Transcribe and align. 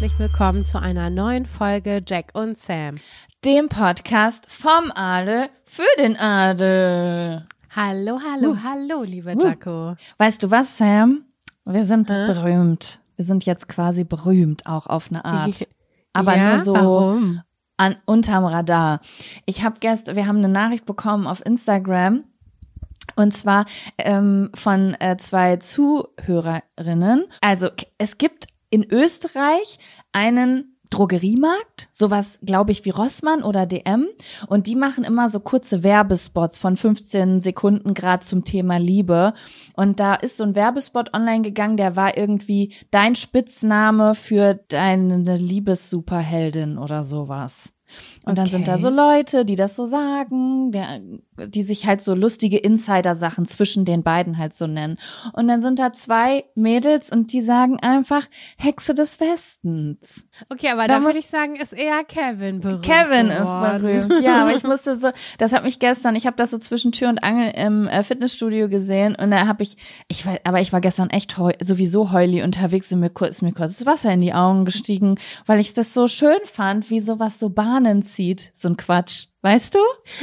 Herzlich 0.00 0.18
willkommen 0.18 0.64
zu 0.64 0.80
einer 0.80 1.10
neuen 1.10 1.44
Folge 1.44 2.02
Jack 2.08 2.30
und 2.32 2.56
Sam. 2.56 2.94
Dem 3.44 3.68
Podcast 3.68 4.50
vom 4.50 4.90
Adel 4.94 5.50
für 5.64 5.82
den 5.98 6.16
Adel. 6.16 7.46
Hallo, 7.76 8.18
hallo, 8.26 8.56
hallo, 8.64 9.02
liebe 9.02 9.36
Jaco. 9.38 9.96
Weißt 10.16 10.42
du 10.42 10.50
was, 10.50 10.78
Sam? 10.78 11.26
Wir 11.66 11.84
sind 11.84 12.10
Hä? 12.10 12.28
berühmt. 12.28 13.00
Wir 13.16 13.26
sind 13.26 13.44
jetzt 13.44 13.68
quasi 13.68 14.04
berühmt, 14.04 14.64
auch 14.64 14.86
auf 14.86 15.10
eine 15.10 15.22
Art. 15.22 15.68
Aber 16.14 16.34
Ja? 16.34 16.48
nur 16.54 16.58
so 16.64 16.72
Warum? 16.72 17.42
an 17.76 17.96
unterm 18.06 18.46
Radar. 18.46 19.00
Ich 19.44 19.62
habe 19.62 19.80
gestern, 19.80 20.16
wir 20.16 20.26
haben 20.26 20.38
eine 20.38 20.48
Nachricht 20.48 20.86
bekommen 20.86 21.26
auf 21.26 21.44
Instagram. 21.44 22.24
Und 23.16 23.34
zwar 23.34 23.66
ähm, 23.98 24.50
von 24.54 24.94
äh, 24.98 25.18
zwei 25.18 25.58
Zuhörerinnen. 25.58 27.26
Also 27.42 27.68
es 27.98 28.16
gibt 28.16 28.46
in 28.70 28.84
Österreich 28.90 29.78
einen 30.12 30.76
Drogeriemarkt, 30.90 31.88
sowas 31.92 32.40
glaube 32.42 32.72
ich 32.72 32.84
wie 32.84 32.90
Rossmann 32.90 33.44
oder 33.44 33.64
DM 33.64 34.08
und 34.48 34.66
die 34.66 34.74
machen 34.74 35.04
immer 35.04 35.28
so 35.28 35.38
kurze 35.38 35.84
Werbespots 35.84 36.58
von 36.58 36.76
15 36.76 37.38
Sekunden 37.38 37.94
grad 37.94 38.24
zum 38.24 38.42
Thema 38.42 38.76
Liebe 38.78 39.32
und 39.74 40.00
da 40.00 40.14
ist 40.14 40.36
so 40.36 40.42
ein 40.42 40.56
Werbespot 40.56 41.14
online 41.14 41.42
gegangen, 41.42 41.76
der 41.76 41.94
war 41.94 42.16
irgendwie 42.16 42.74
dein 42.90 43.14
Spitzname 43.14 44.16
für 44.16 44.54
deine 44.66 45.36
Liebessuperheldin 45.36 46.76
oder 46.76 47.04
sowas. 47.04 47.72
Und 48.24 48.38
dann 48.38 48.46
sind 48.46 48.68
da 48.68 48.74
Okay. 48.74 48.82
so 48.82 48.88
Leute, 48.88 49.44
die 49.44 49.56
das 49.56 49.74
so 49.74 49.84
sagen, 49.84 50.70
der, 50.70 51.00
die 51.48 51.62
sich 51.62 51.86
halt 51.86 52.00
so 52.00 52.14
lustige 52.14 52.58
Insider-Sachen 52.58 53.46
zwischen 53.46 53.84
den 53.84 54.02
beiden 54.02 54.38
halt 54.38 54.54
so 54.54 54.66
nennen. 54.66 54.98
Und 55.32 55.48
dann 55.48 55.62
sind 55.62 55.78
da 55.78 55.92
zwei 55.92 56.44
Mädels 56.54 57.10
und 57.10 57.32
die 57.32 57.42
sagen 57.42 57.78
einfach 57.80 58.26
Hexe 58.56 58.94
des 58.94 59.20
Westens. 59.20 60.24
Okay, 60.48 60.68
aber 60.68 60.86
Da 60.86 61.02
würde 61.02 61.18
ich 61.18 61.26
sagen, 61.26 61.56
ist 61.56 61.72
eher 61.72 62.04
Kevin 62.04 62.60
berühmt. 62.60 62.82
Kevin 62.82 63.26
ist 63.28 63.40
berühmt. 63.44 64.22
Ja, 64.22 64.42
aber 64.42 64.54
ich 64.54 64.62
musste 64.64 64.96
so, 64.96 65.10
das 65.38 65.52
hat 65.52 65.64
mich 65.64 65.78
gestern, 65.78 66.16
ich 66.16 66.26
habe 66.26 66.36
das 66.36 66.50
so 66.50 66.58
zwischen 66.58 66.92
Tür 66.92 67.08
und 67.08 67.22
Angel 67.22 67.52
im 67.56 67.88
äh, 67.88 68.02
Fitnessstudio 68.02 68.68
gesehen 68.68 69.14
und 69.14 69.30
da 69.30 69.46
habe 69.46 69.62
ich, 69.62 69.76
ich 70.08 70.26
war, 70.26 70.38
aber 70.44 70.60
ich 70.60 70.72
war 70.72 70.80
gestern 70.80 71.10
echt 71.10 71.38
heu, 71.38 71.52
sowieso 71.60 72.12
heuli 72.12 72.42
unterwegs, 72.42 72.88
sind 72.88 73.00
mir 73.00 73.10
kurz, 73.10 73.36
ist 73.36 73.42
mir 73.42 73.52
kurz 73.52 73.78
das 73.78 73.86
Wasser 73.86 74.12
in 74.12 74.20
die 74.20 74.34
Augen 74.34 74.64
gestiegen, 74.64 75.16
weil 75.46 75.60
ich 75.60 75.72
das 75.72 75.94
so 75.94 76.08
schön 76.08 76.38
fand, 76.44 76.90
wie 76.90 77.00
sowas 77.00 77.38
so 77.38 77.50
Bahnen 77.50 78.02
zieht, 78.02 78.52
so 78.54 78.68
ein 78.68 78.76
Quatsch. 78.76 79.29
Weißt 79.42 79.74
du? 79.74 79.78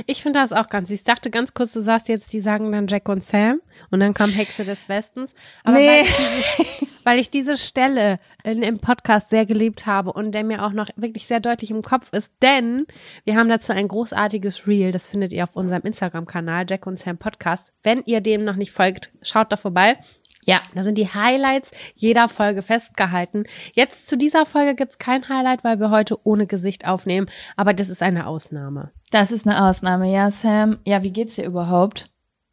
Ich 0.06 0.22
finde 0.22 0.40
das 0.40 0.54
auch 0.54 0.68
ganz 0.68 0.90
süß. 0.90 1.00
Ich 1.00 1.04
dachte 1.04 1.32
ganz 1.32 1.54
kurz, 1.56 1.74
du 1.74 1.82
sagst 1.82 2.08
jetzt, 2.08 2.34
die 2.34 2.40
sagen 2.40 2.72
dann 2.72 2.86
Jack 2.88 3.10
und 3.10 3.24
Sam 3.24 3.62
und 3.90 4.00
dann 4.00 4.14
kam 4.14 4.30
Hexe 4.30 4.64
des 4.64 4.90
Westens. 4.90 5.34
Aber 5.64 5.78
Nee. 5.78 5.88
weil, 5.88 6.02
ich 6.04 6.16
diese, 6.16 6.88
weil 7.04 7.20
ich 7.20 7.30
diese 7.32 7.58
Stelle 7.58 8.20
in, 8.44 8.62
im 8.62 8.80
Podcast 8.80 9.32
sehr 9.32 9.48
geliebt 9.48 9.88
habe 9.88 10.14
und 10.14 10.34
der 10.34 10.44
mir 10.44 10.64
auch 10.64 10.72
noch 10.72 10.90
wirklich 10.98 11.26
sehr 11.26 11.40
deutlich 11.40 11.72
im 11.72 11.82
Kopf 11.82 12.14
ist, 12.14 12.32
denn 12.44 12.86
wir 13.24 13.36
haben 13.36 13.50
dazu 13.50 13.74
ein 13.74 13.88
großartiges 13.88 14.68
Reel, 14.68 14.92
das 14.92 15.10
findet 15.10 15.34
ihr 15.34 15.44
auf 15.44 15.56
unserem 15.56 15.82
Instagram-Kanal, 15.82 16.66
Jack 16.70 16.86
und 16.86 17.00
Sam 17.00 17.18
Podcast. 17.18 17.74
Wenn 17.82 18.04
ihr 18.06 18.22
dem 18.22 18.44
noch 18.44 18.56
nicht 18.56 18.72
folgt, 18.72 19.12
schaut 19.24 19.52
da 19.52 19.58
vorbei. 19.58 19.98
Ja. 20.48 20.62
Da 20.74 20.84
sind 20.84 20.98
die 20.98 21.14
Highlights 21.14 21.72
jeder 21.96 22.30
Folge 22.30 22.62
festgehalten. 22.62 23.44
Jetzt 23.74 24.08
zu 24.08 24.18
dieser 24.18 24.46
Folge 24.46 24.76
gibt's 24.76 24.98
kein 24.98 25.28
Highlight, 25.30 25.64
weil 25.64 25.80
wir 25.80 25.92
heute 25.92 26.18
ohne 26.26 26.48
Gesicht 26.48 26.88
aufnehmen, 26.88 27.28
aber 27.56 27.74
das 27.74 27.90
ist 27.90 28.02
eine 28.02 28.26
Ausnahme. 28.28 28.92
Das 29.12 29.32
ist 29.32 29.46
eine 29.46 29.64
Ausnahme. 29.66 30.12
Ja, 30.12 30.32
Sam. 30.32 30.78
Ja, 30.86 31.04
wie 31.04 31.12
geht's 31.12 31.36
dir 31.36 31.46
überhaupt? 31.46 32.10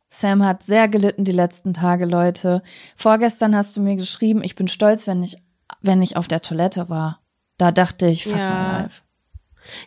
Sam 0.09 0.44
hat 0.44 0.62
sehr 0.62 0.88
gelitten 0.88 1.25
die 1.25 1.33
letzten 1.33 1.72
Tage, 1.75 2.04
Leute. 2.04 2.62
Vorgestern 2.97 3.56
hast 3.56 3.77
du 3.77 3.81
mir 3.81 3.97
geschrieben, 3.97 4.43
ich 4.44 4.54
bin 4.54 4.69
stolz, 4.69 5.06
wenn 5.06 5.22
ich, 5.22 5.37
wenn 5.81 6.03
ich 6.03 6.16
auf 6.16 6.28
der 6.28 6.41
Toilette 6.43 6.88
war. 6.88 7.21
Da 7.59 7.72
dachte 7.72 8.06
ich, 8.06 8.25
fuck 8.25 8.37
Ja. 8.37 8.50
my 8.77 8.83
life. 8.83 9.03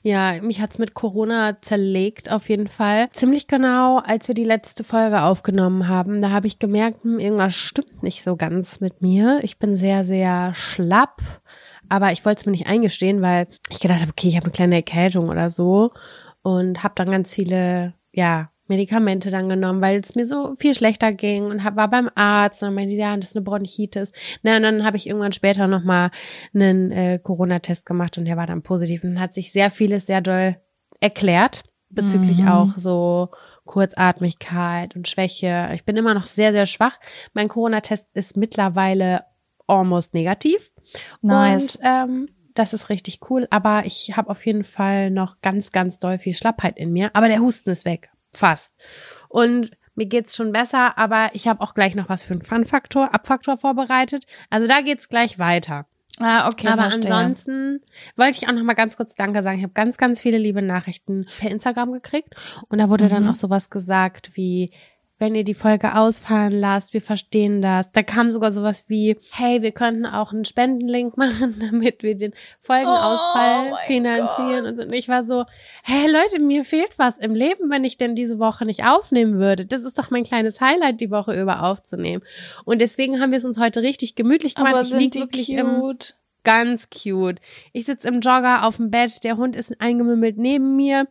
Ja, 0.04 0.42
mich 0.42 0.62
hat's 0.62 0.78
mit 0.78 0.94
Corona 0.94 1.62
zerlegt 1.62 2.32
auf 2.32 2.50
jeden 2.50 2.68
Fall. 2.68 3.10
Ziemlich 3.12 3.48
genau, 3.48 4.00
als 4.00 4.28
wir 4.28 4.36
die 4.36 4.44
letzte 4.44 4.84
Folge 4.84 5.22
aufgenommen 5.22 5.88
haben, 5.88 6.22
da 6.22 6.32
habe 6.32 6.48
ich 6.48 6.60
gemerkt, 6.60 7.04
hm, 7.04 7.20
irgendwas 7.20 7.56
stimmt 7.56 8.04
nicht 8.04 8.24
so 8.24 8.36
ganz 8.36 8.80
mit 8.80 9.02
mir. 9.02 9.40
Ich 9.44 9.60
bin 9.60 9.76
sehr, 9.76 10.04
sehr 10.04 10.54
schlapp, 10.54 11.22
aber 11.90 12.12
ich 12.12 12.26
wollte 12.26 12.40
es 12.42 12.46
mir 12.46 12.52
nicht 12.52 12.68
eingestehen, 12.68 13.22
weil 13.22 13.48
ich 13.70 13.80
gedacht 13.80 14.02
habe, 14.02 14.12
okay, 14.12 14.30
ich 14.30 14.36
habe 14.36 14.46
eine 14.46 14.54
kleine 14.54 14.76
Erkältung 14.76 15.30
oder 15.30 15.50
so 15.50 15.92
und 16.42 16.84
habe 16.84 16.96
dann 16.96 17.12
ganz 17.12 17.34
viele, 17.34 17.94
ja, 18.12 18.50
Medikamente 18.68 19.32
dann 19.32 19.50
genommen, 19.50 19.82
weil 19.82 20.00
es 20.00 20.16
mir 20.16 20.26
so 20.26 20.56
viel 20.56 20.74
schlechter 20.74 21.14
ging 21.14 21.46
und 21.46 21.64
hab, 21.64 21.76
war 21.76 21.90
beim 21.90 22.10
Arzt 22.16 22.62
und 22.62 22.68
dann 22.68 22.76
meinte, 22.76 22.96
ja, 22.96 23.16
das 23.16 23.32
ist 23.32 23.36
eine 23.38 23.44
Bronchitis. 23.44 24.12
Na, 24.44 24.58
und 24.58 24.64
dann 24.64 24.84
habe 24.84 24.98
ich 24.98 25.08
irgendwann 25.08 25.32
später 25.34 25.68
nochmal 25.68 26.12
einen 26.54 26.92
äh, 26.92 27.20
Corona-Test 27.22 27.86
gemacht 27.86 28.18
und 28.18 28.26
der 28.26 28.38
war 28.38 28.46
dann 28.48 28.62
positiv 28.64 29.04
und 29.04 29.20
hat 29.20 29.34
sich 29.34 29.52
sehr 29.52 29.72
vieles 29.72 30.06
sehr 30.06 30.22
doll 30.22 30.58
erklärt 31.00 31.64
bezüglich 31.90 32.40
Mhm. 32.42 32.48
auch 32.50 32.70
so 32.76 33.30
Kurzatmigkeit 33.66 34.96
und 34.96 35.08
Schwäche. 35.08 35.70
Ich 35.74 35.86
bin 35.86 35.96
immer 35.98 36.14
noch 36.14 36.26
sehr, 36.26 36.52
sehr 36.52 36.66
schwach. 36.66 37.00
Mein 37.34 37.48
Corona-Test 37.48 38.10
ist 38.14 38.38
mittlerweile 38.38 39.24
almost 39.68 40.14
negativ. 40.14 40.72
Nice. 41.22 41.76
Und 41.78 41.82
ähm, 41.84 42.30
das 42.54 42.74
ist 42.74 42.90
richtig 42.90 43.20
cool. 43.30 43.48
Aber 43.52 43.86
ich 43.86 44.14
habe 44.18 44.30
auf 44.30 44.46
jeden 44.46 44.64
Fall 44.64 45.12
noch 45.12 45.42
ganz, 45.42 45.72
ganz 45.72 46.00
doll 46.00 46.18
viel 46.20 46.34
Schlappheit 46.34 46.78
in 46.78 46.92
mir. 46.92 47.10
Aber 47.14 47.28
der 47.28 47.40
Husten 47.40 47.70
ist 47.70 47.86
weg. 47.86 48.10
Fast. 48.38 48.74
Und 49.30 49.72
mir 49.96 50.06
geht's 50.06 50.36
schon 50.36 50.52
besser, 50.52 50.98
aber 50.98 51.30
ich 51.34 51.48
habe 51.48 51.62
auch 51.62 51.74
gleich 51.74 51.96
noch 51.96 52.08
was 52.10 52.24
für 52.24 52.34
einen 52.34 52.44
Fun-Faktor, 52.44 53.14
Abfaktor 53.14 53.58
vorbereitet. 53.58 54.26
Also 54.50 54.68
da 54.68 54.82
geht's 54.82 55.10
gleich 55.10 55.40
weiter. 55.40 55.86
Ah, 56.20 56.48
okay, 56.48 56.68
Aber 56.68 56.84
verstehe. 56.84 57.14
ansonsten 57.14 57.82
wollte 58.16 58.38
ich 58.42 58.48
auch 58.48 58.54
noch 58.54 58.64
mal 58.64 58.74
ganz 58.74 58.98
kurz 58.98 59.14
Danke 59.16 59.44
sagen. 59.44 59.58
Ich 59.60 59.64
habe 59.64 59.74
ganz, 59.74 59.98
ganz 59.98 60.20
viele 60.22 60.38
liebe 60.40 60.62
Nachrichten 60.64 61.28
per 61.40 61.52
Instagram 61.52 61.92
gekriegt 61.94 62.34
und 62.70 62.80
da 62.80 62.90
wurde 62.90 63.08
dann 63.08 63.24
Mhm. 63.26 63.30
auch 63.30 63.36
sowas 63.36 63.70
gesagt 63.70 64.32
wie 64.36 64.72
wenn 65.20 65.34
ihr 65.34 65.44
die 65.44 65.56
Folge 65.56 65.96
ausfallen 65.96 66.54
lasst, 66.54 66.94
wir 66.94 67.02
verstehen 67.02 67.62
das. 67.62 67.92
Da 67.92 68.04
kam 68.04 68.30
sogar 68.32 68.52
sowas 68.52 68.86
wie, 68.88 69.18
hey, 69.32 69.62
wir 69.62 69.72
könnten 69.72 70.06
auch 70.06 70.32
einen 70.32 70.46
Spendenlink 70.46 71.18
machen, 71.18 71.58
damit 71.60 72.04
wir 72.04 72.16
den 72.16 72.34
Folgenausfall 72.62 73.72
Oh 73.74 73.78
finanzieren 73.88 74.66
und 74.66 74.76
so. 74.76 74.84
Und 74.84 74.94
ich 74.94 75.08
war 75.08 75.24
so, 75.24 75.46
hey 75.84 76.10
Leute, 76.10 76.40
mir 76.40 76.64
fehlt 76.64 76.98
was 76.98 77.18
im 77.18 77.34
Leben, 77.34 77.70
wenn 77.70 77.84
ich 77.84 77.98
denn 77.98 78.16
diese 78.16 78.38
Woche 78.38 78.66
nicht 78.66 78.86
aufnehmen 78.86 79.40
würde. 79.40 79.66
Das 79.66 79.84
ist 79.84 79.98
doch 79.98 80.12
mein 80.12 80.24
kleines 80.24 80.62
Highlight, 80.62 81.02
die 81.02 81.12
Woche 81.12 81.40
über 81.40 81.64
aufzunehmen. 81.64 82.24
Und 82.66 82.82
deswegen 82.82 83.20
haben 83.20 83.32
wir 83.32 83.38
es 83.38 83.46
uns 83.46 83.60
heute 83.60 83.82
richtig 83.82 84.16
gemütlich 84.16 84.56
gemacht. 84.56 84.74
Aber 84.74 84.82
ich 84.84 84.90
sind 84.90 85.00
lieg 85.00 85.12
die 85.12 85.20
wirklich 85.20 85.50
im 85.52 85.80
cute? 85.80 86.16
ganz 86.44 86.90
cute. 86.90 87.42
Ich 87.74 87.86
sitze 87.86 88.08
im 88.08 88.22
Jogger 88.22 88.64
auf 88.64 88.78
dem 88.78 88.92
Bett, 88.92 89.24
der 89.24 89.38
Hund 89.38 89.56
ist 89.56 89.82
eingemümmelt 89.82 90.38
neben 90.38 90.76
mir 90.76 91.08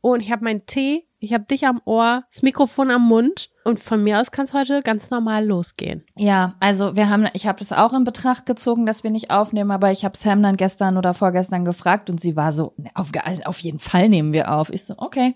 und 0.00 0.20
ich 0.20 0.30
habe 0.30 0.44
meinen 0.44 0.66
Tee, 0.66 1.06
ich 1.24 1.32
habe 1.32 1.44
dich 1.44 1.66
am 1.66 1.80
Ohr, 1.84 2.24
das 2.30 2.42
Mikrofon 2.42 2.90
am 2.90 3.08
Mund 3.08 3.50
und 3.64 3.80
von 3.80 4.02
mir 4.02 4.20
aus 4.20 4.30
kann 4.30 4.44
es 4.44 4.52
heute 4.52 4.82
ganz 4.82 5.10
normal 5.10 5.46
losgehen. 5.46 6.04
Ja, 6.16 6.54
also 6.60 6.96
wir 6.96 7.08
haben, 7.08 7.26
ich 7.32 7.46
habe 7.46 7.58
das 7.58 7.72
auch 7.72 7.94
in 7.94 8.04
Betracht 8.04 8.46
gezogen, 8.46 8.84
dass 8.86 9.02
wir 9.04 9.10
nicht 9.10 9.30
aufnehmen, 9.30 9.70
aber 9.70 9.90
ich 9.90 10.04
habe 10.04 10.16
Sam 10.16 10.42
dann 10.42 10.56
gestern 10.56 10.96
oder 10.98 11.14
vorgestern 11.14 11.64
gefragt 11.64 12.10
und 12.10 12.20
sie 12.20 12.36
war 12.36 12.52
so, 12.52 12.74
"Ne, 12.76 12.90
auf, 12.94 13.10
auf 13.46 13.58
jeden 13.60 13.78
Fall 13.78 14.08
nehmen 14.08 14.32
wir 14.32 14.52
auf. 14.52 14.70
Ich 14.70 14.84
so, 14.84 14.94
okay. 14.98 15.34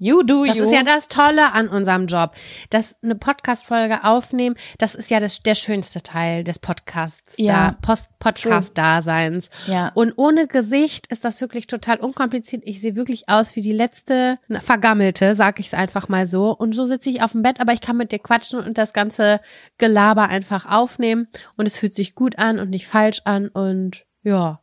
You 0.00 0.22
do 0.22 0.44
Das 0.44 0.56
you. 0.56 0.62
ist 0.64 0.72
ja 0.72 0.84
das 0.84 1.08
Tolle 1.08 1.52
an 1.52 1.68
unserem 1.68 2.06
Job, 2.06 2.32
dass 2.70 2.94
eine 3.02 3.16
Podcast-Folge 3.16 4.04
aufnehmen, 4.04 4.54
das 4.78 4.94
ist 4.94 5.10
ja 5.10 5.18
das, 5.18 5.42
der 5.42 5.56
schönste 5.56 6.02
Teil 6.02 6.44
des 6.44 6.60
Podcasts, 6.60 7.34
Ja. 7.36 7.70
da, 7.70 7.76
Post 7.82 8.08
Podcast-Daseins. 8.20 9.50
ja. 9.66 9.90
Und 9.94 10.12
ohne 10.16 10.46
Gesicht 10.46 11.06
ist 11.08 11.24
das 11.24 11.40
wirklich 11.40 11.66
total 11.66 11.98
unkompliziert. 11.98 12.62
Ich 12.64 12.80
sehe 12.80 12.94
wirklich 12.96 13.28
aus 13.28 13.56
wie 13.56 13.62
die 13.62 13.72
letzte 13.72 14.38
Vergammelte, 14.60 15.34
sag 15.34 15.58
ich 15.60 15.66
es 15.66 15.74
einfach 15.74 16.08
mal 16.08 16.26
so. 16.26 16.50
Und 16.56 16.74
so 16.74 16.84
sitze 16.84 17.10
ich 17.10 17.22
auf 17.22 17.32
dem 17.32 17.42
Bett, 17.42 17.60
aber 17.60 17.72
ich 17.72 17.80
kann 17.80 17.96
mit 17.96 18.12
dir 18.12 18.18
quatschen 18.18 18.60
und 18.60 18.78
das 18.78 18.92
ganze 18.92 19.40
Gelaber 19.78 20.28
einfach 20.28 20.66
aufnehmen. 20.66 21.28
Und 21.56 21.66
es 21.66 21.76
fühlt 21.78 21.94
sich 21.94 22.14
gut 22.14 22.38
an 22.38 22.58
und 22.58 22.70
nicht 22.70 22.86
falsch 22.86 23.20
an. 23.24 23.48
Und 23.48 24.04
ja, 24.22 24.60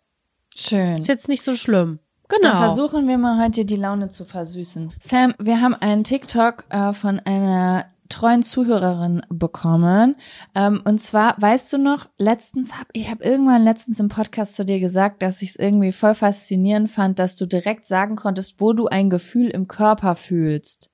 Schön. 0.55 0.97
ist 0.97 1.07
jetzt 1.07 1.27
nicht 1.27 1.43
so 1.43 1.55
schlimm. 1.55 1.99
Dann 2.29 2.41
Genau. 2.41 2.55
versuchen 2.57 3.07
wir 3.07 3.17
mal 3.17 3.41
heute 3.43 3.65
die 3.65 3.75
Laune 3.75 4.09
zu 4.09 4.25
versüßen. 4.25 4.93
Sam, 4.99 5.33
wir 5.39 5.61
haben 5.61 5.75
einen 5.75 6.03
TikTok 6.03 6.65
äh, 6.69 6.91
von 6.93 7.19
einer 7.19 7.85
treuen 8.09 8.43
Zuhörerin 8.43 9.23
bekommen. 9.29 10.15
Ähm, 10.53 10.81
und 10.85 11.01
zwar, 11.01 11.35
weißt 11.41 11.73
du 11.73 11.77
noch, 11.79 12.07
letztens 12.17 12.79
hab 12.79 12.87
ich 12.93 13.09
habe 13.09 13.23
irgendwann 13.23 13.63
letztens 13.63 13.99
im 13.99 14.09
Podcast 14.09 14.55
zu 14.55 14.63
dir 14.65 14.79
gesagt, 14.79 15.21
dass 15.23 15.41
ich 15.41 15.49
es 15.49 15.55
irgendwie 15.55 15.91
voll 15.91 16.13
faszinierend 16.15 16.89
fand, 16.89 17.17
dass 17.19 17.35
du 17.35 17.45
direkt 17.47 17.85
sagen 17.87 18.15
konntest, 18.15 18.61
wo 18.61 18.73
du 18.73 18.87
ein 18.87 19.09
Gefühl 19.09 19.49
im 19.49 19.67
Körper 19.67 20.15
fühlst. 20.15 20.91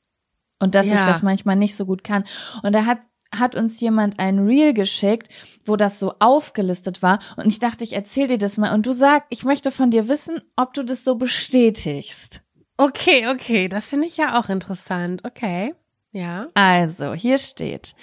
Und 0.60 0.76
dass 0.76 0.88
ich 0.88 0.94
Ja. 0.94 1.04
das 1.06 1.22
manchmal 1.24 1.56
nicht 1.56 1.76
so 1.76 1.86
gut 1.86 2.04
kann. 2.04 2.24
Und 2.64 2.74
da 2.74 2.86
hat 2.86 3.00
hat 3.34 3.56
uns 3.56 3.80
jemand 3.80 4.20
ein 4.20 4.40
Reel 4.40 4.74
geschickt, 4.74 5.30
wo 5.66 5.76
das 5.76 6.00
so 6.00 6.14
aufgelistet 6.20 7.02
war. 7.02 7.20
Und 7.38 7.48
ich 7.48 7.60
dachte, 7.60 7.84
ich 7.84 7.94
erzähl 7.94 8.28
dir 8.28 8.38
das 8.38 8.58
mal. 8.58 8.74
Und 8.74 8.86
du 8.86 8.92
sag, 8.92 9.26
ich 9.30 9.44
möchte 9.44 9.72
von 9.72 9.92
dir 9.92 10.08
wissen, 10.08 10.42
ob 10.56 10.74
du 10.74 10.84
das 10.84 11.04
so 11.04 11.16
bestätigst. 11.16 12.42
Okay, 12.78 13.28
okay, 13.28 13.68
das 13.68 13.90
finde 13.90 14.08
ich 14.08 14.18
ja 14.18 14.40
auch 14.40 14.50
interessant. 14.50 15.24
Okay, 15.24 15.76
ja. 16.12 16.48
Also, 16.54 17.14
hier 17.14 17.38
steht, 17.38 17.96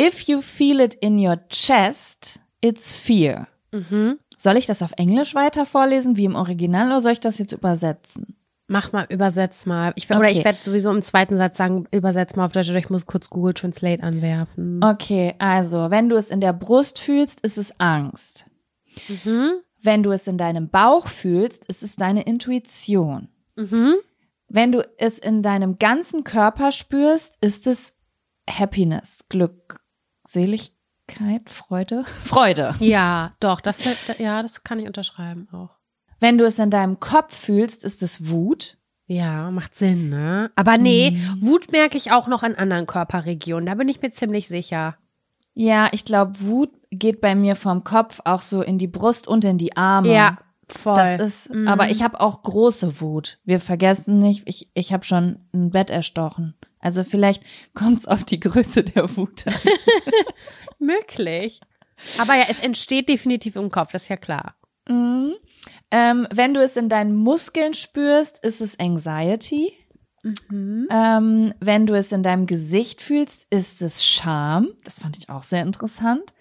if 0.00 0.22
you 0.22 0.40
feel 0.40 0.80
it 0.80 0.94
in 0.94 1.18
your 1.18 1.36
chest, 1.48 2.40
it's 2.60 2.94
fear. 2.94 3.46
Mhm. 3.72 4.18
Soll 4.36 4.56
ich 4.56 4.66
das 4.66 4.82
auf 4.82 4.92
Englisch 4.96 5.34
weiter 5.34 5.66
vorlesen, 5.66 6.16
wie 6.16 6.24
im 6.24 6.34
Original, 6.34 6.88
oder 6.88 7.00
soll 7.00 7.12
ich 7.12 7.20
das 7.20 7.38
jetzt 7.38 7.52
übersetzen? 7.52 8.36
Mach 8.68 8.92
mal, 8.92 9.06
übersetz 9.10 9.66
mal. 9.66 9.92
Ich, 9.96 10.08
Oder 10.08 10.20
Okay. 10.20 10.38
ich 10.38 10.44
werde 10.44 10.58
sowieso 10.62 10.90
im 10.90 11.02
zweiten 11.02 11.36
Satz 11.36 11.56
sagen, 11.58 11.86
übersetz 11.90 12.36
mal 12.36 12.46
auf 12.46 12.52
Deutsch 12.52 12.70
oder 12.70 12.78
ich 12.78 12.90
muss 12.90 13.06
kurz 13.06 13.28
Google 13.28 13.54
Translate 13.54 14.02
anwerfen. 14.02 14.82
Okay, 14.82 15.34
also, 15.38 15.90
wenn 15.90 16.08
du 16.08 16.16
es 16.16 16.30
in 16.30 16.40
der 16.40 16.52
Brust 16.52 16.98
fühlst, 16.98 17.40
ist 17.42 17.58
es 17.58 17.78
Angst. 17.80 18.46
Mhm. 19.08 19.52
Wenn 19.82 20.02
du 20.02 20.12
es 20.12 20.26
in 20.28 20.38
deinem 20.38 20.68
Bauch 20.70 21.08
fühlst, 21.08 21.66
ist 21.66 21.82
es 21.82 21.96
deine 21.96 22.22
Intuition. 22.22 23.28
Mhm. 23.56 23.96
Wenn 24.48 24.70
du 24.70 24.86
es 24.98 25.18
in 25.18 25.42
deinem 25.42 25.76
ganzen 25.76 26.24
Körper 26.24 26.72
spürst, 26.72 27.36
ist 27.40 27.66
es 27.66 27.94
Happiness, 28.48 29.24
Glück, 29.28 29.80
Seligkeit, 30.26 31.48
Freude, 31.48 32.04
Freude. 32.24 32.74
Ja, 32.78 33.34
doch, 33.40 33.60
das 33.60 33.82
ja, 34.18 34.40
das 34.42 34.62
kann 34.62 34.78
ich 34.78 34.86
unterschreiben 34.86 35.48
auch. 35.52 35.70
Wenn 36.22 36.38
du 36.38 36.44
es 36.46 36.58
in 36.60 36.70
deinem 36.70 37.00
Kopf 37.00 37.36
fühlst, 37.36 37.82
ist 37.84 38.02
es 38.02 38.30
Wut. 38.30 38.76
Ja, 39.06 39.50
macht 39.50 39.74
Sinn, 39.74 40.08
ne? 40.08 40.52
Aber 40.54 40.78
nee, 40.78 41.18
Wut 41.40 41.72
merke 41.72 41.96
ich 41.98 42.12
auch 42.12 42.28
noch 42.28 42.44
in 42.44 42.54
anderen 42.54 42.86
Körperregionen, 42.86 43.66
da 43.66 43.74
bin 43.74 43.88
ich 43.88 44.00
mir 44.00 44.12
ziemlich 44.12 44.46
sicher. 44.46 44.96
Ja, 45.54 45.88
ich 45.92 46.04
glaube, 46.04 46.40
Wut 46.40 46.70
geht 46.90 47.20
bei 47.20 47.34
mir 47.34 47.56
vom 47.56 47.82
Kopf 47.82 48.20
auch 48.24 48.40
so 48.40 48.62
in 48.62 48.78
die 48.78 48.86
Brust 48.86 49.26
und 49.26 49.44
in 49.44 49.58
die 49.58 49.76
Arme. 49.76 50.14
Ja, 50.14 50.38
voll. 50.68 50.94
Das 50.94 51.20
ist, 51.20 51.52
Mhm. 51.54 51.66
aber 51.66 51.90
ich 51.90 52.02
habe 52.04 52.20
auch 52.20 52.42
große 52.42 53.00
Wut. 53.00 53.38
Wir 53.44 53.58
vergessen 53.58 54.18
nicht, 54.20 54.44
ich, 54.46 54.70
ich 54.74 54.92
habe 54.92 55.04
schon 55.04 55.40
ein 55.52 55.70
Bett 55.70 55.90
erstochen. 55.90 56.54
Also 56.78 57.02
vielleicht 57.04 57.42
kommt 57.74 57.98
es 57.98 58.06
auf 58.06 58.22
die 58.24 58.38
Größe 58.40 58.84
der 58.84 59.14
Wut 59.16 59.44
an. 59.48 59.54
möglich. 60.78 61.60
Aber 62.18 62.34
ja, 62.34 62.44
es 62.48 62.60
entsteht 62.60 63.08
definitiv 63.08 63.56
im 63.56 63.70
Kopf, 63.70 63.92
das 63.92 64.04
ist 64.04 64.08
ja 64.08 64.16
klar. 64.16 64.54
Mhm. 64.88 65.34
Ähm, 65.90 66.26
wenn 66.32 66.54
du 66.54 66.62
es 66.62 66.76
in 66.76 66.88
deinen 66.88 67.14
Muskeln 67.14 67.74
spürst, 67.74 68.38
ist 68.44 68.60
es 68.60 68.78
Anxiety. 68.78 69.72
Mhm. 70.22 70.88
Ähm, 70.90 71.54
wenn 71.60 71.86
du 71.86 71.94
es 71.94 72.12
in 72.12 72.22
deinem 72.22 72.46
Gesicht 72.46 73.02
fühlst, 73.02 73.46
ist 73.50 73.82
es 73.82 74.04
Scham. 74.04 74.68
Das 74.84 75.00
fand 75.00 75.18
ich 75.18 75.28
auch 75.28 75.42
sehr 75.42 75.62
interessant. 75.62 76.32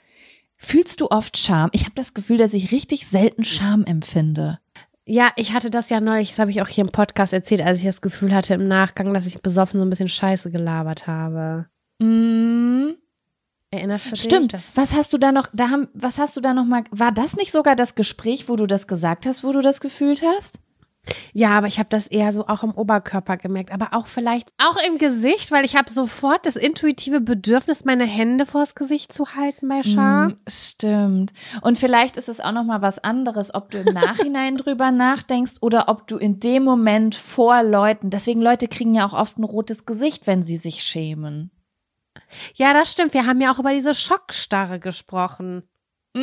Fühlst 0.58 1.02
du 1.02 1.10
oft 1.10 1.38
Scham? 1.38 1.70
Ich 1.74 1.84
habe 1.84 1.96
das 1.96 2.14
Gefühl, 2.14 2.38
dass 2.38 2.54
ich 2.54 2.72
richtig 2.72 3.08
selten 3.08 3.44
Scham 3.44 3.84
empfinde. 3.84 4.60
Ja, 5.06 5.32
ich 5.36 5.54
hatte 5.54 5.72
das 5.72 5.90
ja 5.90 6.00
neulich, 6.00 6.30
das 6.30 6.40
habe 6.40 6.52
ich 6.52 6.62
auch 6.62 6.68
hier 6.68 6.84
im 6.84 6.92
Podcast 6.92 7.34
erzählt, 7.34 7.62
als 7.62 7.80
ich 7.80 7.86
das 7.86 8.02
Gefühl 8.02 8.34
hatte 8.34 8.54
im 8.54 8.68
Nachgang, 8.68 9.14
dass 9.14 9.26
ich 9.26 9.42
besoffen 9.42 9.80
so 9.80 9.86
ein 9.86 9.90
bisschen 9.90 10.08
Scheiße 10.08 10.52
gelabert 10.52 11.08
habe. 11.08 11.66
Mm, 12.00 12.92
Erinnerst 13.72 14.06
du 14.06 14.10
dich? 14.12 14.22
stimmt. 14.22 14.54
Das, 14.54 14.76
Was 14.76 14.94
hast 14.94 15.14
du 15.14 15.18
da 15.18 15.32
noch? 15.32 15.48
Da 15.54 15.70
haben, 15.70 15.88
was 15.94 16.20
hast 16.20 16.36
du 16.36 16.42
da 16.42 16.54
noch 16.54 16.66
mal? 16.66 16.84
War 16.92 17.12
das 17.12 17.38
nicht 17.38 17.52
sogar 17.52 17.76
das 17.76 17.96
Gespräch, 17.96 18.50
wo 18.50 18.58
du 18.58 18.68
das 18.68 18.88
gesagt 18.88 19.26
hast, 19.26 19.44
wo 19.44 19.52
du 19.52 19.62
das 19.62 19.80
gefühlt 19.80 20.22
hast? 20.22 20.60
Ja, 21.34 21.52
aber 21.52 21.68
ich 21.68 21.80
habe 21.80 21.90
das 21.90 22.06
eher 22.06 22.32
so 22.32 22.48
auch 22.48 22.64
im 22.64 22.72
Oberkörper 22.72 23.38
gemerkt, 23.38 23.72
aber 23.72 23.90
auch 23.94 24.06
vielleicht 24.06 24.50
auch 24.60 24.78
im 24.88 24.98
Gesicht, 25.00 25.52
weil 25.52 25.66
ich 25.66 25.76
habe 25.76 25.90
sofort 25.90 26.46
das 26.46 26.56
intuitive 26.56 27.22
Bedürfnis, 27.22 27.86
meine 27.86 28.06
Hände 28.06 28.46
vors 28.46 28.76
Gesicht 28.76 29.12
zu 29.12 29.36
halten 29.36 29.68
bei 29.68 29.82
Scham. 29.82 30.28
Mm, 30.28 30.36
stimmt. 30.48 31.34
Und 31.62 31.80
vielleicht 31.80 32.18
ist 32.18 32.30
es 32.30 32.40
auch 32.40 32.52
noch 32.52 32.66
mal 32.66 32.82
was 32.84 33.00
anderes, 33.00 33.54
ob 33.54 33.72
du 33.72 33.80
im 33.80 33.94
Nachhinein 33.94 34.58
drüber 34.58 34.92
nachdenkst 34.92 35.54
oder 35.62 35.90
ob 35.90 36.08
du 36.08 36.18
in 36.18 36.40
dem 36.40 36.64
Moment 36.64 37.16
vor 37.16 37.64
Leuten. 37.64 38.12
Deswegen 38.12 38.42
Leute 38.42 38.68
kriegen 38.68 38.94
ja 38.94 39.08
auch 39.08 39.14
oft 39.14 39.40
ein 39.40 39.44
rotes 39.44 39.86
Gesicht, 39.86 40.28
wenn 40.28 40.44
sie 40.44 40.58
sich 40.58 40.84
schämen. 40.84 41.50
Ja, 42.56 42.74
das 42.74 42.92
stimmt. 42.92 43.14
Wir 43.14 43.26
haben 43.26 43.42
ja 43.42 43.52
auch 43.54 43.60
über 43.60 43.74
diese 43.74 43.94
Schockstarre 43.94 44.80
gesprochen. 44.80 45.64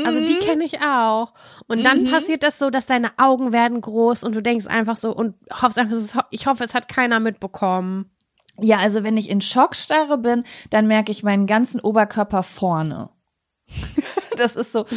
Also 0.05 0.21
die 0.21 0.39
kenne 0.39 0.65
ich 0.65 0.81
auch. 0.83 1.33
Und 1.67 1.83
dann 1.83 2.03
Mhm. 2.05 2.11
passiert 2.11 2.43
das 2.43 2.59
so, 2.59 2.69
dass 2.69 2.85
deine 2.85 3.19
Augen 3.19 3.53
werden 3.53 3.81
groß 3.81 4.23
und 4.23 4.37
du 4.37 4.43
denkst 4.43 4.67
einfach 4.67 4.99
so 4.99 5.13
und 5.17 5.35
hoffst 5.63 5.79
einfach 5.79 6.27
ich 6.31 6.47
hoffe, 6.47 6.63
es 6.65 6.75
hat 6.75 6.89
keiner 6.89 7.21
mitbekommen. 7.21 8.11
Ja, 8.61 8.77
also 8.79 9.03
wenn 9.03 9.17
ich 9.17 9.31
in 9.31 9.41
Schockstarre 9.41 10.19
bin, 10.19 10.45
dann 10.69 10.89
merke 10.89 11.11
ich 11.11 11.23
meinen 11.23 11.47
ganzen 11.47 11.81
Oberkörper 11.81 12.43
vorne. 12.43 13.09
das 14.37 14.57
ist 14.57 14.73
so. 14.73 14.85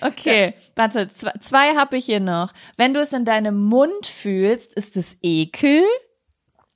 Okay, 0.00 0.54
warte, 0.76 1.08
zwei, 1.08 1.32
zwei 1.40 1.76
habe 1.76 1.96
ich 1.96 2.06
hier 2.06 2.20
noch. 2.20 2.52
Wenn 2.76 2.94
du 2.94 3.00
es 3.00 3.12
in 3.12 3.24
deinem 3.24 3.60
Mund 3.62 4.06
fühlst, 4.06 4.74
ist 4.74 4.96
es 4.96 5.16
Ekel. 5.22 5.82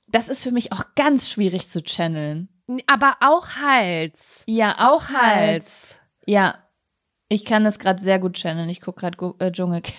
Das 0.07 0.29
ist 0.29 0.43
für 0.43 0.51
mich 0.51 0.71
auch 0.71 0.83
ganz 0.95 1.29
schwierig 1.29 1.69
zu 1.69 1.83
channeln. 1.83 2.49
Aber 2.87 3.17
auch 3.21 3.47
Hals. 3.61 4.43
Ja, 4.47 4.89
auch 4.89 5.09
Hals. 5.09 5.99
Ja, 6.25 6.57
ich 7.29 7.45
kann 7.45 7.63
das 7.63 7.79
gerade 7.79 8.01
sehr 8.01 8.19
gut 8.19 8.33
channeln. 8.37 8.69
Ich 8.69 8.81
gucke 8.81 9.01
gerade 9.01 9.35
äh, 9.39 9.51
Dschungelcamp. 9.51 9.95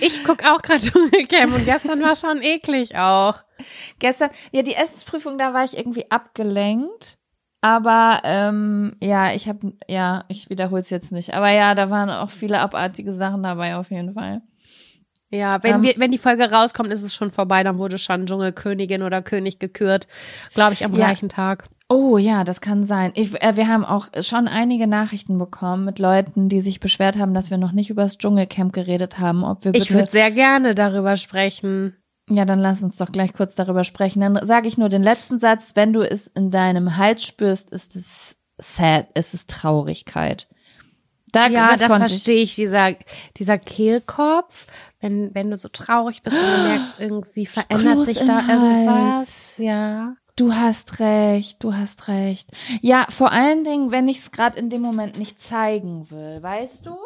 Ich 0.00 0.24
guck 0.24 0.44
auch 0.44 0.62
gerade 0.62 0.80
Dschungelcamp 0.80 1.54
und 1.54 1.64
gestern 1.64 2.02
war 2.02 2.16
schon 2.16 2.42
eklig 2.42 2.96
auch. 2.96 3.42
Gestern, 3.98 4.30
ja, 4.52 4.62
die 4.62 4.74
Essensprüfung, 4.74 5.38
da 5.38 5.54
war 5.54 5.64
ich 5.64 5.76
irgendwie 5.76 6.10
abgelenkt. 6.10 7.18
Aber 7.62 8.22
ähm, 8.24 8.96
ja, 9.02 9.32
ich 9.32 9.46
habe, 9.46 9.74
ja, 9.86 10.24
ich 10.28 10.48
wiederhole 10.48 10.80
es 10.80 10.90
jetzt 10.90 11.12
nicht. 11.12 11.34
Aber 11.34 11.50
ja, 11.50 11.74
da 11.74 11.90
waren 11.90 12.08
auch 12.08 12.30
viele 12.30 12.58
abartige 12.58 13.14
Sachen 13.14 13.42
dabei 13.42 13.76
auf 13.76 13.90
jeden 13.90 14.14
Fall. 14.14 14.40
Ja, 15.30 15.62
wenn, 15.62 15.76
Ähm. 15.76 15.82
wir, 15.82 15.94
wenn 15.96 16.10
die 16.10 16.18
Folge 16.18 16.50
rauskommt, 16.50 16.92
ist 16.92 17.02
es 17.02 17.14
schon 17.14 17.30
vorbei, 17.30 17.62
dann 17.62 17.78
wurde 17.78 17.98
schon 17.98 18.26
Dschungelkönigin 18.26 19.02
oder 19.02 19.22
König 19.22 19.58
gekürt, 19.60 20.08
glaube 20.54 20.72
ich, 20.72 20.84
am 20.84 20.92
Ja. 20.92 21.06
gleichen 21.06 21.28
Tag. 21.28 21.68
Oh 21.88 22.18
ja, 22.18 22.44
das 22.44 22.60
kann 22.60 22.84
sein. 22.84 23.10
Ich, 23.14 23.40
äh, 23.42 23.56
wir 23.56 23.66
haben 23.68 23.84
auch 23.84 24.06
schon 24.20 24.46
einige 24.48 24.86
Nachrichten 24.86 25.38
bekommen 25.38 25.84
mit 25.84 25.98
Leuten, 25.98 26.48
die 26.48 26.60
sich 26.60 26.78
beschwert 26.80 27.18
haben, 27.18 27.34
dass 27.34 27.50
wir 27.50 27.58
noch 27.58 27.72
nicht 27.72 27.90
über 27.90 28.02
das 28.04 28.18
Dschungelcamp 28.18 28.72
geredet 28.72 29.18
haben. 29.18 29.42
Ob 29.44 29.64
wir 29.64 29.72
bitte 29.72 29.84
Ich 29.84 29.92
würde 29.92 30.10
sehr 30.10 30.30
gerne 30.30 30.74
darüber 30.76 31.16
sprechen. 31.16 31.96
Ja, 32.28 32.44
dann 32.44 32.60
lass 32.60 32.82
uns 32.84 32.96
doch 32.96 33.10
gleich 33.10 33.32
kurz 33.32 33.56
darüber 33.56 33.82
sprechen. 33.82 34.20
Dann 34.20 34.46
sage 34.46 34.68
ich 34.68 34.78
nur 34.78 34.88
den 34.88 35.02
letzten 35.02 35.40
Satz. 35.40 35.72
Wenn 35.74 35.92
du 35.92 36.02
es 36.08 36.28
in 36.28 36.52
deinem 36.52 36.96
Hals 36.96 37.24
spürst, 37.24 37.70
ist 37.70 37.96
es 37.96 38.36
sad, 38.58 39.06
ist 39.18 39.34
es 39.34 39.46
Traurigkeit. 39.46 40.48
Da, 41.32 41.48
ja, 41.48 41.70
das, 41.70 41.80
das 41.80 41.96
verstehe 41.96 42.42
ich, 42.42 42.54
dieser, 42.54 42.94
dieser 43.36 43.58
Kehlkopf, 43.58 44.66
wenn, 45.00 45.34
wenn 45.34 45.50
du 45.50 45.56
so 45.56 45.68
traurig 45.68 46.22
bist 46.22 46.36
und 46.36 46.42
du 46.42 46.62
merkst, 46.68 46.96
irgendwie 46.98 47.46
verändert 47.46 47.94
Kloß 47.94 48.06
sich 48.06 48.24
da 48.24 48.46
Hals. 48.46 48.48
irgendwas. 48.48 49.58
Ja. 49.58 50.14
Du 50.36 50.54
hast 50.54 51.00
recht, 51.00 51.62
du 51.62 51.74
hast 51.74 52.08
recht. 52.08 52.50
Ja, 52.80 53.04
vor 53.10 53.30
allen 53.32 53.62
Dingen, 53.64 53.90
wenn 53.90 54.08
ich 54.08 54.18
es 54.18 54.30
gerade 54.30 54.58
in 54.58 54.70
dem 54.70 54.80
Moment 54.80 55.18
nicht 55.18 55.38
zeigen 55.40 56.10
will, 56.10 56.42
weißt 56.42 56.86
du? 56.86 56.96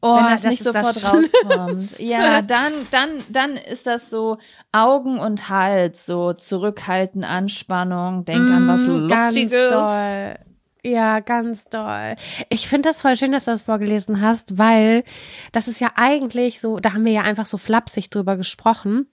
Oh, 0.00 0.14
wenn 0.16 0.24
das, 0.26 0.42
das 0.42 0.50
nicht 0.52 0.64
ist 0.64 0.72
das 0.72 0.94
sofort 0.96 1.12
rauskommt. 1.42 1.98
Ja, 1.98 2.40
dann, 2.42 2.72
dann, 2.92 3.08
dann 3.30 3.56
ist 3.56 3.88
das 3.88 4.10
so 4.10 4.38
Augen 4.70 5.18
und 5.18 5.48
Hals, 5.48 6.06
so 6.06 6.34
zurückhalten, 6.34 7.24
Anspannung, 7.24 8.24
denk 8.24 8.48
an 8.48 8.68
was 8.68 8.86
Mm, 8.86 9.08
ganz 9.08 9.34
Lustiges. 9.34 9.70
doll. 9.70 10.38
Ja, 10.84 11.20
ganz 11.20 11.64
doll. 11.64 12.14
Ich 12.50 12.68
finde 12.68 12.88
das 12.88 13.02
voll 13.02 13.16
schön, 13.16 13.32
dass 13.32 13.46
du 13.46 13.50
das 13.50 13.62
vorgelesen 13.62 14.20
hast, 14.20 14.58
weil 14.58 15.04
das 15.52 15.68
ist 15.68 15.80
ja 15.80 15.92
eigentlich 15.96 16.60
so, 16.60 16.78
da 16.78 16.94
haben 16.94 17.04
wir 17.04 17.12
ja 17.12 17.22
einfach 17.22 17.46
so 17.46 17.58
flapsig 17.58 18.10
drüber 18.10 18.36
gesprochen. 18.36 19.08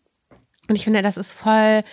Und 0.67 0.75
ich 0.75 0.84
finde, 0.84 1.01
das 1.01 1.17
ist 1.17 1.31
voll 1.31 1.84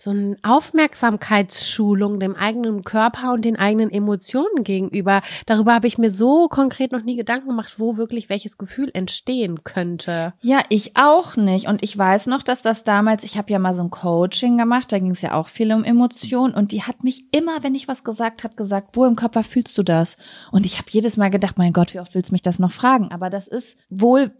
so 0.00 0.10
eine 0.10 0.36
Aufmerksamkeitsschulung 0.42 2.20
dem 2.20 2.36
eigenen 2.36 2.84
Körper 2.84 3.32
und 3.32 3.44
den 3.44 3.56
eigenen 3.56 3.90
Emotionen 3.90 4.64
gegenüber. 4.64 5.22
Darüber 5.46 5.74
habe 5.74 5.86
ich 5.86 5.98
mir 5.98 6.10
so 6.10 6.48
konkret 6.48 6.92
noch 6.92 7.02
nie 7.02 7.16
Gedanken 7.16 7.48
gemacht, 7.48 7.74
wo 7.78 7.96
wirklich 7.96 8.28
welches 8.28 8.58
Gefühl 8.58 8.90
entstehen 8.92 9.64
könnte. 9.64 10.34
Ja, 10.40 10.60
ich 10.68 10.96
auch 10.96 11.36
nicht. 11.36 11.68
Und 11.68 11.82
ich 11.82 11.96
weiß 11.96 12.26
noch, 12.26 12.42
dass 12.42 12.62
das 12.62 12.84
damals, 12.84 13.24
ich 13.24 13.38
habe 13.38 13.52
ja 13.52 13.58
mal 13.58 13.74
so 13.74 13.82
ein 13.82 13.90
Coaching 13.90 14.58
gemacht, 14.58 14.92
da 14.92 14.98
ging 14.98 15.12
es 15.12 15.22
ja 15.22 15.32
auch 15.32 15.48
viel 15.48 15.72
um 15.72 15.84
Emotionen. 15.84 16.54
Und 16.54 16.72
die 16.72 16.82
hat 16.82 17.04
mich 17.04 17.26
immer, 17.32 17.62
wenn 17.62 17.74
ich 17.74 17.88
was 17.88 18.04
gesagt 18.04 18.44
hat, 18.44 18.56
gesagt, 18.56 18.96
wo 18.96 19.04
im 19.04 19.16
Körper 19.16 19.42
fühlst 19.42 19.76
du 19.78 19.82
das? 19.82 20.16
Und 20.50 20.66
ich 20.66 20.78
habe 20.78 20.88
jedes 20.90 21.16
Mal 21.16 21.30
gedacht, 21.30 21.58
mein 21.58 21.72
Gott, 21.72 21.94
wie 21.94 22.00
oft 22.00 22.14
willst 22.14 22.30
du 22.30 22.34
mich 22.34 22.42
das 22.42 22.58
noch 22.58 22.72
fragen? 22.72 23.10
Aber 23.10 23.30
das 23.30 23.48
ist 23.48 23.78
wohl 23.90 24.32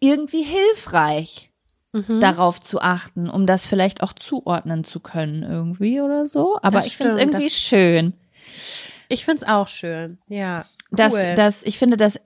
irgendwie 0.00 0.42
hilfreich. 0.42 1.49
Mhm. 1.92 2.20
darauf 2.20 2.60
zu 2.60 2.80
achten, 2.80 3.28
um 3.28 3.46
das 3.46 3.66
vielleicht 3.66 4.02
auch 4.02 4.12
zuordnen 4.12 4.84
zu 4.84 5.00
können 5.00 5.42
irgendwie 5.42 6.00
oder 6.00 6.26
so. 6.28 6.56
Aber 6.62 6.76
Das 6.78 6.86
ich 6.86 6.96
finde 6.96 7.14
es 7.14 7.18
irgendwie 7.18 7.44
das- 7.44 7.52
schön, 7.56 8.12
Ich 9.08 9.24
finde 9.24 9.42
es 9.42 9.48
auch 9.48 9.66
schön. 9.68 10.18
Ja. 10.28 10.64
Cool. 10.92 11.34
dass 11.36 11.62
ich 11.64 11.78
finde, 11.78 11.96
das 11.96 12.16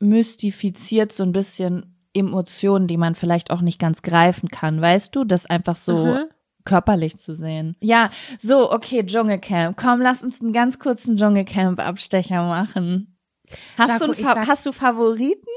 entmystifiziert 0.00 1.12
so 1.12 1.22
ein 1.24 1.32
bisschen 1.32 1.96
Emotionen, 2.14 2.86
die 2.86 2.96
man 2.96 3.14
vielleicht 3.16 3.50
auch 3.50 3.60
nicht 3.60 3.78
ganz 3.80 4.02
greifen 4.02 4.48
kann, 4.48 4.80
weißt 4.80 5.14
du, 5.16 5.24
das 5.24 5.46
einfach 5.46 5.74
so 5.76 6.04
Mhm. 6.06 6.24
körperlich 6.64 7.16
zu 7.16 7.34
sehen. 7.34 7.76
Ja, 7.80 8.10
so, 8.38 8.70
okay, 8.72 9.04
Dschungelcamp. 9.04 9.76
Komm, 9.76 10.00
lass 10.00 10.22
uns 10.22 10.40
einen 10.40 10.52
ganz 10.52 10.78
kurzen 10.78 11.16
Dschungelcamp-Abstecher 11.16 12.42
machen. 12.46 13.16
Hast, 13.76 13.88
Jaco, 14.00 14.06
du, 14.06 14.14
Fa 14.14 14.34
sag- 14.34 14.46
hast 14.48 14.66
du 14.66 14.72
Favoriten? 14.72 15.48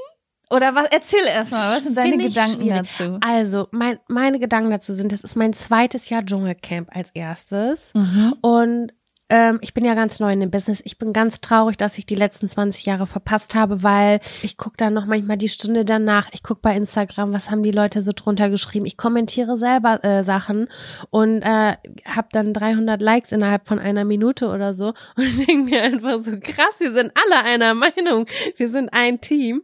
Oder 0.50 0.74
was? 0.74 0.86
Erzähl 0.90 1.26
erst 1.26 1.52
mal, 1.52 1.76
was 1.76 1.84
sind 1.84 1.96
deine 1.96 2.16
Gedanken 2.16 2.62
schwierig. 2.62 2.88
dazu? 2.98 3.18
Also, 3.20 3.68
mein, 3.70 3.98
meine 4.08 4.38
Gedanken 4.38 4.70
dazu 4.70 4.94
sind, 4.94 5.12
das 5.12 5.22
ist 5.22 5.36
mein 5.36 5.52
zweites 5.52 6.08
Jahr 6.08 6.24
Dschungelcamp 6.24 6.88
als 6.94 7.10
erstes. 7.12 7.92
Mhm. 7.94 8.34
Und 8.40 8.92
ähm, 9.30 9.58
ich 9.60 9.74
bin 9.74 9.84
ja 9.84 9.94
ganz 9.94 10.20
neu 10.20 10.32
in 10.32 10.40
dem 10.40 10.50
Business. 10.50 10.80
Ich 10.84 10.98
bin 10.98 11.12
ganz 11.12 11.40
traurig, 11.40 11.76
dass 11.76 11.98
ich 11.98 12.06
die 12.06 12.14
letzten 12.14 12.48
20 12.48 12.86
Jahre 12.86 13.06
verpasst 13.06 13.54
habe, 13.54 13.82
weil 13.82 14.20
ich 14.42 14.56
gucke 14.56 14.76
dann 14.78 14.94
noch 14.94 15.04
manchmal 15.04 15.36
die 15.36 15.50
Stunde 15.50 15.84
danach. 15.84 16.28
Ich 16.32 16.42
gucke 16.42 16.60
bei 16.62 16.74
Instagram, 16.74 17.32
was 17.32 17.50
haben 17.50 17.62
die 17.62 17.70
Leute 17.70 18.00
so 18.00 18.12
drunter 18.14 18.48
geschrieben. 18.48 18.86
Ich 18.86 18.96
kommentiere 18.96 19.58
selber 19.58 20.02
äh, 20.02 20.24
Sachen 20.24 20.68
und 21.10 21.42
äh, 21.42 21.76
habe 22.06 22.28
dann 22.32 22.54
300 22.54 23.02
Likes 23.02 23.32
innerhalb 23.32 23.66
von 23.66 23.78
einer 23.78 24.04
Minute 24.04 24.48
oder 24.48 24.72
so 24.72 24.94
und 25.16 25.46
denke 25.46 25.70
mir 25.70 25.82
einfach 25.82 26.20
so 26.20 26.38
krass, 26.40 26.78
wir 26.78 26.92
sind 26.92 27.12
alle 27.14 27.44
einer 27.44 27.74
Meinung. 27.74 28.26
Wir 28.56 28.68
sind 28.68 28.88
ein 28.94 29.20
Team. 29.20 29.62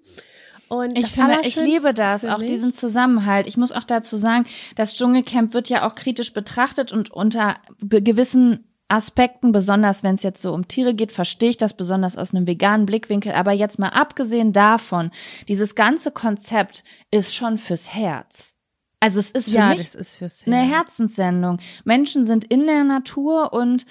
Und 0.68 0.99
Ich 0.99 1.09
finde, 1.09 1.40
ich 1.42 1.56
liebe 1.56 1.94
das, 1.94 2.25
auch 2.25 2.38
mich- 2.38 2.49
diesen 2.50 2.73
Zusammenhalt. 2.73 3.47
Ich 3.47 3.56
muss 3.56 3.73
auch 3.73 3.85
dazu 3.85 4.16
sagen, 4.16 4.44
das 4.76 4.97
Dschungelcamp 4.97 5.54
wird 5.54 5.68
ja 5.68 5.87
auch 5.87 5.94
kritisch 5.94 6.33
betrachtet 6.33 6.92
und 6.92 7.11
unter 7.11 7.56
gewissen 7.80 8.64
Aspekten, 8.88 9.50
besonders 9.52 10.02
wenn 10.02 10.14
es 10.14 10.23
jetzt 10.23 10.42
so 10.42 10.52
um 10.52 10.68
Tiere 10.68 10.94
geht, 10.94 11.11
verstehe 11.11 11.50
ich 11.50 11.56
das 11.56 11.75
besonders 11.75 12.16
aus 12.16 12.35
einem 12.35 12.47
veganen 12.47 12.87
Blickwinkel. 12.87 13.33
Aber 13.33 13.52
jetzt 13.52 13.78
mal 13.78 13.88
abgesehen 13.88 14.52
davon, 14.52 15.11
dieses 15.49 15.75
ganze 15.75 16.11
Konzept 16.11 16.85
ist 17.11 17.35
schon 17.35 17.56
fürs 17.59 17.94
Herz. 17.94 18.56
Also 19.00 19.21
es 19.21 19.30
ist 19.30 19.50
für 19.50 19.56
ja, 19.56 19.68
mich 19.71 19.94
ist 19.94 20.23
eine 20.47 20.56
Herz. 20.59 20.71
Herzenssendung. 20.76 21.59
Menschen 21.85 22.25
sind 22.25 22.44
in 22.44 22.66
der 22.66 22.85
Natur 22.85 23.52
und 23.52 23.85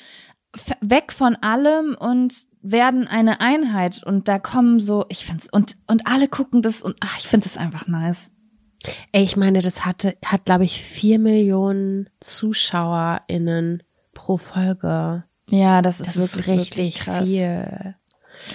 weg 0.82 1.12
von 1.12 1.36
allem 1.38 1.96
und 2.00 2.34
werden 2.62 3.08
eine 3.08 3.42
Einheit 3.42 4.04
und 4.04 4.28
da 4.28 4.40
kommen 4.40 4.80
so, 4.80 5.06
ich 5.10 5.26
find's 5.26 5.48
und 5.52 5.76
und 5.88 6.08
alle 6.08 6.28
gucken 6.28 6.62
das 6.62 6.82
und 6.82 6.96
ach, 7.02 7.18
ich 7.18 7.28
finde 7.28 7.48
es 7.48 7.58
einfach 7.58 7.88
nice. 7.88 8.30
Ey, 9.12 9.24
ich 9.24 9.38
meine, 9.38 9.60
das 9.60 9.86
hatte, 9.86 10.18
hat, 10.26 10.46
glaube 10.46 10.66
ich, 10.66 10.82
vier 10.84 11.18
Millionen 11.18 12.10
ZuschauerInnen 12.20 13.84
pro 14.14 14.38
Folge. 14.38 15.24
Ja, 15.50 15.82
das 15.82 16.00
ist 16.00 16.16
Das 16.16 16.36
wirklich 16.36 16.48
ist 16.48 16.50
richtig 16.50 16.78
wirklich 16.78 17.00
krass. 17.00 17.30
viel. 17.30 17.96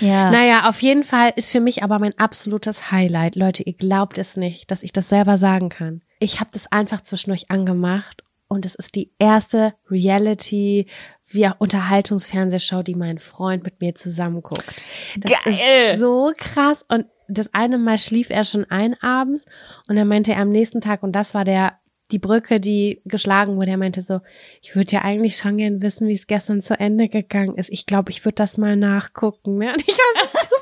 Ja. 0.00 0.30
Naja, 0.30 0.68
auf 0.68 0.82
jeden 0.82 1.04
Fall 1.04 1.32
ist 1.36 1.50
für 1.50 1.60
mich 1.60 1.82
aber 1.82 1.98
mein 1.98 2.18
absolutes 2.18 2.90
Highlight. 2.90 3.36
Leute, 3.36 3.62
ihr 3.62 3.72
glaubt 3.74 4.18
es 4.18 4.36
nicht, 4.36 4.70
dass 4.70 4.82
ich 4.82 4.92
das 4.92 5.08
selber 5.08 5.38
sagen 5.38 5.68
kann. 5.68 6.02
Ich 6.18 6.40
habe 6.40 6.50
das 6.52 6.70
einfach 6.70 7.00
zwischendurch 7.00 7.50
angemacht 7.50 8.22
und 8.48 8.66
es 8.66 8.74
ist 8.74 8.96
die 8.96 9.12
erste 9.18 9.74
Reality 9.90 10.86
wie 11.28 11.48
Unterhaltungsfernsehshow, 11.58 12.82
die 12.82 12.94
mein 12.94 13.18
Freund 13.18 13.64
mit 13.64 13.80
mir 13.80 13.94
zusammen 13.94 14.42
guckt. 14.42 14.82
Das 15.16 15.32
Geil! 15.44 15.92
ist 15.92 15.98
so 15.98 16.32
krass 16.36 16.84
und 16.88 17.06
das 17.28 17.52
eine 17.52 17.78
Mal 17.78 17.98
schlief 17.98 18.30
er 18.30 18.44
schon 18.44 18.64
ein 18.70 18.94
abends 19.02 19.44
und 19.88 19.96
dann 19.96 20.08
meinte 20.08 20.32
er 20.32 20.40
am 20.40 20.50
nächsten 20.50 20.80
Tag 20.80 21.02
und 21.02 21.12
das 21.12 21.34
war 21.34 21.44
der 21.44 21.78
die 22.10 22.18
Brücke, 22.18 22.58
die 22.58 23.02
geschlagen 23.04 23.56
wurde. 23.56 23.70
Er 23.70 23.76
meinte 23.76 24.02
so, 24.02 24.20
ich 24.62 24.74
würde 24.74 24.92
ja 24.92 25.02
eigentlich 25.02 25.36
schon 25.36 25.58
gern 25.58 25.82
wissen, 25.82 26.08
wie 26.08 26.14
es 26.14 26.26
gestern 26.26 26.62
zu 26.62 26.78
Ende 26.78 27.08
gegangen 27.08 27.56
ist. 27.56 27.70
Ich 27.70 27.84
glaube, 27.84 28.10
ich 28.10 28.24
würde 28.24 28.36
das 28.36 28.56
mal 28.56 28.76
nachgucken. 28.76 29.58
Ne? 29.58 29.72
Und 29.72 29.82
ich 29.86 29.88
war 29.88 30.22
so, 30.22 30.38
du 30.48 30.56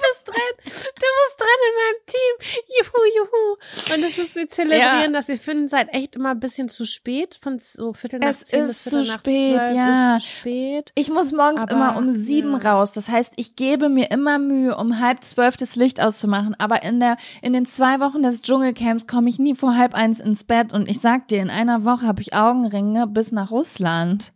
bist 0.71 0.85
drin, 0.85 0.93
du 0.95 1.07
bist 1.25 1.41
drin 1.41 1.61
in 1.69 1.75
meinem 1.83 2.01
Team. 2.07 2.63
Juhu, 2.79 3.03
juhu. 3.17 3.95
Und 3.95 4.03
das 4.05 4.19
ist, 4.19 4.35
wir 4.37 4.49
zelebrieren 4.49 5.13
Ja. 5.13 5.19
das. 5.19 5.29
Wir 5.29 5.39
finden 5.39 5.65
es 5.65 5.73
halt 5.73 5.89
echt 5.93 6.17
immer 6.17 6.31
ein 6.31 6.41
bisschen 6.41 6.69
zu 6.69 6.85
spät, 6.85 7.37
von 7.41 7.59
so 7.59 7.93
Viertel 7.93 8.21
nach 8.21 8.29
Es 8.29 8.45
zehn 8.47 8.65
ist 8.65 8.69
bis 8.69 8.81
Viertel 8.83 9.05
zu 9.05 9.11
nach 9.11 9.19
spät, 9.19 9.57
zwölf 9.57 9.71
ja. 9.73 10.17
ist 10.17 10.23
zu 10.23 10.29
spät. 10.39 10.93
Ich 10.95 11.11
muss 11.11 11.33
morgens 11.33 11.63
Aber, 11.63 11.73
immer 11.73 11.97
um 11.97 12.13
sieben 12.13 12.61
ja. 12.61 12.73
raus. 12.73 12.93
Das 12.93 13.09
heißt, 13.09 13.33
ich 13.37 13.57
gebe 13.57 13.89
mir 13.89 14.11
immer 14.11 14.39
Mühe, 14.39 14.77
um 14.77 15.01
halb 15.01 15.25
zwölf 15.25 15.57
das 15.57 15.77
Licht 15.77 16.01
auszumachen. 16.01 16.55
Aber 16.59 16.83
in 16.83 17.01
der, 17.01 17.17
in 17.43 17.53
den 17.53 17.67
zwei 17.67 18.01
Wochen 18.01 18.23
des 18.23 18.43
Dschungelcamps 18.43 19.07
komme 19.07 19.29
ich 19.29 19.39
nie 19.39 19.55
vor 19.55 19.77
halb 19.77 19.95
eins 19.95 20.21
ins 20.21 20.45
Bett. 20.45 20.73
Und 20.73 20.89
ich 20.91 21.01
sag 21.01 21.29
dir, 21.29 21.41
in 21.41 21.51
einer 21.51 21.85
Woche 21.85 22.07
habe 22.07 22.23
ich 22.23 22.35
Augenringe 22.35 23.07
bis 23.07 23.33
nach 23.33 23.51
Russland. 23.51 24.33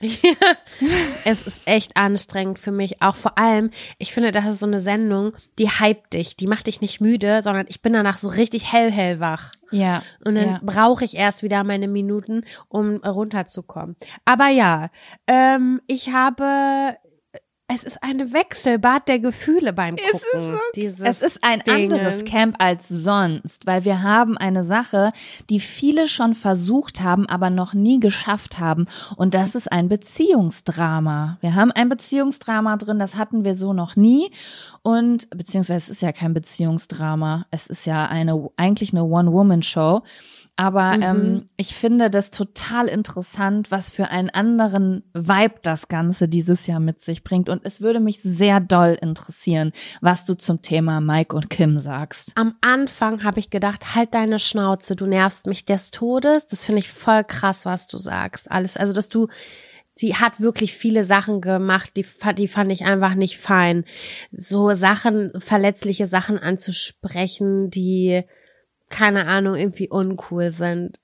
Es 1.24 1.46
ist 1.46 1.62
echt 1.66 1.96
anstrengend 1.96 2.58
für 2.58 2.70
mich. 2.72 3.02
Auch 3.02 3.16
vor 3.16 3.38
allem, 3.38 3.70
ich 3.98 4.12
finde, 4.12 4.30
das 4.30 4.46
ist 4.46 4.60
so 4.60 4.66
eine 4.66 4.80
Sendung, 4.80 5.32
die 5.58 5.68
hypt 5.68 6.14
dich. 6.14 6.36
Die 6.36 6.46
macht 6.46 6.66
dich 6.66 6.80
nicht 6.80 7.00
müde, 7.00 7.42
sondern 7.42 7.66
ich 7.68 7.82
bin 7.82 7.92
danach 7.92 8.18
so 8.18 8.28
richtig 8.28 8.72
hell, 8.72 8.90
hell 8.90 9.20
wach. 9.20 9.52
Ja. 9.70 10.02
Und 10.24 10.36
dann 10.36 10.48
ja. 10.48 10.60
brauche 10.62 11.04
ich 11.04 11.16
erst 11.16 11.42
wieder 11.42 11.64
meine 11.64 11.88
Minuten, 11.88 12.44
um 12.68 12.96
runterzukommen. 12.98 13.96
Aber 14.24 14.48
ja, 14.48 14.90
ähm, 15.26 15.80
ich 15.86 16.12
habe, 16.12 16.96
es 17.70 17.84
ist 17.84 18.02
eine 18.02 18.32
Wechselbad 18.32 19.08
der 19.08 19.18
Gefühle 19.18 19.74
beim 19.74 19.96
Gucken. 19.96 20.58
dieses 20.74 21.00
Es 21.00 21.20
ist 21.20 21.44
ein 21.44 21.60
Dingen. 21.60 21.92
anderes 21.92 22.24
Camp 22.24 22.56
als 22.58 22.88
sonst, 22.88 23.66
weil 23.66 23.84
wir 23.84 24.02
haben 24.02 24.38
eine 24.38 24.64
Sache, 24.64 25.12
die 25.50 25.60
viele 25.60 26.08
schon 26.08 26.34
versucht 26.34 27.02
haben, 27.02 27.28
aber 27.28 27.50
noch 27.50 27.74
nie 27.74 28.00
geschafft 28.00 28.58
haben. 28.58 28.86
Und 29.16 29.34
das 29.34 29.54
ist 29.54 29.70
ein 29.70 29.90
Beziehungsdrama. 29.90 31.36
Wir 31.42 31.54
haben 31.54 31.70
ein 31.70 31.90
Beziehungsdrama 31.90 32.78
drin, 32.78 32.98
das 32.98 33.16
hatten 33.16 33.44
wir 33.44 33.54
so 33.54 33.74
noch 33.74 33.96
nie. 33.96 34.30
Und 34.82 35.28
beziehungsweise 35.28 35.76
es 35.84 35.90
ist 35.90 36.00
ja 36.02 36.12
kein 36.12 36.32
Beziehungsdrama, 36.32 37.44
es 37.50 37.66
ist 37.66 37.84
ja 37.84 38.06
eine 38.06 38.48
eigentlich 38.56 38.92
eine 38.94 39.04
One-Woman-Show. 39.04 40.02
Aber 40.58 40.96
Mhm. 40.96 41.02
ähm, 41.02 41.44
ich 41.56 41.72
finde 41.76 42.10
das 42.10 42.32
total 42.32 42.88
interessant, 42.88 43.70
was 43.70 43.92
für 43.92 44.08
einen 44.08 44.28
anderen 44.28 45.04
Vibe 45.14 45.54
das 45.62 45.86
Ganze 45.86 46.26
dieses 46.26 46.66
Jahr 46.66 46.80
mit 46.80 47.00
sich 47.00 47.22
bringt. 47.22 47.48
Und 47.48 47.64
es 47.64 47.80
würde 47.80 48.00
mich 48.00 48.20
sehr 48.22 48.58
doll 48.58 48.98
interessieren, 49.00 49.70
was 50.00 50.24
du 50.24 50.36
zum 50.36 50.60
Thema 50.60 51.00
Mike 51.00 51.34
und 51.36 51.48
Kim 51.48 51.78
sagst. 51.78 52.32
Am 52.34 52.56
Anfang 52.60 53.22
habe 53.22 53.38
ich 53.38 53.50
gedacht, 53.50 53.94
halt 53.94 54.14
deine 54.14 54.40
Schnauze, 54.40 54.96
du 54.96 55.06
nervst 55.06 55.46
mich 55.46 55.64
des 55.64 55.92
Todes. 55.92 56.46
Das 56.46 56.64
finde 56.64 56.80
ich 56.80 56.88
voll 56.90 57.22
krass, 57.22 57.64
was 57.64 57.86
du 57.86 57.96
sagst. 57.96 58.50
Alles, 58.50 58.76
also 58.76 58.92
dass 58.92 59.08
du 59.08 59.28
sie 59.94 60.16
hat 60.16 60.40
wirklich 60.40 60.74
viele 60.74 61.04
Sachen 61.04 61.40
gemacht, 61.40 61.92
die, 61.96 62.06
die 62.36 62.48
fand 62.48 62.72
ich 62.72 62.84
einfach 62.84 63.14
nicht 63.14 63.38
fein. 63.38 63.84
So 64.32 64.74
Sachen, 64.74 65.30
verletzliche 65.38 66.08
Sachen 66.08 66.38
anzusprechen, 66.38 67.70
die, 67.70 68.24
keine 68.88 69.26
Ahnung, 69.26 69.54
irgendwie 69.54 69.88
uncool 69.88 70.50
sind. 70.50 70.98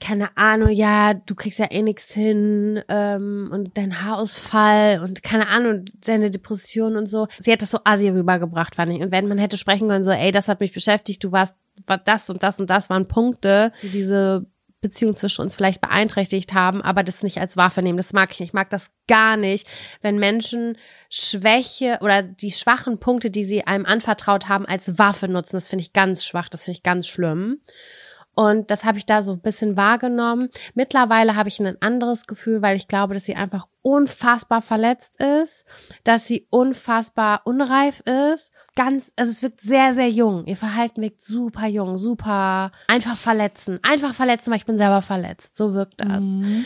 Keine 0.00 0.36
Ahnung, 0.36 0.70
ja, 0.70 1.14
du 1.14 1.34
kriegst 1.34 1.58
ja 1.58 1.70
eh 1.70 1.82
nichts 1.82 2.12
hin 2.12 2.82
ähm, 2.88 3.48
und 3.52 3.76
dein 3.78 4.02
Haarausfall 4.02 5.00
und 5.02 5.22
keine 5.22 5.48
Ahnung, 5.48 5.86
deine 6.04 6.30
Depression 6.30 6.96
und 6.96 7.06
so. 7.06 7.26
Sie 7.38 7.52
hat 7.52 7.62
das 7.62 7.70
so 7.70 7.78
assi 7.84 8.08
rübergebracht, 8.08 8.74
fand 8.74 8.92
ich. 8.92 9.00
Und 9.00 9.10
wenn 9.10 9.26
man 9.26 9.38
hätte 9.38 9.56
sprechen 9.56 9.88
können, 9.88 10.04
so, 10.04 10.10
ey, 10.10 10.32
das 10.32 10.48
hat 10.48 10.60
mich 10.60 10.72
beschäftigt, 10.72 11.24
du 11.24 11.32
warst, 11.32 11.56
war 11.86 11.98
das 11.98 12.30
und 12.30 12.42
das 12.42 12.60
und 12.60 12.70
das 12.70 12.90
waren 12.90 13.08
Punkte, 13.08 13.72
die 13.82 13.90
diese 13.90 14.46
Beziehung 14.84 15.16
zwischen 15.16 15.40
uns 15.40 15.54
vielleicht 15.54 15.80
beeinträchtigt 15.80 16.52
haben, 16.52 16.82
aber 16.82 17.02
das 17.02 17.22
nicht 17.22 17.40
als 17.40 17.56
Waffe 17.56 17.82
nehmen. 17.82 17.96
Das 17.96 18.12
mag 18.12 18.30
ich 18.32 18.40
nicht. 18.40 18.50
Ich 18.50 18.54
mag 18.54 18.70
das 18.70 18.90
gar 19.08 19.36
nicht, 19.36 19.66
wenn 20.02 20.18
Menschen 20.18 20.76
Schwäche 21.10 21.98
oder 22.02 22.22
die 22.22 22.52
schwachen 22.52 23.00
Punkte, 23.00 23.30
die 23.30 23.44
sie 23.44 23.66
einem 23.66 23.86
anvertraut 23.86 24.48
haben, 24.48 24.66
als 24.66 24.98
Waffe 24.98 25.26
nutzen. 25.26 25.56
Das 25.56 25.68
finde 25.68 25.82
ich 25.82 25.94
ganz 25.94 26.24
schwach. 26.24 26.48
Das 26.48 26.64
finde 26.64 26.76
ich 26.76 26.82
ganz 26.82 27.08
schlimm. 27.08 27.60
Und 28.34 28.70
das 28.70 28.84
habe 28.84 28.98
ich 28.98 29.06
da 29.06 29.22
so 29.22 29.32
ein 29.32 29.40
bisschen 29.40 29.76
wahrgenommen. 29.76 30.48
Mittlerweile 30.74 31.36
habe 31.36 31.48
ich 31.48 31.60
ein 31.60 31.80
anderes 31.80 32.26
Gefühl, 32.26 32.62
weil 32.62 32.76
ich 32.76 32.88
glaube, 32.88 33.14
dass 33.14 33.24
sie 33.24 33.36
einfach 33.36 33.66
unfassbar 33.82 34.62
verletzt 34.62 35.20
ist, 35.20 35.64
dass 36.04 36.26
sie 36.26 36.46
unfassbar 36.50 37.42
unreif 37.44 38.00
ist. 38.00 38.52
Ganz, 38.76 39.12
also 39.16 39.30
es 39.30 39.42
wirkt 39.42 39.60
sehr, 39.60 39.94
sehr 39.94 40.08
jung. 40.08 40.46
Ihr 40.46 40.56
Verhalten 40.56 41.02
wirkt 41.02 41.22
super 41.22 41.66
jung, 41.66 41.98
super 41.98 42.72
einfach 42.88 43.16
verletzen. 43.16 43.78
Einfach 43.82 44.14
verletzen, 44.14 44.50
weil 44.50 44.58
ich 44.58 44.66
bin 44.66 44.76
selber 44.76 45.02
verletzt. 45.02 45.56
So 45.56 45.74
wirkt 45.74 46.00
das. 46.00 46.24
Mhm 46.24 46.64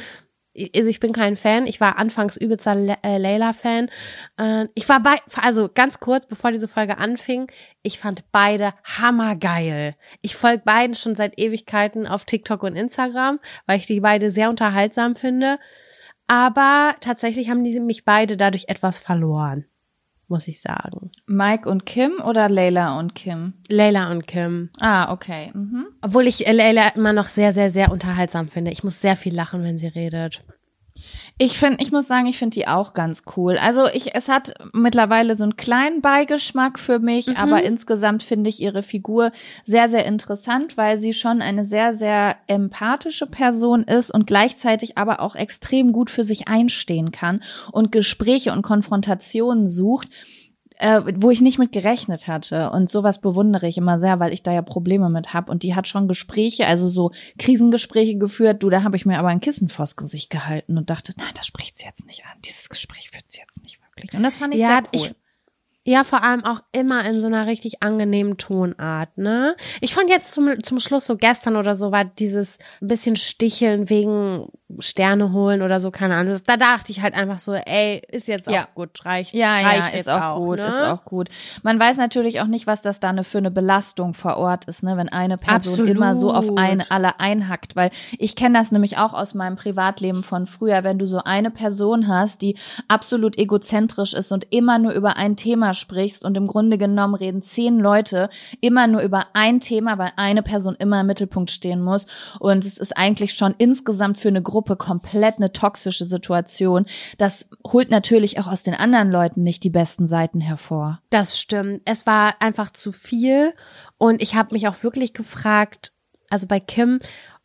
also 0.75 0.88
ich 0.88 1.00
bin 1.00 1.12
kein 1.12 1.37
Fan. 1.37 1.67
Ich 1.67 1.81
war 1.81 1.99
anfangs 1.99 2.37
übelster 2.37 2.75
Le 2.75 2.97
äh, 3.03 3.19
Layla-Fan. 3.19 3.91
Äh, 4.38 4.67
ich 4.75 4.88
war 4.88 5.00
bei, 5.00 5.17
also 5.37 5.69
ganz 5.73 6.00
kurz, 6.00 6.27
bevor 6.27 6.53
diese 6.53 6.69
Folge 6.69 6.99
anfing, 6.99 7.50
ich 7.83 7.99
fand 7.99 8.25
beide 8.33 8.75
hammergeil. 8.85 9.95
Ich 10.21 10.37
folge 10.37 10.62
beiden 10.65 10.95
schon 10.95 11.15
seit 11.15 11.38
Ewigkeiten 11.38 12.07
auf 12.07 12.25
TikTok 12.25 12.62
und 12.62 12.77
Instagram, 12.77 13.41
weil 13.67 13.79
ich 13.79 13.87
die 13.87 14.00
beide 14.00 14.31
sehr 14.31 14.50
unterhaltsam 14.50 15.15
finde. 15.15 15.59
Aber 16.27 16.95
tatsächlich 17.00 17.49
haben 17.49 17.65
die 17.65 17.79
mich 17.81 18.05
beide 18.05 18.37
dadurch 18.37 18.69
etwas 18.69 18.99
verloren 18.99 19.67
muss 20.28 20.49
ich 20.49 20.61
sagen. 20.61 21.11
Mike 21.26 21.68
und 21.68 21.87
Kim 21.87 22.20
oder 22.25 22.49
Layla 22.49 22.99
und 22.99 23.14
Kim? 23.14 23.54
Layla 23.68 24.11
und 24.11 24.26
Kim. 24.26 24.70
Ah, 24.80 25.12
okay. 25.12 25.50
Mhm. 25.54 25.87
Obwohl 26.02 26.26
ich 26.26 26.40
Layla 26.40 26.88
immer 26.94 27.12
noch 27.12 27.28
sehr, 27.28 27.52
sehr, 27.52 27.70
sehr 27.70 27.90
unterhaltsam 27.90 28.49
finde. 28.49 28.70
Ich 28.70 28.85
muss 28.85 29.00
sehr 29.00 29.16
viel 29.16 29.35
lachen, 29.35 29.62
wenn 29.62 29.78
sie 29.78 29.88
redet. 29.88 30.44
Ich 31.40 31.57
finde, 31.57 31.78
ich 31.81 31.93
muss 31.93 32.09
sagen, 32.09 32.26
ich 32.26 32.37
finde 32.37 32.55
die 32.55 32.67
auch 32.67 32.95
ganz 32.95 33.23
cool. 33.37 33.59
Also 33.59 33.87
ich, 33.87 34.14
es 34.14 34.28
hat 34.28 34.55
mittlerweile 34.73 35.37
so 35.37 35.45
einen 35.45 35.57
kleinen 35.57 36.00
Beigeschmack 36.00 36.81
für 36.81 36.99
mich, 36.99 37.28
mhm. 37.28 37.37
aber 37.37 37.62
insgesamt 37.62 38.25
finde 38.25 38.50
ich 38.50 38.61
ihre 38.61 38.83
Figur 38.83 39.31
sehr, 39.64 39.88
sehr 39.88 40.05
interessant, 40.05 40.76
weil 40.76 40.99
sie 40.99 41.12
schon 41.12 41.40
eine 41.40 41.64
sehr, 41.64 41.95
sehr 41.95 42.37
empathische 42.49 43.26
Person 43.26 43.85
ist 43.85 44.12
und 44.12 44.26
gleichzeitig 44.26 44.99
aber 44.99 45.21
auch 45.21 45.37
extrem 45.37 45.93
gut 45.93 46.11
für 46.11 46.25
sich 46.25 46.49
einstehen 46.49 47.12
kann 47.12 47.43
und 47.71 47.93
Gespräche 47.93 48.52
und 48.52 48.62
Konfrontationen 48.62 49.69
sucht 49.69 50.09
äh, 50.78 51.02
wo 51.16 51.30
ich 51.30 51.40
nicht 51.40 51.58
mit 51.58 51.73
gerechnet 51.73 52.26
hatte. 52.26 52.70
Und 52.70 52.88
sowas 52.88 53.20
bewundere 53.20 53.66
ich 53.66 53.78
immer 53.78 53.99
sehr, 53.99 54.20
weil 54.20 54.32
ich 54.32 54.42
da 54.42 54.52
ja 54.52 54.62
Probleme 54.62 55.11
mit 55.11 55.35
habe. 55.35 55.50
Und 55.50 55.62
die 55.62 55.75
hat 55.75 55.88
schon 55.88 56.08
Gespräche, 56.08 56.66
also 56.66 56.88
so 56.88 57.11
Krisengespräche 57.38 58.16
geführt. 58.16 58.62
Du, 58.62 58.70
da 58.70 58.82
habe 58.85 58.97
ich 58.97 59.04
mir 59.04 59.18
aber 59.18 59.28
ein 59.28 59.40
Kissen 59.40 59.68
vors 59.68 59.97
Gesicht 59.97 60.30
gehalten 60.30 60.78
und 60.78 60.90
dachte, 60.90 61.12
nein, 61.16 61.32
das 61.35 61.47
spricht 61.47 61.76
sie 61.78 61.85
jetzt 61.85 62.06
nicht 62.06 62.25
an. 62.25 62.40
Dieses 62.44 62.68
Gespräch 62.68 63.11
führt 63.11 63.28
sie 63.28 63.40
jetzt 63.40 63.62
nicht 63.62 63.80
wirklich. 63.82 64.12
Und 64.14 64.23
das 64.23 64.37
fand 64.37 64.54
ich 64.54 64.61
ja, 64.61 64.68
sehr 64.68 64.82
cool. 64.94 65.08
Ich, 65.08 65.14
ja, 65.85 66.04
vor 66.04 66.23
allem 66.23 66.44
auch 66.44 66.61
immer 66.73 67.04
in 67.08 67.18
so 67.18 67.26
einer 67.26 67.47
richtig 67.47 67.82
angenehmen 67.82 68.37
Tonart, 68.37 69.16
ne? 69.16 69.56
Ich 69.80 69.94
fand 69.94 70.11
jetzt 70.11 70.32
zum, 70.32 70.62
zum 70.62 70.80
Schluss 70.80 71.07
so 71.07 71.16
gestern 71.16 71.57
oder 71.57 71.74
so 71.74 71.90
war 71.90 72.05
dieses 72.05 72.59
bisschen 72.81 73.16
Sticheln 73.16 73.88
wegen 73.88 74.48
Sterne 74.81 75.33
holen 75.33 75.62
oder 75.62 75.81
so, 75.81 75.90
keine 75.90 76.16
Ahnung. 76.16 76.38
Da 76.44 76.59
dachte 76.59 76.92
ich 76.92 77.00
halt 77.00 77.14
einfach 77.14 77.38
so, 77.38 77.54
ey, 77.54 78.02
ist 78.12 78.28
jetzt 78.28 78.50
ja. 78.50 78.64
auch 78.64 78.74
gut, 78.74 79.04
reicht. 79.04 79.33
Ja, 79.33 79.54
reicht 79.54 79.94
ja, 79.94 79.98
ist 79.98 80.09
auch, 80.11 80.20
auch, 80.20 80.37
gut, 80.37 80.59
ne? 80.59 80.66
ist 80.66 80.83
auch 80.83 81.04
gut. 81.04 81.31
Man 81.62 81.81
weiß 81.81 81.96
natürlich 81.96 82.42
auch 82.42 82.46
nicht, 82.46 82.66
was 82.66 82.83
das 82.83 83.00
da 83.00 83.09
für 83.22 83.38
eine 83.38 83.50
Belastung 83.50 84.12
vor 84.12 84.37
Ort 84.37 84.66
ist, 84.66 84.83
ne, 84.83 84.96
wenn 84.98 85.09
eine 85.09 85.38
Person 85.38 85.72
Absolut. 85.72 85.90
immer 85.90 86.14
so 86.14 86.33
auf 86.33 86.57
eine 86.57 86.90
alle 86.90 87.18
einhackt, 87.18 87.76
weil 87.76 87.90
ich 88.18 88.37
kenne 88.37 88.59
das 88.59 88.70
nämlich 88.70 88.98
auch 88.98 89.14
aus 89.14 89.33
meinem 89.33 89.57
Privatleben 89.57 90.22
von 90.22 90.46
früher, 90.46 90.85
wenn 90.85 90.98
du 90.98 91.07
so 91.07 91.22
eine 91.24 91.50
Person 91.50 92.07
hast, 92.07 92.42
die 92.42 92.57
absolut 92.88 93.38
egozentrisch 93.38 94.12
ist 94.12 94.33
und 94.33 94.46
immer 94.50 94.78
nur 94.78 94.92
über 94.92 95.16
ein 95.16 95.37
Thema 95.37 95.72
sprichst 95.72 96.26
und 96.26 96.37
im 96.37 96.46
Grunde 96.46 96.76
genommen 96.76 97.14
reden 97.14 97.40
zehn 97.40 97.78
Leute 97.78 98.28
immer 98.61 98.87
nur 98.87 99.00
über 99.00 99.28
ein 99.33 99.61
Thema, 99.61 99.96
weil 99.96 100.12
eine 100.16 100.42
Person 100.42 100.76
immer 100.78 101.00
im 101.00 101.07
Mittelpunkt 101.07 101.50
stehen 101.50 101.83
muss 101.83 102.07
und 102.38 102.66
es 102.66 102.76
ist 102.76 102.96
eigentlich 102.98 103.33
schon 103.33 103.54
insgesamt 103.57 104.18
für 104.18 104.28
eine 104.28 104.42
Gruppe 104.42 104.58
Gruppe 104.59 104.75
komplett 104.75 105.37
eine 105.37 105.53
toxische 105.53 106.05
Situation. 106.05 106.85
Das 107.16 107.49
holt 107.64 107.92
natürlich 107.92 108.40
auch 108.40 108.49
aus 108.49 108.64
den 108.64 108.75
anderen 108.75 109.09
Leuten 109.09 109.44
nicht 109.44 109.62
die 109.62 109.71
besten 109.71 110.09
Seiten 110.09 110.40
hervor. 110.40 111.01
Das 111.11 111.38
stimmt. 111.38 111.83
Es 111.85 112.07
war 112.07 112.35
einfach 112.40 112.71
zu 112.71 112.90
viel 112.90 113.55
und 113.99 114.21
ich 114.21 114.35
habe 114.35 114.55
mich 114.55 114.66
auch 114.66 114.83
wirklich 114.83 115.12
gefragt, 115.12 115.92
also 116.29 116.49
bei 116.49 116.59
Kim, 116.59 116.99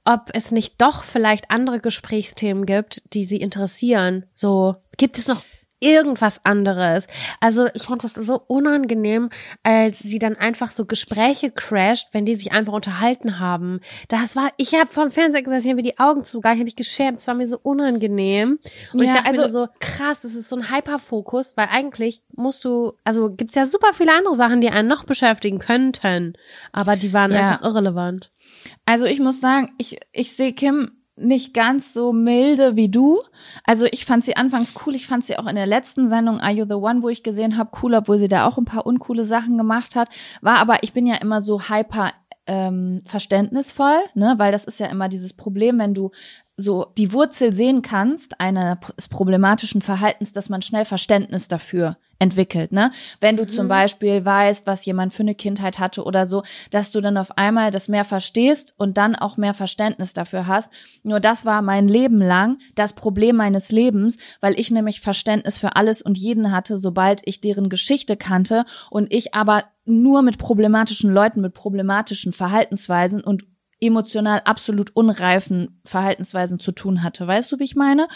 ob 0.05 0.31
es 0.33 0.49
nicht 0.49 0.81
doch 0.81 1.03
vielleicht 1.03 1.51
andere 1.51 1.79
Gesprächsthemen 1.79 2.65
gibt, 2.65 3.03
die 3.13 3.25
sie 3.25 3.37
interessieren. 3.37 4.25
So, 4.33 4.77
gibt 4.97 5.19
es 5.19 5.27
noch 5.27 5.43
irgendwas 5.83 6.39
anderes. 6.43 7.07
Also 7.39 7.67
ich 7.73 7.83
fand 7.83 8.03
das 8.03 8.13
so 8.15 8.41
unangenehm, 8.47 9.29
als 9.63 9.99
sie 9.99 10.19
dann 10.19 10.35
einfach 10.35 10.71
so 10.71 10.85
Gespräche 10.85 11.51
crasht, 11.51 12.09
wenn 12.11 12.25
die 12.25 12.35
sich 12.35 12.51
einfach 12.51 12.73
unterhalten 12.73 13.39
haben. 13.39 13.79
Das 14.07 14.35
war, 14.35 14.51
ich 14.57 14.73
habe 14.73 14.91
vom 14.91 15.11
Fernseher 15.11 15.43
gesagt, 15.43 15.61
ich 15.61 15.69
habe 15.69 15.75
mir 15.75 15.83
die 15.83 15.99
Augen 15.99 16.23
zugegangen, 16.23 16.57
ich 16.57 16.61
habe 16.61 16.65
mich 16.65 16.75
geschämt, 16.75 17.19
es 17.19 17.27
war 17.27 17.35
mir 17.35 17.47
so 17.47 17.59
unangenehm. 17.61 18.59
Und 18.93 18.99
ja, 18.99 19.05
ich 19.05 19.13
dachte 19.13 19.29
also 19.29 19.47
so, 19.47 19.67
krass, 19.79 20.21
das 20.21 20.35
ist 20.35 20.49
so 20.49 20.55
ein 20.55 20.73
Hyperfokus, 20.73 21.55
weil 21.57 21.67
eigentlich 21.71 22.21
musst 22.35 22.65
du, 22.65 22.93
also 23.03 23.29
gibt's 23.29 23.55
ja 23.55 23.65
super 23.65 23.93
viele 23.93 24.15
andere 24.15 24.35
Sachen, 24.35 24.61
die 24.61 24.69
einen 24.69 24.87
noch 24.87 25.03
beschäftigen 25.03 25.59
könnten, 25.59 26.33
aber 26.71 26.95
die 26.95 27.13
waren 27.13 27.31
ja. 27.31 27.39
einfach 27.39 27.63
irrelevant. 27.63 28.31
Also 28.85 29.05
ich 29.05 29.19
muss 29.19 29.39
sagen, 29.41 29.73
ich, 29.77 29.99
ich 30.11 30.35
sehe 30.35 30.53
Kim 30.53 31.02
nicht 31.15 31.53
ganz 31.53 31.93
so 31.93 32.11
milde 32.11 32.75
wie 32.75 32.89
du. 32.89 33.21
Also 33.63 33.85
ich 33.91 34.05
fand 34.05 34.23
sie 34.23 34.35
anfangs 34.35 34.73
cool. 34.85 34.95
Ich 34.95 35.07
fand 35.07 35.23
sie 35.23 35.37
auch 35.37 35.47
in 35.47 35.55
der 35.55 35.67
letzten 35.67 36.09
Sendung 36.09 36.39
Are 36.39 36.51
You 36.51 36.65
the 36.65 36.73
One, 36.73 37.03
wo 37.03 37.09
ich 37.09 37.23
gesehen 37.23 37.57
habe, 37.57 37.71
cool, 37.81 37.93
obwohl 37.93 38.17
sie 38.17 38.27
da 38.27 38.47
auch 38.47 38.57
ein 38.57 38.65
paar 38.65 38.85
uncoole 38.85 39.25
Sachen 39.25 39.57
gemacht 39.57 39.95
hat. 39.95 40.09
War 40.41 40.57
aber, 40.57 40.81
ich 40.81 40.93
bin 40.93 41.05
ja 41.05 41.15
immer 41.15 41.41
so 41.41 41.61
hyper 41.61 42.11
ähm, 42.45 43.01
verständnisvoll, 43.05 43.99
ne, 44.15 44.35
weil 44.37 44.51
das 44.51 44.65
ist 44.65 44.79
ja 44.79 44.87
immer 44.87 45.07
dieses 45.07 45.33
Problem, 45.33 45.79
wenn 45.79 45.93
du 45.93 46.11
so 46.57 46.87
die 46.97 47.13
Wurzel 47.13 47.53
sehen 47.53 47.81
kannst 47.81 48.39
eines 48.39 49.07
problematischen 49.09 49.81
Verhaltens, 49.81 50.33
dass 50.33 50.49
man 50.49 50.61
schnell 50.61 50.85
Verständnis 50.85 51.47
dafür 51.47 51.97
entwickelt, 52.23 52.71
ne? 52.71 52.91
Wenn 53.19 53.35
du 53.35 53.43
mhm. 53.43 53.49
zum 53.49 53.67
Beispiel 53.67 54.23
weißt, 54.23 54.65
was 54.65 54.85
jemand 54.85 55.13
für 55.13 55.23
eine 55.23 55.35
Kindheit 55.35 55.77
hatte 55.77 56.03
oder 56.03 56.25
so, 56.25 56.43
dass 56.71 56.91
du 56.91 57.01
dann 57.01 57.17
auf 57.17 57.37
einmal 57.37 57.69
das 57.69 57.89
mehr 57.89 58.05
verstehst 58.05 58.73
und 58.77 58.97
dann 58.97 59.15
auch 59.15 59.35
mehr 59.35 59.53
Verständnis 59.53 60.13
dafür 60.13 60.47
hast. 60.47 60.71
Nur 61.03 61.19
das 61.19 61.45
war 61.45 61.61
mein 61.61 61.89
Leben 61.89 62.21
lang 62.21 62.57
das 62.75 62.93
Problem 62.93 63.35
meines 63.35 63.71
Lebens, 63.71 64.17
weil 64.39 64.57
ich 64.57 64.71
nämlich 64.71 65.01
Verständnis 65.01 65.57
für 65.57 65.75
alles 65.75 66.01
und 66.01 66.17
jeden 66.17 66.51
hatte, 66.51 66.79
sobald 66.79 67.21
ich 67.25 67.41
deren 67.41 67.67
Geschichte 67.67 68.15
kannte 68.15 68.63
und 68.89 69.11
ich 69.13 69.33
aber 69.33 69.65
nur 69.85 70.21
mit 70.21 70.37
problematischen 70.37 71.11
Leuten, 71.11 71.41
mit 71.41 71.53
problematischen 71.53 72.31
Verhaltensweisen 72.31 73.21
und 73.21 73.43
emotional 73.83 74.41
absolut 74.45 74.95
unreifen 74.95 75.79
Verhaltensweisen 75.85 76.59
zu 76.59 76.71
tun 76.71 77.03
hatte. 77.03 77.27
Weißt 77.27 77.51
du, 77.51 77.59
wie 77.59 77.65
ich 77.65 77.75
meine? 77.75 78.07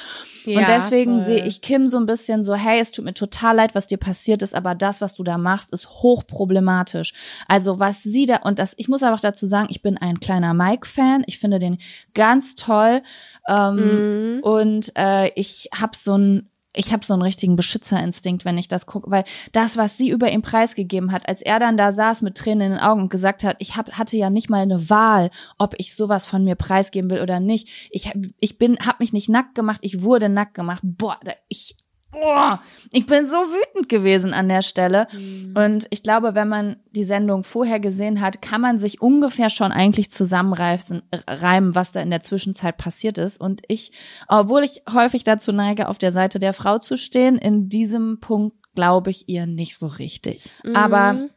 Ja, 0.46 0.60
und 0.60 0.70
deswegen 0.70 1.20
sehe 1.20 1.46
ich 1.46 1.62
Kim 1.62 1.88
so 1.88 1.98
ein 1.98 2.06
bisschen 2.06 2.44
so, 2.44 2.56
hey, 2.56 2.80
es 2.80 2.92
tut 2.92 3.06
mir 3.06 3.14
total 3.14 3.58
leid, 3.58 3.76
was 3.76 3.88
dir 3.88 3.98
passiert 3.98 4.42
ist, 4.42 4.56
aber 4.56 4.76
das, 4.76 5.02
was 5.02 5.16
du 5.16 5.24
da 5.24 5.38
machst, 5.38 5.74
ist 5.74 5.90
hochproblematisch. 5.90 7.14
Also 7.48 7.80
was 7.80 8.04
sie 8.04 8.26
da, 8.26 8.38
und 8.38 8.60
das, 8.60 8.74
ich 8.78 8.88
muss 8.88 9.04
einfach 9.04 9.22
dazu 9.22 9.46
sagen, 9.46 9.68
ich 9.70 9.82
bin 9.82 9.98
ein 9.98 10.20
kleiner 10.20 10.54
Mike-Fan. 10.54 11.24
Ich 11.28 11.40
finde 11.40 11.60
den 11.60 11.78
ganz 12.14 12.56
toll. 12.56 13.02
Ähm, 13.48 14.38
mhm. 14.38 14.40
Und 14.42 14.92
äh, 14.96 15.32
ich 15.36 15.70
habe 15.74 15.96
so 15.96 16.18
ein 16.18 16.50
ich 16.78 16.94
habe 16.94 17.06
so 17.06 17.13
einen 17.13 17.22
richtigen 17.22 17.56
Beschützerinstinkt, 17.56 18.46
wenn 18.46 18.58
ich 18.58 18.68
das 18.68 18.86
gucke, 18.86 19.10
weil 19.10 19.24
das, 19.52 19.78
was 19.78 19.98
sie 19.98 20.10
über 20.10 20.32
ihn 20.32 20.42
preisgegeben 20.42 21.12
hat, 21.12 21.28
als 21.28 21.42
er 21.42 21.60
dann 21.60 21.78
da 21.78 21.92
saß 21.92 22.22
mit 22.22 22.36
Tränen 22.36 22.68
in 22.68 22.72
den 22.74 22.82
Augen 22.82 23.04
und 23.04 23.10
gesagt 23.10 23.44
hat, 23.44 23.58
ich 23.60 23.76
hab, 23.76 23.92
hatte 23.94 24.18
ja 24.18 24.30
nicht 24.30 24.50
mal 24.50 24.62
eine 24.62 24.90
Wahl, 24.90 25.30
ob 25.58 25.74
ich 25.78 25.96
sowas 25.96 26.28
von 26.28 26.44
mir 26.44 26.56
preisgeben 26.56 27.10
will 27.10 27.22
oder 27.22 27.40
nicht. 27.40 27.90
Ich, 27.92 28.12
ich 28.40 28.58
bin, 28.58 28.78
habe 28.80 28.98
mich 29.00 29.13
nicht 29.13 29.30
nackt 29.30 29.56
gemacht, 29.56 29.80
ich 29.82 30.04
wurde 30.04 30.30
nackt 30.30 30.54
gemacht. 30.54 30.82
Boah, 30.84 31.20
ich 31.48 31.76
boah, 32.12 32.62
ich 32.91 33.06
bin 33.06 33.26
so 33.26 33.38
wütend 33.38 33.89
gewesen 33.89 34.34
an 34.34 34.50
der 34.50 34.62
Stelle. 34.62 35.08
Mhm. 35.12 35.54
Und 35.56 35.88
ich 35.89 36.04
glaube, 36.04 36.36
wenn 36.36 36.48
man 36.48 36.78
die 36.91 37.04
Sendung 37.04 37.43
vorher 37.43 37.80
gesehen 37.80 38.22
hat, 38.22 38.41
kann 38.41 38.62
man 38.62 38.80
sich 38.80 39.02
ungefähr 39.02 39.50
schon 39.50 39.72
eigentlich 39.72 40.12
zusammenreimen, 40.12 41.76
was 41.76 41.91
da 41.91 42.02
in 42.02 42.10
der 42.10 42.22
Zwischenzeit 42.22 42.78
passiert 42.78 43.17
ist. 43.17 43.39
Und 43.39 43.62
ich, 43.67 43.91
obwohl 44.28 44.63
ich 44.63 44.84
häufig 44.91 45.24
dazu 45.24 45.52
neige, 45.52 45.89
auf 45.89 45.98
der 45.98 46.12
Seite 46.12 46.39
der 46.39 46.54
Frau 46.54 46.80
zu 46.80 46.98
stehen, 46.98 47.38
in 47.38 47.70
diesem 47.70 48.20
Punkt 48.20 48.56
glaube 48.76 49.10
ich 49.10 49.28
ihr 49.28 49.48
nicht 49.48 49.78
so 49.78 49.88
richtig. 49.88 50.50
Mhm. 50.63 50.76
Aber 50.76 51.30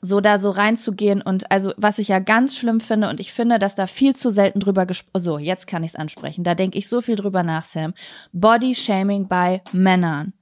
so 0.00 0.20
da 0.20 0.38
so 0.38 0.50
reinzugehen 0.50 1.22
und 1.22 1.50
also 1.50 1.72
was 1.76 1.98
ich 1.98 2.08
ja 2.08 2.18
ganz 2.18 2.56
schlimm 2.56 2.80
finde 2.80 3.08
und 3.08 3.20
ich 3.20 3.32
finde, 3.32 3.58
dass 3.58 3.74
da 3.74 3.86
viel 3.86 4.14
zu 4.16 4.30
selten 4.30 4.60
drüber 4.60 4.86
gesprochen, 4.86 5.22
so 5.22 5.38
jetzt 5.38 5.66
kann 5.66 5.84
ich 5.84 5.92
es 5.92 5.96
ansprechen, 5.96 6.44
da 6.44 6.54
denke 6.54 6.78
ich 6.78 6.88
so 6.88 7.00
viel 7.00 7.16
drüber 7.16 7.42
nach, 7.42 7.62
Sam. 7.62 7.94
Body 8.32 8.74
Shaming 8.74 9.28
bei 9.28 9.62
Männern. 9.72 10.32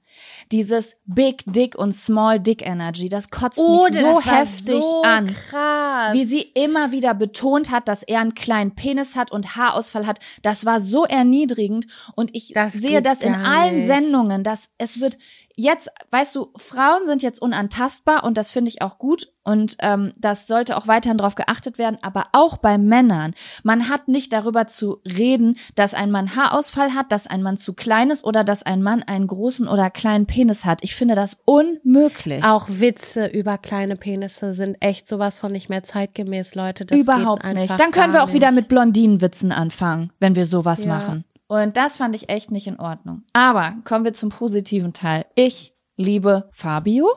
Dieses 0.51 0.95
Big 1.05 1.43
Dick 1.45 1.75
und 1.75 1.93
Small 1.93 2.39
Dick 2.39 2.65
Energy, 2.65 3.07
das 3.07 3.29
kotzt 3.29 3.59
oh, 3.59 3.87
mich 3.89 3.99
so 3.99 4.21
heftig 4.21 4.81
so 4.81 5.01
an. 5.03 5.27
Krass. 5.27 6.13
Wie 6.13 6.25
sie 6.25 6.41
immer 6.41 6.91
wieder 6.91 7.13
betont 7.13 7.71
hat, 7.71 7.87
dass 7.87 8.03
er 8.03 8.21
einen 8.21 8.33
kleinen 8.33 8.73
Penis 8.73 9.15
hat 9.15 9.31
und 9.31 9.55
Haarausfall 9.55 10.07
hat. 10.07 10.19
Das 10.41 10.65
war 10.65 10.81
so 10.81 11.05
erniedrigend 11.05 11.85
und 12.15 12.35
ich 12.35 12.51
das 12.53 12.73
sehe 12.73 13.01
das 13.01 13.21
in 13.21 13.35
allen 13.35 13.77
nicht. 13.77 13.87
Sendungen, 13.87 14.43
dass 14.43 14.69
es 14.77 14.99
wird 14.99 15.17
jetzt, 15.59 15.89
weißt 16.11 16.35
du, 16.35 16.53
Frauen 16.55 17.05
sind 17.05 17.21
jetzt 17.21 17.41
unantastbar 17.41 18.23
und 18.23 18.37
das 18.37 18.49
finde 18.49 18.69
ich 18.69 18.81
auch 18.81 18.97
gut 18.97 19.27
und 19.43 19.75
ähm, 19.79 20.13
das 20.17 20.47
sollte 20.47 20.77
auch 20.77 20.87
weiterhin 20.87 21.17
darauf 21.17 21.35
geachtet 21.35 21.77
werden, 21.77 21.97
aber 22.01 22.27
auch 22.31 22.57
bei 22.57 22.77
Männern. 22.77 23.33
Man 23.63 23.89
hat 23.89 24.07
nicht 24.07 24.31
darüber 24.31 24.67
zu 24.67 25.01
reden, 25.03 25.57
dass 25.75 25.93
ein 25.93 26.11
Mann 26.11 26.35
Haarausfall 26.35 26.93
hat, 26.93 27.11
dass 27.11 27.27
ein 27.27 27.43
Mann 27.43 27.57
zu 27.57 27.73
klein 27.73 28.09
ist 28.09 28.23
oder 28.23 28.45
dass 28.45 28.63
ein 28.63 28.81
Mann 28.81 29.03
einen 29.03 29.27
großen 29.27 29.67
oder 29.67 29.89
kleinen 29.89 30.27
Penis 30.27 30.38
hat. 30.47 30.79
Ich 30.83 30.95
finde 30.95 31.15
das 31.15 31.37
unmöglich. 31.45 32.43
Auch 32.43 32.67
Witze 32.69 33.27
über 33.27 33.57
kleine 33.57 33.95
Penisse 33.95 34.53
sind 34.53 34.77
echt 34.79 35.07
sowas 35.07 35.39
von 35.39 35.51
nicht 35.51 35.69
mehr 35.69 35.83
zeitgemäß, 35.83 36.55
Leute. 36.55 36.85
Das 36.85 36.97
Überhaupt 36.97 37.43
nicht. 37.43 37.79
Dann 37.79 37.91
können 37.91 38.13
wir 38.13 38.23
auch 38.23 38.27
nicht. 38.27 38.35
wieder 38.35 38.51
mit 38.51 38.67
Blondinenwitzen 38.67 39.51
anfangen, 39.51 40.11
wenn 40.19 40.35
wir 40.35 40.45
sowas 40.45 40.83
ja. 40.85 40.95
machen. 40.95 41.25
Und 41.47 41.77
das 41.77 41.97
fand 41.97 42.15
ich 42.15 42.29
echt 42.29 42.51
nicht 42.51 42.67
in 42.67 42.79
Ordnung. 42.79 43.23
Aber 43.33 43.73
kommen 43.83 44.05
wir 44.05 44.13
zum 44.13 44.29
positiven 44.29 44.93
Teil. 44.93 45.25
Ich 45.35 45.73
liebe 45.97 46.47
Fabio. 46.51 47.09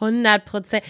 100 0.00 0.44
Prozent. 0.44 0.82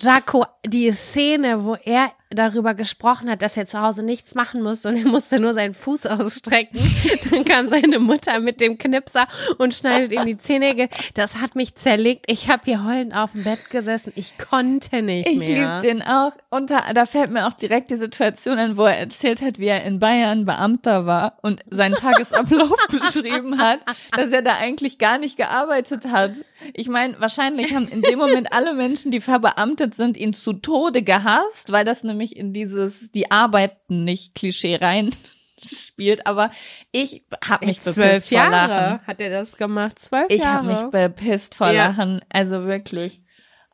Jaco, 0.00 0.44
die 0.64 0.92
Szene, 0.92 1.64
wo 1.64 1.74
er 1.74 2.12
darüber 2.30 2.74
gesprochen 2.74 3.30
hat, 3.30 3.42
dass 3.42 3.56
er 3.56 3.66
zu 3.66 3.80
Hause 3.80 4.02
nichts 4.02 4.34
machen 4.34 4.62
musste 4.62 4.88
und 4.88 4.96
er 4.96 5.06
musste 5.06 5.38
nur 5.38 5.54
seinen 5.54 5.74
Fuß 5.74 6.06
ausstrecken. 6.06 6.80
Dann 7.30 7.44
kam 7.44 7.68
seine 7.68 7.98
Mutter 7.98 8.40
mit 8.40 8.60
dem 8.60 8.78
Knipser 8.78 9.28
und 9.58 9.74
schneidet 9.74 10.12
ihm 10.12 10.26
die 10.26 10.36
Zähne. 10.36 10.88
Das 11.14 11.36
hat 11.36 11.54
mich 11.54 11.76
zerlegt. 11.76 12.24
Ich 12.28 12.50
habe 12.50 12.62
hier 12.64 12.84
heulend 12.84 13.14
auf 13.14 13.32
dem 13.32 13.44
Bett 13.44 13.70
gesessen. 13.70 14.12
Ich 14.16 14.36
konnte 14.38 15.02
nicht 15.02 15.28
ich 15.28 15.38
mehr. 15.38 15.78
Ich 15.78 15.82
liebe 15.84 15.94
den 15.98 16.02
auch. 16.02 16.32
Und 16.50 16.70
da, 16.70 16.92
da 16.92 17.06
fällt 17.06 17.30
mir 17.30 17.46
auch 17.46 17.52
direkt 17.52 17.90
die 17.90 17.96
Situation 17.96 18.58
an, 18.58 18.76
wo 18.76 18.84
er 18.84 18.98
erzählt 18.98 19.42
hat, 19.42 19.58
wie 19.58 19.66
er 19.66 19.84
in 19.84 20.00
Bayern 20.00 20.44
Beamter 20.44 21.06
war 21.06 21.38
und 21.42 21.62
seinen 21.70 21.94
Tagesablauf 21.96 22.76
beschrieben 22.90 23.60
hat, 23.60 23.80
dass 24.16 24.30
er 24.30 24.42
da 24.42 24.56
eigentlich 24.60 24.98
gar 24.98 25.18
nicht 25.18 25.36
gearbeitet 25.36 26.06
hat. 26.10 26.32
Ich 26.74 26.88
meine, 26.88 27.20
wahrscheinlich 27.20 27.74
haben 27.74 27.86
in 27.88 28.02
dem 28.02 28.18
Moment 28.18 28.52
alle 28.52 28.74
Menschen, 28.74 29.12
die 29.12 29.20
verbeamtet 29.20 29.94
sind, 29.94 30.16
ihn 30.16 30.32
zu 30.34 30.54
Tode 30.54 31.02
gehasst, 31.02 31.70
weil 31.70 31.84
das 31.84 32.02
eine 32.02 32.15
mich 32.16 32.36
in 32.36 32.52
dieses, 32.52 33.10
die 33.12 33.30
arbeiten 33.30 34.04
nicht 34.04 34.34
Klischee 34.34 34.76
rein 34.76 35.10
spielt, 35.62 36.26
aber 36.26 36.50
ich 36.92 37.24
habe 37.44 37.66
mich 37.66 37.80
zwölf 37.80 38.30
Jahre 38.30 38.68
vor 38.68 38.78
Lachen. 38.78 39.06
hat 39.06 39.20
er 39.20 39.30
das 39.30 39.56
gemacht, 39.56 39.98
zwölf 39.98 40.26
ich 40.28 40.42
Jahre. 40.42 40.70
Ich 40.70 40.76
habe 40.76 40.84
mich 40.84 40.90
bepisst 40.90 41.54
vor 41.54 41.70
ja. 41.70 41.88
Lachen, 41.88 42.20
also 42.28 42.66
wirklich. 42.66 43.22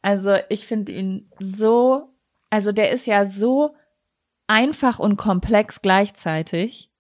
Also 0.02 0.37
ich 0.48 0.66
finde 0.66 0.92
ihn 0.92 1.31
so, 1.38 2.14
also 2.50 2.72
der 2.72 2.90
ist 2.90 3.07
ja 3.07 3.26
so 3.26 3.74
einfach 4.46 4.98
und 4.98 5.16
komplex 5.16 5.81
gleichzeitig. 5.81 6.90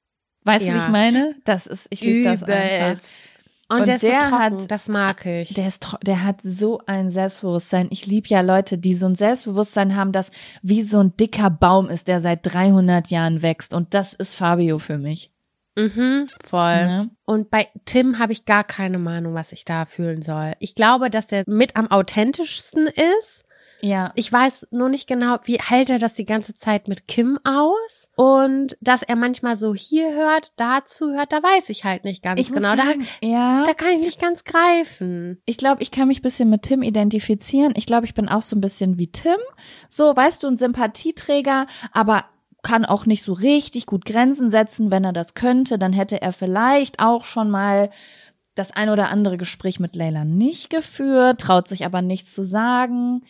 Weißt 0.44 0.66
ja. 0.66 0.72
du, 0.72 0.78
wie 0.78 0.84
ich 0.84 0.90
meine? 0.90 1.36
Das 1.44 1.66
ist, 1.66 1.86
ich 1.90 2.00
liebe 2.00 2.24
das 2.24 2.42
einfach. 2.42 3.02
Und, 3.72 3.80
und 3.80 3.88
der, 3.88 3.98
der 3.98 4.20
so 4.20 4.30
hat, 4.32 4.70
das 4.70 4.88
mag 4.88 5.24
ich. 5.24 5.54
Der 5.54 5.66
ist, 5.66 5.96
der 6.02 6.24
hat 6.24 6.40
so 6.44 6.82
ein 6.84 7.10
Selbstbewusstsein. 7.10 7.88
Ich 7.90 8.04
liebe 8.04 8.28
ja 8.28 8.42
Leute, 8.42 8.76
die 8.76 8.94
so 8.94 9.06
ein 9.06 9.14
Selbstbewusstsein 9.14 9.96
haben, 9.96 10.12
das 10.12 10.30
wie 10.60 10.82
so 10.82 11.00
ein 11.00 11.16
dicker 11.16 11.48
Baum 11.48 11.88
ist, 11.88 12.06
der 12.06 12.20
seit 12.20 12.40
300 12.42 13.08
Jahren 13.08 13.40
wächst. 13.40 13.72
Und 13.72 13.94
das 13.94 14.12
ist 14.12 14.34
Fabio 14.34 14.78
für 14.78 14.98
mich. 14.98 15.30
Mhm, 15.74 16.26
voll. 16.44 16.84
Ne? 16.84 17.10
Und 17.24 17.50
bei 17.50 17.68
Tim 17.86 18.18
habe 18.18 18.32
ich 18.32 18.44
gar 18.44 18.62
keine 18.62 18.98
Meinung, 18.98 19.32
was 19.32 19.52
ich 19.52 19.64
da 19.64 19.86
fühlen 19.86 20.20
soll. 20.20 20.52
Ich 20.58 20.74
glaube, 20.74 21.08
dass 21.08 21.26
der 21.26 21.44
mit 21.46 21.74
am 21.76 21.90
authentischsten 21.90 22.86
ist. 22.86 23.44
Ja. 23.82 24.12
Ich 24.14 24.32
weiß 24.32 24.68
nur 24.70 24.88
nicht 24.88 25.08
genau, 25.08 25.38
wie 25.44 25.58
hält 25.58 25.90
er 25.90 25.98
das 25.98 26.14
die 26.14 26.24
ganze 26.24 26.54
Zeit 26.54 26.86
mit 26.86 27.08
Kim 27.08 27.38
aus? 27.42 28.10
Und 28.14 28.76
dass 28.80 29.02
er 29.02 29.16
manchmal 29.16 29.56
so 29.56 29.74
hier 29.74 30.14
hört, 30.14 30.52
dazu 30.56 31.12
hört, 31.12 31.32
da 31.32 31.42
weiß 31.42 31.68
ich 31.68 31.84
halt 31.84 32.04
nicht 32.04 32.22
ganz 32.22 32.40
ich 32.40 32.52
genau. 32.52 32.76
Sagen, 32.76 33.06
da, 33.20 33.26
ja. 33.26 33.64
da 33.64 33.74
kann 33.74 33.90
ich 33.90 34.00
nicht 34.00 34.20
ganz 34.20 34.44
greifen. 34.44 35.42
Ich 35.46 35.56
glaube, 35.56 35.82
ich 35.82 35.90
kann 35.90 36.06
mich 36.06 36.22
bisschen 36.22 36.48
mit 36.48 36.62
Tim 36.62 36.82
identifizieren. 36.82 37.74
Ich 37.76 37.86
glaube, 37.86 38.06
ich 38.06 38.14
bin 38.14 38.28
auch 38.28 38.42
so 38.42 38.54
ein 38.54 38.60
bisschen 38.60 38.98
wie 39.00 39.10
Tim. 39.10 39.38
So, 39.90 40.16
weißt 40.16 40.44
du, 40.44 40.46
ein 40.46 40.56
Sympathieträger, 40.56 41.66
aber 41.92 42.24
kann 42.62 42.84
auch 42.84 43.06
nicht 43.06 43.24
so 43.24 43.32
richtig 43.32 43.86
gut 43.86 44.04
Grenzen 44.04 44.48
setzen. 44.48 44.92
Wenn 44.92 45.02
er 45.02 45.12
das 45.12 45.34
könnte, 45.34 45.76
dann 45.76 45.92
hätte 45.92 46.22
er 46.22 46.32
vielleicht 46.32 47.00
auch 47.00 47.24
schon 47.24 47.50
mal 47.50 47.90
das 48.54 48.70
ein 48.70 48.90
oder 48.90 49.08
andere 49.08 49.38
Gespräch 49.38 49.80
mit 49.80 49.96
Leila 49.96 50.24
nicht 50.24 50.70
geführt, 50.70 51.40
traut 51.40 51.66
sich 51.66 51.84
aber 51.84 52.00
nichts 52.02 52.32
zu 52.32 52.44
sagen 52.44 53.22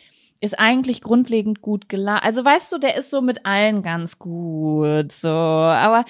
ist 0.43 0.59
eigentlich 0.59 1.01
grundlegend 1.01 1.63
gut 1.63 1.89
geladen. 1.89 2.25
Also 2.25 2.45
weißt 2.45 2.73
du, 2.73 2.79
der 2.79 2.97
ist 2.97 3.11
so 3.11 3.23
mit 3.23 3.47
allen 3.47 3.83
ganz 3.83 4.19
gut, 4.19 5.13
so. 5.13 5.29
Aber 5.29 6.03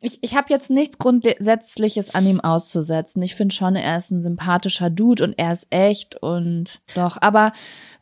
ich, 0.00 0.18
ich 0.22 0.36
habe 0.36 0.46
jetzt 0.48 0.70
nichts 0.70 0.96
Grundsätzliches 0.98 2.14
an 2.14 2.26
ihm 2.26 2.40
auszusetzen. 2.40 3.20
Ich 3.22 3.34
finde 3.34 3.54
schon, 3.54 3.74
er 3.74 3.98
ist 3.98 4.12
ein 4.12 4.22
sympathischer 4.22 4.90
Dude 4.90 5.24
und 5.24 5.34
er 5.36 5.52
ist 5.52 5.66
echt 5.70 6.22
und 6.22 6.80
doch. 6.94 7.18
Aber 7.20 7.52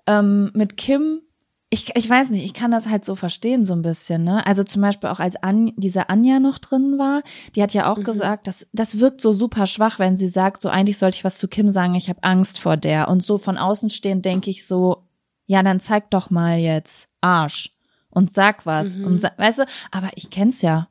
ähm, 0.06 0.50
mit 0.54 0.76
Kim, 0.76 1.22
ich, 1.70 1.96
ich 1.96 2.08
weiß 2.08 2.30
nicht, 2.30 2.44
ich 2.44 2.54
kann 2.54 2.70
das 2.70 2.88
halt 2.88 3.04
so 3.06 3.14
verstehen 3.14 3.64
so 3.64 3.74
ein 3.74 3.82
bisschen. 3.82 4.24
Ne? 4.24 4.46
Also 4.46 4.64
zum 4.64 4.82
Beispiel 4.82 5.08
auch 5.08 5.20
als 5.20 5.42
An 5.42 5.72
diese 5.76 6.10
Anja 6.10 6.38
noch 6.38 6.58
drin 6.58 6.98
war, 6.98 7.22
die 7.56 7.62
hat 7.62 7.72
ja 7.72 7.90
auch 7.90 7.98
mhm. 7.98 8.04
gesagt, 8.04 8.46
dass 8.46 8.66
das 8.72 9.00
wirkt 9.00 9.22
so 9.22 9.32
super 9.32 9.66
schwach, 9.66 9.98
wenn 9.98 10.18
sie 10.18 10.28
sagt, 10.28 10.60
so 10.60 10.68
eigentlich 10.68 10.98
sollte 10.98 11.16
ich 11.16 11.24
was 11.24 11.38
zu 11.38 11.48
Kim 11.48 11.70
sagen, 11.70 11.94
ich 11.94 12.10
habe 12.10 12.22
Angst 12.22 12.60
vor 12.60 12.76
der. 12.76 13.08
Und 13.08 13.22
so 13.22 13.38
von 13.38 13.56
außen 13.56 13.88
stehen 13.88 14.20
denke 14.20 14.50
ich 14.50 14.66
so, 14.66 15.07
ja, 15.48 15.62
dann 15.62 15.80
zeig 15.80 16.10
doch 16.10 16.30
mal 16.30 16.58
jetzt 16.58 17.08
Arsch 17.22 17.74
und 18.10 18.32
sag 18.32 18.66
was 18.66 18.96
mhm. 18.96 19.06
und 19.06 19.20
sag, 19.20 19.36
weißt 19.38 19.60
du, 19.60 19.64
aber 19.90 20.10
ich 20.14 20.30
kenn's 20.30 20.62
ja. 20.62 20.88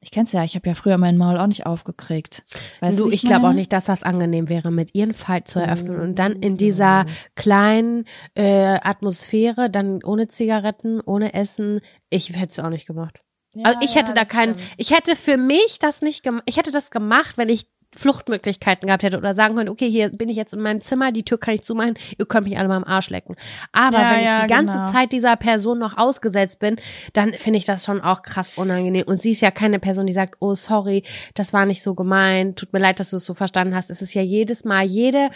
Ich 0.00 0.10
kenn's 0.10 0.32
ja, 0.32 0.42
ich 0.42 0.56
habe 0.56 0.68
ja 0.68 0.74
früher 0.74 0.98
meinen 0.98 1.16
Maul 1.16 1.38
auch 1.38 1.46
nicht 1.46 1.64
aufgekriegt. 1.64 2.42
Weißt 2.80 2.98
du, 2.98 3.08
ich, 3.08 3.22
glaube 3.22 3.46
auch 3.46 3.52
nicht, 3.52 3.72
dass 3.72 3.84
das 3.84 4.02
angenehm 4.02 4.48
wäre, 4.48 4.72
mit 4.72 4.96
ihren 4.96 5.14
Fight 5.14 5.46
zu 5.46 5.60
eröffnen 5.60 6.00
und 6.00 6.18
dann 6.18 6.32
in 6.32 6.56
dieser 6.56 7.06
kleinen 7.36 8.06
äh, 8.34 8.80
Atmosphäre, 8.82 9.70
dann 9.70 10.02
ohne 10.02 10.26
Zigaretten, 10.26 11.00
ohne 11.00 11.34
Essen. 11.34 11.80
Ich 12.10 12.30
hätte 12.30 12.50
es 12.50 12.58
auch 12.58 12.70
nicht 12.70 12.88
gemacht. 12.88 13.20
Ja, 13.54 13.66
also 13.66 13.78
ich 13.84 13.94
hätte 13.94 14.10
ja, 14.10 14.14
da 14.16 14.24
keinen, 14.24 14.56
ich 14.76 14.90
hätte 14.90 15.14
für 15.14 15.36
mich 15.36 15.78
das 15.78 16.02
nicht 16.02 16.24
gemacht, 16.24 16.42
ich 16.46 16.56
hätte 16.56 16.72
das 16.72 16.90
gemacht, 16.90 17.38
wenn 17.38 17.48
ich 17.48 17.68
Fluchtmöglichkeiten 17.94 18.86
gehabt 18.86 19.02
hätte 19.02 19.18
oder 19.18 19.34
sagen 19.34 19.54
können, 19.56 19.68
okay, 19.68 19.90
hier 19.90 20.10
bin 20.10 20.28
ich 20.28 20.36
jetzt 20.36 20.54
in 20.54 20.60
meinem 20.60 20.80
Zimmer, 20.80 21.12
die 21.12 21.24
Tür 21.24 21.38
kann 21.38 21.54
ich 21.54 21.62
zumachen, 21.62 21.94
ihr 22.18 22.26
könnt 22.26 22.46
mich 22.46 22.58
alle 22.58 22.68
mal 22.68 22.76
am 22.76 22.84
Arsch 22.84 23.10
lecken. 23.10 23.36
Aber 23.72 23.98
ja, 23.98 24.10
wenn 24.12 24.20
ich 24.20 24.26
ja, 24.26 24.42
die 24.42 24.48
ganze 24.48 24.78
genau. 24.78 24.90
Zeit 24.90 25.12
dieser 25.12 25.36
Person 25.36 25.78
noch 25.78 25.98
ausgesetzt 25.98 26.58
bin, 26.58 26.76
dann 27.12 27.34
finde 27.34 27.58
ich 27.58 27.64
das 27.64 27.84
schon 27.84 28.00
auch 28.00 28.22
krass 28.22 28.52
unangenehm. 28.56 29.04
Und 29.06 29.20
sie 29.20 29.32
ist 29.32 29.42
ja 29.42 29.50
keine 29.50 29.78
Person, 29.78 30.06
die 30.06 30.12
sagt, 30.12 30.36
oh 30.40 30.54
sorry, 30.54 31.02
das 31.34 31.52
war 31.52 31.66
nicht 31.66 31.82
so 31.82 31.94
gemeint, 31.94 32.58
tut 32.58 32.72
mir 32.72 32.78
leid, 32.78 33.00
dass 33.00 33.10
du 33.10 33.16
es 33.16 33.24
so 33.24 33.34
verstanden 33.34 33.74
hast. 33.74 33.90
Es 33.90 34.02
ist 34.02 34.14
ja 34.14 34.22
jedes 34.22 34.64
Mal 34.64 34.84
jede 34.84 35.30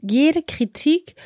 jede 0.00 0.42
Kritik 0.42 1.16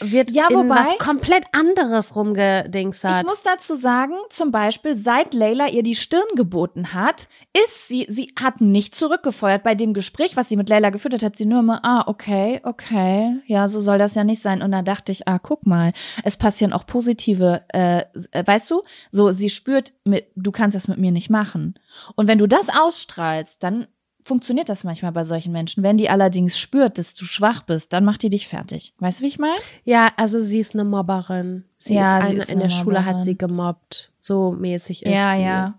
wird 0.00 0.30
ja, 0.30 0.48
in 0.50 0.56
wobei, 0.56 0.76
was 0.76 0.98
komplett 0.98 1.44
anderes 1.52 2.16
rumgedingselt. 2.16 3.20
Ich 3.20 3.26
muss 3.26 3.42
dazu 3.42 3.76
sagen, 3.76 4.14
zum 4.30 4.50
Beispiel, 4.50 4.96
seit 4.96 5.34
Layla 5.34 5.68
ihr 5.68 5.82
die 5.82 5.94
Stirn 5.94 6.26
geboten 6.34 6.92
hat, 6.92 7.28
ist 7.64 7.88
sie, 7.88 8.06
sie 8.08 8.32
hat 8.40 8.60
nicht 8.60 8.94
zurückgefeuert. 8.94 9.62
Bei 9.62 9.74
dem 9.74 9.94
Gespräch, 9.94 10.36
was 10.36 10.48
sie 10.48 10.56
mit 10.56 10.68
Layla 10.68 10.90
geführt 10.90 11.14
hat, 11.14 11.22
hat 11.22 11.36
sie 11.36 11.46
nur 11.46 11.60
immer, 11.60 11.84
ah, 11.84 12.04
okay, 12.06 12.60
okay, 12.64 13.36
ja, 13.46 13.68
so 13.68 13.80
soll 13.80 13.98
das 13.98 14.14
ja 14.14 14.24
nicht 14.24 14.42
sein. 14.42 14.62
Und 14.62 14.72
da 14.72 14.82
dachte 14.82 15.12
ich, 15.12 15.26
ah, 15.28 15.38
guck 15.38 15.66
mal, 15.66 15.92
es 16.24 16.36
passieren 16.36 16.72
auch 16.72 16.86
positive, 16.86 17.62
äh, 17.68 18.04
weißt 18.32 18.70
du, 18.70 18.82
so, 19.10 19.32
sie 19.32 19.50
spürt, 19.50 19.92
mit, 20.04 20.28
du 20.36 20.52
kannst 20.52 20.74
das 20.74 20.88
mit 20.88 20.98
mir 20.98 21.12
nicht 21.12 21.30
machen. 21.30 21.74
Und 22.14 22.28
wenn 22.28 22.38
du 22.38 22.46
das 22.46 22.68
ausstrahlst, 22.68 23.62
dann 23.62 23.86
funktioniert 24.26 24.68
das 24.68 24.82
manchmal 24.82 25.12
bei 25.12 25.22
solchen 25.22 25.52
Menschen. 25.52 25.84
Wenn 25.84 25.96
die 25.96 26.10
allerdings 26.10 26.58
spürt, 26.58 26.98
dass 26.98 27.14
du 27.14 27.24
schwach 27.24 27.62
bist, 27.62 27.92
dann 27.92 28.04
macht 28.04 28.22
die 28.22 28.30
dich 28.30 28.48
fertig. 28.48 28.92
Weißt 28.98 29.20
du, 29.20 29.24
wie 29.24 29.28
ich 29.28 29.38
meine? 29.38 29.54
Ja, 29.84 30.10
also 30.16 30.40
sie 30.40 30.58
ist 30.58 30.74
eine 30.74 30.84
Mobberin. 30.84 31.64
Sie 31.78 31.94
ja, 31.94 32.18
ist 32.18 32.24
eine, 32.24 32.38
ist 32.38 32.48
eine 32.48 32.52
in 32.52 32.58
der 32.58 32.70
Schule 32.70 33.04
hat 33.04 33.22
sie 33.22 33.38
gemobbt. 33.38 34.10
So 34.20 34.50
mäßig 34.50 35.06
ist 35.06 35.12
ja, 35.12 35.32
sie. 35.36 35.42
Ja, 35.42 35.78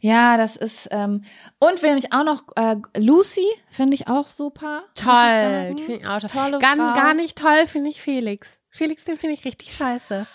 Ja, 0.00 0.36
das 0.38 0.56
ist, 0.56 0.88
ähm, 0.92 1.20
und 1.58 1.82
wenn 1.82 1.98
ich 1.98 2.12
auch 2.12 2.24
noch, 2.24 2.44
äh, 2.56 2.76
Lucy 2.96 3.46
finde 3.70 3.94
ich 3.94 4.08
auch 4.08 4.26
super. 4.26 4.84
Toll, 4.94 5.74
die 5.74 5.82
finde 5.82 6.00
ich 6.00 6.06
auch 6.06 6.20
toll. 6.20 6.52
Tolle 6.52 6.58
Gar, 6.58 7.14
nicht 7.14 7.36
toll 7.36 7.66
finde 7.66 7.90
ich 7.90 8.00
Felix. 8.00 8.58
Felix, 8.70 9.04
den 9.04 9.18
finde 9.18 9.34
ich 9.34 9.44
richtig 9.44 9.74
scheiße. 9.74 10.26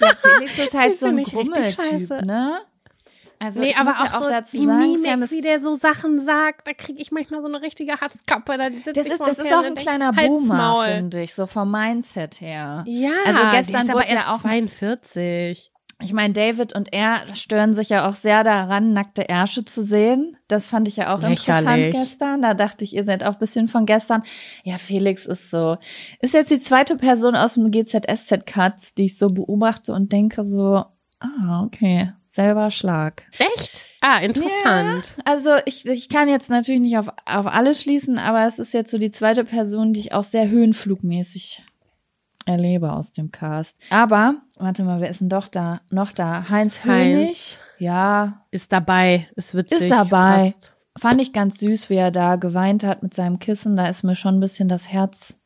Ja, 0.00 0.12
Felix 0.14 0.58
ist 0.58 0.74
halt 0.74 0.96
so 0.96 1.06
ein 1.06 1.22
Grummeltyp, 1.22 2.10
ne? 2.24 2.60
Also 3.44 3.60
nee, 3.60 3.74
aber 3.78 3.90
auch, 3.90 4.04
ja 4.04 4.10
auch 4.14 4.22
so 4.22 4.28
dazu 4.28 4.56
die 4.58 4.66
sagen, 4.66 4.92
Mimik, 5.02 5.30
wie 5.30 5.40
der 5.40 5.60
so 5.60 5.74
Sachen 5.74 6.20
sagt, 6.20 6.66
da 6.66 6.72
kriege 6.72 7.00
ich 7.00 7.12
manchmal 7.12 7.40
so 7.42 7.46
eine 7.48 7.60
richtige 7.62 8.00
Hasskappe. 8.00 8.56
Da 8.58 8.68
das 8.70 8.86
ist, 9.06 9.20
das 9.20 9.38
ist 9.38 9.52
auch 9.52 9.64
ein 9.64 9.74
kleiner 9.74 10.12
Boomer, 10.12 10.84
finde 10.84 11.22
ich, 11.22 11.34
so 11.34 11.46
vom 11.46 11.70
Mindset 11.70 12.40
her. 12.40 12.84
Ja, 12.86 13.10
Also 13.26 13.40
gestern 13.52 13.88
wurde 13.88 14.08
ja 14.08 14.14
erst 14.14 14.28
auch- 14.28 14.40
42. 14.40 15.70
Ich 16.02 16.12
meine, 16.12 16.34
David 16.34 16.74
und 16.74 16.92
er 16.92 17.34
stören 17.34 17.72
sich 17.72 17.88
ja 17.88 18.08
auch 18.08 18.14
sehr 18.14 18.42
daran, 18.42 18.92
nackte 18.92 19.28
Ärsche 19.28 19.64
zu 19.64 19.82
sehen. 19.84 20.36
Das 20.48 20.68
fand 20.68 20.88
ich 20.88 20.96
ja 20.96 21.14
auch 21.14 21.22
interessant 21.22 21.66
Lächerlich. 21.68 21.94
gestern. 21.94 22.42
Da 22.42 22.54
dachte 22.54 22.82
ich, 22.84 22.94
ihr 22.94 23.04
seid 23.04 23.22
auch 23.22 23.34
ein 23.34 23.38
bisschen 23.38 23.68
von 23.68 23.86
gestern. 23.86 24.22
Ja, 24.64 24.76
Felix 24.76 25.24
ist 25.24 25.50
so, 25.50 25.76
ist 26.20 26.34
jetzt 26.34 26.50
die 26.50 26.58
zweite 26.58 26.96
Person 26.96 27.36
aus 27.36 27.54
dem 27.54 27.70
GZSZ-Cuts, 27.70 28.94
die 28.94 29.04
ich 29.04 29.18
so 29.18 29.30
beobachte 29.30 29.92
und 29.92 30.10
denke 30.12 30.44
so, 30.44 30.84
ah, 31.20 31.62
okay, 31.64 32.12
selber 32.34 32.70
Schlag. 32.70 33.22
Echt? 33.38 33.86
Ah, 34.00 34.18
interessant. 34.18 35.14
Also 35.24 35.50
ich, 35.66 35.86
ich 35.86 36.08
kann 36.08 36.28
jetzt 36.28 36.50
natürlich 36.50 36.80
nicht 36.80 36.98
auf, 36.98 37.08
auf 37.24 37.46
alle 37.46 37.74
schließen, 37.74 38.18
aber 38.18 38.46
es 38.46 38.58
ist 38.58 38.74
jetzt 38.74 38.90
so 38.90 38.98
die 38.98 39.10
zweite 39.10 39.44
Person, 39.44 39.92
die 39.92 40.00
ich 40.00 40.12
auch 40.12 40.24
sehr 40.24 40.48
höhenflugmäßig 40.48 41.64
erlebe 42.46 42.92
aus 42.92 43.12
dem 43.12 43.30
Cast. 43.30 43.78
Aber, 43.90 44.34
warte 44.58 44.84
mal, 44.84 45.00
wer 45.00 45.10
ist 45.10 45.20
denn 45.20 45.28
doch 45.28 45.48
da? 45.48 45.80
Noch 45.90 46.12
da? 46.12 46.48
Heinz 46.50 46.84
Hönig? 46.84 47.28
Heinz 47.28 47.58
Ja, 47.78 48.44
ist 48.50 48.72
dabei, 48.72 49.28
ist 49.36 49.54
witzig. 49.54 49.80
ist 49.80 49.90
dabei. 49.90 50.36
passt. 50.44 50.74
Fand 50.96 51.20
ich 51.20 51.32
ganz 51.32 51.58
süß, 51.58 51.90
wie 51.90 51.96
er 51.96 52.10
da 52.10 52.36
geweint 52.36 52.84
hat 52.84 53.02
mit 53.02 53.14
seinem 53.14 53.38
Kissen. 53.38 53.76
Da 53.76 53.86
ist 53.86 54.04
mir 54.04 54.14
schon 54.14 54.36
ein 54.36 54.40
bisschen 54.40 54.68
das 54.68 54.88
Herz 54.88 55.36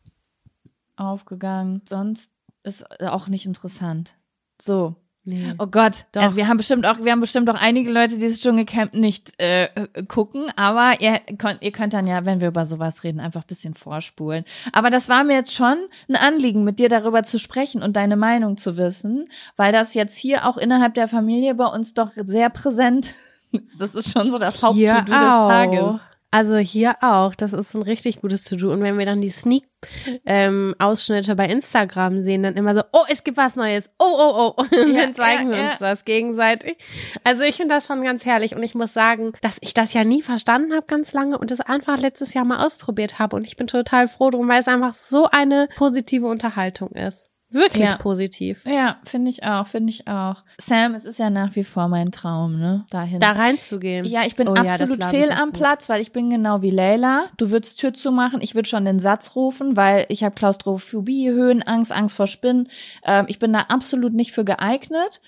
aufgegangen. 0.96 1.82
Sonst 1.88 2.30
ist 2.64 3.00
auch 3.00 3.28
nicht 3.28 3.46
interessant. 3.46 4.14
So. 4.60 4.96
Nee. 5.28 5.52
Oh 5.58 5.66
Gott, 5.66 6.06
Doch. 6.12 6.22
also 6.22 6.36
wir 6.36 6.48
haben 6.48 6.56
bestimmt 6.56 6.86
auch, 6.86 7.04
wir 7.04 7.12
haben 7.12 7.20
bestimmt 7.20 7.50
auch 7.50 7.60
einige 7.60 7.92
Leute, 7.92 8.16
die 8.16 8.26
das 8.26 8.40
Dschungelcamp 8.40 8.94
nicht 8.94 9.38
äh, 9.38 9.68
gucken, 10.08 10.46
aber 10.56 11.02
ihr 11.02 11.20
könnt, 11.36 11.60
ihr 11.60 11.70
könnt 11.70 11.92
dann 11.92 12.06
ja, 12.06 12.24
wenn 12.24 12.40
wir 12.40 12.48
über 12.48 12.64
sowas 12.64 13.04
reden, 13.04 13.20
einfach 13.20 13.42
ein 13.42 13.46
bisschen 13.46 13.74
vorspulen. 13.74 14.46
Aber 14.72 14.88
das 14.88 15.10
war 15.10 15.24
mir 15.24 15.34
jetzt 15.34 15.54
schon 15.54 15.76
ein 16.08 16.16
Anliegen, 16.16 16.64
mit 16.64 16.78
dir 16.78 16.88
darüber 16.88 17.24
zu 17.24 17.38
sprechen 17.38 17.82
und 17.82 17.94
deine 17.94 18.16
Meinung 18.16 18.56
zu 18.56 18.78
wissen, 18.78 19.28
weil 19.56 19.70
das 19.70 19.92
jetzt 19.92 20.16
hier 20.16 20.46
auch 20.46 20.56
innerhalb 20.56 20.94
der 20.94 21.08
Familie 21.08 21.54
bei 21.54 21.66
uns 21.66 21.92
doch 21.92 22.12
sehr 22.14 22.48
präsent 22.48 23.12
ist. 23.52 23.78
Das 23.78 23.94
ist 23.94 24.10
schon 24.10 24.30
so 24.30 24.38
das 24.38 24.62
Haupt-To-Do 24.62 25.04
des. 25.04 25.10
Tages. 25.10 26.00
Also 26.30 26.58
hier 26.58 26.96
auch, 27.00 27.34
das 27.34 27.54
ist 27.54 27.72
ein 27.74 27.80
richtig 27.80 28.20
gutes 28.20 28.44
To-Do. 28.44 28.70
Und 28.70 28.82
wenn 28.82 28.98
wir 28.98 29.06
dann 29.06 29.22
die 29.22 29.30
Sneak-Ausschnitte 29.30 31.34
bei 31.36 31.46
Instagram 31.46 32.22
sehen, 32.22 32.42
dann 32.42 32.54
immer 32.56 32.74
so, 32.74 32.82
oh, 32.92 33.04
es 33.08 33.24
gibt 33.24 33.38
was 33.38 33.56
Neues, 33.56 33.88
oh, 33.98 34.04
oh, 34.04 34.52
oh. 34.56 34.62
Und 34.76 34.94
Ja, 34.94 35.06
dann 35.06 35.14
zeigen 35.14 35.50
ja, 35.50 35.56
wir 35.56 35.64
ja. 35.64 35.70
uns 35.70 35.78
das 35.78 36.04
gegenseitig. 36.04 36.76
Also 37.24 37.44
ich 37.44 37.56
finde 37.56 37.74
das 37.74 37.86
schon 37.86 38.04
ganz 38.04 38.26
herrlich. 38.26 38.54
Und 38.54 38.62
ich 38.62 38.74
muss 38.74 38.92
sagen, 38.92 39.32
dass 39.40 39.56
ich 39.62 39.72
das 39.72 39.94
ja 39.94 40.04
nie 40.04 40.20
verstanden 40.20 40.74
habe 40.74 40.84
ganz 40.86 41.14
lange 41.14 41.38
und 41.38 41.50
das 41.50 41.60
einfach 41.60 41.98
letztes 41.98 42.34
Jahr 42.34 42.44
mal 42.44 42.62
ausprobiert 42.64 43.18
habe. 43.18 43.34
Und 43.34 43.46
ich 43.46 43.56
bin 43.56 43.66
total 43.66 44.06
froh 44.06 44.28
drum, 44.28 44.48
weil 44.48 44.60
es 44.60 44.68
einfach 44.68 44.92
so 44.92 45.30
eine 45.30 45.70
positive 45.76 46.26
Unterhaltung 46.26 46.90
ist. 46.90 47.27
Wirklich 47.50 47.84
Ja. 47.84 47.96
positiv. 47.96 48.64
Ja, 48.66 48.98
finde 49.04 49.30
ich 49.30 49.42
auch, 49.42 49.66
finde 49.68 49.90
ich 49.90 50.06
auch. 50.06 50.44
Sam, 50.60 50.94
es 50.94 51.04
ist 51.06 51.18
ja 51.18 51.30
nach 51.30 51.56
wie 51.56 51.64
vor 51.64 51.88
mein 51.88 52.12
Traum, 52.12 52.58
ne? 52.58 52.84
Dahin. 52.90 53.20
Da 53.20 53.32
reinzugehen. 53.32 54.04
Ja, 54.04 54.22
ich 54.26 54.36
bin 54.36 54.48
Oh 54.48 54.54
ja, 54.54 54.72
absolut 54.74 54.98
ich, 54.98 55.04
fehl 55.06 55.30
am 55.30 55.46
gut. 55.50 55.54
Platz, 55.54 55.88
weil 55.88 56.02
ich 56.02 56.12
bin 56.12 56.28
genau 56.28 56.60
wie 56.60 56.70
Leila. 56.70 57.28
Du 57.38 57.50
würdest 57.50 57.78
Tür 57.78 57.94
zumachen, 57.94 58.42
ich 58.42 58.54
würde 58.54 58.68
schon 58.68 58.84
den 58.84 59.00
Satz 59.00 59.34
rufen, 59.34 59.76
weil 59.76 60.04
ich 60.10 60.24
habe 60.24 60.34
Klaustrophobie, 60.34 61.30
Höhenangst, 61.30 61.90
Angst 61.90 62.16
vor 62.16 62.26
Spinnen. 62.26 62.68
Ähm, 63.04 63.24
ich 63.28 63.38
bin 63.38 63.52
da 63.54 63.60
absolut 63.68 64.12
nicht 64.12 64.32
für 64.32 64.44
geeignet. 64.44 65.22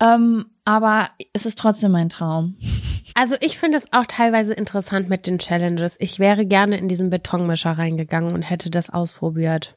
Ähm, 0.00 0.46
aber 0.64 1.10
es 1.32 1.44
ist 1.44 1.58
trotzdem 1.58 1.92
mein 1.92 2.08
Traum. 2.08 2.56
Also 3.14 3.34
ich 3.40 3.58
finde 3.58 3.78
es 3.78 3.92
auch 3.92 4.06
teilweise 4.06 4.52
interessant 4.54 5.08
mit 5.08 5.26
den 5.26 5.38
Challenges. 5.38 5.96
Ich 5.98 6.18
wäre 6.20 6.46
gerne 6.46 6.78
in 6.78 6.86
diesen 6.88 7.10
Betonmischer 7.10 7.72
reingegangen 7.72 8.32
und 8.32 8.42
hätte 8.42 8.70
das 8.70 8.90
ausprobiert. 8.90 9.76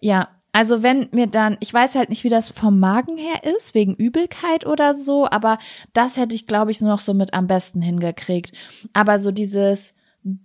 Ja, 0.00 0.28
also 0.52 0.82
wenn 0.82 1.08
mir 1.12 1.26
dann, 1.26 1.56
ich 1.60 1.72
weiß 1.72 1.94
halt 1.94 2.10
nicht, 2.10 2.24
wie 2.24 2.28
das 2.28 2.50
vom 2.50 2.78
Magen 2.78 3.16
her 3.16 3.42
ist, 3.56 3.74
wegen 3.74 3.94
Übelkeit 3.94 4.66
oder 4.66 4.94
so, 4.94 5.26
aber 5.28 5.58
das 5.94 6.18
hätte 6.18 6.34
ich, 6.34 6.46
glaube 6.46 6.70
ich, 6.70 6.80
noch 6.82 6.98
so 6.98 7.14
mit 7.14 7.32
am 7.32 7.46
besten 7.46 7.80
hingekriegt. 7.80 8.52
Aber 8.92 9.18
so 9.18 9.30
dieses 9.30 9.94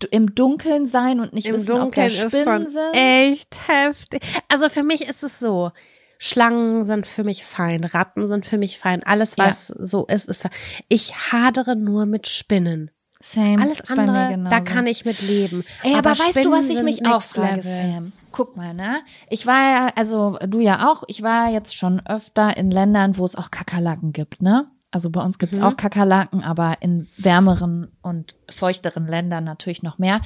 im 0.10 0.34
Dunkeln 0.34 0.88
sein 0.88 1.20
und 1.20 1.34
nicht 1.34 1.52
wissen, 1.52 1.74
ob 1.74 1.94
da 1.94 2.10
Spinnen 2.10 2.68
sind. 2.68 2.94
echt 2.94 3.68
heftig. 3.68 4.24
Also 4.48 4.70
für 4.70 4.84
mich 4.84 5.08
ist 5.08 5.24
es 5.24 5.40
so. 5.40 5.72
Schlangen 6.20 6.84
sind 6.84 7.06
für 7.06 7.24
mich 7.24 7.44
fein, 7.44 7.84
Ratten 7.84 8.28
sind 8.28 8.48
für 8.48 8.58
mich 8.58 8.80
fein, 8.80 9.04
alles 9.04 9.38
was 9.38 9.68
so 9.68 10.08
ist, 10.08 10.28
ist 10.28 10.42
fein. 10.42 10.52
Ich 10.90 11.32
hadere 11.32 11.76
nur 11.76 12.08
mit 12.08 12.28
Spinnen. 12.28 12.90
Same. 13.22 13.62
Alles 13.62 13.82
andere, 13.92 14.48
da 14.50 14.60
kann 14.62 14.88
ich 14.88 15.06
mit 15.06 15.22
leben. 15.22 15.64
Ey, 15.84 15.94
aber, 15.96 16.12
weißt 16.12 16.44
du, 16.44 16.52
was 16.52 16.70
ich 16.70 16.82
mich 16.82 17.06
auch 17.06 17.22
frage. 17.22 17.62
Sam? 17.62 18.14
Guck 18.32 18.56
mal, 18.58 18.74
ne? 18.74 19.00
Ich 19.30 19.46
war 19.48 19.62
ja, 19.62 19.90
also 19.96 20.38
du 20.46 20.60
ja 20.60 20.90
auch, 20.92 21.04
ich 21.08 21.22
war 21.24 21.50
jetzt 21.50 21.76
schon 21.76 22.02
öfter 22.06 22.56
in 22.58 22.72
Ländern, 22.72 23.18
wo 23.18 23.26
es 23.26 23.36
auch 23.36 23.52
Kakerlaken 23.52 24.14
gibt, 24.14 24.42
ne? 24.42 24.66
Also 24.92 25.10
bei 25.10 25.22
uns 25.22 25.38
gibt's 25.38 25.58
Mhm. 25.58 25.64
auch 25.66 25.78
Kakerlaken, 25.78 26.44
aber 26.44 26.78
in 26.82 27.08
wärmeren 27.18 27.92
und 28.02 28.36
feuchteren 28.50 29.06
Ländern 29.08 29.44
natürlich 29.44 29.84
noch 29.84 29.98
mehr. 29.98 30.22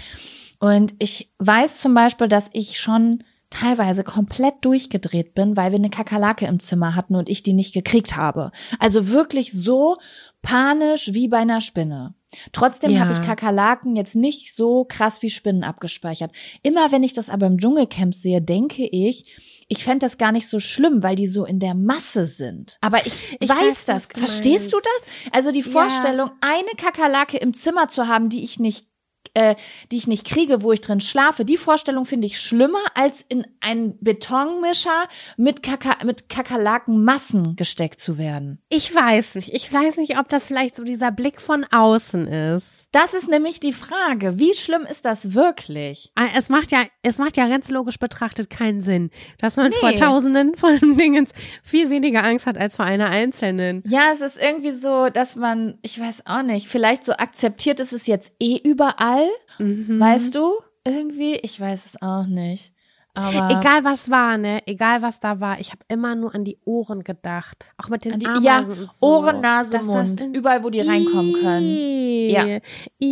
Und 0.60 0.94
ich 1.00 1.32
weiß 1.40 1.82
zum 1.82 1.94
Beispiel, 1.94 2.28
dass 2.28 2.50
ich 2.54 2.80
schon 2.80 3.24
teilweise 3.50 4.04
komplett 4.04 4.56
durchgedreht 4.62 5.34
bin, 5.34 5.58
weil 5.58 5.72
wir 5.72 5.80
eine 5.80 5.90
Kakerlake 5.90 6.46
im 6.46 6.60
Zimmer 6.60 6.96
hatten 6.96 7.16
und 7.16 7.28
ich 7.28 7.44
die 7.44 7.54
nicht 7.54 7.74
gekriegt 7.74 8.16
habe. 8.16 8.52
Also 8.80 9.10
wirklich 9.10 9.52
so 9.52 9.98
panisch 10.42 11.14
wie 11.14 11.28
bei 11.28 11.40
einer 11.40 11.60
Spinne. 11.60 12.14
Trotzdem 12.52 12.91
Ja. 12.91 13.00
habe 13.02 13.13
ich 13.13 13.22
Kakerlaken 13.22 13.96
jetzt 13.96 14.15
nicht 14.15 14.56
so 14.56 14.86
krass 14.88 15.22
wie 15.22 15.30
Spinnen 15.30 15.63
abgespeichert. 15.63 16.32
Immer 16.63 16.91
wenn 16.91 17.04
ich 17.04 17.13
das 17.13 17.30
aber 17.30 17.48
im 17.48 17.58
Dschungelcamp 17.58 18.13
sehe, 18.13 18.41
denke 18.41 18.88
ich, 18.88 19.26
ich 19.67 19.84
fände 19.86 20.00
das 20.06 20.17
gar 20.17 20.32
nicht 20.34 20.48
so 20.50 20.60
schlimm, 20.60 21.02
weil 21.02 21.15
die 21.15 21.28
so 21.28 21.46
in 21.46 21.60
der 21.60 21.76
Masse 21.76 22.26
sind. 22.26 22.78
Aber 22.82 23.06
ich, 23.06 23.38
Ich 23.39 23.50
weiß, 23.50 23.58
weiß, 23.58 23.86
das. 23.86 24.08
du 24.10 24.20
Verstehst 24.20 24.74
du 24.74 24.78
meinst. 24.78 24.89
das? 25.26 25.34
Also 25.34 25.52
die 25.52 25.63
Vorstellung, 25.63 26.32
eine 26.41 26.72
Kakerlake 26.78 27.38
im 27.38 27.54
Zimmer 27.54 27.88
zu 27.88 28.08
haben, 28.08 28.28
die 28.30 28.44
ich 28.44 28.60
nicht 28.60 28.88
äh, 29.34 29.56
die 29.92 29.98
ich 29.98 30.08
nicht 30.08 30.26
kriege, 30.26 30.62
wo 30.62 30.72
ich 30.72 30.82
drin 30.82 31.00
schlafe, 31.02 31.46
die 31.46 31.58
Vorstellung 31.58 32.06
finde 32.06 32.28
ich 32.28 32.40
schlimmer, 32.40 32.80
als 32.96 33.24
in 33.30 33.46
einen 33.62 33.98
Betonmischer 34.02 35.06
mit, 35.38 35.64
Kaka 35.64 36.04
mit 36.06 36.30
Kakerlakenmassen 36.30 37.56
gesteckt 37.56 38.00
zu 38.00 38.18
werden. 38.18 38.60
Ich 38.70 38.94
weiß 38.94 39.36
nicht. 39.36 39.50
Ich 39.54 39.72
weiß 39.72 39.98
nicht, 39.98 40.18
ob 40.18 40.30
das 40.30 40.48
vielleicht 40.48 40.76
so 40.76 40.84
dieser 40.84 41.12
Blick 41.12 41.42
von 41.42 41.66
außen 41.72 42.28
ist. 42.28 42.68
Das 42.92 43.14
ist 43.14 43.30
nämlich 43.30 43.60
die 43.62 43.72
Frage. 43.74 44.38
Wie 44.38 44.54
schlimm 44.54 44.82
ist 44.84 45.06
das 45.06 45.34
wirklich? 45.34 46.12
Ah, 46.16 46.28
Es 46.36 46.50
macht 46.50 46.72
ja, 46.72 46.84
es 47.04 47.18
macht 47.18 47.38
ja 47.38 47.48
ganz 47.48 47.70
logisch 47.70 47.98
betrachtet 48.00 48.50
keinen 48.50 48.82
Sinn, 48.82 49.12
dass 49.38 49.56
man 49.56 49.72
vor 49.72 49.90
Nee. 49.92 49.96
Tausenden 49.96 50.56
von 50.58 50.78
Dingens 50.98 51.32
viel 51.64 51.90
weniger 51.90 52.24
Angst 52.24 52.46
hat 52.46 52.58
als 52.58 52.76
vor 52.76 52.86
einer 52.86 53.10
einzelnen. 53.10 53.82
Ja, 53.88 54.12
es 54.14 54.20
ist 54.22 54.38
irgendwie 54.42 54.74
so, 54.74 55.10
dass 55.10 55.36
man, 55.38 55.78
ich 55.82 56.00
weiß 56.00 56.26
auch 56.26 56.44
nicht, 56.44 56.68
vielleicht 56.68 57.04
so 57.06 57.14
akzeptiert 57.14 57.80
ist 57.80 57.94
es 57.94 58.08
jetzt 58.08 58.34
eh 58.42 58.58
überall, 58.62 59.11
Mhm. 59.60 60.00
weißt 60.00 60.36
du? 60.36 60.54
Irgendwie, 60.86 61.36
ich 61.36 61.60
weiß 61.60 61.86
es 61.86 62.02
auch 62.02 62.26
nicht. 62.26 62.74
Aber 63.13 63.50
Egal 63.60 63.84
was 63.84 64.10
war, 64.10 64.38
ne? 64.38 64.65
Egal 64.65 65.02
was 65.02 65.19
da 65.19 65.41
war, 65.41 65.60
ich 65.60 65.71
habe 65.71 65.82
immer 65.89 66.15
nur 66.15 66.34
an 66.34 66.45
die 66.45 66.58
Ohren 66.63 67.04
gedacht. 67.04 67.67
Auch 67.78 67.89
mit 67.89 68.06
den 68.06 68.13
An 68.13 68.19
die- 68.21 68.26
Ameisen 68.26 68.45
ja, 68.45 68.60
und 68.60 68.89
so. 68.93 69.06
Ohren, 69.06 69.41
Nase, 69.41 69.69
Dass 69.71 69.86
das 69.86 70.08
Mund, 70.10 70.21
in- 70.21 70.34
überall, 70.34 70.63
wo 70.63 70.69
die 70.69 70.80
reinkommen 70.80 71.34
können. 71.34 71.62
Ih, 71.65 72.32
Ja. 72.32 72.45
Ih, 72.45 72.60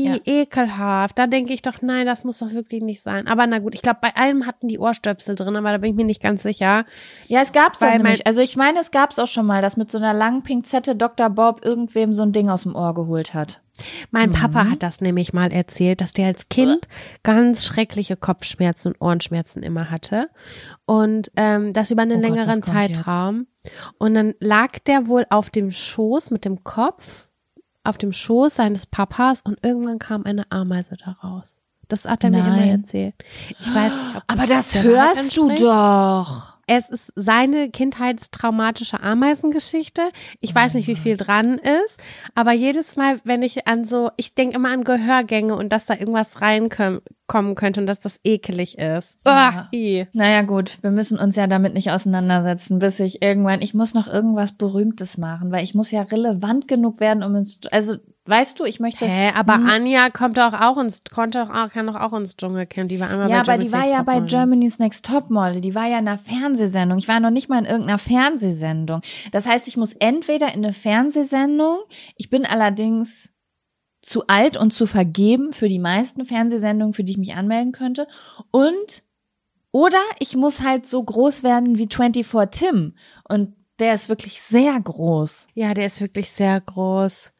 Ja. 0.07 0.15
ekelhaft. 0.23 1.19
Da 1.19 1.27
denke 1.27 1.51
ich 1.53 1.61
doch, 1.63 1.81
nein, 1.81 2.05
das 2.05 2.23
muss 2.23 2.39
doch 2.39 2.53
wirklich 2.53 2.81
nicht 2.81 3.01
sein. 3.03 3.27
Aber 3.27 3.45
na 3.45 3.59
gut, 3.59 3.75
ich 3.75 3.81
glaube, 3.81 3.99
bei 4.01 4.15
allem 4.15 4.45
hatten 4.45 4.69
die 4.69 4.79
Ohrstöpsel 4.79 5.35
drin, 5.35 5.57
aber 5.57 5.71
da 5.73 5.77
bin 5.79 5.89
ich 5.89 5.95
mir 5.97 6.05
nicht 6.05 6.21
ganz 6.23 6.43
sicher. 6.43 6.85
Ja, 7.27 7.41
es 7.41 7.51
gab's 7.51 7.79
das 7.79 7.89
Weil 7.89 7.97
nämlich. 7.97 8.25
Also 8.25 8.39
ich 8.39 8.55
meine, 8.55 8.79
es 8.79 8.91
gab's 8.91 9.19
auch 9.19 9.27
schon 9.27 9.45
mal, 9.45 9.61
dass 9.61 9.75
mit 9.75 9.91
so 9.91 9.97
einer 9.97 10.13
langen 10.13 10.43
Pinzette 10.43 10.95
Dr. 10.95 11.29
Bob 11.29 11.65
irgendwem 11.65 12.13
so 12.13 12.23
ein 12.23 12.31
Ding 12.31 12.49
aus 12.49 12.63
dem 12.63 12.73
Ohr 12.73 12.93
geholt 12.93 13.33
hat. 13.33 13.59
Mein 14.11 14.29
Mhm. 14.29 14.33
Papa 14.33 14.69
hat 14.69 14.83
das 14.83 15.01
nämlich 15.01 15.33
mal 15.33 15.51
erzählt, 15.51 16.01
dass 16.01 16.11
der 16.13 16.27
als 16.27 16.49
Kind 16.49 16.87
ganz 17.23 17.65
schreckliche 17.65 18.15
Kopfschmerzen 18.17 18.89
und 18.93 19.01
Ohrenschmerzen 19.01 19.63
immer 19.63 19.89
hatte. 19.91 20.29
Und 20.85 21.31
ähm, 21.35 21.73
das 21.73 21.91
über 21.91 22.01
einen 22.03 22.19
Oh 22.19 22.21
Gott, 22.21 22.29
längeren 22.29 22.55
jetzt? 22.57 22.67
Zeitraum. 22.67 23.47
Und 23.97 24.13
dann 24.13 24.33
lag 24.39 24.79
der 24.87 25.07
wohl 25.07 25.25
auf 25.29 25.49
dem 25.49 25.71
Schoß 25.71 26.31
mit 26.31 26.45
dem 26.45 26.63
Kopf, 26.63 27.27
auf 27.83 27.97
dem 27.97 28.11
Schoß 28.11 28.55
seines 28.55 28.85
Papas 28.85 29.41
und 29.41 29.57
irgendwann 29.63 29.99
kam 29.99 30.23
eine 30.25 30.51
Ameise 30.51 30.95
daraus. 30.97 31.61
Das 31.87 32.05
hat 32.05 32.23
er 32.23 32.29
mir 32.29 32.39
immer 32.39 32.49
Nein. 32.57 32.81
erzählt. 32.81 33.15
Ich 33.59 33.73
weiß 33.73 33.93
nicht, 33.95 34.15
ob 34.15 34.23
Aber 34.27 34.45
das 34.45 34.71
der 34.71 34.83
Wahrheit 34.85 35.15
hörst 35.15 35.37
du 35.37 35.49
doch. 35.55 36.53
Es 36.69 36.87
ist 36.87 37.11
seine 37.15 37.71
kindheitstraumatische 37.71 39.01
Ameisengeschichte. 39.01 40.11
Ich 40.39 40.53
weiß 40.53 40.75
nicht, 40.75 40.87
wie 40.87 40.95
viel 40.95 41.17
dran 41.17 41.57
ist, 41.57 41.99
aber 42.35 42.51
jedes 42.51 42.95
Mal, 42.95 43.19
wenn 43.23 43.41
ich 43.41 43.67
an 43.67 43.85
so, 43.85 44.11
ich 44.17 44.35
denke 44.35 44.55
immer 44.55 44.71
an 44.71 44.83
Gehörgänge 44.83 45.55
und 45.55 45.69
dass 45.73 45.87
da 45.87 45.95
irgendwas 45.95 46.41
reinkommen 46.41 47.55
könnte 47.55 47.79
und 47.79 47.87
dass 47.87 47.99
das 47.99 48.19
ekelig 48.23 48.77
ist. 48.77 49.17
Ja. 49.25 49.69
Oh, 49.71 49.75
i. 49.75 50.05
Naja, 50.13 50.43
gut, 50.43 50.77
wir 50.83 50.91
müssen 50.91 51.17
uns 51.17 51.35
ja 51.35 51.47
damit 51.47 51.73
nicht 51.73 51.89
auseinandersetzen, 51.89 52.77
bis 52.77 52.99
ich 52.99 53.23
irgendwann, 53.23 53.63
ich 53.63 53.73
muss 53.73 53.95
noch 53.95 54.07
irgendwas 54.07 54.51
Berühmtes 54.51 55.17
machen, 55.17 55.51
weil 55.51 55.63
ich 55.63 55.73
muss 55.73 55.89
ja 55.89 56.03
relevant 56.03 56.67
genug 56.67 56.99
werden, 56.99 57.23
um 57.23 57.35
ins, 57.35 57.59
also, 57.71 57.95
weißt 58.29 58.59
du, 58.59 58.65
ich 58.65 58.79
möchte. 58.79 59.05
Hä, 59.05 59.31
aber 59.35 59.55
Hm. 59.55 59.67
Anja 59.67 60.09
kommt 60.09 60.37
doch 60.37 60.53
auch 60.53 60.77
ins, 60.77 61.01
konnte 61.13 61.39
doch 61.39 61.49
auch, 61.49 61.69
kann 61.71 61.87
doch 61.87 61.95
auch 61.95 62.13
ins 62.13 62.37
Dschungelcamp. 62.37 62.89
Die 62.89 62.99
war 62.99 63.09
einmal 63.09 63.29
Ja, 63.29 63.43
bei 63.43 63.53
aber 63.53 63.63
die 63.63 63.71
war 63.71 63.79
Next 63.81 63.93
ja 63.95 64.03
bei. 64.03 64.19
Germany's 64.21 64.79
Next 64.79 65.05
Topmodel. 65.05 65.61
Die 65.61 65.75
war 65.75 65.87
ja 65.87 65.99
in 65.99 66.07
einer 66.07 66.17
Fernsehsendung. 66.17 66.97
Ich 66.99 67.07
war 67.07 67.19
noch 67.19 67.31
nicht 67.31 67.49
mal 67.49 67.59
in 67.59 67.65
irgendeiner 67.65 67.97
Fernsehsendung. 67.97 69.01
Das 69.31 69.47
heißt, 69.47 69.67
ich 69.67 69.77
muss 69.77 69.93
entweder 69.93 70.53
in 70.53 70.63
eine 70.63 70.73
Fernsehsendung. 70.73 71.79
Ich 72.15 72.29
bin 72.29 72.45
allerdings 72.45 73.31
zu 74.01 74.27
alt 74.27 74.55
und 74.55 74.71
zu 74.71 74.85
vergeben 74.85 75.51
für 75.51 75.67
die 75.67 75.79
meisten 75.79 76.25
Fernsehsendungen, 76.25 76.93
für 76.93 77.03
die 77.03 77.13
ich 77.13 77.17
mich 77.17 77.35
anmelden 77.35 77.71
könnte. 77.73 78.07
Und 78.51 79.03
oder 79.71 79.99
ich 80.19 80.35
muss 80.35 80.63
halt 80.63 80.87
so 80.87 81.03
groß 81.03 81.43
werden 81.43 81.77
wie 81.77 81.87
24 81.91 82.49
Tim. 82.59 82.95
Und 83.27 83.55
der 83.79 83.93
ist 83.93 84.09
wirklich 84.09 84.41
sehr 84.41 84.79
groß. 84.79 85.47
Ja, 85.53 85.73
der 85.73 85.85
ist 85.85 86.01
wirklich 86.01 86.31
sehr 86.31 86.59
groß. 86.59 87.31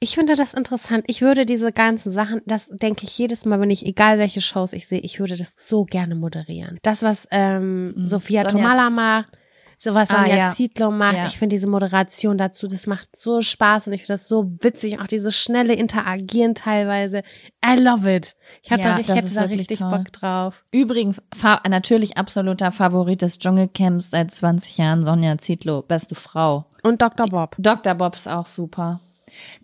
Ich 0.00 0.14
finde 0.14 0.34
das 0.36 0.54
interessant. 0.54 1.04
Ich 1.06 1.22
würde 1.22 1.46
diese 1.46 1.72
ganzen 1.72 2.12
Sachen, 2.12 2.40
das 2.46 2.68
denke 2.72 3.04
ich 3.04 3.16
jedes 3.18 3.44
Mal, 3.44 3.60
wenn 3.60 3.70
ich, 3.70 3.84
egal 3.86 4.18
welche 4.18 4.40
Shows 4.40 4.72
ich 4.72 4.86
sehe, 4.86 5.00
ich 5.00 5.20
würde 5.20 5.36
das 5.36 5.52
so 5.58 5.84
gerne 5.84 6.14
moderieren. 6.14 6.78
Das, 6.82 7.02
was 7.02 7.26
ähm, 7.30 7.94
Mhm. 7.96 8.06
Sophia 8.08 8.48
Sonja 8.48 8.62
Tomala 8.68 8.90
macht, 8.90 9.32
so 9.78 9.92
was 9.92 10.10
Ah, 10.10 10.20
Sonja 10.22 10.36
ja. 10.36 10.48
Zietlow 10.50 10.90
macht, 10.90 11.16
Ja. 11.16 11.26
ich 11.26 11.36
finde 11.38 11.54
diese 11.54 11.66
Moderation 11.66 12.38
dazu, 12.38 12.66
das 12.66 12.86
macht 12.86 13.14
so 13.14 13.42
Spaß 13.42 13.88
und 13.88 13.92
ich 13.92 14.02
finde 14.02 14.14
das 14.14 14.26
so 14.28 14.50
witzig, 14.62 14.98
auch 15.00 15.06
dieses 15.06 15.36
schnelle 15.38 15.74
Interagieren 15.74 16.54
teilweise. 16.54 17.22
I 17.64 17.78
love 17.78 18.10
it. 18.10 18.36
Ich, 18.62 18.70
hab 18.70 18.78
Ja, 18.78 18.94
da, 18.94 19.00
ich 19.00 19.08
hätte 19.08 19.34
da 19.34 19.42
richtig 19.42 19.78
toll. 19.78 19.90
Bock 19.90 20.12
drauf. 20.12 20.64
Übrigens, 20.72 21.20
natürlich 21.68 22.16
absoluter 22.16 22.72
Favorit 22.72 23.20
des 23.20 23.38
Dschungelcamps 23.38 24.10
seit 24.10 24.30
20 24.30 24.78
Jahren, 24.78 25.04
Sonja 25.04 25.36
Zietlow, 25.38 25.82
beste 25.82 26.14
Frau. 26.14 26.64
Und 26.82 27.02
Dr. 27.02 27.26
Bob. 27.28 27.54
Dr. 27.58 27.94
Bob 27.94 28.14
ist 28.14 28.28
auch 28.28 28.46
super. 28.46 29.00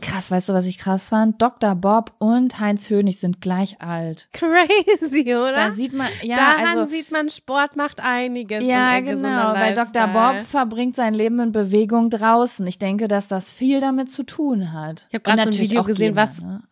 Krass, 0.00 0.30
weißt 0.30 0.48
du, 0.48 0.54
was 0.54 0.66
ich 0.66 0.78
krass 0.78 1.08
fand? 1.08 1.40
Dr. 1.40 1.74
Bob 1.74 2.12
und 2.18 2.58
Heinz 2.58 2.90
Hönig 2.90 3.18
sind 3.20 3.40
gleich 3.40 3.80
alt. 3.80 4.28
Crazy, 4.32 5.34
oder? 5.34 5.52
Da 5.52 5.70
sieht 5.70 5.92
man, 5.92 6.08
ja, 6.22 6.36
Daran 6.36 6.78
also, 6.78 6.90
sieht 6.90 7.10
man, 7.12 7.30
Sport 7.30 7.76
macht 7.76 8.00
einiges. 8.00 8.64
ja, 8.64 9.00
genau, 9.00 9.54
weil 9.54 9.74
Dr. 9.74 10.08
Bob 10.08 10.42
verbringt 10.44 10.96
sein 10.96 11.14
Leben 11.14 11.38
in 11.40 11.52
Bewegung 11.52 12.10
draußen. 12.10 12.66
Ich 12.66 12.78
denke, 12.78 13.08
dass 13.08 13.28
das 13.28 13.50
viel 13.52 13.80
damit 13.80 14.10
zu 14.10 14.24
tun 14.24 14.72
hat. 14.72 15.06
Ich 15.10 15.14
hab 15.14 15.24
grad 15.24 15.34
Und 15.34 15.42
so 15.42 15.48
ein 15.48 15.50
natürlich 15.50 15.70
Video 15.70 15.80
auch 15.82 15.86
gesehen, 15.86 16.14
Gene, 16.14 16.16
was- 16.16 16.42
Ne? 16.42 16.62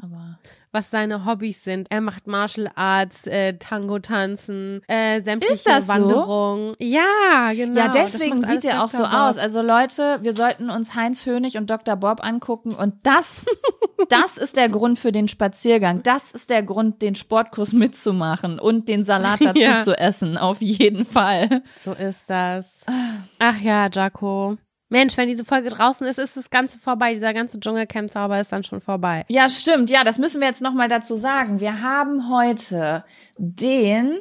Was 0.72 0.88
seine 0.90 1.24
Hobbys 1.26 1.64
sind. 1.64 1.88
Er 1.90 2.00
macht 2.00 2.28
Martial 2.28 2.70
Arts, 2.76 3.26
äh, 3.26 3.54
Tango 3.59 3.98
tanzen, 3.98 4.83
äh, 4.87 5.20
sämtliche 5.20 5.54
Ist 5.54 5.66
das 5.66 5.87
so? 5.87 5.92
Wanderungen. 5.92 6.74
Ja, 6.78 7.50
genau. 7.52 7.76
ja, 7.76 7.88
deswegen 7.88 8.46
sieht 8.46 8.64
er 8.64 8.85
auch 8.85 8.88
so. 8.88 8.98
Bob. 8.98 9.12
aus. 9.12 9.37
Also 9.37 9.62
Leute, 9.62 10.20
wir 10.22 10.33
sollten 10.33 10.70
uns 10.70 10.94
Heinz 10.94 11.26
Hönig 11.26 11.56
und 11.56 11.68
Dr. 11.70 11.96
Bob 11.96 12.22
angucken 12.24 12.72
und 12.72 12.94
das, 13.02 13.46
das 14.11 14.38
ist 14.38 14.56
der 14.56 14.68
Grund 14.68 14.98
für 15.00 15.11
den 15.11 15.26
Spaziergang. 15.26 16.02
Das 16.04 16.30
ist 16.30 16.50
der 16.50 16.62
Grund, 16.62 17.02
den 17.02 17.16
Sportkurs 17.16 17.72
mitzumachen 17.72 18.61
und 18.61 18.88
den 18.88 19.02
Salat 19.04 19.40
dazu 19.44 19.59
Ja. 19.59 19.78
zu 19.78 19.98
essen. 19.98 20.38
Auf 20.38 20.61
jeden 20.62 21.04
Fall. 21.04 21.62
So 21.78 21.94
ist 21.94 22.30
das. 22.30 22.87
Ach 23.40 23.61
ja, 23.61 23.88
Jaco. 23.92 24.56
Mensch, 24.90 25.16
wenn 25.16 25.29
diese 25.29 25.44
Folge 25.44 25.70
draußen 25.70 26.07
ist, 26.07 26.18
ist 26.18 26.37
das 26.37 26.50
Ganze 26.50 26.79
vorbei. 26.79 27.14
Dieser 27.14 27.33
ganze 27.33 27.61
Dschungelcamp-Zauber 27.61 28.40
ist 28.40 28.53
dann 28.53 28.64
schon 28.64 28.81
vorbei. 28.81 29.24
Ja, 29.29 29.48
stimmt. 29.48 29.88
Ja, 29.88 30.03
das 30.03 30.18
müssen 30.18 30.40
wir 30.40 30.48
jetzt 30.48 30.61
nochmal 30.61 30.88
dazu 30.88 31.14
sagen. 31.14 31.61
Wir 31.61 31.81
haben 31.81 32.29
heute 32.29 33.05
den, 33.38 34.18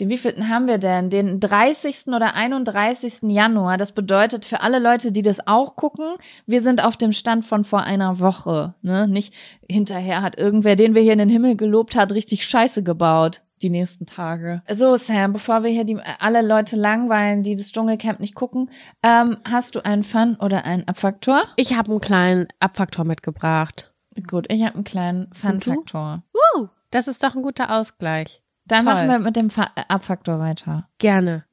den 0.00 0.08
wievielten 0.08 0.48
haben 0.48 0.66
wir 0.66 0.78
denn? 0.78 1.10
Den 1.10 1.38
30. 1.38 2.08
oder 2.08 2.34
31. 2.34 3.30
Januar. 3.30 3.76
Das 3.76 3.92
bedeutet 3.92 4.44
für 4.44 4.62
alle 4.62 4.80
Leute, 4.80 5.12
die 5.12 5.22
das 5.22 5.46
auch 5.46 5.76
gucken, 5.76 6.16
wir 6.44 6.60
sind 6.60 6.84
auf 6.84 6.96
dem 6.96 7.12
Stand 7.12 7.44
von 7.44 7.62
vor 7.62 7.82
einer 7.82 8.18
Woche. 8.18 8.74
Ne? 8.82 9.06
Nicht 9.06 9.32
hinterher 9.70 10.22
hat 10.22 10.36
irgendwer, 10.36 10.74
den 10.74 10.96
wir 10.96 11.02
hier 11.02 11.12
in 11.12 11.20
den 11.20 11.28
Himmel 11.28 11.54
gelobt 11.54 11.94
hat, 11.94 12.12
richtig 12.12 12.44
Scheiße 12.44 12.82
gebaut. 12.82 13.42
Die 13.62 13.70
nächsten 13.70 14.06
Tage. 14.06 14.62
So, 14.72 14.96
Sam, 14.96 15.32
bevor 15.32 15.62
wir 15.64 15.70
hier 15.70 15.84
die, 15.84 15.98
alle 16.18 16.42
Leute 16.42 16.76
langweilen, 16.76 17.42
die 17.42 17.56
das 17.56 17.72
Dschungelcamp 17.72 18.20
nicht 18.20 18.34
gucken, 18.34 18.70
ähm, 19.02 19.38
hast 19.48 19.74
du 19.74 19.84
einen 19.84 20.04
Fun 20.04 20.36
oder 20.40 20.64
einen 20.64 20.86
Abfaktor? 20.86 21.42
Ich 21.56 21.76
habe 21.76 21.90
einen 21.90 22.00
kleinen 22.00 22.48
Abfaktor 22.60 23.04
mitgebracht. 23.04 23.92
Gut, 24.26 24.46
ich 24.48 24.62
habe 24.62 24.74
einen 24.74 24.84
kleinen? 24.84 25.28
Fun-Faktor. 25.32 26.22
Uh, 26.56 26.66
das 26.90 27.08
ist 27.08 27.22
doch 27.22 27.34
ein 27.34 27.42
guter 27.42 27.76
Ausgleich. 27.76 28.42
Dann 28.64 28.84
Toll. 28.84 28.94
machen 28.94 29.08
wir 29.08 29.18
mit 29.18 29.36
dem 29.36 29.50
Fa 29.50 29.70
äh, 29.76 29.82
Abfaktor 29.88 30.38
weiter. 30.38 30.88
Gerne. 30.98 31.44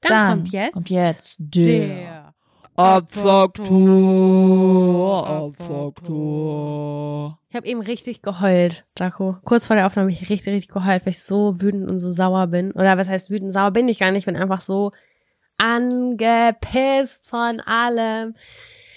Dann, 0.00 0.28
kommt 0.28 0.52
jetzt, 0.52 0.72
kommt 0.72 0.90
jetzt 0.90 1.36
der, 1.38 1.64
der 1.64 2.25
Abfaktor. 2.76 3.66
Abfaktor. 5.26 7.38
Ich 7.48 7.56
habe 7.56 7.66
eben 7.66 7.80
richtig 7.80 8.22
geheult, 8.22 8.84
Jaco. 8.98 9.36
Kurz 9.44 9.66
vor 9.66 9.76
der 9.76 9.86
Aufnahme 9.86 10.10
habe 10.10 10.12
ich 10.12 10.28
richtig, 10.28 10.52
richtig 10.52 10.68
geheult, 10.68 11.06
weil 11.06 11.12
ich 11.12 11.22
so 11.22 11.60
wütend 11.60 11.88
und 11.88 11.98
so 11.98 12.10
sauer 12.10 12.48
bin. 12.48 12.72
Oder 12.72 12.98
was 12.98 13.08
heißt 13.08 13.30
wütend? 13.30 13.52
Sauer 13.52 13.70
bin 13.70 13.88
ich 13.88 13.98
gar 13.98 14.10
nicht. 14.10 14.20
Ich 14.20 14.26
bin 14.26 14.36
einfach 14.36 14.60
so 14.60 14.92
angepisst 15.58 17.26
von 17.26 17.60
allem. 17.60 18.34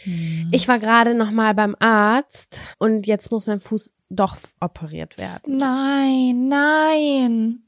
Hm. 0.04 0.50
Ich 0.52 0.68
war 0.68 0.80
gerade 0.80 1.14
noch 1.14 1.32
mal 1.32 1.54
beim 1.54 1.76
Arzt 1.80 2.62
und 2.80 3.08
jetzt 3.08 3.32
muss 3.32 3.48
mein 3.48 3.60
Fuß 3.60 3.94
doch 4.10 4.38
operiert 4.60 5.18
werden. 5.18 5.58
Nein, 5.58 6.48
nein. 6.48 7.64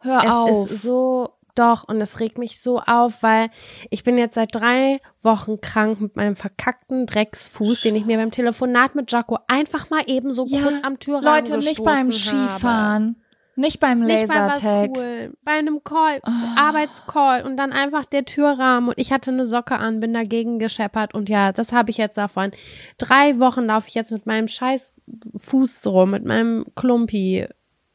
Hör 0.00 0.24
es 0.24 0.32
auf. 0.32 0.70
ist 0.70 0.82
so 0.82 1.35
doch 1.58 1.84
und 1.88 2.00
es 2.00 2.20
regt 2.20 2.38
mich 2.38 2.60
so 2.60 2.80
auf, 2.80 3.22
weil 3.22 3.48
ich 3.90 4.04
bin 4.04 4.16
jetzt 4.18 4.34
seit 4.34 4.54
drei 4.54 5.00
Wochen 5.22 5.60
krank 5.60 6.00
mit 6.00 6.16
meinem 6.16 6.36
verkackten 6.36 7.06
Drecksfuß, 7.06 7.80
den 7.82 7.96
ich 7.96 8.04
mir 8.04 8.16
beim 8.18 8.30
Telefonat 8.30 8.94
mit 8.94 9.10
Jaco 9.12 9.38
einfach 9.48 9.90
mal 9.90 10.02
eben 10.06 10.32
so 10.32 10.44
Ja, 10.46 10.62
kurz 10.62 10.74
am 10.82 10.98
Türrahmen 10.98 11.24
Leute, 11.46 11.58
nicht 11.58 11.82
beim 11.84 12.06
gestoßen 12.08 12.38
habe. 12.40 12.50
Skifahren. 12.50 13.22
Nicht 13.58 13.80
beim 13.80 14.00
Nicht 14.00 14.28
bei 14.28 14.34
was 14.34 14.62
Lasertag. 14.62 14.90
cool, 14.98 15.32
bei 15.42 15.52
einem 15.52 15.82
Call, 15.82 16.20
Ah. 16.24 16.68
Arbeitscall 16.68 17.42
und 17.46 17.56
dann 17.56 17.72
einfach 17.72 18.04
der 18.04 18.26
Türrahmen 18.26 18.90
und 18.90 18.98
ich 18.98 19.12
hatte 19.12 19.30
eine 19.30 19.46
Socke 19.46 19.78
an, 19.78 19.98
bin 20.00 20.12
dagegen 20.12 20.58
gescheppert 20.58 21.14
und 21.14 21.30
ja, 21.30 21.52
das 21.52 21.72
habe 21.72 21.90
ich 21.90 21.96
jetzt 21.96 22.18
davon. 22.18 22.50
Drei 22.98 23.38
Wochen 23.38 23.64
laufe 23.64 23.88
ich 23.88 23.94
jetzt 23.94 24.12
mit 24.12 24.26
meinem 24.26 24.46
scheiß 24.46 25.00
Fuß 25.36 25.86
rum, 25.86 26.10
mit 26.10 26.26
meinem 26.26 26.66
Klumpi 26.74 27.46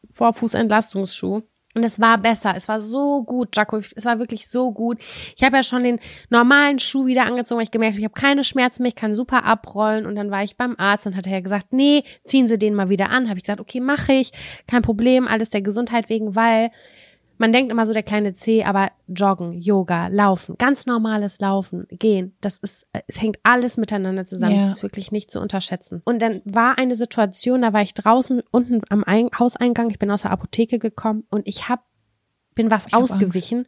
Vorfußentlastungsschuh. 0.10 1.42
Und 1.74 1.84
es 1.84 2.00
war 2.00 2.18
besser, 2.18 2.54
es 2.56 2.68
war 2.68 2.82
so 2.82 3.24
gut, 3.24 3.56
Jaco, 3.56 3.78
es 3.78 4.06
war 4.06 4.20
wirklich 4.20 4.50
so 4.50 4.72
gut. 4.72 5.00
Ich 5.36 5.44
habe 5.44 5.56
ja 5.56 5.64
schon 5.64 5.84
den 5.84 6.00
normalen 6.30 6.80
Schuh 6.80 7.06
wieder 7.06 7.26
angezogen, 7.26 7.60
weil 7.60 7.64
ich 7.64 7.72
gemerkt 7.72 7.94
habe, 7.94 8.00
ich 8.00 8.06
habe 8.06 8.20
keine 8.20 8.44
Schmerzen 8.44 8.84
mehr, 8.84 8.90
ich 8.90 8.96
kann 8.96 9.16
super 9.16 9.46
abrollen. 9.46 10.06
Und 10.06 10.16
dann 10.16 10.32
war 10.32 10.44
ich 10.44 10.58
beim 10.58 10.76
Arzt 10.78 11.08
und 11.08 11.16
hat 11.16 11.28
er 11.28 11.42
gesagt, 11.42 11.68
nee, 11.72 12.04
ziehen 12.26 12.48
Sie 12.48 12.58
den 12.58 12.76
mal 12.76 12.90
wieder 12.90 13.10
an. 13.10 13.30
Habe 13.30 13.38
ich 13.38 13.46
gesagt, 13.46 13.62
okay, 13.62 13.80
mache 13.80 14.14
ich, 14.14 14.32
kein 14.68 14.82
Problem, 14.82 15.28
alles 15.28 15.50
der 15.50 15.62
Gesundheit 15.62 16.10
wegen, 16.10 16.36
weil 16.36 16.72
man 17.42 17.52
denkt 17.52 17.72
immer 17.72 17.88
so 17.88 17.92
der 17.92 18.04
kleine 18.04 18.36
C, 18.36 18.64
aber 18.64 18.92
Joggen, 19.08 19.54
Yoga, 19.54 20.08
Laufen, 20.10 20.58
ganz 20.60 20.86
normales 20.86 21.40
Laufen, 21.40 21.88
Gehen, 21.90 22.38
das 22.40 22.60
ist, 22.60 22.86
es 23.08 23.20
hängt 23.20 23.40
alles 23.42 23.78
miteinander 23.78 24.28
zusammen. 24.28 24.58
Ja. 24.58 24.62
Es 24.62 24.74
ist 24.74 24.84
wirklich 24.84 25.12
nicht 25.12 25.32
zu 25.32 25.42
unterschätzen. 25.42 26.04
Und 26.06 26.22
dann 26.22 26.44
war 26.46 26.78
eine 26.78 26.96
Situation, 26.96 27.64
da 27.64 27.74
war 27.74 27.82
ich 27.82 27.96
draußen 27.96 28.44
unten 28.52 28.82
am 28.90 29.04
Ein 29.04 29.32
Hauseingang, 29.38 29.90
ich 29.90 29.98
bin 29.98 30.12
aus 30.12 30.22
der 30.22 30.30
Apotheke 30.30 30.78
gekommen 30.78 31.24
und 31.32 31.48
ich 31.48 31.68
hab, 31.68 31.84
bin 32.54 32.70
was 32.70 32.86
Ich 32.86 32.94
ausgewichen. 32.94 33.66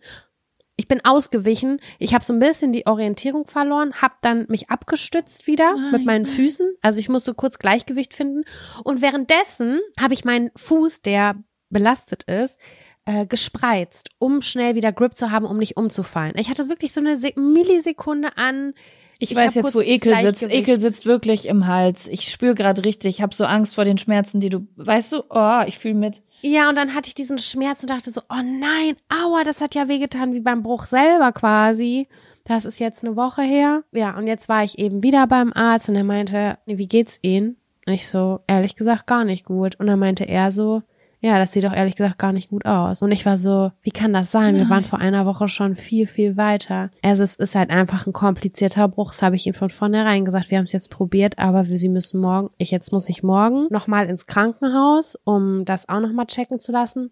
Ich 0.75 0.87
bin 0.87 1.03
ausgewichen. 1.03 1.79
Ich 1.97 2.13
habe 2.13 2.23
so 2.23 2.31
ein 2.33 2.39
bisschen 2.39 2.73
die 2.73 2.85
Orientierung 2.85 3.47
verloren, 3.47 3.93
habe 4.01 4.15
dann 4.21 4.45
mich 4.49 4.69
abgestützt 4.69 5.47
wieder 5.47 5.73
Nein. 5.73 5.91
mit 5.93 6.05
meinen 6.05 6.25
Füßen. 6.25 6.75
Also 6.81 6.99
ich 6.99 7.09
musste 7.09 7.33
kurz 7.33 7.57
Gleichgewicht 7.57 8.13
finden. 8.13 8.43
Und 8.83 9.01
währenddessen 9.01 9.79
habe 9.99 10.13
ich 10.13 10.25
meinen 10.25 10.51
Fuß, 10.55 11.01
der 11.01 11.35
belastet 11.69 12.23
ist, 12.23 12.59
äh, 13.05 13.25
gespreizt, 13.25 14.09
um 14.19 14.41
schnell 14.41 14.75
wieder 14.75 14.91
Grip 14.91 15.15
zu 15.15 15.31
haben, 15.31 15.45
um 15.45 15.57
nicht 15.57 15.77
umzufallen. 15.77 16.33
Ich 16.37 16.49
hatte 16.49 16.69
wirklich 16.69 16.93
so 16.93 17.01
eine 17.01 17.17
Se 17.17 17.31
Millisekunde 17.35 18.37
an. 18.37 18.73
Ich, 19.19 19.31
Ich 19.31 19.37
weiß 19.37 19.55
jetzt, 19.55 19.75
wo 19.75 19.81
Ekel 19.81 20.17
sitzt. 20.17 20.43
Ekel 20.49 20.79
sitzt 20.79 21.05
wirklich 21.05 21.47
im 21.47 21.67
Hals. 21.67 22.07
Ich 22.07 22.29
spüre 22.29 22.55
gerade 22.55 22.83
richtig. 22.83 23.15
Ich 23.17 23.21
habe 23.21 23.33
so 23.35 23.45
Angst 23.45 23.75
vor 23.75 23.85
den 23.85 23.97
Schmerzen, 23.97 24.39
die 24.39 24.49
du. 24.49 24.67
Weißt 24.75 25.11
du? 25.13 25.23
Oh, 25.29 25.61
ich 25.67 25.79
fühle 25.79 25.93
mit. 25.93 26.21
Ja, 26.41 26.67
und 26.67 26.75
dann 26.75 26.93
hatte 26.93 27.07
ich 27.07 27.15
diesen 27.15 27.37
Schmerz 27.37 27.83
und 27.83 27.89
dachte 27.89 28.11
so, 28.11 28.19
oh 28.29 28.41
nein, 28.43 28.97
aua, 29.07 29.43
das 29.45 29.61
hat 29.61 29.75
ja 29.75 29.87
wehgetan, 29.87 30.33
wie 30.33 30.41
beim 30.41 30.61
Bruch 30.61 30.83
selber 30.83 31.31
quasi. 31.31 32.09
Das 32.43 32.65
ist 32.65 32.79
jetzt 32.79 33.03
eine 33.05 33.15
Woche 33.15 33.43
her. 33.43 33.83
Ja, 33.93 34.17
und 34.17 34.27
jetzt 34.27 34.49
war 34.49 34.63
ich 34.65 34.77
eben 34.77 35.03
wieder 35.03 35.25
beim 35.27 35.53
Arzt 35.53 35.87
und 35.87 35.95
er 35.95 36.03
meinte, 36.03 36.57
wie 36.65 36.87
geht's 36.87 37.17
Ihnen? 37.21 37.55
Und 37.85 37.93
ich 37.93 38.09
so, 38.09 38.41
ehrlich 38.47 38.75
gesagt, 38.75 39.07
gar 39.07 39.23
nicht 39.23 39.45
gut. 39.45 39.79
Und 39.79 39.87
dann 39.87 39.99
meinte 39.99 40.25
er 40.25 40.51
so, 40.51 40.83
ja, 41.23 41.39
das 41.39 41.53
sieht 41.53 41.63
doch 41.63 41.71
ehrlich 41.71 41.95
gesagt 41.95 42.19
gar 42.19 42.33
nicht 42.33 42.49
gut 42.49 42.65
aus. 42.65 43.01
Und 43.01 43.13
ich 43.13 43.25
war 43.25 43.37
so, 43.37 43.71
wie 43.81 43.91
kann 43.91 44.11
das 44.11 44.29
sein? 44.29 44.57
Wir 44.57 44.69
waren 44.69 44.83
vor 44.83 44.99
einer 44.99 45.25
Woche 45.25 45.47
schon 45.47 45.77
viel, 45.77 46.05
viel 46.05 46.35
weiter. 46.35 46.91
Also 47.01 47.23
es 47.23 47.37
ist 47.37 47.55
halt 47.55 47.69
einfach 47.69 48.05
ein 48.05 48.11
komplizierter 48.11 48.89
Bruch. 48.89 49.11
Das 49.11 49.21
habe 49.21 49.37
ich 49.37 49.45
Ihnen 49.45 49.53
von 49.53 49.69
vornherein 49.69 50.25
gesagt. 50.25 50.51
Wir 50.51 50.57
haben 50.57 50.65
es 50.65 50.73
jetzt 50.73 50.91
probiert, 50.91 51.39
aber 51.39 51.63
Sie 51.63 51.87
müssen 51.87 52.19
morgen, 52.19 52.49
ich 52.57 52.71
jetzt 52.71 52.91
muss 52.91 53.07
ich 53.07 53.23
morgen 53.23 53.67
nochmal 53.69 54.09
ins 54.09 54.25
Krankenhaus, 54.25 55.17
um 55.23 55.63
das 55.63 55.87
auch 55.87 56.01
nochmal 56.01 56.25
checken 56.25 56.59
zu 56.59 56.73
lassen. 56.73 57.09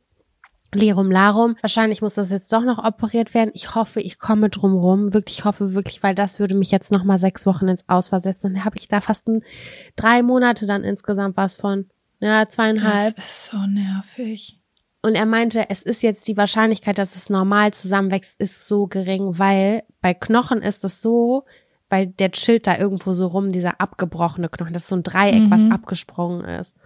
Lirum 0.73 1.09
Larum. 1.09 1.55
Wahrscheinlich 1.61 2.01
muss 2.01 2.15
das 2.15 2.31
jetzt 2.31 2.51
doch 2.51 2.63
noch 2.63 2.83
operiert 2.83 3.33
werden. 3.33 3.51
Ich 3.53 3.75
hoffe, 3.75 4.01
ich 4.01 4.19
komme 4.19 4.49
drum 4.49 4.73
rum. 4.73 5.13
Wirklich, 5.13 5.45
hoffe 5.45 5.73
wirklich, 5.73 6.03
weil 6.03 6.15
das 6.15 6.39
würde 6.39 6.55
mich 6.55 6.71
jetzt 6.71 6.91
noch 6.91 7.05
mal 7.05 7.17
sechs 7.17 7.45
Wochen 7.45 7.69
ins 7.69 7.87
Ausversetzen. 7.87 8.49
Und 8.51 8.57
dann 8.57 8.65
habe 8.65 8.77
ich 8.77 8.89
da 8.89 8.99
fast 8.99 9.29
ein, 9.29 9.41
drei 9.95 10.21
Monate 10.21 10.65
dann 10.67 10.83
insgesamt 10.83 11.37
was 11.37 11.55
von. 11.55 11.85
Ja, 12.21 12.47
zweieinhalb. 12.47 13.15
Das 13.15 13.25
ist 13.25 13.45
so 13.47 13.57
nervig. 13.57 14.61
Und 15.01 15.15
er 15.15 15.25
meinte, 15.25 15.69
es 15.69 15.81
ist 15.81 16.03
jetzt 16.03 16.27
die 16.27 16.37
Wahrscheinlichkeit, 16.37 16.99
dass 16.99 17.15
es 17.15 17.29
normal 17.29 17.73
zusammenwächst, 17.73 18.39
ist 18.39 18.67
so 18.67 18.85
gering, 18.85 19.39
weil 19.39 19.83
bei 19.99 20.13
Knochen 20.13 20.61
ist 20.61 20.85
es 20.85 21.01
so, 21.01 21.45
weil 21.89 22.07
der 22.07 22.31
chillt 22.31 22.67
da 22.67 22.77
irgendwo 22.77 23.13
so 23.13 23.27
rum, 23.27 23.51
dieser 23.51 23.81
abgebrochene 23.81 24.49
Knochen. 24.49 24.73
Das 24.73 24.83
ist 24.83 24.89
so 24.89 24.95
ein 24.95 25.03
Dreieck, 25.03 25.43
mhm. 25.43 25.51
was 25.51 25.69
abgesprungen 25.71 26.45
ist. 26.45 26.77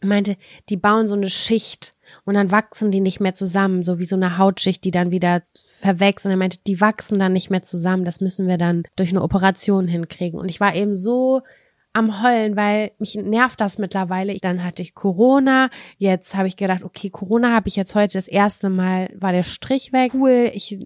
Er 0.00 0.08
meinte, 0.08 0.36
die 0.68 0.76
bauen 0.76 1.06
so 1.06 1.14
eine 1.14 1.30
Schicht 1.30 1.94
und 2.24 2.34
dann 2.34 2.50
wachsen 2.50 2.90
die 2.90 3.00
nicht 3.00 3.20
mehr 3.20 3.34
zusammen, 3.34 3.82
so 3.82 3.98
wie 3.98 4.06
so 4.06 4.16
eine 4.16 4.38
Hautschicht, 4.38 4.82
die 4.84 4.90
dann 4.90 5.10
wieder 5.10 5.42
verwächst. 5.78 6.26
Und 6.26 6.32
er 6.32 6.36
meinte, 6.38 6.58
die 6.66 6.80
wachsen 6.80 7.18
dann 7.18 7.32
nicht 7.32 7.50
mehr 7.50 7.62
zusammen. 7.62 8.04
Das 8.04 8.20
müssen 8.20 8.48
wir 8.48 8.58
dann 8.58 8.82
durch 8.96 9.10
eine 9.10 9.22
Operation 9.22 9.86
hinkriegen. 9.86 10.40
Und 10.40 10.48
ich 10.48 10.58
war 10.58 10.74
eben 10.74 10.94
so 10.94 11.42
am 11.92 12.22
Heulen, 12.22 12.56
weil 12.56 12.92
mich 12.98 13.16
nervt 13.16 13.60
das 13.60 13.78
mittlerweile. 13.78 14.36
Dann 14.40 14.64
hatte 14.64 14.82
ich 14.82 14.94
Corona. 14.94 15.70
Jetzt 15.98 16.36
habe 16.36 16.48
ich 16.48 16.56
gedacht, 16.56 16.84
okay, 16.84 17.10
Corona 17.10 17.52
habe 17.52 17.68
ich 17.68 17.76
jetzt 17.76 17.94
heute 17.94 18.18
das 18.18 18.28
erste 18.28 18.70
Mal, 18.70 19.10
war 19.14 19.32
der 19.32 19.42
Strich 19.42 19.92
weg. 19.92 20.12
Cool, 20.14 20.50
ich 20.54 20.78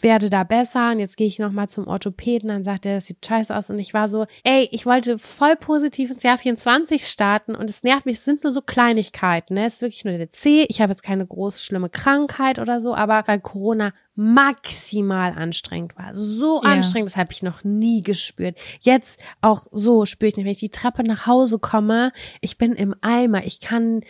werde 0.00 0.30
da 0.30 0.44
besser 0.44 0.90
und 0.90 0.98
jetzt 0.98 1.16
gehe 1.16 1.26
ich 1.26 1.38
nochmal 1.38 1.68
zum 1.68 1.86
Orthopäden, 1.86 2.48
dann 2.48 2.64
sagt 2.64 2.86
er, 2.86 2.94
das 2.94 3.06
sieht 3.06 3.24
scheiße 3.24 3.54
aus 3.54 3.70
und 3.70 3.78
ich 3.78 3.94
war 3.94 4.08
so, 4.08 4.26
ey, 4.44 4.68
ich 4.72 4.86
wollte 4.86 5.18
voll 5.18 5.56
positiv 5.56 6.10
ins 6.10 6.22
Jahr 6.22 6.38
24 6.38 7.06
starten 7.06 7.54
und 7.54 7.70
es 7.70 7.82
nervt 7.82 8.06
mich, 8.06 8.16
es 8.16 8.24
sind 8.24 8.42
nur 8.42 8.52
so 8.52 8.62
Kleinigkeiten, 8.62 9.54
ne? 9.54 9.66
Es 9.66 9.74
ist 9.74 9.82
wirklich 9.82 10.04
nur 10.04 10.16
der 10.16 10.30
C, 10.30 10.64
ich 10.68 10.80
habe 10.80 10.92
jetzt 10.92 11.02
keine 11.02 11.26
große, 11.26 11.58
schlimme 11.58 11.90
Krankheit 11.90 12.58
oder 12.58 12.80
so, 12.80 12.94
aber 12.94 13.24
weil 13.26 13.40
Corona 13.40 13.92
maximal 14.14 15.32
anstrengend 15.32 15.96
war. 15.96 16.14
So 16.14 16.62
ja. 16.62 16.70
anstrengend, 16.70 17.08
das 17.10 17.16
habe 17.16 17.32
ich 17.32 17.42
noch 17.42 17.64
nie 17.64 18.02
gespürt. 18.02 18.58
Jetzt 18.80 19.20
auch 19.40 19.66
so 19.72 20.04
spüre 20.04 20.28
ich 20.28 20.36
nicht, 20.36 20.44
wenn 20.44 20.52
ich 20.52 20.58
die 20.58 20.68
Treppe 20.68 21.02
nach 21.02 21.26
Hause 21.26 21.58
komme, 21.58 22.12
ich 22.40 22.58
bin 22.58 22.74
im 22.74 22.94
Eimer, 23.00 23.44
ich 23.44 23.60
kann 23.60 24.02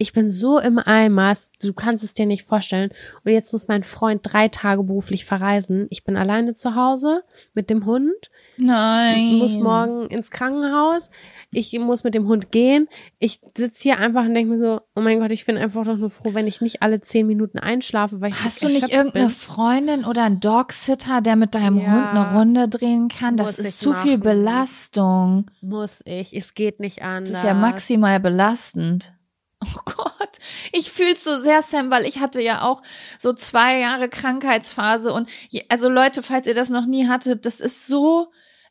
ich 0.00 0.12
bin 0.12 0.30
so 0.30 0.60
im 0.60 0.78
Eimer, 0.78 1.32
du 1.60 1.72
kannst 1.72 2.04
es 2.04 2.14
dir 2.14 2.24
nicht 2.24 2.44
vorstellen. 2.44 2.90
Und 3.24 3.32
jetzt 3.32 3.52
muss 3.52 3.66
mein 3.66 3.82
Freund 3.82 4.20
drei 4.22 4.46
Tage 4.46 4.84
beruflich 4.84 5.24
verreisen. 5.24 5.88
Ich 5.90 6.04
bin 6.04 6.16
alleine 6.16 6.54
zu 6.54 6.76
Hause 6.76 7.24
mit 7.52 7.68
dem 7.68 7.84
Hund. 7.84 8.30
Nein. 8.58 9.38
Muss 9.38 9.56
morgen 9.56 10.06
ins 10.06 10.30
Krankenhaus. 10.30 11.10
Ich 11.50 11.76
muss 11.80 12.04
mit 12.04 12.14
dem 12.14 12.28
Hund 12.28 12.52
gehen. 12.52 12.88
Ich 13.18 13.40
sitze 13.56 13.82
hier 13.82 13.98
einfach 13.98 14.24
und 14.24 14.34
denke 14.34 14.52
mir 14.52 14.58
so, 14.58 14.80
oh 14.94 15.00
mein 15.00 15.18
Gott, 15.18 15.32
ich 15.32 15.46
bin 15.46 15.56
einfach 15.56 15.84
doch 15.84 15.96
nur 15.96 16.10
froh, 16.10 16.32
wenn 16.32 16.46
ich 16.46 16.60
nicht 16.60 16.80
alle 16.80 17.00
zehn 17.00 17.26
Minuten 17.26 17.58
einschlafe, 17.58 18.20
weil 18.20 18.30
ich 18.30 18.44
Hast 18.44 18.62
du 18.62 18.68
nicht 18.68 18.90
irgendeine 18.90 19.26
bin. 19.26 19.34
Freundin 19.34 20.04
oder 20.04 20.22
einen 20.22 20.38
Dogsitter, 20.38 21.22
der 21.22 21.34
mit 21.34 21.56
deinem 21.56 21.78
ja, 21.80 21.90
Hund 21.90 22.06
eine 22.06 22.38
Runde 22.38 22.68
drehen 22.68 23.08
kann? 23.08 23.36
Das 23.36 23.58
ist 23.58 23.80
zu 23.80 23.90
machen. 23.90 24.02
viel 24.02 24.18
Belastung. 24.18 25.50
Muss 25.60 26.02
ich. 26.04 26.36
Es 26.36 26.54
geht 26.54 26.78
nicht 26.78 27.02
anders. 27.02 27.32
Das 27.32 27.42
ist 27.42 27.48
ja 27.48 27.54
maximal 27.54 28.20
belastend. 28.20 29.17
Oh 29.64 29.80
Gott, 29.84 30.38
ich 30.72 30.90
fühl's 30.90 31.24
so 31.24 31.36
sehr, 31.36 31.62
Sam, 31.62 31.90
weil 31.90 32.04
ich 32.06 32.20
hatte 32.20 32.40
ja 32.40 32.62
auch 32.62 32.80
so 33.18 33.32
zwei 33.32 33.80
Jahre 33.80 34.08
Krankheitsphase 34.08 35.12
und 35.12 35.28
je, 35.48 35.64
also 35.68 35.88
Leute, 35.88 36.22
falls 36.22 36.46
ihr 36.46 36.54
das 36.54 36.70
noch 36.70 36.86
nie 36.86 37.08
hattet, 37.08 37.44
das 37.44 37.58
ist 37.58 37.86
so 37.86 38.30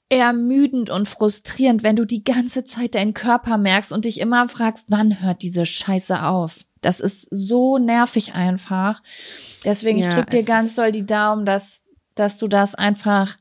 ermüdend 0.09 0.89
und 0.89 1.07
frustrierend, 1.07 1.83
wenn 1.83 1.97
du 1.97 2.05
die 2.05 2.23
ganze 2.23 2.63
Zeit 2.63 2.95
deinen 2.95 3.13
Körper 3.13 3.57
merkst 3.57 3.91
und 3.91 4.05
dich 4.05 4.19
immer 4.19 4.47
fragst, 4.47 4.85
wann 4.87 5.21
hört 5.21 5.41
diese 5.41 5.65
Scheiße 5.65 6.23
auf? 6.23 6.59
Das 6.81 6.99
ist 6.99 7.27
so 7.31 7.77
nervig 7.77 8.33
einfach. 8.33 9.01
Deswegen, 9.65 9.99
ja, 9.99 10.07
ich 10.07 10.13
drück 10.13 10.29
dir 10.29 10.43
ganz 10.43 10.75
doll 10.75 10.91
die 10.91 11.05
Daumen, 11.05 11.45
dass, 11.45 11.83
dass 12.15 12.37
du 12.37 12.47
das 12.47 12.75
einfach 12.75 13.37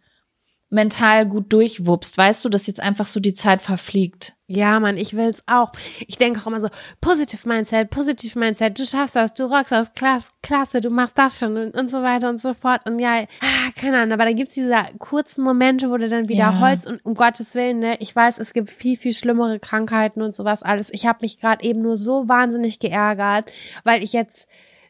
mental 0.68 1.26
gut 1.26 1.52
durchwuppst, 1.52 2.18
weißt 2.18 2.44
du, 2.44 2.48
dass 2.48 2.66
jetzt 2.66 2.80
einfach 2.80 3.06
so 3.06 3.20
die 3.20 3.34
Zeit 3.34 3.62
verfliegt. 3.62 4.34
Ja, 4.48 4.78
Mann, 4.78 4.96
ich 4.96 5.16
will's 5.16 5.42
auch. 5.46 5.72
Ich 6.06 6.18
denke 6.18 6.40
auch 6.40 6.46
immer 6.46 6.60
so, 6.60 6.68
positive 7.00 7.48
Mindset, 7.48 7.90
positive 7.90 8.38
Mindset, 8.38 8.78
du 8.78 8.84
schaffst 8.84 9.16
das, 9.16 9.34
du 9.34 9.44
rockst 9.44 9.72
das, 9.72 9.92
klasse, 9.94 10.30
klasse, 10.42 10.80
du 10.80 10.90
machst 10.90 11.18
das 11.18 11.38
schon 11.38 11.56
und, 11.56 11.74
und 11.74 11.90
so 11.90 12.02
weiter 12.02 12.28
und 12.28 12.40
so 12.40 12.54
fort. 12.54 12.84
Und 12.84 12.98
ja, 12.98 13.26
ah, 13.40 13.70
keine 13.76 13.98
Ahnung, 13.98 14.12
aber 14.12 14.24
da 14.24 14.32
gibt's 14.32 14.54
diese 14.54 14.76
kurzen 14.98 15.42
Momente, 15.44 15.90
wo 15.90 15.96
du 15.96 16.08
dann 16.08 16.28
wieder 16.28 16.38
ja. 16.38 16.60
holst 16.60 16.86
und 16.86 17.04
um 17.04 17.14
Gottes 17.14 17.54
Willen, 17.54 17.78
ne, 17.78 17.96
ich 18.00 18.14
weiß, 18.14 18.38
es 18.38 18.52
gibt 18.52 18.70
viel, 18.70 18.96
viel 18.96 19.14
schlimmere 19.14 19.60
Krankheiten 19.60 20.22
und 20.22 20.34
sowas 20.34 20.62
alles. 20.62 20.90
Ich 20.92 21.06
habe 21.06 21.20
mich 21.22 21.38
gerade 21.38 21.64
eben 21.64 21.82
nur 21.82 21.96
so 21.96 22.28
wahnsinnig 22.28 22.78
geärgert, 22.80 23.50
weil 23.84 24.02
ich 24.02 24.12
jetzt 24.12 24.48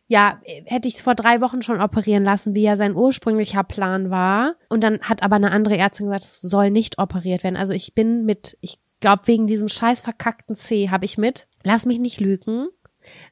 ja, 0.09 0.41
hätte 0.65 0.89
ich 0.89 0.97
es 0.97 1.01
vor 1.01 1.15
drei 1.15 1.41
Wochen 1.41 1.63
schon 1.63 1.81
operieren 1.81 2.25
lassen, 2.25 2.55
wie 2.55 2.63
ja 2.63 2.77
sein 2.77 2.95
ursprünglicher 2.95 3.65
Plan 3.65 4.11
war. 4.11 4.55
Und 4.69 4.85
dann 4.85 5.01
hat 5.01 5.23
aber 5.23 5.37
eine 5.37 5.51
andere 5.51 5.77
Ärztin 5.77 6.07
gesagt, 6.07 6.25
es 6.25 6.41
soll 6.41 6.71
nicht 6.71 6.99
operiert 6.99 7.43
werden. 7.43 7.57
Also 7.57 7.75
ich 7.75 7.95
bin 7.95 8.25
mit, 8.25 8.57
ich 8.61 8.79
glaube, 9.01 9.27
wegen 9.27 9.47
diesem 9.47 9.69
scheiß 9.69 10.01
verkackten 10.01 10.55
C 10.55 10.91
habe 10.91 11.05
ich 11.05 11.19
mit, 11.19 11.47
lass 11.65 11.87
mich 11.87 11.99
nicht 11.99 12.21
lügen, 12.21 12.69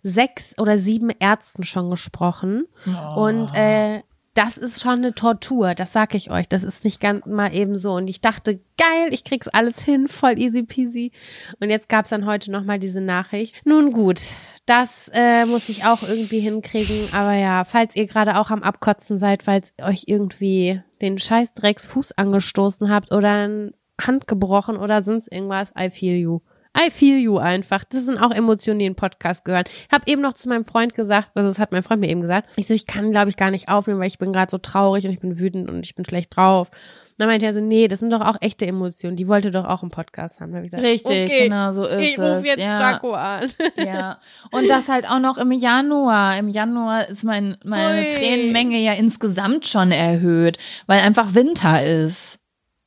sechs 0.03 0.59
oder 0.59 0.77
sieben 0.77 1.11
Ärzten 1.11 1.63
schon 1.63 1.91
gesprochen. 1.91 2.67
Oh. 2.87 3.27
Und 3.27 3.55
äh, 3.55 4.03
das 4.35 4.59
ist 4.59 4.83
schon 4.83 4.99
eine 4.99 5.15
Tortur, 5.15 5.75
das 5.75 5.93
sag 5.93 6.15
ich 6.15 6.31
euch. 6.31 6.49
Das 6.49 6.65
ist 6.65 6.85
nicht 6.85 7.01
ganz 7.01 7.25
mal 7.25 7.55
eben 7.55 7.79
so. 7.79 7.93
Und 7.93 8.11
ich 8.11 8.21
dachte, 8.21 8.61
geil, 8.77 9.09
ich 9.13 9.23
krieg's 9.23 9.47
alles 9.47 9.81
hin, 9.81 10.09
voll 10.09 10.39
easy 10.39 10.65
peasy. 10.65 11.13
Und 11.61 11.71
jetzt 11.71 11.89
gab's 11.89 12.09
dann 12.09 12.27
heute 12.27 12.51
nochmal 12.51 12.81
diese 12.81 13.01
Nachricht. 13.01 13.63
Nun 13.65 13.93
gut, 13.93 14.35
das 14.67 15.11
äh, 15.13 15.45
muss 15.47 15.69
ich 15.69 15.85
auch 15.85 16.03
irgendwie 16.03 16.41
hinkriegen. 16.41 17.09
Aber 17.13 17.35
ja, 17.35 17.65
falls 17.65 17.97
ihr 17.97 18.07
gerade 18.07 18.39
auch 18.39 18.51
am 18.51 18.63
Abkotzen 18.63 19.19
seid, 19.19 19.43
falls 19.43 19.73
euch 19.83 20.05
irgendwie 20.07 20.81
den 21.03 21.19
Scheißdrecks 21.19 21.87
Fuß 21.87 22.13
angestoßen 22.13 22.89
habt 22.89 23.13
oder 23.13 23.47
ein 23.47 23.75
Hand 24.01 24.27
gebrochen 24.27 24.77
oder 24.77 25.03
sonst 25.03 25.31
irgendwas, 25.31 25.73
I 25.79 25.91
feel 25.91 26.17
you. 26.17 26.41
I 26.77 26.91
feel 26.91 27.19
you 27.19 27.39
einfach. 27.39 27.85
Das 27.85 28.05
sind 28.05 28.19
auch 28.19 28.33
Emotionen, 28.33 28.81
die 28.81 28.87
in 28.87 28.95
Podcast 28.97 29.45
gehören. 29.45 29.65
Ich 29.67 29.93
habe 29.93 30.05
eben 30.07 30.23
noch 30.23 30.35
zu 30.35 30.49
meinem 30.49 30.65
Freund 30.65 30.95
gesagt, 30.95 31.31
also 31.35 31.49
das 31.49 31.59
hat 31.59 31.73
mein 31.73 31.83
Freund 31.83 32.01
mir 32.01 32.09
eben 32.09 32.21
gesagt, 32.21 32.49
ich 32.57 32.67
so, 32.67 32.75
ich 32.75 32.87
kann, 32.87 33.13
glaube 33.13 33.31
ich, 33.31 33.37
gar 33.37 33.51
nicht 33.51 33.69
aufnehmen, 33.69 34.01
weil 34.01 34.09
ich 34.09 34.19
bin 34.19 34.33
gerade 34.33 34.51
so 34.51 34.59
traurig 34.59 35.05
und 35.05 35.13
ich 35.13 35.21
bin 35.21 35.39
wütend 35.39 35.71
und 35.71 35.87
ich 35.87 35.95
bin 35.95 36.05
schlecht 36.05 36.37
drauf. 36.37 36.71
Und 36.71 37.15
dann 37.19 37.29
meinte 37.29 37.47
er 37.47 37.53
so, 37.53 37.61
nee, 37.61 37.87
das 37.87 38.01
sind 38.01 38.13
doch 38.13 38.23
auch 38.23 38.37
echte 38.41 38.67
Emotionen. 38.67 39.15
Die 39.15 39.29
wollte 39.29 39.53
doch 39.53 39.65
auch 39.67 39.83
einen 39.83 39.93
Podcast 39.93 40.41
haben. 40.41 40.53
Gesagt, 40.53 40.83
Richtig, 40.83 41.31
okay, 41.31 41.45
genau 41.45 41.71
so 41.71 41.87
ist 41.87 42.03
ich 42.03 42.19
es. 42.19 42.41
Ich 42.41 42.47
jetzt 42.47 42.59
ja. 42.59 42.81
Jaco 42.81 43.13
an. 43.13 43.51
Ja. 43.77 44.19
Und 44.51 44.69
das 44.69 44.89
halt 44.89 45.09
auch 45.09 45.21
noch 45.21 45.39
im 45.39 45.53
Januar. 45.53 46.37
Im 46.39 46.49
Januar 46.49 47.09
ist 47.09 47.23
mein, 47.23 47.57
meine 47.65 48.03
Ui. 48.03 48.09
Tränenmenge 48.09 48.79
ja 48.79 48.95
insgesamt 48.95 49.69
schon 49.69 49.93
erhöht, 49.93 50.59
weil 50.87 51.03
einfach 51.03 51.35
Winter 51.35 51.85
ist. 51.85 52.41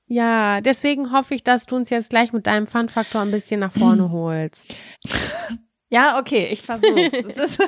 Ja, 0.08 0.62
deswegen 0.62 1.12
hoffe 1.12 1.36
ich, 1.36 1.44
dass 1.44 1.66
du 1.66 1.76
uns 1.76 1.90
jetzt 1.90 2.10
gleich 2.10 2.32
mit 2.32 2.48
deinem 2.48 2.66
Fun-Faktor 2.66 3.22
ein 3.22 3.32
bisschen 3.32 3.60
nach 3.60 3.74
vorne 3.74 4.10
holst. 4.12 4.80
Ja, 5.90 6.20
okay, 6.20 6.48
ich 6.52 6.62
versuch's. 6.62 7.58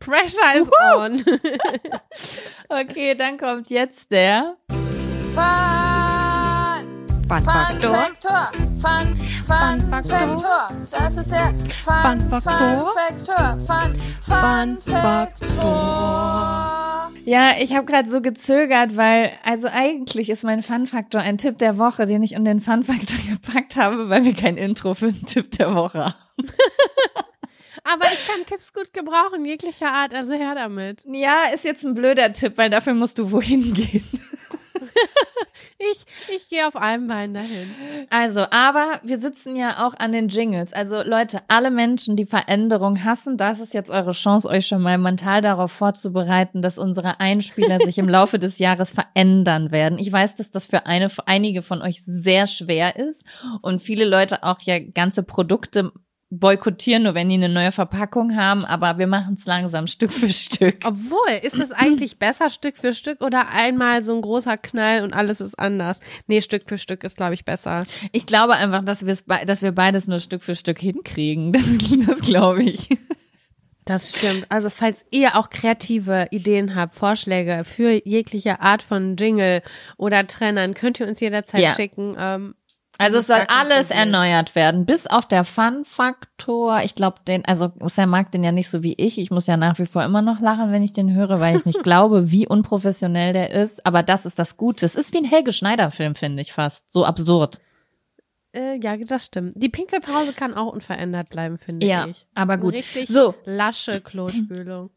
Pressure 0.00 0.54
is 0.54 0.68
on. 0.94 1.24
okay, 2.68 3.14
dann 3.14 3.38
kommt 3.38 3.70
jetzt 3.70 4.10
der 4.10 4.56
Fun. 5.34 7.06
Fun 7.28 7.40
Faktor. 7.44 7.94
Fun 7.94 7.94
Faktor. 7.94 8.50
Fun, 8.80 9.16
Fun, 9.46 9.46
Fun 9.46 9.80
Faktor. 9.90 10.66
Das 10.90 11.16
ist 11.16 11.30
der 11.30 11.54
Fun, 11.84 12.02
Fun 12.02 12.20
Faktor. 12.30 12.94
Fun, 13.66 13.94
Fun, 14.22 14.24
Fun 14.24 14.78
Faktor. 14.86 16.97
Ja, 17.24 17.52
ich 17.60 17.74
habe 17.74 17.86
gerade 17.86 18.08
so 18.08 18.20
gezögert, 18.20 18.96
weil 18.96 19.30
also 19.44 19.68
eigentlich 19.72 20.30
ist 20.30 20.44
mein 20.44 20.62
Fun 20.62 20.86
Faktor 20.86 21.20
ein 21.20 21.38
Tipp 21.38 21.58
der 21.58 21.78
Woche, 21.78 22.06
den 22.06 22.22
ich 22.22 22.32
in 22.32 22.44
den 22.44 22.60
Fun 22.60 22.84
Faktor 22.84 23.18
gepackt 23.28 23.76
habe, 23.76 24.08
weil 24.08 24.24
wir 24.24 24.34
kein 24.34 24.56
Intro 24.56 24.94
für 24.94 25.12
den 25.12 25.26
Tipp 25.26 25.50
der 25.52 25.74
Woche 25.74 26.04
haben. 26.06 26.14
Aber 27.84 28.04
ich 28.04 28.26
kann 28.26 28.44
Tipps 28.44 28.72
gut 28.74 28.92
gebrauchen, 28.92 29.44
jeglicher 29.46 29.90
Art, 29.90 30.12
also 30.12 30.32
her 30.32 30.54
damit. 30.54 31.04
Ja, 31.06 31.44
ist 31.54 31.64
jetzt 31.64 31.84
ein 31.86 31.94
blöder 31.94 32.32
Tipp, 32.32 32.54
weil 32.56 32.68
dafür 32.68 32.92
musst 32.92 33.18
du 33.18 33.30
wohin 33.30 33.72
gehen. 33.72 34.04
ich 35.78 36.04
ich 36.34 36.48
gehe 36.48 36.66
auf 36.66 36.76
einem 36.76 37.06
Bein 37.06 37.34
dahin. 37.34 37.70
Also, 38.10 38.42
aber 38.50 39.00
wir 39.02 39.18
sitzen 39.18 39.56
ja 39.56 39.86
auch 39.86 39.94
an 39.98 40.12
den 40.12 40.28
Jingles. 40.28 40.72
Also 40.72 41.02
Leute, 41.02 41.42
alle 41.48 41.70
Menschen, 41.70 42.16
die 42.16 42.26
Veränderung 42.26 43.04
hassen, 43.04 43.36
das 43.36 43.60
ist 43.60 43.74
jetzt 43.74 43.90
eure 43.90 44.12
Chance, 44.12 44.48
euch 44.48 44.66
schon 44.66 44.82
mal 44.82 44.98
mental 44.98 45.42
darauf 45.42 45.72
vorzubereiten, 45.72 46.62
dass 46.62 46.78
unsere 46.78 47.20
Einspieler 47.20 47.78
sich 47.80 47.98
im 47.98 48.08
Laufe 48.08 48.38
des 48.38 48.58
Jahres 48.58 48.92
verändern 48.92 49.70
werden. 49.70 49.98
Ich 49.98 50.10
weiß, 50.10 50.36
dass 50.36 50.50
das 50.50 50.66
für 50.66 50.86
eine, 50.86 51.10
für 51.10 51.26
einige 51.26 51.62
von 51.62 51.82
euch 51.82 52.02
sehr 52.04 52.46
schwer 52.46 52.96
ist 52.96 53.24
und 53.62 53.82
viele 53.82 54.04
Leute 54.04 54.42
auch 54.42 54.60
ja 54.60 54.78
ganze 54.78 55.22
Produkte 55.22 55.92
boykottieren, 56.30 57.04
nur 57.04 57.14
wenn 57.14 57.28
die 57.30 57.36
eine 57.36 57.48
neue 57.48 57.72
Verpackung 57.72 58.36
haben, 58.36 58.64
aber 58.64 58.98
wir 58.98 59.06
machen 59.06 59.34
es 59.38 59.46
langsam 59.46 59.86
Stück 59.86 60.12
für 60.12 60.30
Stück. 60.30 60.76
Obwohl, 60.84 61.28
ist 61.42 61.56
es 61.58 61.70
eigentlich 61.72 62.18
besser 62.18 62.50
Stück 62.50 62.76
für 62.76 62.92
Stück 62.92 63.22
oder 63.22 63.48
einmal 63.48 64.02
so 64.04 64.14
ein 64.14 64.20
großer 64.20 64.58
Knall 64.58 65.02
und 65.04 65.14
alles 65.14 65.40
ist 65.40 65.58
anders? 65.58 66.00
Nee, 66.26 66.42
Stück 66.42 66.64
für 66.68 66.76
Stück 66.76 67.02
ist, 67.04 67.16
glaube 67.16 67.32
ich, 67.34 67.44
besser. 67.46 67.86
Ich 68.12 68.26
glaube 68.26 68.54
einfach, 68.54 68.84
dass, 68.84 69.04
dass 69.46 69.62
wir 69.62 69.72
beides 69.72 70.06
nur 70.06 70.20
Stück 70.20 70.42
für 70.42 70.54
Stück 70.54 70.78
hinkriegen. 70.78 71.52
Das, 71.58 72.06
das 72.06 72.20
glaube 72.20 72.62
ich. 72.62 72.88
Das 73.84 74.10
stimmt. 74.10 74.44
Also 74.50 74.68
falls 74.68 75.06
ihr 75.10 75.36
auch 75.36 75.48
kreative 75.48 76.28
Ideen 76.30 76.74
habt, 76.74 76.92
Vorschläge 76.92 77.62
für 77.64 78.06
jegliche 78.06 78.60
Art 78.60 78.82
von 78.82 79.16
Jingle 79.16 79.62
oder 79.96 80.26
Trennern, 80.26 80.74
könnt 80.74 81.00
ihr 81.00 81.08
uns 81.08 81.20
jederzeit 81.20 81.62
Ja. 81.62 81.72
schicken. 81.74 82.14
Ähm, 82.18 82.54
Also 83.00 83.18
es 83.18 83.28
soll 83.28 83.44
alles 83.46 83.92
erneuert 83.92 84.56
werden, 84.56 84.84
bis 84.84 85.06
auf 85.06 85.26
der 85.26 85.44
Fun-Faktor. 85.44 86.80
Ich 86.82 86.94
glaube, 86.96 87.18
den, 87.26 87.44
also 87.44 87.70
Sam 87.86 88.10
mag 88.10 88.32
den 88.32 88.42
ja 88.42 88.50
nicht 88.52 88.68
so 88.68 88.82
wie 88.82 88.94
ich. 88.94 89.18
Ich 89.18 89.30
muss 89.30 89.46
ja 89.46 89.56
nach 89.56 89.78
wie 89.78 89.86
vor 89.86 90.02
immer 90.02 90.20
noch 90.20 90.40
lachen, 90.40 90.72
wenn 90.72 90.82
ich 90.82 90.92
den 90.92 91.14
höre, 91.14 91.38
weil 91.40 91.56
ich 91.56 91.64
nicht 91.64 91.82
glaube, 91.84 92.30
wie 92.32 92.48
unprofessionell 92.48 93.32
der 93.32 93.50
ist. 93.50 93.86
Aber 93.86 94.02
das 94.02 94.26
ist 94.26 94.38
das 94.40 94.56
Gute. 94.56 94.84
Es 94.84 94.96
ist 94.96 95.14
wie 95.14 95.18
ein 95.18 95.24
Helge 95.24 95.52
Schneider-Film, 95.52 96.16
finde 96.16 96.42
ich 96.42 96.52
fast. 96.52 96.92
So 96.92 97.04
absurd. 97.04 97.60
Äh, 98.52 98.80
ja, 98.82 98.96
das 98.96 99.26
stimmt. 99.26 99.52
Die 99.56 99.68
Pinkelpause 99.68 100.32
kann 100.32 100.54
auch 100.54 100.72
unverändert 100.72 101.28
bleiben, 101.30 101.58
finde 101.58 101.86
Ja, 101.86 102.06
ich. 102.06 102.26
aber 102.34 102.56
gut. 102.56 102.74
Richtig 102.74 103.08
So. 103.08 103.34
lasche 103.44 104.00
Klospülung. 104.00 104.90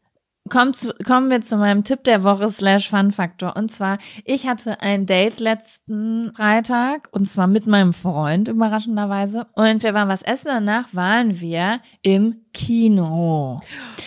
Kommt 0.48 0.76
zu, 0.76 0.92
kommen 1.06 1.30
wir 1.30 1.40
zu 1.40 1.56
meinem 1.56 1.84
Tipp 1.84 2.02
der 2.04 2.24
Woche 2.24 2.50
slash 2.50 2.90
Fun-Faktor. 2.90 3.56
Und 3.56 3.70
zwar, 3.70 3.98
ich 4.24 4.46
hatte 4.46 4.80
ein 4.80 5.06
Date 5.06 5.38
letzten 5.40 6.32
Freitag 6.34 7.08
und 7.12 7.28
zwar 7.28 7.46
mit 7.46 7.66
meinem 7.66 7.92
Freund, 7.92 8.48
überraschenderweise. 8.48 9.46
Und 9.54 9.82
wir 9.82 9.94
waren 9.94 10.08
was 10.08 10.22
essen. 10.22 10.48
Danach 10.48 10.88
waren 10.92 11.40
wir 11.40 11.80
im 12.02 12.42
Kino. 12.52 13.60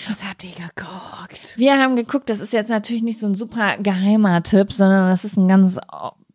Was 0.10 0.24
habt 0.24 0.44
ihr 0.44 0.52
geguckt? 0.52 1.54
Wir 1.56 1.80
haben 1.80 1.96
geguckt, 1.96 2.30
das 2.30 2.42
ist 2.42 2.54
jetzt 2.54 2.70
natürlich 2.70 3.04
nicht 3.04 3.20
so 3.20 3.28
ein 3.28 3.36
super 3.36 3.78
geheimer 3.78 4.44
Tipp, 4.44 4.74
sondern 4.74 5.10
das 5.10 5.24
ist 5.24 5.38
ein 5.38 5.48
ganz 5.48 5.80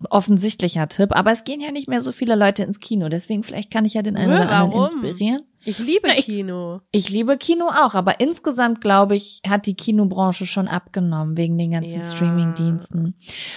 offensichtlicher 0.09 0.89
Tipp. 0.89 1.15
Aber 1.15 1.31
es 1.31 1.45
gehen 1.45 1.61
ja 1.61 1.71
nicht 1.73 1.89
mehr 1.89 2.01
so 2.01 2.11
viele 2.11 2.37
Leute 2.37 2.63
ins 2.63 2.81
Kino. 2.81 3.11
Deswegen 3.11 3.43
vielleicht 3.43 3.71
kann 3.71 3.85
ich 3.85 3.95
ja 3.95 4.03
den 4.03 4.17
einen 4.17 4.33
oder 4.33 4.51
anderen 4.51 4.83
inspirieren. 4.83 5.43
Ich 5.65 5.79
liebe 5.79 6.09
Na, 6.09 6.15
ich- 6.19 6.25
Kino. 6.25 6.81
Ich 6.91 7.11
liebe 7.11 7.37
Kino 7.37 7.67
auch, 7.69 7.95
aber 7.95 8.19
insgesamt 8.21 8.81
glaube 8.81 9.15
ich, 9.15 9.41
hat 9.47 9.67
die 9.67 9.75
Kinobranche 9.75 10.47
schon 10.47 10.69
abgenommen 10.69 11.37
wegen 11.37 11.59
den 11.59 11.73
ganzen 11.73 12.01
Ja. 12.01 12.07
Streaming-Diensten. 12.07 13.15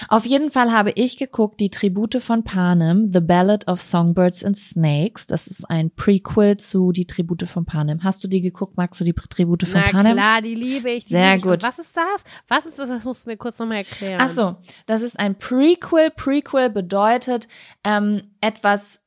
Auf 0.08 0.26
jeden 0.26 0.50
Fall 0.50 0.70
habe 0.72 0.90
ich 0.94 1.16
geguckt, 1.16 1.60
die 1.60 1.70
Tribute 1.70 2.22
von 2.22 2.44
Panem, 2.44 3.08
The 3.12 3.20
Ballad 3.20 3.68
of 3.68 3.80
Songbirds 3.80 4.44
and 4.44 4.56
Snakes. 4.56 5.26
Das 5.26 5.46
ist 5.46 5.68
ein 5.70 5.90
Prequel 5.90 6.56
zu 6.58 6.92
die 6.92 7.06
Tribute 7.06 7.48
von 7.48 7.64
Panem. 7.64 8.04
Hast 8.04 8.22
du 8.22 8.28
die 8.28 8.40
geguckt? 8.40 8.76
Magst 8.76 9.00
du 9.00 9.04
die 9.04 9.14
Tribute 9.14 9.66
von 9.66 9.80
Na 9.80 9.90
Panem? 9.90 10.12
klar, 10.12 10.42
die 10.42 10.54
liebe 10.54 10.90
ich. 10.90 11.04
Die 11.04 11.10
Sehr 11.12 11.36
liebe 11.36 11.48
ich. 11.48 11.52
Gut. 11.54 11.62
Was 11.62 11.78
ist 11.78 11.96
das? 11.96 12.24
Was 12.48 12.66
ist 12.66 12.78
das? 12.78 12.88
Das 12.88 13.04
musst 13.04 13.24
du 13.26 13.30
mir 13.30 13.36
kurz 13.36 13.58
nochmal 13.58 13.78
erklären. 13.78 14.20
Ach 14.22 14.28
so, 14.28 14.56
das 14.86 15.02
ist 15.02 15.18
ein 15.18 15.38
Prequel. 15.38 16.10
Prequel 16.10 16.70
bedeutet 16.70 17.48
ähm, 17.82 18.22
etwas 18.40 19.00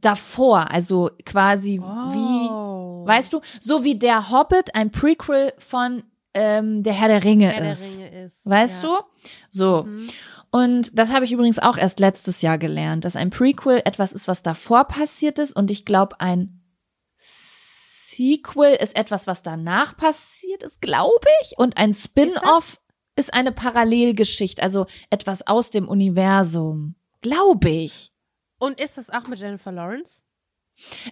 davor, 0.00 0.70
also 0.70 1.10
quasi 1.24 1.80
wie, 1.80 2.48
Oh. 2.50 3.04
weißt 3.06 3.32
du, 3.32 3.40
so 3.60 3.84
wie 3.84 3.98
der 3.98 4.30
Hobbit 4.30 4.74
ein 4.74 4.90
Prequel 4.90 5.52
von 5.58 6.02
ähm, 6.34 6.82
der 6.82 6.92
Herr 6.92 7.08
der 7.08 7.24
Ringe 7.24 7.48
Wer 7.48 7.60
der 7.60 7.72
ist. 7.72 7.98
Ringe 7.98 8.24
ist. 8.24 8.46
Weißt 8.48 8.82
ja. 8.82 8.88
du? 8.88 9.28
So. 9.50 9.82
Mhm. 9.84 10.08
Und 10.50 10.98
das 10.98 11.12
habe 11.12 11.24
ich 11.24 11.32
übrigens 11.32 11.58
auch 11.58 11.76
erst 11.76 12.00
letztes 12.00 12.42
Jahr 12.42 12.58
gelernt, 12.58 13.04
dass 13.04 13.16
ein 13.16 13.30
Prequel 13.30 13.82
etwas 13.84 14.12
ist, 14.12 14.28
was 14.28 14.42
davor 14.42 14.84
passiert 14.84 15.38
ist 15.38 15.54
und 15.54 15.70
ich 15.70 15.84
glaube 15.84 16.20
ein 16.20 16.62
Sequel 18.18 18.74
ist 18.74 18.96
etwas, 18.96 19.26
was 19.26 19.42
danach 19.42 19.96
passiert 19.96 20.62
ist, 20.62 20.80
glaube 20.80 21.26
ich. 21.42 21.56
Und 21.56 21.76
ein 21.76 21.92
Spin-off 21.92 22.80
ist 23.16 23.32
eine 23.32 23.52
Parallelgeschichte, 23.52 24.62
also 24.62 24.86
etwas 25.10 25.46
aus 25.46 25.70
dem 25.70 25.88
Universum. 25.88 26.94
Glaube 27.20 27.68
ich. 27.70 28.12
Und 28.58 28.80
ist 28.80 28.98
das 28.98 29.10
auch 29.10 29.26
mit 29.28 29.38
Jennifer 29.38 29.72
Lawrence? 29.72 30.22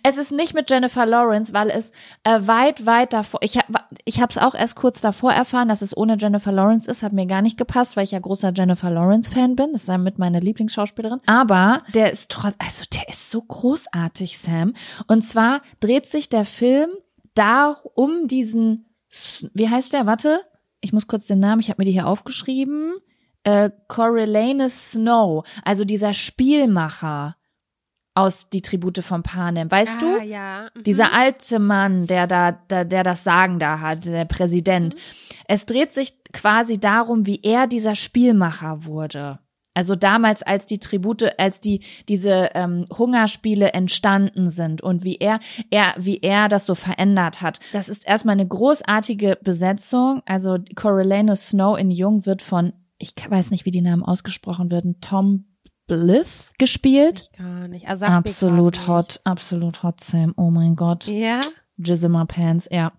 Es 0.02 0.16
ist 0.16 0.30
nicht 0.30 0.54
mit 0.54 0.70
Jennifer 0.70 1.04
Lawrence, 1.06 1.52
weil 1.52 1.70
es 1.70 1.90
äh, 2.22 2.40
weit, 2.42 2.86
weit 2.86 3.12
davor. 3.12 3.40
Ich 3.42 3.58
habe 3.58 3.80
ich 4.04 4.20
es 4.20 4.38
auch 4.38 4.54
erst 4.54 4.76
kurz 4.76 5.00
davor 5.00 5.32
erfahren, 5.32 5.68
dass 5.68 5.82
es 5.82 5.96
ohne 5.96 6.16
Jennifer 6.18 6.52
Lawrence 6.52 6.88
ist. 6.88 7.02
Hat 7.02 7.12
mir 7.12 7.26
gar 7.26 7.42
nicht 7.42 7.58
gepasst, 7.58 7.96
weil 7.96 8.04
ich 8.04 8.12
ja 8.12 8.20
großer 8.20 8.52
Jennifer 8.54 8.90
Lawrence-Fan 8.90 9.56
bin. 9.56 9.72
Das 9.72 9.82
ist 9.82 9.88
ja 9.88 9.98
mit 9.98 10.18
meiner 10.18 10.40
Lieblingsschauspielerin. 10.40 11.20
Aber 11.26 11.82
der 11.94 12.12
ist 12.12 12.30
trotz, 12.30 12.54
also 12.58 12.84
der 12.92 13.08
ist 13.08 13.30
so 13.30 13.42
großartig, 13.42 14.38
Sam. 14.38 14.74
Und 15.08 15.22
zwar 15.22 15.58
dreht 15.80 16.06
sich 16.06 16.28
der 16.28 16.44
Film 16.44 16.90
da 17.34 17.76
um 17.94 18.28
diesen, 18.28 18.86
wie 19.52 19.68
heißt 19.68 19.92
der? 19.92 20.06
Warte, 20.06 20.42
ich 20.80 20.92
muss 20.92 21.08
kurz 21.08 21.26
den 21.26 21.40
Namen, 21.40 21.60
ich 21.60 21.70
habe 21.70 21.80
mir 21.80 21.86
die 21.86 21.92
hier 21.92 22.06
aufgeschrieben. 22.06 22.94
Äh, 23.42 23.70
Coriolanus 23.88 24.92
Snow, 24.92 25.44
also 25.64 25.84
dieser 25.84 26.14
Spielmacher 26.14 27.35
aus 28.16 28.48
die 28.48 28.62
Tribute 28.62 28.98
von 28.98 29.22
Panem. 29.22 29.70
Weißt 29.70 29.96
ah, 29.96 30.00
du? 30.00 30.24
ja. 30.24 30.68
Mhm. 30.74 30.82
Dieser 30.84 31.12
alte 31.12 31.58
Mann, 31.58 32.06
der 32.06 32.26
da, 32.26 32.52
der, 32.52 32.84
der 32.84 33.02
das 33.02 33.24
Sagen 33.24 33.58
da 33.58 33.80
hat, 33.80 34.06
der 34.06 34.24
Präsident. 34.24 34.94
Mhm. 34.94 35.00
Es 35.48 35.66
dreht 35.66 35.92
sich 35.92 36.14
quasi 36.32 36.78
darum, 36.80 37.26
wie 37.26 37.40
er 37.42 37.66
dieser 37.66 37.94
Spielmacher 37.94 38.84
wurde. 38.84 39.38
Also 39.74 39.94
damals, 39.94 40.42
als 40.42 40.64
die 40.64 40.78
Tribute, 40.78 41.38
als 41.38 41.60
die 41.60 41.82
diese 42.08 42.50
ähm, 42.54 42.86
Hungerspiele 42.96 43.74
entstanden 43.74 44.48
sind 44.48 44.80
und 44.80 45.04
wie 45.04 45.16
er, 45.16 45.38
er, 45.70 45.94
wie 45.98 46.20
er 46.20 46.48
das 46.48 46.64
so 46.64 46.74
verändert 46.74 47.42
hat. 47.42 47.60
Das 47.74 47.90
ist 47.90 48.08
erstmal 48.08 48.32
eine 48.32 48.48
großartige 48.48 49.38
Besetzung. 49.42 50.22
Also 50.24 50.56
Coriolanus 50.74 51.48
Snow 51.48 51.78
in 51.78 51.90
Jung 51.90 52.24
wird 52.24 52.40
von, 52.40 52.72
ich 52.96 53.12
weiß 53.28 53.50
nicht, 53.50 53.66
wie 53.66 53.70
die 53.70 53.82
Namen 53.82 54.02
ausgesprochen 54.02 54.70
werden, 54.70 55.02
Tom 55.02 55.44
Blyth 55.86 56.52
gespielt. 56.58 57.30
Ich 57.32 57.38
gar 57.38 57.68
nicht. 57.68 57.88
Also 57.88 58.06
Absolut 58.06 58.86
hot, 58.88 59.06
nichts. 59.08 59.26
absolut 59.26 59.82
hot, 59.82 60.00
Sam. 60.02 60.34
Oh 60.36 60.50
mein 60.50 60.76
Gott. 60.76 61.06
Ja. 61.06 61.40
Jizima 61.78 62.24
Pants, 62.24 62.68
ja. 62.70 62.92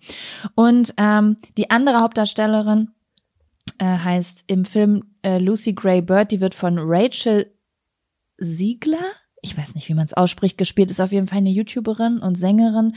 Und 0.56 0.94
ähm, 0.98 1.38
die 1.58 1.70
andere 1.72 2.00
Hauptdarstellerin 2.02 2.92
äh, 3.80 3.86
heißt 3.86 4.44
im 4.48 4.66
Film 4.66 5.04
äh, 5.24 5.40
Lucy 5.40 5.74
Gray 5.74 6.02
Bird, 6.02 6.32
die 6.32 6.42
wird 6.42 6.56
von 6.56 6.78
Rachel 6.80 7.52
Siegler, 8.38 9.04
ich 9.42 9.58
weiß 9.58 9.76
nicht, 9.76 9.90
wie 9.90 9.94
man 9.94 10.06
es 10.06 10.14
ausspricht, 10.14 10.58
gespielt, 10.58 10.92
ist 10.92 11.00
auf 11.00 11.12
jeden 11.12 11.28
Fall 11.28 11.40
eine 11.40 11.50
YouTuberin 11.50 12.20
und 12.20 12.36
Sängerin. 12.36 12.96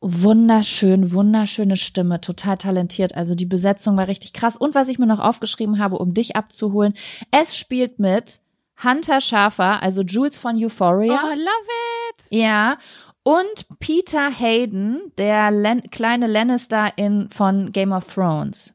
Wunderschön, 0.00 1.12
wunderschöne 1.12 1.76
Stimme, 1.76 2.20
total 2.20 2.58
talentiert. 2.58 3.14
Also 3.16 3.34
die 3.34 3.46
Besetzung 3.46 3.96
war 3.96 4.08
richtig 4.08 4.32
krass. 4.32 4.56
Und 4.56 4.74
was 4.74 4.88
ich 4.88 4.98
mir 4.98 5.06
noch 5.06 5.20
aufgeschrieben 5.20 5.78
habe, 5.78 5.98
um 5.98 6.14
dich 6.14 6.36
abzuholen, 6.36 6.94
es 7.30 7.56
spielt 7.56 7.98
mit 7.98 8.40
Hunter 8.82 9.20
Schafer, 9.20 9.82
also 9.82 10.02
Jules 10.02 10.38
von 10.38 10.56
Euphoria. 10.62 11.20
Oh, 11.24 11.28
love 11.28 11.68
it. 12.10 12.26
Ja, 12.30 12.76
und 13.22 13.66
Peter 13.80 14.30
Hayden, 14.30 15.12
der 15.18 15.50
Len 15.50 15.82
kleine 15.90 16.26
Lannister 16.26 16.92
in 16.96 17.28
von 17.30 17.72
Game 17.72 17.92
of 17.92 18.06
Thrones. 18.12 18.72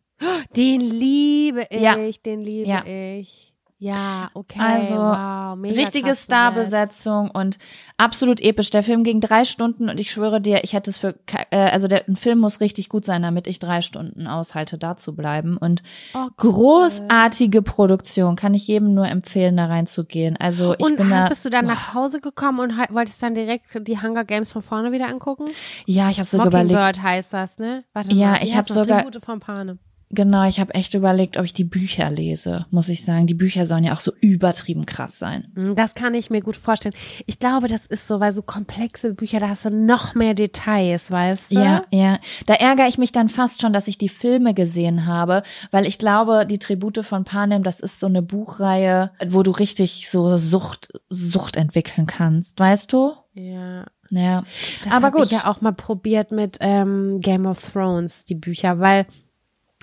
Den 0.55 0.81
liebe 0.81 1.65
ich, 1.69 1.81
Ja. 1.81 1.95
den 2.25 2.41
liebe 2.41 2.69
Ja. 2.69 2.83
ich. 2.85 3.50
Ja, 3.83 4.29
okay. 4.35 4.59
Also, 4.61 4.93
wow, 4.93 5.55
mega 5.57 5.81
Richtige. 5.81 6.15
Starbesetzung 6.15 7.31
und 7.31 7.57
absolut 7.97 8.39
episch. 8.39 8.69
Der 8.69 8.83
Film 8.83 9.03
ging 9.03 9.19
drei 9.21 9.43
Stunden 9.43 9.89
und 9.89 9.99
ich 9.99 10.11
schwöre 10.11 10.39
dir, 10.39 10.63
ich 10.63 10.73
hätte 10.73 10.91
es 10.91 10.99
für, 10.99 11.15
äh, 11.49 11.57
also 11.71 11.87
der 11.87 12.07
ein 12.07 12.15
Film 12.15 12.37
muss 12.37 12.61
richtig 12.61 12.89
gut 12.89 13.05
sein, 13.05 13.23
damit 13.23 13.47
ich 13.47 13.57
drei 13.57 13.81
Stunden 13.81 14.27
aushalte, 14.27 14.77
da 14.77 14.97
zu 14.97 15.15
bleiben. 15.15 15.57
Und 15.57 15.81
Oh, 16.13 16.25
cool. 16.25 16.31
großartige 16.37 17.63
Produktion, 17.63 18.35
kann 18.35 18.53
ich 18.53 18.67
jedem 18.67 18.93
nur 18.93 19.07
empfehlen, 19.07 19.57
da 19.57 19.65
reinzugehen. 19.65 20.37
Also 20.37 20.75
ich 20.77 20.85
Und 20.85 20.97
bin 20.97 21.09
hast, 21.09 21.23
da, 21.23 21.29
bist 21.29 21.45
du 21.45 21.49
dann 21.49 21.65
nach 21.65 21.95
Hause 21.95 22.21
gekommen 22.21 22.59
und 22.59 22.77
wolltest 22.93 23.23
dann 23.23 23.33
direkt 23.33 23.65
die 23.87 23.99
Hunger 23.99 24.25
Games 24.25 24.51
von 24.51 24.61
vorne 24.61 24.91
wieder 24.91 25.07
angucken? 25.07 25.45
ja, 25.87 26.11
ich 26.11 26.19
habe 26.19 26.27
sogar 26.27 26.45
überlegt, 26.47 26.71
Mockingbird 26.73 27.01
heißt 27.01 27.33
das, 27.33 27.57
ne? 27.57 27.83
Warte 27.93 28.13
Ja, 28.13 28.31
mal, 28.33 28.43
ich 28.43 28.55
heißt 28.55 28.69
hab 28.69 28.77
noch? 28.77 28.83
sogar- 28.83 29.03
Tribute 29.03 29.25
von 29.25 29.39
Panem. 29.39 29.79
Genau, 30.13 30.45
ich 30.47 30.59
habe 30.59 30.73
echt 30.73 30.93
überlegt, 30.93 31.37
ob 31.37 31.45
ich 31.45 31.53
die 31.53 31.63
Bücher 31.63 32.09
lese, 32.09 32.65
muss 32.69 32.89
ich 32.89 33.05
sagen. 33.05 33.27
Die 33.27 33.33
Bücher 33.33 33.65
sollen 33.65 33.83
ja 33.83 33.93
auch 33.93 33.99
so 33.99 34.11
übertrieben 34.19 34.85
krass 34.85 35.17
sein. 35.19 35.47
Hm, 35.55 35.75
Das 35.75 35.95
kann 35.95 36.13
ich 36.13 36.29
mir 36.29 36.41
gut 36.41 36.55
vorstellen. 36.57 36.93
Ich 37.27 37.39
glaube, 37.39 37.67
das 37.67 37.85
ist 37.85 38.07
so, 38.07 38.19
weil 38.19 38.31
so 38.31 38.41
komplexe 38.41 39.13
Bücher, 39.13 39.39
da 39.39 39.49
hast 39.49 39.65
du 39.65 39.69
noch 39.69 40.13
mehr 40.15 40.33
Details, 40.33 41.11
weißt 41.11 41.51
du? 41.51 41.59
Ja, 41.59 41.83
ja. 41.91 42.19
Da 42.45 42.55
ärgere 42.55 42.87
ich 42.87 42.97
mich 42.97 43.11
dann 43.11 43.29
fast 43.29 43.61
schon, 43.61 43.73
dass 43.73 43.87
ich 43.87 43.97
die 43.97 44.09
Filme 44.09 44.53
gesehen 44.53 45.05
habe, 45.05 45.43
weil 45.71 45.85
ich 45.87 45.97
glaube, 45.97 46.45
die 46.45 46.59
Tribute 46.59 47.05
von 47.05 47.23
Panem, 47.23 47.63
das 47.63 47.79
ist 47.79 47.99
so 47.99 48.07
eine 48.07 48.21
Buchreihe, 48.21 49.11
wo 49.27 49.43
du 49.43 49.51
richtig 49.51 50.09
so 50.09 50.37
Sucht, 50.37 50.89
Sucht 51.09 51.55
entwickeln 51.55 52.05
kannst, 52.07 52.59
weißt 52.59 52.91
du? 52.91 53.13
Ja. 53.33 53.85
Ja. 54.09 54.43
Das 54.83 54.91
Aber 54.91 55.09
gut. 55.11 55.25
ich 55.25 55.31
ja 55.31 55.49
auch 55.49 55.61
mal 55.61 55.71
probiert 55.71 56.33
mit 56.33 56.57
ähm, 56.59 57.19
Game 57.21 57.45
of 57.45 57.71
Thrones, 57.71 58.25
die 58.25 58.35
Bücher, 58.35 58.79
weil 58.79 59.05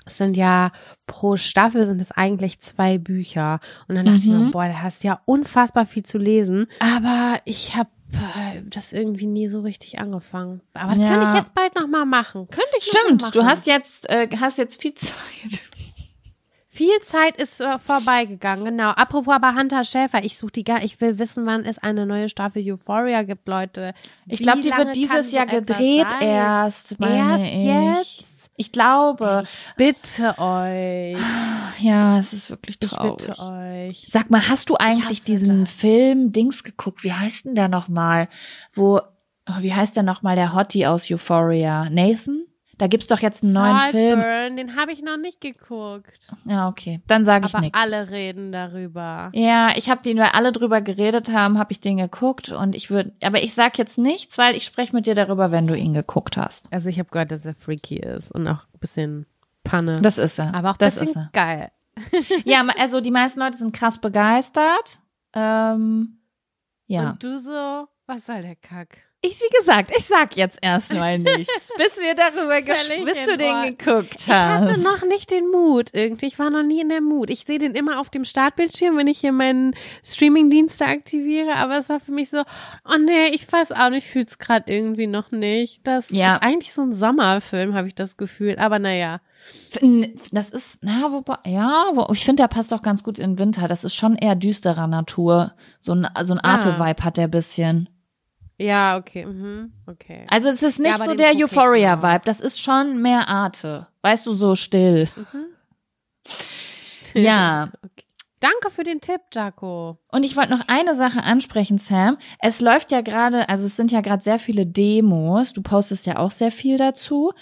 es 0.09 0.17
sind 0.17 0.35
ja 0.37 0.71
pro 1.07 1.37
Staffel 1.37 1.85
sind 1.85 2.01
es 2.01 2.11
eigentlich 2.11 2.59
zwei 2.59 2.97
Bücher. 2.97 3.59
Und 3.87 3.95
dann 3.95 4.05
dachte 4.05 4.19
ich 4.19 4.25
Mhm. 4.27 4.45
mir, 4.45 4.51
boah, 4.51 4.65
da 4.67 4.81
hast 4.81 5.03
du 5.03 5.07
ja 5.07 5.21
unfassbar 5.25 5.85
viel 5.85 6.03
zu 6.03 6.17
lesen. 6.17 6.67
Aber 6.79 7.39
ich 7.45 7.75
habe 7.75 7.89
äh, 8.11 8.61
das 8.65 8.91
irgendwie 8.91 9.27
nie 9.27 9.47
so 9.47 9.61
richtig 9.61 9.99
angefangen. 9.99 10.61
Aber 10.73 10.93
das 10.93 11.03
ja. 11.03 11.09
könnte 11.09 11.27
ich 11.27 11.33
jetzt 11.33 11.53
bald 11.53 11.75
noch 11.75 11.87
mal 11.87 12.05
machen. 12.05 12.47
Könnte 12.49 12.69
ich 12.77 12.85
Stimmt, 12.85 13.21
noch 13.21 13.31
du 13.31 13.45
hast 13.45 13.67
jetzt 13.67 14.09
äh, 14.09 14.27
hast 14.39 14.57
jetzt 14.57 14.81
viel 14.81 14.93
Zeit. 14.95 15.63
Viel 16.71 16.99
Zeit 17.03 17.35
ist 17.41 17.59
äh, 17.59 17.77
vorbeigegangen, 17.77 18.63
genau. 18.63 18.91
Apropos 18.91 19.33
aber 19.33 19.53
Hunter 19.55 19.83
Schäfer, 19.83 20.23
ich 20.23 20.37
suche 20.37 20.51
die 20.53 20.63
gar, 20.63 20.81
ich 20.81 21.01
will 21.01 21.19
wissen, 21.19 21.45
wann 21.45 21.65
es 21.65 21.77
eine 21.77 22.05
neue 22.05 22.29
Staffel 22.29 22.63
Euphoria 22.71 23.23
gibt, 23.23 23.47
Leute. 23.49 23.93
Ich 24.27 24.39
glaube, 24.41 24.61
die 24.61 24.69
wird 24.71 24.95
dieses 24.95 25.31
Jahr 25.33 25.45
gedreht 25.45 26.07
erst, 26.21 26.97
meine 26.99 27.17
erst 27.17 27.43
ich. 27.43 28.19
jetzt. 28.21 28.28
Ich 28.59 28.73
glaube. 28.73 29.43
Ich 29.45 29.75
bitte 29.77 30.37
euch. 30.37 31.17
Ja, 31.79 32.19
es 32.19 32.33
ist 32.33 32.49
wirklich 32.49 32.77
traurig. 32.77 33.21
Ich 33.21 33.27
bitte 33.27 33.41
euch. 33.53 34.07
Sag 34.11 34.29
mal, 34.29 34.49
hast 34.49 34.69
du 34.69 34.75
eigentlich 34.75 35.23
diesen 35.23 35.61
das. 35.63 35.71
Film 35.71 36.33
Dings 36.33 36.65
geguckt? 36.65 37.05
Wie 37.05 37.13
heißt 37.13 37.45
denn 37.45 37.55
der 37.55 37.69
nochmal? 37.69 38.27
Wo, 38.73 38.99
oh, 39.47 39.61
wie 39.61 39.73
heißt 39.73 39.95
der 39.95 40.03
nochmal, 40.03 40.35
der 40.35 40.53
Hottie 40.53 40.85
aus 40.85 41.09
Euphoria? 41.09 41.89
Nathan? 41.89 42.48
Da 42.79 42.87
gibt's 42.87 43.07
doch 43.07 43.19
jetzt 43.19 43.43
einen 43.43 43.51
neuen 43.51 43.91
Film. 43.91 44.21
Burn, 44.21 44.55
den 44.55 44.77
habe 44.77 44.93
ich 44.93 45.01
noch 45.01 45.17
nicht 45.17 45.41
geguckt. 45.41 46.33
Ja, 46.45 46.69
okay. 46.69 47.01
Dann 47.07 47.25
sage 47.25 47.45
ich 47.45 47.53
nichts. 47.59 47.77
alle 47.77 48.09
reden 48.09 48.53
darüber. 48.53 49.31
Ja, 49.33 49.73
ich 49.75 49.89
habe 49.89 50.01
den, 50.01 50.17
weil 50.17 50.29
alle 50.29 50.53
drüber 50.53 50.79
geredet 50.79 51.29
haben, 51.29 51.59
habe 51.59 51.73
ich 51.73 51.81
den 51.81 51.97
geguckt 51.97 52.53
und 52.53 52.75
ich 52.75 52.89
würde, 52.89 53.11
aber 53.21 53.43
ich 53.43 53.53
sag 53.53 53.77
jetzt 53.77 53.97
nichts, 53.97 54.37
weil 54.37 54.55
ich 54.55 54.63
spreche 54.63 54.95
mit 54.95 55.07
dir 55.07 55.13
darüber, 55.13 55.51
wenn 55.51 55.67
du 55.67 55.75
ihn 55.75 55.91
geguckt 55.91 56.37
hast. 56.37 56.71
Also 56.71 56.87
ich 56.87 56.99
habe 56.99 57.09
gehört, 57.09 57.33
dass 57.33 57.43
er 57.43 57.53
freaky 57.53 57.97
ist 57.97 58.31
und 58.31 58.47
auch 58.47 58.63
ein 58.73 58.79
bisschen 58.79 59.25
Panne. 59.65 60.01
Das 60.01 60.17
ist 60.17 60.39
er. 60.39 60.55
Aber 60.55 60.69
auch 60.69 60.75
ein 60.75 60.79
das 60.79 60.99
bisschen 60.99 61.29
geil. 61.33 61.71
ja, 62.45 62.65
also 62.77 63.01
die 63.01 63.11
meisten 63.11 63.41
Leute 63.41 63.57
sind 63.57 63.73
krass 63.73 63.97
begeistert. 63.97 65.01
Ähm, 65.33 66.19
ja. 66.87 67.09
Und 67.09 67.23
du 67.23 67.39
so, 67.39 67.89
was 68.07 68.25
soll 68.25 68.41
der 68.41 68.55
Kack? 68.55 69.08
Ich, 69.21 69.41
wie 69.41 69.57
gesagt, 69.59 69.91
ich 69.97 70.05
sag 70.05 70.37
jetzt 70.37 70.59
erstmal 70.61 71.19
nichts, 71.19 71.71
bis 71.75 71.97
wir 71.97 72.15
darüber 72.15 72.61
gesprochen, 72.61 73.03
bis 73.03 73.25
du 73.25 73.37
den 73.37 73.75
geguckt 73.75 74.27
hast. 74.29 74.69
Ich 74.69 74.69
hatte 74.69 74.79
noch 74.79 75.03
nicht 75.03 75.29
den 75.29 75.49
Mut 75.49 75.89
irgendwie. 75.91 76.27
Ich 76.27 76.39
war 76.39 76.49
noch 76.49 76.63
nie 76.63 76.79
in 76.79 76.87
der 76.87 77.01
Mut. 77.01 77.29
Ich 77.29 77.41
sehe 77.41 77.59
den 77.59 77.75
immer 77.75 77.99
auf 77.99 78.09
dem 78.09 78.23
Startbildschirm, 78.23 78.95
wenn 78.95 79.07
ich 79.07 79.19
hier 79.19 79.33
meinen 79.33 79.75
Streamingdienste 80.05 80.85
aktiviere, 80.85 81.55
aber 81.55 81.77
es 81.79 81.89
war 81.89 81.99
für 81.99 82.13
mich 82.13 82.29
so, 82.29 82.43
oh 82.85 82.97
nee, 82.97 83.27
ich 83.33 83.51
weiß 83.51 83.73
auch 83.73 83.89
nicht, 83.89 84.07
fühl's 84.07 84.37
gerade 84.37 84.71
irgendwie 84.71 85.07
noch 85.07 85.31
nicht. 85.31 85.85
Das 85.85 86.11
ja. 86.11 86.35
ist 86.35 86.43
eigentlich 86.43 86.71
so 86.71 86.83
ein 86.83 86.93
Sommerfilm, 86.93 87.75
habe 87.75 87.89
ich 87.89 87.95
das 87.95 88.15
Gefühl, 88.15 88.55
aber 88.57 88.79
naja. 88.79 89.19
Das 90.31 90.49
ist, 90.49 90.79
na, 90.81 91.11
wobei, 91.11 91.35
ja, 91.45 91.89
wo, 91.93 92.07
ich 92.13 92.23
finde, 92.23 92.43
der 92.43 92.47
passt 92.47 92.73
auch 92.73 92.81
ganz 92.81 93.03
gut 93.03 93.19
in 93.19 93.31
den 93.31 93.39
Winter. 93.39 93.67
Das 93.67 93.83
ist 93.83 93.95
schon 93.95 94.15
eher 94.15 94.35
düsterer 94.35 94.87
Natur. 94.87 95.53
So 95.81 95.93
ein, 95.93 96.07
so 96.23 96.35
ein 96.35 96.39
Arte-Vibe 96.39 97.03
hat 97.03 97.17
der 97.17 97.27
bisschen. 97.27 97.89
Ja, 98.59 98.97
okay, 98.97 99.25
mhm. 99.25 99.71
okay. 99.87 100.25
Also 100.29 100.49
es 100.49 100.61
ist 100.61 100.79
nicht 100.79 100.99
ja, 100.99 101.05
so 101.05 101.13
der 101.15 101.33
Euphoria-Vibe, 101.35 102.21
das 102.25 102.41
ist 102.41 102.61
schon 102.61 103.01
mehr 103.01 103.27
Arte. 103.29 103.87
Weißt 104.01 104.25
du, 104.27 104.33
so 104.33 104.55
still. 104.55 105.07
Mhm. 105.15 105.45
still. 106.83 107.23
Ja. 107.23 107.71
Okay. 107.83 108.05
Danke 108.39 108.69
für 108.69 108.83
den 108.83 109.01
Tipp, 109.01 109.19
Jaco. 109.33 109.97
Und 110.07 110.23
ich 110.23 110.37
wollte 110.37 110.51
noch 110.51 110.69
eine 110.69 110.95
Sache 110.95 111.23
ansprechen, 111.23 111.77
Sam. 111.77 112.17
Es 112.39 112.61
läuft 112.61 112.91
ja 112.93 113.01
gerade, 113.01 113.49
also 113.49 113.65
es 113.65 113.75
sind 113.75 113.91
ja 113.91 113.99
gerade 113.99 114.23
sehr 114.23 114.39
viele 114.39 114.65
Demos. 114.65 115.51
Du 115.51 115.61
postest 115.61 116.05
ja 116.05 116.17
auch 116.17 116.31
sehr 116.31 116.51
viel 116.51 116.77
dazu. 116.77 117.33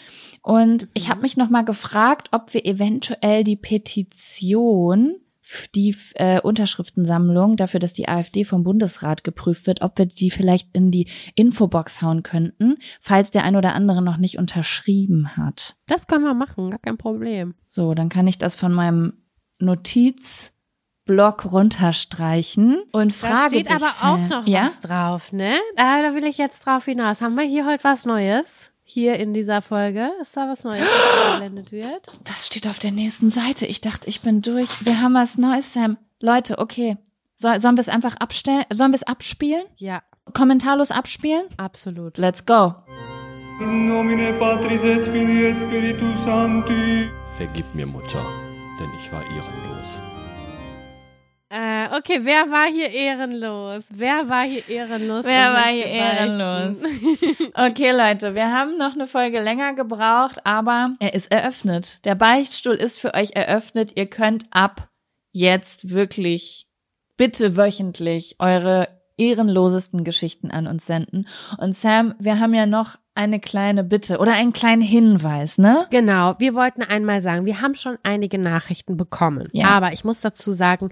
Und 0.41 0.84
mhm. 0.84 0.89
ich 0.95 1.09
habe 1.09 1.22
mich 1.22 1.38
noch 1.38 1.49
mal 1.49 1.63
gefragt, 1.63 2.30
ob 2.32 2.51
wir 2.53 2.65
eventuell 2.65 3.43
die 3.43 3.57
Petition 3.57 5.18
die 5.75 5.95
äh, 6.15 6.41
Unterschriftensammlung 6.41 7.55
dafür, 7.55 7.79
dass 7.79 7.93
die 7.93 8.07
AfD 8.07 8.43
vom 8.43 8.63
Bundesrat 8.63 9.23
geprüft 9.23 9.67
wird, 9.67 9.81
ob 9.81 9.97
wir 9.97 10.05
die 10.05 10.31
vielleicht 10.31 10.69
in 10.73 10.91
die 10.91 11.07
Infobox 11.35 12.01
hauen 12.01 12.23
könnten, 12.23 12.77
falls 13.01 13.31
der 13.31 13.43
ein 13.43 13.55
oder 13.55 13.73
andere 13.73 14.01
noch 14.01 14.17
nicht 14.17 14.37
unterschrieben 14.37 15.37
hat. 15.37 15.75
Das 15.87 16.07
können 16.07 16.23
wir 16.23 16.33
machen, 16.33 16.71
gar 16.71 16.79
kein 16.79 16.97
Problem. 16.97 17.55
So, 17.65 17.93
dann 17.93 18.09
kann 18.09 18.27
ich 18.27 18.37
das 18.37 18.55
von 18.55 18.73
meinem 18.73 19.13
Notizblock 19.59 21.51
runterstreichen 21.51 22.83
und 22.91 23.13
frage 23.13 23.33
Da 23.33 23.49
steht 23.49 23.69
dich, 23.69 23.75
aber 23.75 23.93
auch 24.03 24.29
noch 24.29 24.47
ja? 24.47 24.65
was 24.65 24.79
drauf, 24.81 25.33
ne? 25.33 25.57
Da, 25.75 26.01
da 26.01 26.13
will 26.13 26.25
ich 26.25 26.37
jetzt 26.37 26.65
drauf 26.65 26.85
hinaus. 26.85 27.21
Haben 27.21 27.35
wir 27.35 27.43
hier 27.43 27.65
heute 27.65 27.83
was 27.83 28.05
Neues? 28.05 28.71
Hier 28.89 29.19
in 29.19 29.33
dieser 29.33 29.61
Folge? 29.61 30.11
Ist 30.21 30.35
da 30.38 30.47
was 30.47 30.63
Neues, 30.63 30.88
was 30.88 31.33
geblendet 31.33 31.71
wird? 31.73 32.17
Das 32.23 32.47
steht 32.47 32.67
auf 32.67 32.79
der 32.79 32.91
nächsten 32.91 33.29
Seite. 33.29 33.65
Ich 33.65 33.81
dachte, 33.81 34.07
ich 34.07 34.21
bin 34.21 34.41
durch. 34.41 34.85
Wir 34.85 35.01
haben 35.01 35.13
was 35.13 35.38
Neues, 35.38 35.73
Sam. 35.73 35.97
Leute, 36.21 36.57
okay. 36.57 36.97
So, 37.35 37.49
sollen 37.57 37.75
wir 37.75 37.81
es 37.81 37.89
einfach 37.89 38.15
abstellen? 38.15 38.63
Sollen 38.73 38.91
wir 38.91 38.95
es 38.95 39.03
abspielen? 39.03 39.63
Ja. 39.75 40.01
Kommentarlos 40.33 40.91
abspielen? 40.91 41.43
Absolut. 41.57 42.17
Let's 42.17 42.45
go. 42.45 42.75
In 43.61 43.88
nomine 43.88 44.33
Patris 44.39 44.83
et 44.83 45.05
Filii 45.05 45.47
et 45.47 45.57
Spiritus 45.57 46.23
Sancti. 46.23 47.09
Vergib 47.35 47.65
mir, 47.75 47.85
Mutter, 47.85 48.25
denn 48.79 48.89
ich 48.99 49.11
war 49.11 49.21
ehrenlos. 49.21 50.06
Äh, 51.49 51.87
okay, 51.97 52.19
wer 52.23 52.51
war 52.51 52.69
hier 52.69 52.91
ehrenlos? 52.91 53.85
Wer 53.89 54.27
war 54.27 54.43
hier 54.43 54.67
ehrenlos? 54.67 55.25
Wer 55.25 55.53
war 55.53 55.67
hier 55.67 55.85
ehrenlos? 55.85 56.83
okay, 57.53 57.91
Leute, 57.91 58.35
wir 58.35 58.51
haben 58.51 58.77
noch 58.77 58.93
eine 58.93 59.07
Folge 59.07 59.41
länger 59.41 59.73
gebraucht, 59.73 60.45
aber 60.45 60.95
er 60.99 61.13
ist 61.13 61.31
eröffnet. 61.31 62.03
Der 62.03 62.15
Beichtstuhl 62.15 62.75
ist 62.75 62.99
für 62.99 63.13
euch 63.13 63.31
eröffnet. 63.33 63.93
Ihr 63.95 64.07
könnt 64.07 64.45
ab 64.51 64.89
jetzt 65.31 65.91
wirklich 65.91 66.67
bitte 67.15 67.55
wöchentlich 67.55 68.35
eure 68.39 68.89
ehrenlosesten 69.15 70.03
Geschichten 70.03 70.51
an 70.51 70.67
uns 70.67 70.85
senden. 70.85 71.27
Und 71.57 71.75
Sam, 71.75 72.13
wir 72.19 72.41
haben 72.41 72.53
ja 72.53 72.65
noch 72.65 72.97
eine 73.18 73.39
kleine 73.39 73.84
Bitte 73.84 74.20
oder 74.20 74.34
einen 74.34 74.53
kleinen 74.53 74.82
Hinweis, 74.82 75.57
ne? 75.57 75.88
Genau, 75.89 76.36
wir 76.38 76.53
wollten 76.53 76.84
einmal 76.84 77.22
sagen, 77.22 77.45
wir 77.45 77.61
haben 77.61 77.76
schon 77.76 77.97
einige 78.03 78.38
Nachrichten 78.38 78.95
bekommen, 78.95 79.47
ja. 79.51 79.68
aber 79.70 79.91
ich 79.91 80.03
muss 80.03 80.22
dazu 80.22 80.51
sagen, 80.51 80.89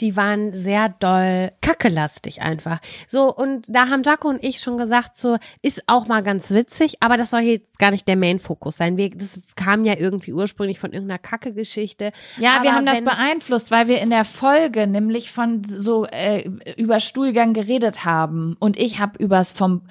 die 0.00 0.16
waren 0.16 0.54
sehr 0.54 0.88
doll 0.88 1.50
kackelastig 1.60 2.42
einfach. 2.42 2.80
So 3.08 3.34
und 3.34 3.66
da 3.68 3.88
haben 3.88 4.02
Jaco 4.04 4.28
und 4.28 4.42
ich 4.44 4.60
schon 4.60 4.78
gesagt, 4.78 5.18
so 5.18 5.36
ist 5.62 5.82
auch 5.88 6.06
mal 6.06 6.22
ganz 6.22 6.50
witzig, 6.50 6.96
aber 7.00 7.16
das 7.16 7.30
soll 7.30 7.40
hier 7.40 7.60
gar 7.78 7.90
nicht 7.90 8.06
der 8.06 8.16
Main-Fokus 8.16 8.76
sein. 8.76 8.96
Wir, 8.96 9.10
das 9.10 9.40
kam 9.56 9.84
ja 9.84 9.94
irgendwie 9.98 10.32
ursprünglich 10.32 10.78
von 10.78 10.92
irgendeiner 10.92 11.18
Kacke-Geschichte. 11.18 12.12
Ja, 12.38 12.62
wir 12.62 12.72
haben 12.72 12.86
das 12.86 13.02
beeinflusst, 13.02 13.72
weil 13.72 13.88
wir 13.88 14.00
in 14.00 14.10
der 14.10 14.24
Folge 14.24 14.86
nämlich 14.86 15.32
von 15.32 15.64
so 15.64 16.06
äh, 16.06 16.48
über 16.76 17.00
Stuhlgang 17.00 17.52
geredet 17.52 18.04
haben 18.04 18.56
und 18.60 18.78
ich 18.78 19.00
habe 19.00 19.18
übers 19.18 19.52
vom 19.52 19.82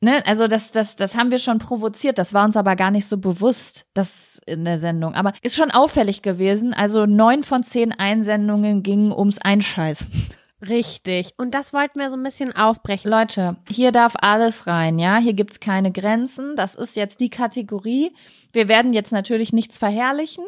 Ne, 0.00 0.24
also 0.26 0.46
das, 0.46 0.70
das, 0.70 0.94
das 0.94 1.16
haben 1.16 1.32
wir 1.32 1.38
schon 1.38 1.58
provoziert, 1.58 2.18
das 2.18 2.32
war 2.32 2.44
uns 2.44 2.56
aber 2.56 2.76
gar 2.76 2.92
nicht 2.92 3.06
so 3.06 3.18
bewusst, 3.18 3.84
das 3.94 4.40
in 4.46 4.64
der 4.64 4.78
Sendung. 4.78 5.14
Aber 5.14 5.32
ist 5.42 5.56
schon 5.56 5.72
auffällig 5.72 6.22
gewesen. 6.22 6.72
Also 6.72 7.04
neun 7.06 7.42
von 7.42 7.64
zehn 7.64 7.90
Einsendungen 7.92 8.84
gingen 8.84 9.10
ums 9.12 9.38
Einscheißen. 9.38 10.12
Richtig. 10.60 11.34
Und 11.36 11.54
das 11.54 11.72
wollten 11.72 12.00
wir 12.00 12.10
so 12.10 12.16
ein 12.16 12.22
bisschen 12.22 12.54
aufbrechen. 12.54 13.10
Leute, 13.10 13.56
hier 13.68 13.92
darf 13.92 14.14
alles 14.20 14.66
rein, 14.66 14.98
ja. 14.98 15.18
Hier 15.18 15.34
gibt's 15.34 15.60
keine 15.60 15.92
Grenzen. 15.92 16.56
Das 16.56 16.74
ist 16.74 16.96
jetzt 16.96 17.20
die 17.20 17.30
Kategorie. 17.30 18.12
Wir 18.52 18.66
werden 18.66 18.92
jetzt 18.92 19.12
natürlich 19.12 19.52
nichts 19.52 19.78
verherrlichen, 19.78 20.44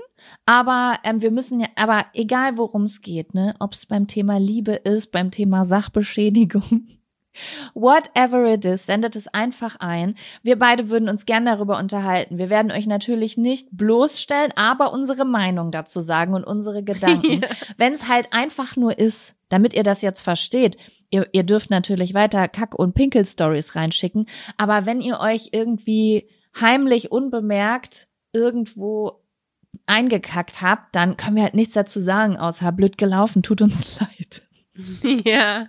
aber 0.46 0.96
ähm, 1.04 1.22
wir 1.22 1.30
müssen 1.30 1.60
ja, 1.60 1.68
aber 1.76 2.06
egal 2.14 2.56
worum 2.56 2.84
es 2.84 3.02
geht, 3.02 3.34
ne, 3.34 3.54
ob 3.60 3.74
es 3.74 3.86
beim 3.86 4.08
Thema 4.08 4.38
Liebe 4.38 4.72
ist, 4.72 5.12
beim 5.12 5.30
Thema 5.30 5.64
Sachbeschädigung 5.64 6.88
Whatever 7.74 8.52
it 8.52 8.64
is, 8.64 8.86
sendet 8.86 9.16
es 9.16 9.28
einfach 9.28 9.76
ein. 9.76 10.16
Wir 10.42 10.58
beide 10.58 10.90
würden 10.90 11.08
uns 11.08 11.26
gern 11.26 11.46
darüber 11.46 11.78
unterhalten. 11.78 12.38
Wir 12.38 12.50
werden 12.50 12.72
euch 12.72 12.86
natürlich 12.86 13.36
nicht 13.36 13.68
bloßstellen, 13.72 14.52
aber 14.56 14.92
unsere 14.92 15.24
Meinung 15.24 15.70
dazu 15.70 16.00
sagen 16.00 16.34
und 16.34 16.44
unsere 16.44 16.82
Gedanken. 16.82 17.42
Wenn 17.76 17.92
es 17.92 18.08
halt 18.08 18.32
einfach 18.32 18.76
nur 18.76 18.98
ist, 18.98 19.34
damit 19.48 19.74
ihr 19.74 19.82
das 19.82 20.02
jetzt 20.02 20.22
versteht. 20.22 20.76
Ihr, 21.10 21.28
ihr 21.32 21.42
dürft 21.42 21.70
natürlich 21.70 22.14
weiter 22.14 22.48
Kack- 22.48 22.78
und 22.78 22.94
Pinkel-Stories 22.94 23.74
reinschicken, 23.74 24.26
aber 24.56 24.86
wenn 24.86 25.00
ihr 25.00 25.18
euch 25.18 25.48
irgendwie 25.50 26.28
heimlich, 26.60 27.10
unbemerkt 27.10 28.06
irgendwo 28.32 29.20
eingekackt 29.86 30.62
habt, 30.62 30.94
dann 30.94 31.16
können 31.16 31.34
wir 31.34 31.42
halt 31.42 31.54
nichts 31.54 31.74
dazu 31.74 32.00
sagen, 32.00 32.36
außer 32.36 32.70
blöd 32.70 32.96
gelaufen, 32.96 33.42
tut 33.42 33.60
uns 33.60 33.98
leid. 34.00 34.42
Ja. 35.24 35.66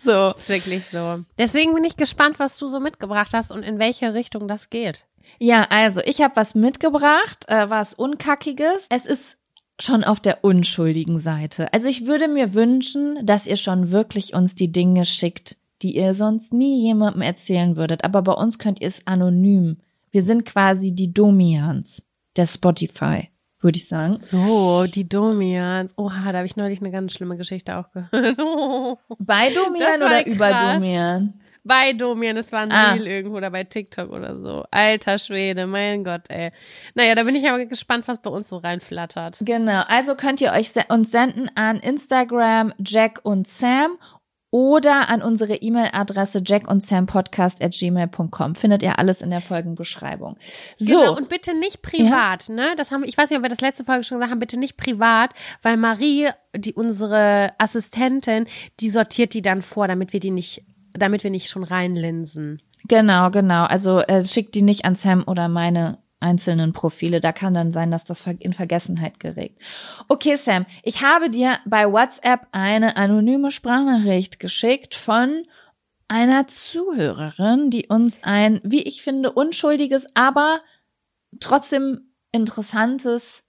So. 0.00 0.30
Ist 0.30 0.48
wirklich 0.48 0.84
so. 0.86 1.22
Deswegen 1.38 1.74
bin 1.74 1.84
ich 1.84 1.96
gespannt, 1.96 2.38
was 2.38 2.56
du 2.56 2.68
so 2.68 2.80
mitgebracht 2.80 3.30
hast 3.32 3.50
und 3.50 3.62
in 3.62 3.78
welche 3.78 4.14
Richtung 4.14 4.48
das 4.48 4.70
geht. 4.70 5.06
Ja, 5.38 5.66
also 5.70 6.00
ich 6.04 6.22
habe 6.22 6.36
was 6.36 6.54
mitgebracht, 6.54 7.44
äh, 7.48 7.68
was 7.68 7.94
Unkackiges. 7.94 8.86
Es 8.90 9.04
ist 9.04 9.36
schon 9.80 10.04
auf 10.04 10.20
der 10.20 10.44
unschuldigen 10.44 11.18
Seite. 11.18 11.72
Also 11.72 11.88
ich 11.88 12.06
würde 12.06 12.28
mir 12.28 12.54
wünschen, 12.54 13.18
dass 13.24 13.46
ihr 13.46 13.56
schon 13.56 13.92
wirklich 13.92 14.34
uns 14.34 14.54
die 14.54 14.72
Dinge 14.72 15.04
schickt, 15.04 15.56
die 15.82 15.96
ihr 15.96 16.14
sonst 16.14 16.52
nie 16.52 16.80
jemandem 16.80 17.22
erzählen 17.22 17.76
würdet. 17.76 18.04
Aber 18.04 18.22
bei 18.22 18.32
uns 18.32 18.58
könnt 18.58 18.80
ihr 18.80 18.88
es 18.88 19.06
anonym. 19.06 19.78
Wir 20.10 20.22
sind 20.22 20.44
quasi 20.44 20.92
die 20.92 21.12
Domians 21.12 22.04
der 22.36 22.46
Spotify 22.46 23.28
würde 23.60 23.78
ich 23.78 23.88
sagen. 23.88 24.16
So, 24.16 24.84
die 24.86 25.08
Domians. 25.08 25.92
Oha, 25.96 26.30
da 26.32 26.38
habe 26.38 26.46
ich 26.46 26.56
neulich 26.56 26.80
eine 26.80 26.90
ganz 26.90 27.12
schlimme 27.12 27.36
Geschichte 27.36 27.76
auch 27.76 27.90
gehört. 27.92 28.12
Bei 29.18 29.50
Domian 29.50 30.02
oder 30.02 30.26
über 30.26 30.50
Domian? 30.50 31.34
Bei 31.64 31.92
Domian, 31.92 32.36
es 32.38 32.50
war 32.50 32.60
ein 32.60 32.72
Ah. 32.72 32.92
Reel 32.92 33.06
irgendwo 33.06 33.36
oder 33.36 33.50
bei 33.50 33.62
TikTok 33.64 34.10
oder 34.10 34.40
so. 34.40 34.64
Alter 34.70 35.18
Schwede, 35.18 35.66
mein 35.66 36.02
Gott, 36.02 36.22
ey. 36.30 36.50
Naja, 36.94 37.14
da 37.14 37.24
bin 37.24 37.34
ich 37.34 37.46
aber 37.46 37.66
gespannt, 37.66 38.08
was 38.08 38.22
bei 38.22 38.30
uns 38.30 38.48
so 38.48 38.56
reinflattert. 38.56 39.40
Genau, 39.44 39.82
also 39.86 40.14
könnt 40.14 40.40
ihr 40.40 40.52
euch 40.52 40.70
se 40.70 40.84
uns 40.88 41.10
senden 41.10 41.50
an 41.56 41.76
Instagram 41.78 42.72
Jack 42.78 43.20
und 43.22 43.48
Sam 43.48 43.98
oder 44.50 45.08
an 45.10 45.20
unsere 45.22 45.54
E-Mail-Adresse 45.56 46.40
jackundssampodcast@gmail.com. 46.44 48.54
Findet 48.54 48.82
ihr 48.82 48.98
alles 48.98 49.20
in 49.22 49.30
der 49.30 49.40
Folgenbeschreibung. 49.40 50.36
So, 50.78 50.98
Genau, 51.00 51.16
und 51.16 51.28
bitte 51.28 51.54
nicht 51.54 51.82
privat, 51.82 52.48
ne? 52.48 52.74
Das 52.76 52.90
haben, 52.90 53.04
ich 53.04 53.16
weiß 53.18 53.30
nicht, 53.30 53.38
ob 53.38 53.44
wir 53.44 53.50
das 53.50 53.60
letzte 53.60 53.84
Folge 53.84 54.02
schon 54.04 54.18
gesagt 54.18 54.30
haben, 54.30 54.38
bitte 54.40 54.58
nicht 54.58 54.76
privat, 54.76 55.30
weil 55.62 55.76
Marie, 55.76 56.28
die 56.56 56.72
unsere 56.72 57.52
Assistentin, 57.58 58.46
die 58.80 58.90
sortiert 58.90 59.34
die 59.34 59.42
dann 59.42 59.62
vor, 59.62 59.86
damit 59.88 60.12
wir 60.12 60.20
die 60.20 60.30
nicht, 60.30 60.62
damit 60.92 61.24
wir 61.24 61.30
nicht 61.30 61.48
schon 61.48 61.64
reinlinsen. 61.64 62.62
genau, 62.86 63.30
genau. 63.30 63.64
Also 63.64 63.98
äh, 64.00 64.24
schickt 64.24 64.54
die 64.54 64.62
nicht 64.62 64.84
an 64.86 64.94
Sam 64.94 65.24
oder 65.26 65.48
meine 65.48 65.98
einzelnen 66.20 66.72
Profile. 66.72 67.20
Da 67.20 67.32
kann 67.32 67.54
dann 67.54 67.72
sein, 67.72 67.90
dass 67.90 68.04
das 68.04 68.26
in 68.26 68.52
Vergessenheit 68.52 69.20
gerät. 69.20 69.52
Okay, 70.08 70.36
Sam, 70.36 70.66
ich 70.82 71.02
habe 71.02 71.30
dir 71.30 71.58
bei 71.64 71.90
WhatsApp 71.90 72.46
eine 72.52 72.96
anonyme 72.96 73.50
Sprachnachricht 73.50 74.40
geschickt 74.40 74.94
von 74.94 75.44
einer 76.08 76.48
Zuhörerin, 76.48 77.70
die 77.70 77.86
uns 77.86 78.22
ein, 78.24 78.60
wie 78.64 78.82
ich 78.82 79.02
finde, 79.02 79.30
unschuldiges, 79.30 80.06
aber 80.14 80.60
trotzdem 81.38 82.12
interessantes, 82.32 83.42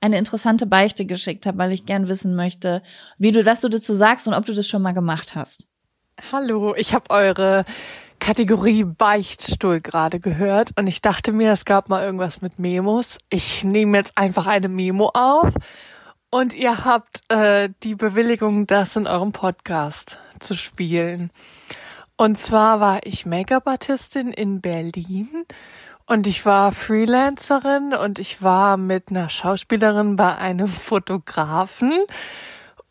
eine 0.00 0.18
interessante 0.18 0.66
Beichte 0.66 1.06
geschickt 1.06 1.46
hat, 1.46 1.58
weil 1.58 1.72
ich 1.72 1.86
gern 1.86 2.08
wissen 2.08 2.36
möchte, 2.36 2.82
wie 3.18 3.32
du, 3.32 3.44
was 3.44 3.60
du 3.60 3.68
dazu 3.68 3.94
sagst 3.94 4.28
und 4.28 4.34
ob 4.34 4.44
du 4.44 4.54
das 4.54 4.68
schon 4.68 4.82
mal 4.82 4.92
gemacht 4.92 5.34
hast. 5.34 5.66
Hallo, 6.30 6.74
ich 6.76 6.94
habe 6.94 7.10
eure 7.10 7.64
Kategorie 8.18 8.84
Beichtstuhl 8.84 9.80
gerade 9.80 10.20
gehört 10.20 10.70
und 10.78 10.86
ich 10.86 11.02
dachte 11.02 11.32
mir, 11.32 11.52
es 11.52 11.64
gab 11.64 11.88
mal 11.88 12.04
irgendwas 12.04 12.40
mit 12.40 12.58
Memos. 12.58 13.18
Ich 13.30 13.64
nehme 13.64 13.98
jetzt 13.98 14.16
einfach 14.16 14.46
eine 14.46 14.68
Memo 14.68 15.10
auf 15.14 15.52
und 16.30 16.54
ihr 16.54 16.84
habt 16.84 17.20
äh, 17.30 17.70
die 17.82 17.94
Bewilligung, 17.94 18.66
das 18.66 18.96
in 18.96 19.06
eurem 19.06 19.32
Podcast 19.32 20.18
zu 20.40 20.56
spielen. 20.56 21.30
Und 22.16 22.38
zwar 22.38 22.80
war 22.80 23.00
ich 23.04 23.26
Make-up-Artistin 23.26 24.32
in 24.32 24.60
Berlin 24.60 25.44
und 26.06 26.26
ich 26.26 26.44
war 26.46 26.72
Freelancerin 26.72 27.94
und 27.94 28.18
ich 28.18 28.42
war 28.42 28.76
mit 28.76 29.10
einer 29.10 29.28
Schauspielerin 29.28 30.16
bei 30.16 30.36
einem 30.36 30.68
Fotografen 30.68 31.92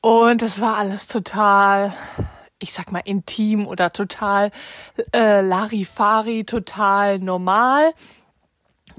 und 0.01 0.41
es 0.41 0.59
war 0.59 0.77
alles 0.77 1.07
total 1.07 1.93
ich 2.63 2.73
sag 2.73 2.91
mal, 2.91 3.01
intim 3.05 3.67
oder 3.67 3.93
total 3.93 4.51
äh, 5.13 5.41
Larifari, 5.41 6.45
total 6.45 7.19
normal, 7.19 7.93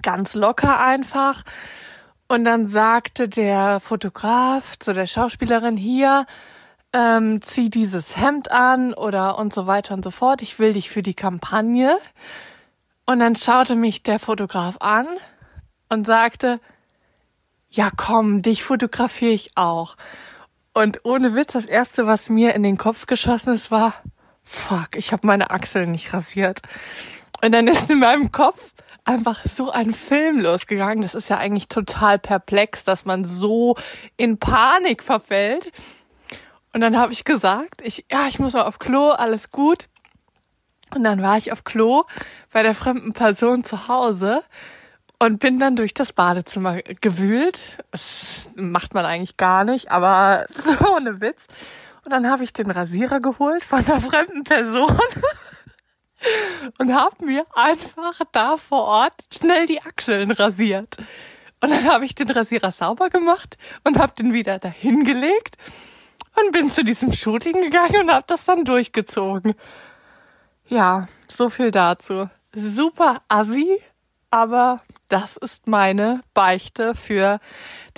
ganz 0.02 0.34
locker 0.34 0.78
einfach. 0.78 1.42
Und 2.28 2.44
dann 2.44 2.68
sagte 2.68 3.28
der 3.28 3.80
Fotograf 3.80 4.78
zu 4.78 4.92
der 4.92 5.06
Schauspielerin 5.06 5.76
hier, 5.76 6.26
ähm, 6.92 7.42
zieh 7.42 7.70
dieses 7.70 8.16
Hemd 8.16 8.50
an 8.50 8.94
oder 8.94 9.38
und 9.38 9.52
so 9.52 9.66
weiter 9.66 9.94
und 9.94 10.04
so 10.04 10.10
fort. 10.10 10.42
Ich 10.42 10.58
will 10.58 10.74
dich 10.74 10.90
für 10.90 11.02
die 11.02 11.14
Kampagne. 11.14 11.98
Und 13.06 13.18
dann 13.18 13.36
schaute 13.36 13.74
mich 13.74 14.02
der 14.02 14.18
Fotograf 14.18 14.76
an 14.80 15.06
und 15.88 16.06
sagte, 16.06 16.60
ja 17.68 17.90
komm, 17.94 18.42
dich 18.42 18.62
fotografiere 18.62 19.32
ich 19.32 19.50
auch. 19.56 19.96
Und 20.74 21.04
ohne 21.04 21.34
Witz, 21.36 21.52
das 21.52 21.66
erste, 21.66 22.06
was 22.06 22.28
mir 22.28 22.54
in 22.54 22.64
den 22.64 22.76
Kopf 22.76 23.06
geschossen 23.06 23.54
ist, 23.54 23.70
war, 23.70 23.94
fuck, 24.42 24.96
ich 24.96 25.12
habe 25.12 25.26
meine 25.26 25.50
Achseln 25.50 25.92
nicht 25.92 26.12
rasiert. 26.12 26.62
Und 27.42 27.52
dann 27.52 27.68
ist 27.68 27.88
in 27.90 28.00
meinem 28.00 28.32
Kopf 28.32 28.72
einfach 29.04 29.44
so 29.44 29.70
ein 29.70 29.94
Film 29.94 30.40
losgegangen. 30.40 31.02
Das 31.02 31.14
ist 31.14 31.30
ja 31.30 31.38
eigentlich 31.38 31.68
total 31.68 32.18
perplex, 32.18 32.82
dass 32.82 33.04
man 33.04 33.24
so 33.24 33.76
in 34.16 34.38
Panik 34.38 35.04
verfällt. 35.04 35.70
Und 36.72 36.80
dann 36.80 36.98
habe 36.98 37.12
ich 37.12 37.24
gesagt, 37.24 37.80
ich, 37.82 38.06
ja, 38.10 38.26
ich 38.26 38.40
muss 38.40 38.52
mal 38.52 38.62
auf 38.62 38.80
Klo, 38.80 39.10
alles 39.10 39.52
gut. 39.52 39.88
Und 40.92 41.04
dann 41.04 41.22
war 41.22 41.38
ich 41.38 41.52
auf 41.52 41.62
Klo 41.62 42.02
bei 42.52 42.64
der 42.64 42.74
fremden 42.74 43.12
Person 43.12 43.62
zu 43.62 43.86
Hause 43.86 44.42
und 45.24 45.38
bin 45.38 45.58
dann 45.58 45.74
durch 45.74 45.94
das 45.94 46.12
Badezimmer 46.12 46.82
gewühlt. 46.82 47.58
Das 47.90 48.52
macht 48.56 48.92
man 48.92 49.06
eigentlich 49.06 49.38
gar 49.38 49.64
nicht, 49.64 49.90
aber 49.90 50.46
so 50.54 50.94
ohne 50.94 51.20
Witz. 51.20 51.46
Und 52.04 52.12
dann 52.12 52.28
habe 52.28 52.44
ich 52.44 52.52
den 52.52 52.70
Rasierer 52.70 53.20
geholt 53.20 53.64
von 53.64 53.82
der 53.82 54.00
fremden 54.00 54.44
Person 54.44 54.92
und 56.78 56.92
habe 56.92 57.24
mir 57.24 57.46
einfach 57.54 58.20
da 58.32 58.58
vor 58.58 58.84
Ort 58.84 59.14
schnell 59.32 59.66
die 59.66 59.80
Achseln 59.80 60.30
rasiert. 60.30 60.98
Und 61.62 61.70
dann 61.70 61.84
habe 61.90 62.04
ich 62.04 62.14
den 62.14 62.30
Rasierer 62.30 62.72
sauber 62.72 63.08
gemacht 63.08 63.56
und 63.84 63.98
habe 63.98 64.12
den 64.18 64.34
wieder 64.34 64.58
dahin 64.58 65.04
gelegt 65.04 65.56
und 66.38 66.52
bin 66.52 66.70
zu 66.70 66.84
diesem 66.84 67.14
Shooting 67.14 67.62
gegangen 67.62 68.02
und 68.02 68.12
habe 68.12 68.24
das 68.26 68.44
dann 68.44 68.66
durchgezogen. 68.66 69.54
Ja, 70.66 71.08
so 71.28 71.48
viel 71.48 71.70
dazu. 71.70 72.28
Super 72.54 73.22
assi, 73.28 73.80
aber 74.30 74.78
das 75.08 75.36
ist 75.36 75.66
meine 75.66 76.22
Beichte 76.34 76.94
für 76.94 77.40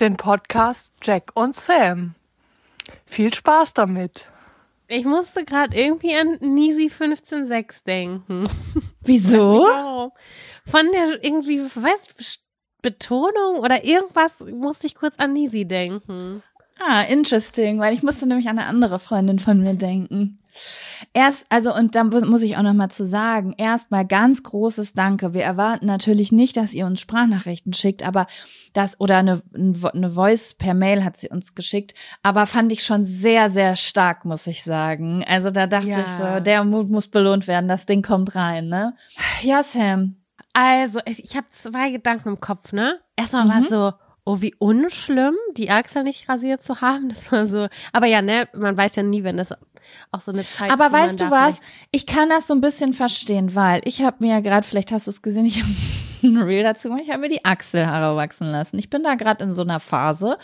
den 0.01 0.17
Podcast 0.17 0.93
Jack 1.03 1.31
und 1.35 1.55
Sam. 1.55 2.15
Viel 3.07 3.33
Spaß 3.33 3.75
damit. 3.75 4.27
Ich 4.89 5.05
musste 5.05 5.45
gerade 5.45 5.77
irgendwie 5.77 6.15
an 6.15 6.39
Nisi 6.41 6.87
15.6 6.87 7.85
denken. 7.85 8.45
Wieso? 9.01 10.13
Von 10.67 10.93
der 10.93 11.25
irgendwie, 11.25 11.61
weiß 11.61 12.09
ich, 12.19 12.41
Betonung 12.83 13.59
oder 13.59 13.85
irgendwas 13.85 14.39
musste 14.41 14.87
ich 14.87 14.95
kurz 14.95 15.19
an 15.19 15.33
Nisi 15.33 15.67
denken. 15.67 16.43
Ah, 16.79 17.03
interesting, 17.03 17.79
weil 17.81 17.95
ich 17.95 18.03
musste 18.03 18.27
nämlich 18.29 18.49
an 18.49 18.59
eine 18.59 18.69
andere 18.69 18.99
Freundin 18.99 19.39
von 19.39 19.61
mir 19.61 19.75
denken. 19.75 20.39
Erst, 21.13 21.47
also, 21.51 21.75
und 21.75 21.95
da 21.95 22.05
mu- 22.05 22.25
muss 22.25 22.41
ich 22.43 22.57
auch 22.57 22.63
noch 22.63 22.73
mal 22.73 22.89
zu 22.89 23.05
sagen, 23.05 23.55
erstmal 23.59 24.07
ganz 24.07 24.43
großes 24.43 24.95
Danke. 24.95 25.35
Wir 25.35 25.43
erwarten 25.43 25.85
natürlich 25.87 26.33
nicht, 26.33 26.57
dass 26.57 26.73
ihr 26.73 26.87
uns 26.87 27.01
Sprachnachrichten 27.01 27.75
schickt, 27.75 28.03
aber 28.07 28.27
das, 28.73 28.99
oder 29.01 29.19
eine, 29.19 29.43
eine 29.55 30.11
Voice 30.13 30.55
per 30.55 30.73
Mail 30.73 31.05
hat 31.05 31.19
sie 31.19 31.29
uns 31.29 31.55
geschickt, 31.55 31.93
aber 32.23 32.47
fand 32.47 32.73
ich 32.73 32.83
schon 32.85 33.05
sehr, 33.05 33.51
sehr 33.51 33.77
stark, 33.77 34.25
muss 34.25 34.47
ich 34.47 34.63
sagen. 34.63 35.23
Also 35.29 35.51
da 35.51 35.67
dachte 35.67 35.89
Ja. 35.89 36.01
ich 36.01 36.09
so, 36.09 36.41
der 36.41 36.65
Mut 36.65 36.91
muss 36.91 37.09
belohnt 37.09 37.47
werden, 37.47 37.69
das 37.69 37.85
Ding 37.85 38.01
kommt 38.03 38.35
rein, 38.35 38.69
ne? 38.69 38.95
Ja, 39.43 39.63
Sam. 39.63 40.17
Also, 40.55 41.01
ich, 41.05 41.37
habe 41.37 41.47
zwei 41.51 41.91
Gedanken 41.91 42.31
im 42.31 42.41
Kopf, 42.41 42.73
ne? 42.73 42.99
Erstmal 43.15 43.47
war 43.49 43.59
es 43.59 43.69
so, 43.69 43.93
oh, 44.27 44.41
wie 44.41 44.55
unschlimm, 44.59 45.37
die 45.57 45.71
Achsel 45.71 46.03
nicht 46.03 46.29
rasiert 46.29 46.63
zu 46.63 46.81
haben. 46.81 47.09
Das 47.09 47.31
war 47.33 47.47
so, 47.47 47.69
aber 47.93 48.07
ja, 48.07 48.21
ne, 48.21 48.49
man 48.55 48.77
weiß 48.77 48.97
ja 48.97 49.03
nie, 49.03 49.25
wenn 49.25 49.37
das 49.37 49.55
auch 50.11 50.21
so 50.21 50.33
eine 50.33 50.45
Zeit 50.45 50.71
Aber 50.71 50.87
ist, 50.87 50.93
man 50.93 51.03
weißt 51.03 51.21
du 51.21 51.31
was? 51.31 51.61
Ich 51.93 52.07
kann 52.07 52.29
das 52.29 52.49
so 52.49 52.55
ein 52.55 52.61
bisschen 52.61 52.93
verstehen, 52.93 53.55
weil 53.55 53.81
ich 53.85 54.03
habe 54.03 54.17
mir 54.21 54.33
ja 54.33 54.41
gerade, 54.41 54.67
vielleicht 54.67 54.91
hast 54.91 55.07
du 55.07 55.13
es 55.13 55.23
gesehen, 55.23 55.47
ich 55.47 55.63
habe 55.63 55.71
ein 56.25 56.43
Reel 56.43 56.65
dazu 56.65 56.89
gemacht, 56.89 57.05
ich 57.05 57.11
habe 57.11 57.21
mir 57.21 57.29
die 57.29 57.45
Achselhaare 57.45 58.17
wachsen 58.17 58.49
lassen. 58.49 58.79
Ich 58.79 58.91
bin 58.91 59.05
da 59.05 59.15
gerade 59.15 59.45
in 59.45 59.53
so 59.53 59.63
einer 59.63 59.79
Phase 59.79 60.39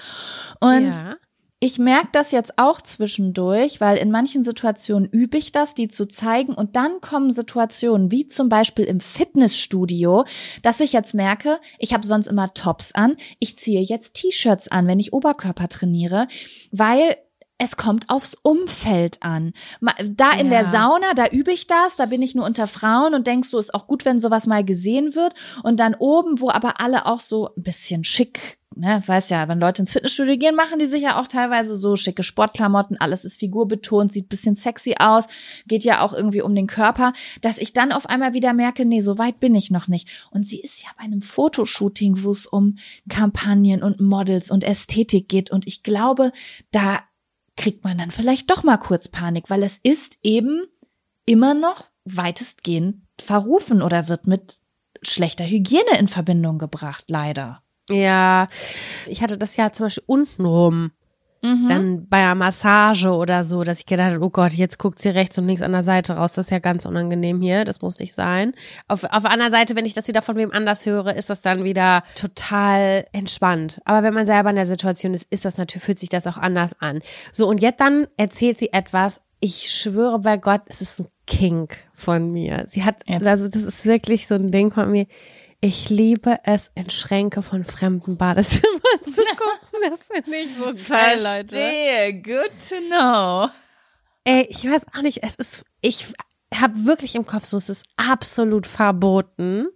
und 0.60 0.92
ja. 0.92 1.16
Ich 1.62 1.78
merke 1.78 2.08
das 2.10 2.32
jetzt 2.32 2.58
auch 2.58 2.80
zwischendurch, 2.80 3.80
weil 3.80 3.96
in 3.96 4.10
manchen 4.10 4.42
Situationen 4.42 5.08
übe 5.08 5.38
ich 5.38 5.52
das, 5.52 5.74
die 5.74 5.86
zu 5.86 6.08
zeigen 6.08 6.54
und 6.54 6.74
dann 6.74 7.00
kommen 7.00 7.30
Situationen, 7.30 8.10
wie 8.10 8.26
zum 8.26 8.48
Beispiel 8.48 8.84
im 8.84 8.98
Fitnessstudio, 8.98 10.24
dass 10.62 10.80
ich 10.80 10.92
jetzt 10.92 11.14
merke, 11.14 11.60
ich 11.78 11.94
habe 11.94 12.04
sonst 12.04 12.26
immer 12.26 12.52
Tops 12.52 12.96
an, 12.96 13.14
ich 13.38 13.56
ziehe 13.58 13.80
jetzt 13.80 14.14
T-Shirts 14.14 14.72
an, 14.72 14.88
wenn 14.88 14.98
ich 14.98 15.12
Oberkörper 15.12 15.68
trainiere, 15.68 16.26
weil 16.72 17.16
es 17.58 17.76
kommt 17.76 18.10
aufs 18.10 18.34
Umfeld 18.42 19.18
an. 19.20 19.52
Da 20.14 20.32
in 20.32 20.50
der 20.50 20.62
Ja. 20.62 20.68
Sauna, 20.68 21.14
da 21.14 21.28
übe 21.28 21.52
ich 21.52 21.68
das, 21.68 21.94
da 21.94 22.06
bin 22.06 22.22
ich 22.22 22.34
nur 22.34 22.44
unter 22.44 22.66
Frauen 22.66 23.14
und 23.14 23.28
denkst 23.28 23.50
so, 23.50 23.60
ist 23.60 23.72
auch 23.72 23.86
gut, 23.86 24.04
wenn 24.04 24.18
sowas 24.18 24.48
mal 24.48 24.64
gesehen 24.64 25.14
wird. 25.14 25.34
Und 25.62 25.78
dann 25.78 25.94
oben, 25.94 26.40
wo 26.40 26.50
aber 26.50 26.80
alle 26.80 27.06
auch 27.06 27.20
so 27.20 27.50
ein 27.56 27.62
bisschen 27.62 28.02
schick, 28.02 28.58
ne, 28.76 29.02
weiß 29.04 29.30
ja, 29.30 29.48
wenn 29.48 29.58
Leute 29.58 29.82
ins 29.82 29.92
Fitnessstudio 29.92 30.36
gehen, 30.36 30.54
machen 30.54 30.78
die 30.78 30.86
sich 30.86 31.02
ja 31.02 31.20
auch 31.20 31.26
teilweise 31.26 31.76
so 31.76 31.96
schicke 31.96 32.22
Sportklamotten, 32.22 33.00
alles 33.00 33.24
ist 33.24 33.38
figurbetont, 33.38 34.12
sieht 34.12 34.28
bisschen 34.28 34.54
sexy 34.54 34.96
aus, 34.98 35.26
geht 35.66 35.84
ja 35.84 36.00
auch 36.00 36.12
irgendwie 36.12 36.42
um 36.42 36.54
den 36.54 36.66
Körper, 36.66 37.12
dass 37.40 37.58
ich 37.58 37.72
dann 37.72 37.92
auf 37.92 38.06
einmal 38.06 38.34
wieder 38.34 38.52
merke, 38.52 38.84
nee, 38.84 39.00
so 39.00 39.18
weit 39.18 39.40
bin 39.40 39.54
ich 39.54 39.70
noch 39.70 39.88
nicht. 39.88 40.28
Und 40.30 40.48
sie 40.48 40.60
ist 40.60 40.82
ja 40.82 40.88
bei 40.96 41.04
einem 41.04 41.22
Fotoshooting, 41.22 42.22
wo 42.22 42.30
es 42.30 42.46
um 42.46 42.76
Kampagnen 43.08 43.82
und 43.82 44.00
Models 44.00 44.50
und 44.50 44.64
Ästhetik 44.64 45.28
geht. 45.28 45.50
Und 45.50 45.66
ich 45.66 45.82
glaube, 45.82 46.32
da 46.70 47.00
kriegt 47.56 47.84
man 47.84 47.98
dann 47.98 48.10
vielleicht 48.10 48.50
doch 48.50 48.62
mal 48.64 48.78
kurz 48.78 49.08
Panik, 49.08 49.50
weil 49.50 49.62
es 49.62 49.78
ist 49.82 50.18
eben 50.22 50.62
immer 51.26 51.54
noch 51.54 51.84
weitestgehend 52.04 53.02
verrufen 53.20 53.82
oder 53.82 54.08
wird 54.08 54.26
mit 54.26 54.60
schlechter 55.02 55.44
Hygiene 55.44 55.98
in 55.98 56.08
Verbindung 56.08 56.58
gebracht, 56.58 57.04
leider. 57.08 57.62
Ja, 57.92 58.48
ich 59.06 59.22
hatte 59.22 59.38
das 59.38 59.56
ja 59.56 59.72
zum 59.72 59.86
Beispiel 59.86 60.04
untenrum. 60.06 60.92
Mhm. 61.44 61.66
Dann 61.66 62.08
bei 62.08 62.18
einer 62.18 62.36
Massage 62.36 63.10
oder 63.10 63.42
so, 63.42 63.64
dass 63.64 63.80
ich 63.80 63.86
gedacht 63.86 64.12
habe, 64.12 64.24
oh 64.24 64.30
Gott, 64.30 64.52
jetzt 64.52 64.78
guckt 64.78 65.00
sie 65.00 65.08
rechts 65.08 65.36
und 65.38 65.48
links 65.48 65.62
an 65.62 65.72
der 65.72 65.82
Seite 65.82 66.14
raus. 66.14 66.34
Das 66.34 66.46
ist 66.46 66.50
ja 66.50 66.60
ganz 66.60 66.86
unangenehm 66.86 67.40
hier. 67.40 67.64
Das 67.64 67.82
muss 67.82 67.98
nicht 67.98 68.14
sein. 68.14 68.52
Auf, 68.86 69.02
auf 69.02 69.22
der 69.22 69.32
anderen 69.32 69.50
Seite, 69.50 69.74
wenn 69.74 69.84
ich 69.84 69.92
das 69.92 70.06
wieder 70.06 70.22
von 70.22 70.36
wem 70.36 70.52
anders 70.52 70.86
höre, 70.86 71.16
ist 71.16 71.30
das 71.30 71.40
dann 71.40 71.64
wieder 71.64 72.04
total 72.14 73.06
entspannt. 73.10 73.80
Aber 73.84 74.04
wenn 74.04 74.14
man 74.14 74.24
selber 74.24 74.50
in 74.50 74.56
der 74.56 74.66
Situation 74.66 75.14
ist, 75.14 75.32
ist 75.32 75.44
das 75.44 75.58
natürlich, 75.58 75.82
fühlt 75.82 75.98
sich 75.98 76.10
das 76.10 76.28
auch 76.28 76.38
anders 76.38 76.80
an. 76.80 77.00
So, 77.32 77.48
und 77.48 77.60
jetzt 77.60 77.80
dann 77.80 78.06
erzählt 78.16 78.58
sie 78.58 78.72
etwas. 78.72 79.20
Ich 79.40 79.68
schwöre 79.72 80.20
bei 80.20 80.36
Gott, 80.36 80.60
es 80.66 80.80
ist 80.80 81.00
ein 81.00 81.08
Kink 81.26 81.76
von 81.92 82.30
mir. 82.30 82.66
Sie 82.68 82.84
hat, 82.84 83.02
Jetzt. 83.08 83.26
also 83.26 83.48
das 83.48 83.64
ist 83.64 83.84
wirklich 83.84 84.28
so 84.28 84.36
ein 84.36 84.52
Ding 84.52 84.70
von 84.70 84.88
mir. 84.92 85.06
Ich 85.64 85.90
liebe 85.90 86.38
es, 86.42 86.72
in 86.74 86.90
Schränke 86.90 87.40
von 87.40 87.64
fremden 87.64 88.16
Badezimmern 88.16 88.80
zu 89.04 89.22
gucken. 89.36 89.90
Das 89.90 90.00
finde 90.02 90.36
ich 90.36 90.56
so 90.56 90.64
geil, 90.92 91.20
Leute. 91.22 91.54
Verstehe. 91.54 92.20
Good 92.20 92.50
to 92.68 92.74
know. 92.88 93.48
Ey, 94.24 94.48
ich 94.50 94.68
weiß 94.68 94.86
auch 94.92 95.02
nicht, 95.02 95.22
es 95.22 95.36
ist, 95.36 95.62
ich 95.80 96.08
habe 96.52 96.84
wirklich 96.84 97.14
im 97.14 97.26
Kopf 97.26 97.44
so, 97.44 97.56
es 97.58 97.68
ist 97.68 97.86
absolut 97.96 98.66
verboten. 98.66 99.68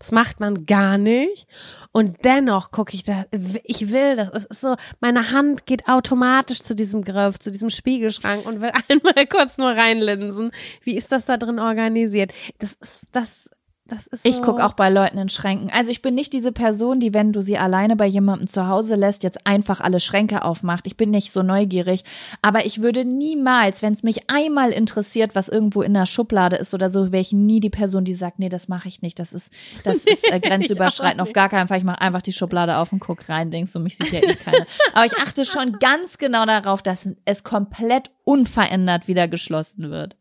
Das 0.00 0.10
macht 0.10 0.40
man 0.40 0.66
gar 0.66 0.98
nicht. 0.98 1.46
Und 1.92 2.24
dennoch 2.24 2.72
gucke 2.72 2.94
ich 2.96 3.04
da, 3.04 3.26
ich 3.30 3.92
will 3.92 4.16
das. 4.16 4.30
Es 4.32 4.44
ist 4.46 4.60
so, 4.62 4.74
meine 4.98 5.30
Hand 5.30 5.64
geht 5.64 5.86
automatisch 5.86 6.60
zu 6.60 6.74
diesem 6.74 7.04
Griff, 7.04 7.38
zu 7.38 7.52
diesem 7.52 7.70
Spiegelschrank 7.70 8.46
und 8.46 8.62
will 8.62 8.72
einmal 8.88 9.26
kurz 9.28 9.58
nur 9.58 9.70
reinlinsen. 9.70 10.50
Wie 10.82 10.96
ist 10.96 11.12
das 11.12 11.26
da 11.26 11.36
drin 11.36 11.60
organisiert? 11.60 12.32
Das 12.58 12.72
ist, 12.80 13.06
das, 13.12 13.50
so. 13.98 14.16
Ich 14.22 14.42
gucke 14.42 14.64
auch 14.64 14.74
bei 14.74 14.90
Leuten 14.90 15.18
in 15.18 15.28
Schränken. 15.28 15.70
Also 15.70 15.90
ich 15.90 16.02
bin 16.02 16.14
nicht 16.14 16.32
diese 16.32 16.52
Person, 16.52 17.00
die, 17.00 17.14
wenn 17.14 17.32
du 17.32 17.42
sie 17.42 17.58
alleine 17.58 17.96
bei 17.96 18.06
jemandem 18.06 18.46
zu 18.46 18.68
Hause 18.68 18.94
lässt, 18.94 19.22
jetzt 19.22 19.46
einfach 19.46 19.80
alle 19.80 20.00
Schränke 20.00 20.44
aufmacht. 20.44 20.86
Ich 20.86 20.96
bin 20.96 21.10
nicht 21.10 21.32
so 21.32 21.42
neugierig. 21.42 22.04
Aber 22.42 22.64
ich 22.66 22.82
würde 22.82 23.04
niemals, 23.04 23.82
wenn 23.82 23.92
es 23.92 24.02
mich 24.02 24.30
einmal 24.30 24.70
interessiert, 24.70 25.34
was 25.34 25.48
irgendwo 25.48 25.82
in 25.82 25.94
der 25.94 26.06
Schublade 26.06 26.56
ist 26.56 26.74
oder 26.74 26.88
so, 26.88 27.12
wäre 27.12 27.20
ich 27.20 27.32
nie 27.32 27.60
die 27.60 27.70
Person, 27.70 28.04
die 28.04 28.14
sagt, 28.14 28.38
nee, 28.38 28.48
das 28.48 28.68
mache 28.68 28.88
ich 28.88 29.02
nicht. 29.02 29.18
Das 29.18 29.32
ist, 29.32 29.52
das 29.84 30.04
ist 30.04 30.30
äh, 30.30 30.40
grenzüberschreitend 30.40 31.20
auf 31.20 31.32
gar 31.32 31.48
keinen 31.48 31.68
Fall. 31.68 31.78
Ich 31.78 31.84
mache 31.84 32.00
einfach 32.00 32.22
die 32.22 32.32
Schublade 32.32 32.76
auf 32.76 32.92
und 32.92 33.00
guck 33.00 33.28
rein, 33.28 33.50
denkst 33.50 33.72
du, 33.72 33.80
mich 33.80 33.96
sieht 33.96 34.12
ja 34.12 34.20
eh 34.20 34.34
keiner. 34.34 34.66
Aber 34.94 35.06
ich 35.06 35.16
achte 35.18 35.44
schon 35.44 35.78
ganz 35.78 36.18
genau 36.18 36.46
darauf, 36.46 36.82
dass 36.82 37.08
es 37.24 37.44
komplett 37.44 38.10
unverändert 38.24 39.08
wieder 39.08 39.28
geschlossen 39.28 39.90
wird. 39.90 40.16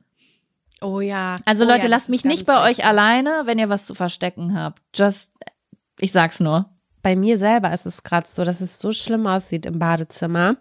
Oh 0.82 1.02
ja. 1.02 1.38
Also 1.46 1.66
oh 1.66 1.68
Leute, 1.68 1.84
ja, 1.84 1.90
lasst 1.90 2.10
mich 2.10 2.26
nicht 2.26 2.46
bei 2.46 2.70
euch 2.70 2.86
alleine, 2.86 3.42
wenn 3.46 3.60
ihr 3.60 3.70
was 3.70 3.86
zu 3.86 3.94
verstecken 3.94 4.58
habt. 4.58 4.82
Just, 4.96 5.32
ich 6.00 6.12
sag's 6.12 6.40
nur. 6.40 6.70
Bei 7.02 7.16
mir 7.16 7.38
selber 7.38 7.72
ist 7.74 7.86
es 7.86 8.04
gerade 8.04 8.28
so, 8.28 8.44
dass 8.44 8.62
es 8.62 8.80
so 8.80 8.92
schlimm 8.92 9.28
aussieht 9.28 9.66
im 9.66 9.80
Badezimmer, 9.80 10.58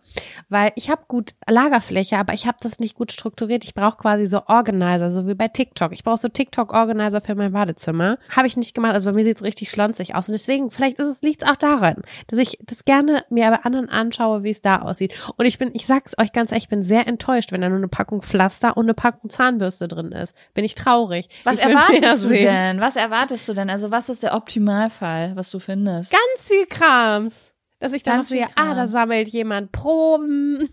weil 0.49 0.73
ich 0.77 0.91
habe 0.91 1.03
gut 1.09 1.35
Lagerfläche, 1.49 2.19
aber 2.19 2.35
ich 2.35 2.47
habe 2.47 2.59
das 2.61 2.79
nicht 2.79 2.97
gut 2.97 3.13
strukturiert. 3.13 3.65
Ich 3.65 3.75
brauche 3.75 3.97
quasi 3.97 4.27
so 4.27 4.43
Organizer, 4.47 5.11
so 5.11 5.27
wie 5.27 5.35
bei 5.35 5.49
TikTok. 5.49 5.93
Ich 5.93 6.05
brauche 6.05 6.19
so 6.19 6.29
TikTok-Organizer 6.29 7.21
für 7.21 7.35
mein 7.35 7.53
Badezimmer. 7.53 8.19
Habe 8.35 8.47
ich 8.47 8.57
nicht 8.57 8.75
gemacht. 8.75 8.93
Also 8.95 9.09
bei 9.09 9.15
mir 9.15 9.25
sieht 9.25 9.39
es 9.39 9.43
richtig 9.43 9.71
schlonzig 9.71 10.15
aus. 10.15 10.29
Und 10.29 10.33
deswegen, 10.33 10.71
vielleicht 10.71 10.99
ist 10.99 11.07
es, 11.07 11.23
liegt 11.23 11.47
auch 11.47 11.57
daran, 11.57 12.03
dass 12.29 12.39
ich 12.39 12.59
das 12.65 12.85
gerne 12.85 13.25
mir 13.31 13.51
bei 13.51 13.63
anderen 13.65 13.89
anschaue, 13.89 14.43
wie 14.43 14.51
es 14.51 14.61
da 14.61 14.83
aussieht. 14.83 15.15
Und 15.37 15.47
ich 15.47 15.59
bin, 15.59 15.71
ich 15.75 15.87
sag's 15.87 16.15
euch 16.19 16.33
ganz 16.33 16.53
ehrlich, 16.53 16.65
ich 16.65 16.71
bin 16.71 16.83
sehr 16.83 17.07
enttäuscht, 17.07 17.53
wenn 17.53 17.61
da 17.61 17.69
nur 17.69 17.79
eine 17.79 17.89
Packung 17.89 18.23
Pflaster 18.23 18.77
und 18.77 18.87
eine 18.87 18.95
Packung 18.95 19.31
Zahnbürste 19.31 19.89
drin 19.89 20.13
ist. 20.13 20.37
Bin 20.55 20.65
ich 20.65 20.75
traurig. 20.75 21.29
Was 21.45 21.59
ich 21.59 21.65
erwartest 21.65 22.25
du 22.25 22.29
denn? 22.29 22.81
Was 22.81 22.97
erwartest 22.97 23.49
du 23.49 23.55
denn? 23.55 23.71
Also 23.71 23.91
was 23.91 24.09
ist 24.09 24.23
der 24.23 24.35
Optimalfall, 24.35 25.33
was 25.35 25.51
du 25.51 25.59
findest? 25.59 26.13
ganz 26.13 26.28
viel 26.39 26.67
Krams. 26.67 27.37
Dass 27.81 27.93
ich 27.93 28.03
dann 28.03 28.17
Ganz 28.17 28.31
sehe, 28.31 28.45
ah, 28.57 28.75
da 28.75 28.89
sammelt 28.89 29.29
jemand 29.29 29.71
Proben, 29.71 30.69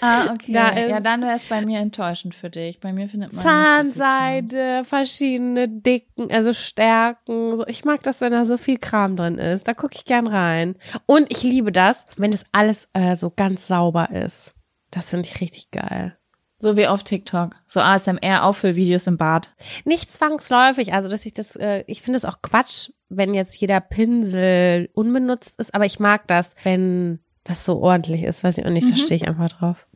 Ah, 0.00 0.32
okay. 0.32 0.52
Da 0.54 0.68
ist- 0.70 0.90
ja, 0.90 1.00
dann 1.00 1.20
wäre 1.20 1.36
es 1.36 1.44
bei 1.44 1.60
mir 1.64 1.78
enttäuschend 1.80 2.34
für 2.34 2.48
dich. 2.48 2.80
Bei 2.80 2.90
mir 2.94 3.06
findet 3.06 3.34
man 3.34 3.44
nicht 3.44 3.94
so. 3.94 4.00
Zahnseide, 4.00 4.82
verschiedene 4.86 5.68
Dicken, 5.68 6.30
also 6.32 6.54
Stärken. 6.54 7.62
Ich 7.66 7.84
mag 7.84 8.02
das, 8.02 8.22
wenn 8.22 8.32
da 8.32 8.46
so 8.46 8.56
viel 8.56 8.78
Kram 8.78 9.14
drin 9.16 9.36
ist. 9.36 9.68
Da 9.68 9.74
gucke 9.74 9.94
ich 9.94 10.06
gern 10.06 10.26
rein. 10.26 10.76
Und 11.04 11.30
ich 11.30 11.42
liebe 11.42 11.70
das, 11.70 12.06
wenn 12.16 12.30
das 12.30 12.44
alles 12.52 12.88
äh, 12.94 13.14
so 13.14 13.30
ganz 13.30 13.66
sauber 13.66 14.10
ist. 14.10 14.54
Das 14.90 15.10
finde 15.10 15.28
ich 15.28 15.40
richtig 15.42 15.70
geil. 15.70 16.16
So 16.60 16.78
wie 16.78 16.86
auf 16.86 17.04
TikTok. 17.04 17.56
So 17.66 17.80
ASMR-Auffüllvideos 17.80 19.06
im 19.06 19.16
Bad. 19.18 19.54
Nicht 19.84 20.12
zwangsläufig, 20.12 20.92
also 20.94 21.08
dass 21.08 21.26
ich 21.26 21.34
das, 21.34 21.56
äh, 21.56 21.84
ich 21.86 22.00
finde 22.02 22.16
es 22.18 22.24
auch 22.24 22.42
Quatsch, 22.42 22.90
wenn 23.10 23.34
jetzt 23.34 23.60
jeder 23.60 23.80
Pinsel 23.80 24.88
unbenutzt 24.94 25.58
ist, 25.58 25.74
aber 25.74 25.84
ich 25.84 25.98
mag 25.98 26.26
das, 26.28 26.54
wenn 26.62 27.18
das 27.44 27.64
so 27.64 27.80
ordentlich 27.80 28.22
ist, 28.22 28.42
weiß 28.44 28.58
ich 28.58 28.66
auch 28.66 28.70
nicht, 28.70 28.88
da 28.88 28.94
stehe 28.94 29.16
ich 29.16 29.28
einfach 29.28 29.50
drauf. 29.50 29.86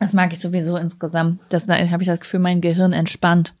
Das 0.00 0.12
mag 0.12 0.32
ich 0.32 0.40
sowieso 0.40 0.76
insgesamt. 0.76 1.40
Das, 1.50 1.66
da 1.66 1.76
habe 1.76 2.02
ich 2.02 2.08
das 2.08 2.20
Gefühl, 2.20 2.40
mein 2.40 2.60
Gehirn 2.60 2.92
entspannt. 2.92 3.54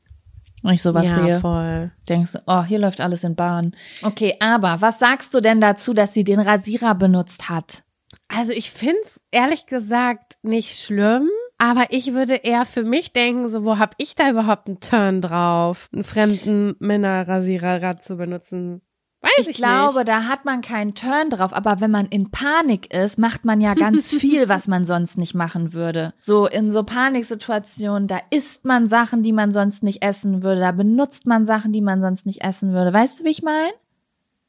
Wenn 0.62 0.74
ich 0.74 0.82
sowas 0.82 1.06
ja, 1.06 1.14
sehe. 1.14 1.40
voll. 1.40 1.92
Denkst 2.08 2.32
du, 2.32 2.42
oh, 2.46 2.64
hier 2.64 2.78
läuft 2.78 3.02
alles 3.02 3.22
in 3.22 3.36
Bahn. 3.36 3.76
Okay, 4.02 4.36
aber 4.40 4.80
was 4.80 4.98
sagst 4.98 5.34
du 5.34 5.40
denn 5.40 5.60
dazu, 5.60 5.92
dass 5.92 6.14
sie 6.14 6.24
den 6.24 6.40
Rasierer 6.40 6.94
benutzt 6.94 7.50
hat? 7.50 7.84
Also 8.28 8.52
ich 8.52 8.70
find's 8.70 9.20
ehrlich 9.30 9.66
gesagt 9.66 10.38
nicht 10.42 10.78
schlimm, 10.78 11.28
aber 11.58 11.86
ich 11.90 12.14
würde 12.14 12.36
eher 12.36 12.64
für 12.64 12.82
mich 12.82 13.12
denken, 13.12 13.50
so 13.50 13.64
wo 13.64 13.78
hab 13.78 13.94
ich 13.98 14.14
da 14.14 14.30
überhaupt 14.30 14.68
einen 14.68 14.80
Turn 14.80 15.20
drauf, 15.20 15.90
einen 15.92 16.04
fremden 16.04 16.76
Männerrasierer 16.78 17.98
zu 17.98 18.16
benutzen? 18.16 18.80
Weiß 19.24 19.46
ich, 19.46 19.48
Ich, 19.48 19.56
glaube, 19.56 19.98
nicht. 20.00 20.08
da 20.08 20.24
hat 20.24 20.44
man 20.44 20.60
keinen 20.60 20.94
Turn 20.94 21.30
drauf, 21.30 21.52
aber 21.52 21.80
wenn 21.80 21.90
man 21.90 22.06
in 22.06 22.30
Panik 22.30 22.92
ist, 22.94 23.18
macht 23.18 23.44
man 23.44 23.60
ja 23.60 23.74
ganz 23.74 24.08
viel, 24.12 24.48
was 24.48 24.68
man 24.68 24.84
sonst 24.84 25.18
nicht 25.18 25.34
machen 25.34 25.72
würde. 25.72 26.12
So 26.18 26.46
in 26.46 26.70
so 26.70 26.82
Paniksituationen, 26.84 28.06
da 28.06 28.20
isst 28.30 28.64
man 28.64 28.86
Sachen, 28.88 29.22
die 29.22 29.32
man 29.32 29.52
sonst 29.52 29.82
nicht 29.82 30.02
essen 30.02 30.42
würde, 30.42 30.60
da 30.60 30.72
benutzt 30.72 31.26
man 31.26 31.46
Sachen, 31.46 31.72
die 31.72 31.80
man 31.80 32.00
sonst 32.00 32.26
nicht 32.26 32.42
essen 32.42 32.72
würde. 32.72 32.92
Weißt 32.92 33.20
du, 33.20 33.24
wie 33.24 33.30
ich 33.30 33.42
meine? 33.42 33.72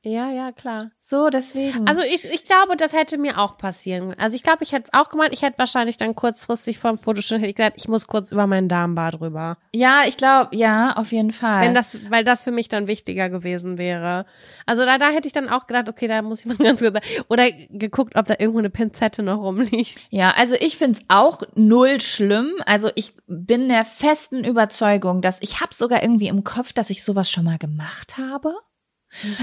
Ja, 0.06 0.30
ja, 0.30 0.51
klar. 0.51 0.91
So, 1.01 1.30
deswegen. 1.30 1.88
Also 1.88 2.01
ich, 2.01 2.24
ich 2.26 2.45
glaube, 2.45 2.78
das 2.78 2.93
hätte 2.93 3.18
mir 3.18 3.39
auch 3.39 3.58
passieren. 3.58 4.14
Also 4.20 4.36
ich 4.36 4.43
glaube, 4.43 4.60
ich 4.62 4.72
hätte 4.72 4.86
es 4.86 4.93
auch 4.93 5.10
gemacht. 5.10 5.30
Ich 5.32 5.41
hätte 5.41 5.58
wahrscheinlich 5.58 5.97
dann 5.97 6.14
kurzfristig 6.14 6.78
vor 6.78 6.91
dem 6.91 6.99
Fotoschnitt 6.99 7.41
hätte 7.41 7.49
ich 7.49 7.56
gesagt, 7.56 7.78
ich 7.78 7.88
muss 7.88 8.06
kurz 8.06 8.32
über 8.32 8.45
meinen 8.45 8.70
Darmbad 8.70 9.20
rüber. 9.20 9.58
ja, 9.74 10.03
ich 10.08 10.18
glaube, 10.18 10.56
ja, 10.56 10.93
auf 10.95 11.12
jeden 11.12 11.32
Fall. 11.32 11.66
Wenn 11.66 11.74
das, 11.74 11.97
weil 12.12 12.24
das 12.24 12.43
für 12.43 12.51
mich 12.51 12.70
dann 12.70 12.86
wichtiger 12.86 13.30
gewesen 13.30 13.80
wäre. 13.80 14.28
Also 14.68 14.86
da, 14.86 14.99
da 14.99 15.10
hätte 15.10 15.28
ich 15.28 15.34
dann 15.34 15.49
auch 15.49 15.66
gedacht, 15.66 15.89
okay, 15.89 16.08
da 16.08 16.22
muss 16.22 16.41
ich 16.41 16.45
mal 16.45 16.58
ganz 16.58 16.82
kurz 16.82 16.99
oder 17.28 17.49
geguckt, 17.70 18.16
ob 18.16 18.28
da 18.28 18.36
irgendwo 18.38 18.60
eine 18.60 18.70
Pinzette 18.70 19.24
noch 19.24 19.39
rumliegt. 19.39 20.01
Ja, 20.12 20.36
also 20.38 20.56
ich 20.60 20.78
find's 20.78 21.01
auch 21.08 21.41
null 21.56 21.99
schlimm. 21.99 22.51
Also 22.68 22.91
ich 22.93 23.14
bin 23.26 23.70
der 23.70 23.86
festen 23.86 24.43
Überzeugung, 24.43 25.22
dass 25.22 25.41
ich 25.41 25.62
habe 25.62 25.74
sogar 25.74 26.03
irgendwie 26.03 26.28
im 26.28 26.43
Kopf, 26.43 26.74
dass 26.74 26.91
ich 26.91 27.03
sowas 27.03 27.32
schon 27.32 27.45
mal 27.45 27.58
gemacht 27.58 28.18
habe. 28.18 28.53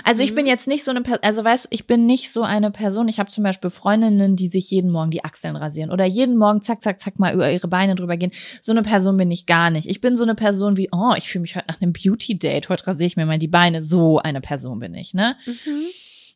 Also 0.04 0.22
ich 0.22 0.34
bin 0.34 0.46
jetzt 0.46 0.66
nicht 0.66 0.84
so 0.84 0.90
eine 0.90 1.02
Person, 1.02 1.22
also 1.22 1.44
weißt 1.44 1.64
du, 1.64 1.68
ich 1.70 1.86
bin 1.86 2.06
nicht 2.06 2.32
so 2.32 2.42
eine 2.42 2.70
Person. 2.70 3.08
Ich 3.08 3.18
habe 3.18 3.30
zum 3.30 3.44
Beispiel 3.44 3.70
Freundinnen, 3.70 4.36
die 4.36 4.48
sich 4.48 4.70
jeden 4.70 4.90
Morgen 4.90 5.10
die 5.10 5.24
Achseln 5.24 5.56
rasieren 5.56 5.90
oder 5.90 6.04
jeden 6.04 6.36
Morgen 6.36 6.62
zack, 6.62 6.82
zack, 6.82 7.00
zack 7.00 7.18
mal 7.18 7.34
über 7.34 7.50
ihre 7.50 7.68
Beine 7.68 7.94
drüber 7.94 8.16
gehen. 8.16 8.32
So 8.60 8.72
eine 8.72 8.82
Person 8.82 9.16
bin 9.16 9.30
ich 9.30 9.46
gar 9.46 9.70
nicht. 9.70 9.88
Ich 9.88 10.00
bin 10.00 10.16
so 10.16 10.24
eine 10.24 10.34
Person 10.34 10.76
wie, 10.76 10.88
oh, 10.92 11.14
ich 11.16 11.28
fühle 11.28 11.42
mich 11.42 11.56
heute 11.56 11.66
nach 11.68 11.80
einem 11.80 11.92
Beauty-Date, 11.92 12.68
heute 12.68 12.86
rasiere 12.86 13.06
ich 13.06 13.16
mir 13.16 13.26
mal 13.26 13.38
die 13.38 13.48
Beine. 13.48 13.82
So 13.82 14.18
eine 14.18 14.40
Person 14.40 14.78
bin 14.78 14.94
ich, 14.94 15.14
ne? 15.14 15.36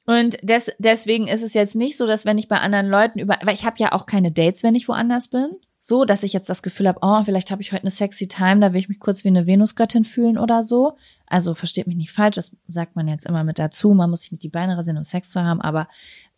Und 0.07 0.39
des, 0.43 0.70
deswegen 0.78 1.26
ist 1.26 1.43
es 1.43 1.53
jetzt 1.55 1.74
nicht 1.74 1.97
so, 1.97 2.07
dass 2.07 2.24
wenn 2.24 2.39
ich 2.39 2.47
bei 2.49 2.59
anderen 2.59 2.87
Leuten 2.89 3.18
über, 3.18 3.39
weil 3.43 3.55
ich 3.55 3.64
habe 3.64 3.76
ja 3.78 3.93
auch 3.93 4.07
keine 4.07 4.30
Dates, 4.30 4.62
wenn 4.62 4.76
ich 4.76 4.87
woanders 4.89 5.28
bin, 5.28 5.51
so, 5.89 6.05
dass 6.05 6.24
ich 6.24 6.32
jetzt 6.32 6.51
das 6.51 6.64
Gefühl 6.64 6.89
habe, 6.89 6.99
oh, 7.01 7.22
vielleicht 7.22 7.53
habe 7.53 7.62
ich 7.62 7.70
heute 7.70 7.84
eine 7.84 7.93
sexy 7.93 8.26
Time, 8.26 8.59
da 8.59 8.72
will 8.72 8.80
ich 8.80 8.89
mich 8.89 8.99
kurz 8.99 9.22
wie 9.22 9.28
eine 9.28 9.47
Venusgöttin 9.47 10.03
fühlen 10.03 10.37
oder 10.37 10.64
so. 10.64 10.97
Also 11.28 11.55
versteht 11.55 11.87
mich 11.87 11.95
nicht 11.95 12.11
falsch, 12.11 12.34
das 12.34 12.51
sagt 12.66 12.97
man 12.97 13.07
jetzt 13.07 13.24
immer 13.24 13.45
mit 13.45 13.61
dazu. 13.61 13.95
Man 13.95 14.11
muss 14.11 14.22
sich 14.22 14.32
nicht 14.32 14.43
die 14.43 14.49
Beine 14.49 14.76
rasieren, 14.76 14.99
um 14.99 15.05
Sex 15.05 15.30
zu 15.30 15.45
haben, 15.45 15.61
aber 15.61 15.87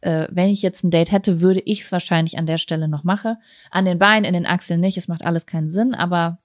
äh, 0.03 0.28
wenn 0.30 0.51
ich 0.51 0.61
jetzt 0.61 0.84
ein 0.84 0.90
Date 0.90 1.12
hätte, 1.12 1.40
würde 1.40 1.62
ich 1.64 1.80
es 1.80 1.92
wahrscheinlich 1.92 2.36
an 2.36 2.44
der 2.44 2.59
Stelle 2.59 2.88
noch 2.88 3.05
machen. 3.05 3.36
An 3.70 3.86
den 3.86 3.99
Beinen, 3.99 4.26
in 4.26 4.34
den 4.34 4.44
Achseln 4.44 4.80
nicht, 4.80 4.99
es 4.99 5.09
macht 5.09 5.24
alles 5.24 5.46
keinen 5.46 5.70
Sinn, 5.70 5.94
aber 5.94 6.36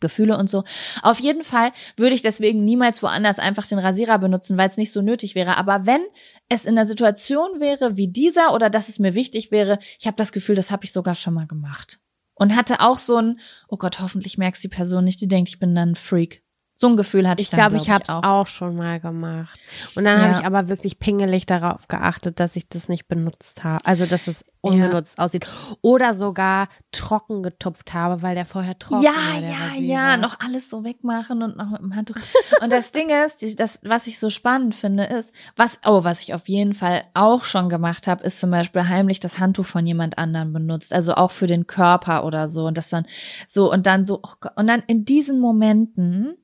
Gefühle 0.00 0.38
und 0.38 0.48
so. 0.48 0.64
Auf 1.02 1.20
jeden 1.20 1.44
Fall 1.44 1.72
würde 1.98 2.14
ich 2.14 2.22
deswegen 2.22 2.64
niemals 2.64 3.02
woanders 3.02 3.38
einfach 3.38 3.66
den 3.66 3.78
Rasierer 3.78 4.18
benutzen, 4.18 4.56
weil 4.56 4.70
es 4.70 4.78
nicht 4.78 4.92
so 4.92 5.02
nötig 5.02 5.34
wäre. 5.34 5.58
Aber 5.58 5.84
wenn 5.84 6.00
es 6.48 6.64
in 6.64 6.78
einer 6.78 6.86
Situation 6.86 7.60
wäre 7.60 7.98
wie 7.98 8.08
dieser 8.08 8.54
oder 8.54 8.70
dass 8.70 8.88
es 8.88 8.98
mir 8.98 9.14
wichtig 9.14 9.50
wäre, 9.50 9.78
ich 10.00 10.06
habe 10.06 10.16
das 10.16 10.32
Gefühl, 10.32 10.56
das 10.56 10.70
habe 10.70 10.86
ich 10.86 10.92
sogar 10.92 11.14
schon 11.14 11.34
mal 11.34 11.46
gemacht. 11.46 12.00
Und 12.34 12.54
hatte 12.54 12.80
auch 12.80 12.98
so 12.98 13.16
ein, 13.16 13.40
oh 13.68 13.76
Gott, 13.76 14.00
hoffentlich 14.00 14.38
merkst 14.38 14.62
die 14.62 14.68
Person 14.68 15.04
nicht, 15.04 15.20
die 15.20 15.28
denkt, 15.28 15.48
ich 15.48 15.58
bin 15.58 15.74
dann 15.74 15.90
ein 15.90 15.94
Freak. 15.94 16.43
So 16.76 16.88
ein 16.88 16.96
Gefühl 16.96 17.28
hatte 17.28 17.40
ich, 17.40 17.48
Ich 17.48 17.54
glaube, 17.54 17.76
ich 17.76 17.84
glaub 17.84 17.94
habe 17.94 18.04
es 18.04 18.10
auch. 18.10 18.46
schon 18.48 18.74
mal 18.74 18.98
gemacht. 18.98 19.58
Und 19.94 20.04
dann 20.04 20.18
Ja. 20.18 20.24
habe 20.28 20.40
ich 20.40 20.44
aber 20.44 20.68
wirklich 20.68 20.98
pingelig 20.98 21.46
darauf 21.46 21.86
geachtet, 21.86 22.40
dass 22.40 22.56
ich 22.56 22.68
das 22.68 22.88
nicht 22.88 23.06
benutzt 23.06 23.62
habe. 23.62 23.84
Also, 23.86 24.06
dass 24.06 24.26
es 24.26 24.44
unbenutzt 24.60 25.18
aussieht. 25.20 25.46
Oder 25.82 26.14
sogar 26.14 26.68
trocken 26.90 27.42
getupft 27.44 27.94
habe, 27.94 28.22
weil 28.22 28.34
der 28.34 28.44
vorher 28.44 28.76
trocken 28.78 29.04
Ja, 29.04 29.12
war. 29.12 29.40
ja, 29.40 29.56
Rasierer. 29.68 29.82
ja, 29.86 30.16
noch 30.16 30.40
alles 30.40 30.68
so 30.68 30.82
wegmachen 30.82 31.42
und 31.42 31.56
noch 31.56 31.70
mit 31.70 31.80
dem 31.80 31.94
Handtuch. 31.94 32.16
Und 32.60 32.72
das 32.72 32.90
Ding 32.90 33.08
ist, 33.24 33.60
das, 33.60 33.78
was 33.84 34.06
ich 34.08 34.18
so 34.18 34.28
spannend 34.28 34.74
finde, 34.74 35.04
ist, 35.04 35.32
was, 35.54 35.78
oh, 35.84 36.02
was 36.02 36.22
ich 36.22 36.34
auf 36.34 36.48
jeden 36.48 36.74
Fall 36.74 37.04
auch 37.14 37.44
schon 37.44 37.68
gemacht 37.68 38.08
habe, 38.08 38.24
ist 38.24 38.40
zum 38.40 38.50
Beispiel 38.50 38.88
heimlich 38.88 39.20
das 39.20 39.38
Handtuch 39.38 39.66
von 39.66 39.86
jemand 39.86 40.18
anderem 40.18 40.52
benutzt. 40.52 40.92
Also 40.92 41.14
auch 41.14 41.30
für 41.30 41.46
den 41.46 41.66
Körper 41.68 42.24
oder 42.24 42.48
so. 42.48 42.66
Und 42.66 42.78
das 42.78 42.88
dann 42.88 43.06
so, 43.46 43.70
und 43.70 43.86
dann 43.86 44.04
so, 44.04 44.18
oh 44.24 44.32
Gott, 44.40 44.52
und 44.56 44.66
dann 44.66 44.82
in 44.88 45.04
diesen 45.04 45.38
Momenten 45.38 46.34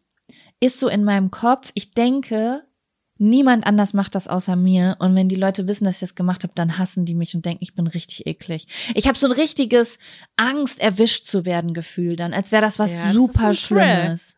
ist 0.61 0.79
so 0.79 0.89
in 0.89 1.05
meinem 1.05 1.31
Kopf, 1.31 1.71
ich 1.75 1.93
denke, 1.95 2.63
niemand 3.19 3.67
anders 3.67 3.93
macht 3.95 4.15
das 4.15 4.29
außer 4.29 4.57
mir. 4.57 4.97
Und 4.99 5.15
wenn 5.15 5.29
die 5.29 5.37
Leute 5.37 5.69
wissen, 5.69 5.85
dass 5.85 5.97
ich 5.97 6.01
das 6.01 6.15
gemacht 6.15 6.43
habe, 6.43 6.53
dann 6.55 6.79
hassen 6.79 7.05
die 7.05 7.15
mich 7.15 7.35
und 7.35 7.45
denken, 7.45 7.63
ich 7.63 7.75
bin 7.75 7.87
richtig 7.87 8.27
eklig. 8.27 8.67
Ich 8.95 9.09
habe 9.09 9.19
so 9.19 9.27
ein 9.27 9.33
richtiges 9.33 9.99
Angst, 10.37 10.81
erwischt 10.81 11.27
zu 11.27 11.45
werden 11.45 11.75
Gefühl 11.75 12.17
dann, 12.17 12.33
als 12.33 12.53
wäre 12.53 12.63
das 12.63 12.79
was 12.79 12.97
Ja, 12.97 13.13
super. 13.13 13.55
Schlimmes. 13.55 14.37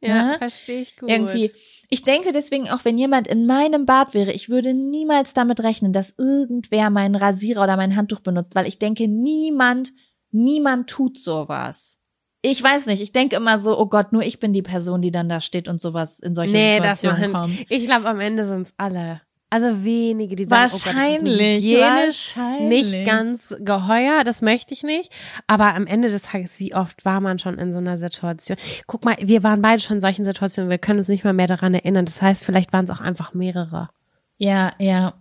Ja, 0.00 0.32
Ne? 0.32 0.38
verstehe 0.38 0.82
ich 0.82 0.96
gut. 0.96 1.08
Irgendwie. 1.10 1.52
Ich 1.88 2.02
denke 2.02 2.32
deswegen 2.32 2.68
auch, 2.68 2.84
wenn 2.84 2.98
jemand 2.98 3.26
in 3.26 3.46
meinem 3.46 3.86
Bad 3.86 4.12
wäre, 4.14 4.32
ich 4.32 4.48
würde 4.48 4.74
niemals 4.74 5.32
damit 5.32 5.60
rechnen, 5.60 5.92
dass 5.92 6.14
irgendwer 6.18 6.90
meinen 6.90 7.14
Rasierer 7.14 7.62
oder 7.62 7.76
mein 7.76 7.96
Handtuch 7.96 8.20
benutzt, 8.20 8.54
weil 8.54 8.66
ich 8.66 8.78
denke, 8.78 9.08
niemand, 9.08 9.92
niemand 10.30 10.90
tut 10.90 11.18
sowas. 11.18 11.98
Ich 12.46 12.62
weiß 12.62 12.84
nicht, 12.86 13.00
ich 13.00 13.12
denke 13.12 13.36
immer 13.36 13.58
so, 13.58 13.78
oh 13.78 13.86
Gott, 13.86 14.12
nur 14.12 14.22
ich 14.22 14.38
bin 14.38 14.52
die 14.52 14.60
Person, 14.60 15.00
die 15.00 15.10
dann 15.10 15.30
da 15.30 15.40
steht 15.40 15.66
und 15.66 15.80
sowas 15.80 16.18
in 16.20 16.34
solche 16.34 16.52
Nee, 16.52 16.78
das 16.78 17.00
Situationen 17.00 17.32
machen. 17.32 17.56
kommt. 17.56 17.66
Ich 17.70 17.86
glaube, 17.86 18.06
am 18.06 18.20
Ende 18.20 18.46
sind 18.46 18.66
es 18.66 18.74
alle. 18.76 19.22
Also 19.48 19.82
wenige, 19.84 20.36
die 20.36 20.44
sagen, 20.44 20.62
Wahrscheinlich, 20.62 21.34
oh 21.34 21.38
Gott, 21.38 21.92
hygienisch 21.94 22.36
wahrscheinlich. 22.36 22.92
nicht 22.92 23.06
ganz 23.06 23.54
geheuer, 23.60 24.24
das 24.24 24.42
möchte 24.42 24.74
ich 24.74 24.82
nicht. 24.82 25.10
Aber 25.46 25.74
am 25.74 25.86
Ende 25.86 26.08
des 26.08 26.22
Tages, 26.22 26.58
wie 26.60 26.74
oft 26.74 27.04
war 27.04 27.20
man 27.20 27.38
schon 27.38 27.58
in 27.58 27.72
so 27.72 27.78
einer 27.78 27.96
Situation? 27.96 28.58
Guck 28.88 29.04
mal, 29.04 29.16
wir 29.20 29.42
waren 29.42 29.62
beide 29.62 29.80
schon 29.80 29.96
in 29.96 30.00
solchen 30.00 30.24
Situationen, 30.24 30.70
wir 30.70 30.78
können 30.78 30.98
uns 30.98 31.08
nicht 31.08 31.24
mal 31.24 31.32
mehr 31.32 31.46
daran 31.46 31.72
erinnern. 31.72 32.04
Das 32.04 32.20
heißt, 32.20 32.44
vielleicht 32.44 32.72
waren 32.72 32.84
es 32.84 32.90
auch 32.90 33.00
einfach 33.00 33.32
mehrere. 33.32 33.88
Ja, 34.36 34.72
ja. 34.78 35.14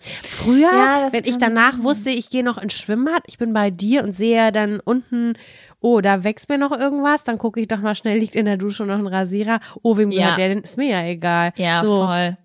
Früher, 0.00 0.72
Ja, 0.72 1.08
wenn 1.12 1.24
ich 1.24 1.38
danach 1.38 1.72
sein. 1.74 1.82
wusste, 1.82 2.10
ich 2.10 2.30
gehe 2.30 2.44
noch 2.44 2.56
ins 2.58 2.72
Schwimmbad, 2.74 3.22
ich 3.26 3.36
bin 3.36 3.52
bei 3.52 3.70
dir 3.70 4.02
und 4.04 4.12
sehe 4.12 4.52
dann 4.52 4.80
unten, 4.80 5.34
oh, 5.80 6.00
da 6.00 6.24
wächst 6.24 6.48
mir 6.48 6.58
noch 6.58 6.72
irgendwas, 6.72 7.24
dann 7.24 7.38
gucke 7.38 7.60
ich 7.60 7.68
doch 7.68 7.78
mal 7.80 7.94
schnell, 7.94 8.18
liegt 8.18 8.36
in 8.36 8.46
der 8.46 8.56
Dusche 8.56 8.84
noch 8.84 8.98
ein 8.98 9.06
Rasierer. 9.06 9.60
Oh, 9.82 9.96
wem 9.96 10.10
Ja. 10.10 10.20
gehört 10.22 10.38
der 10.38 10.48
denn? 10.48 10.62
Ist 10.62 10.76
mir 10.76 10.90
ja 10.90 11.04
egal. 11.04 11.52
Ja, 11.56 11.82
so. 11.82 12.04
voll. 12.04 12.36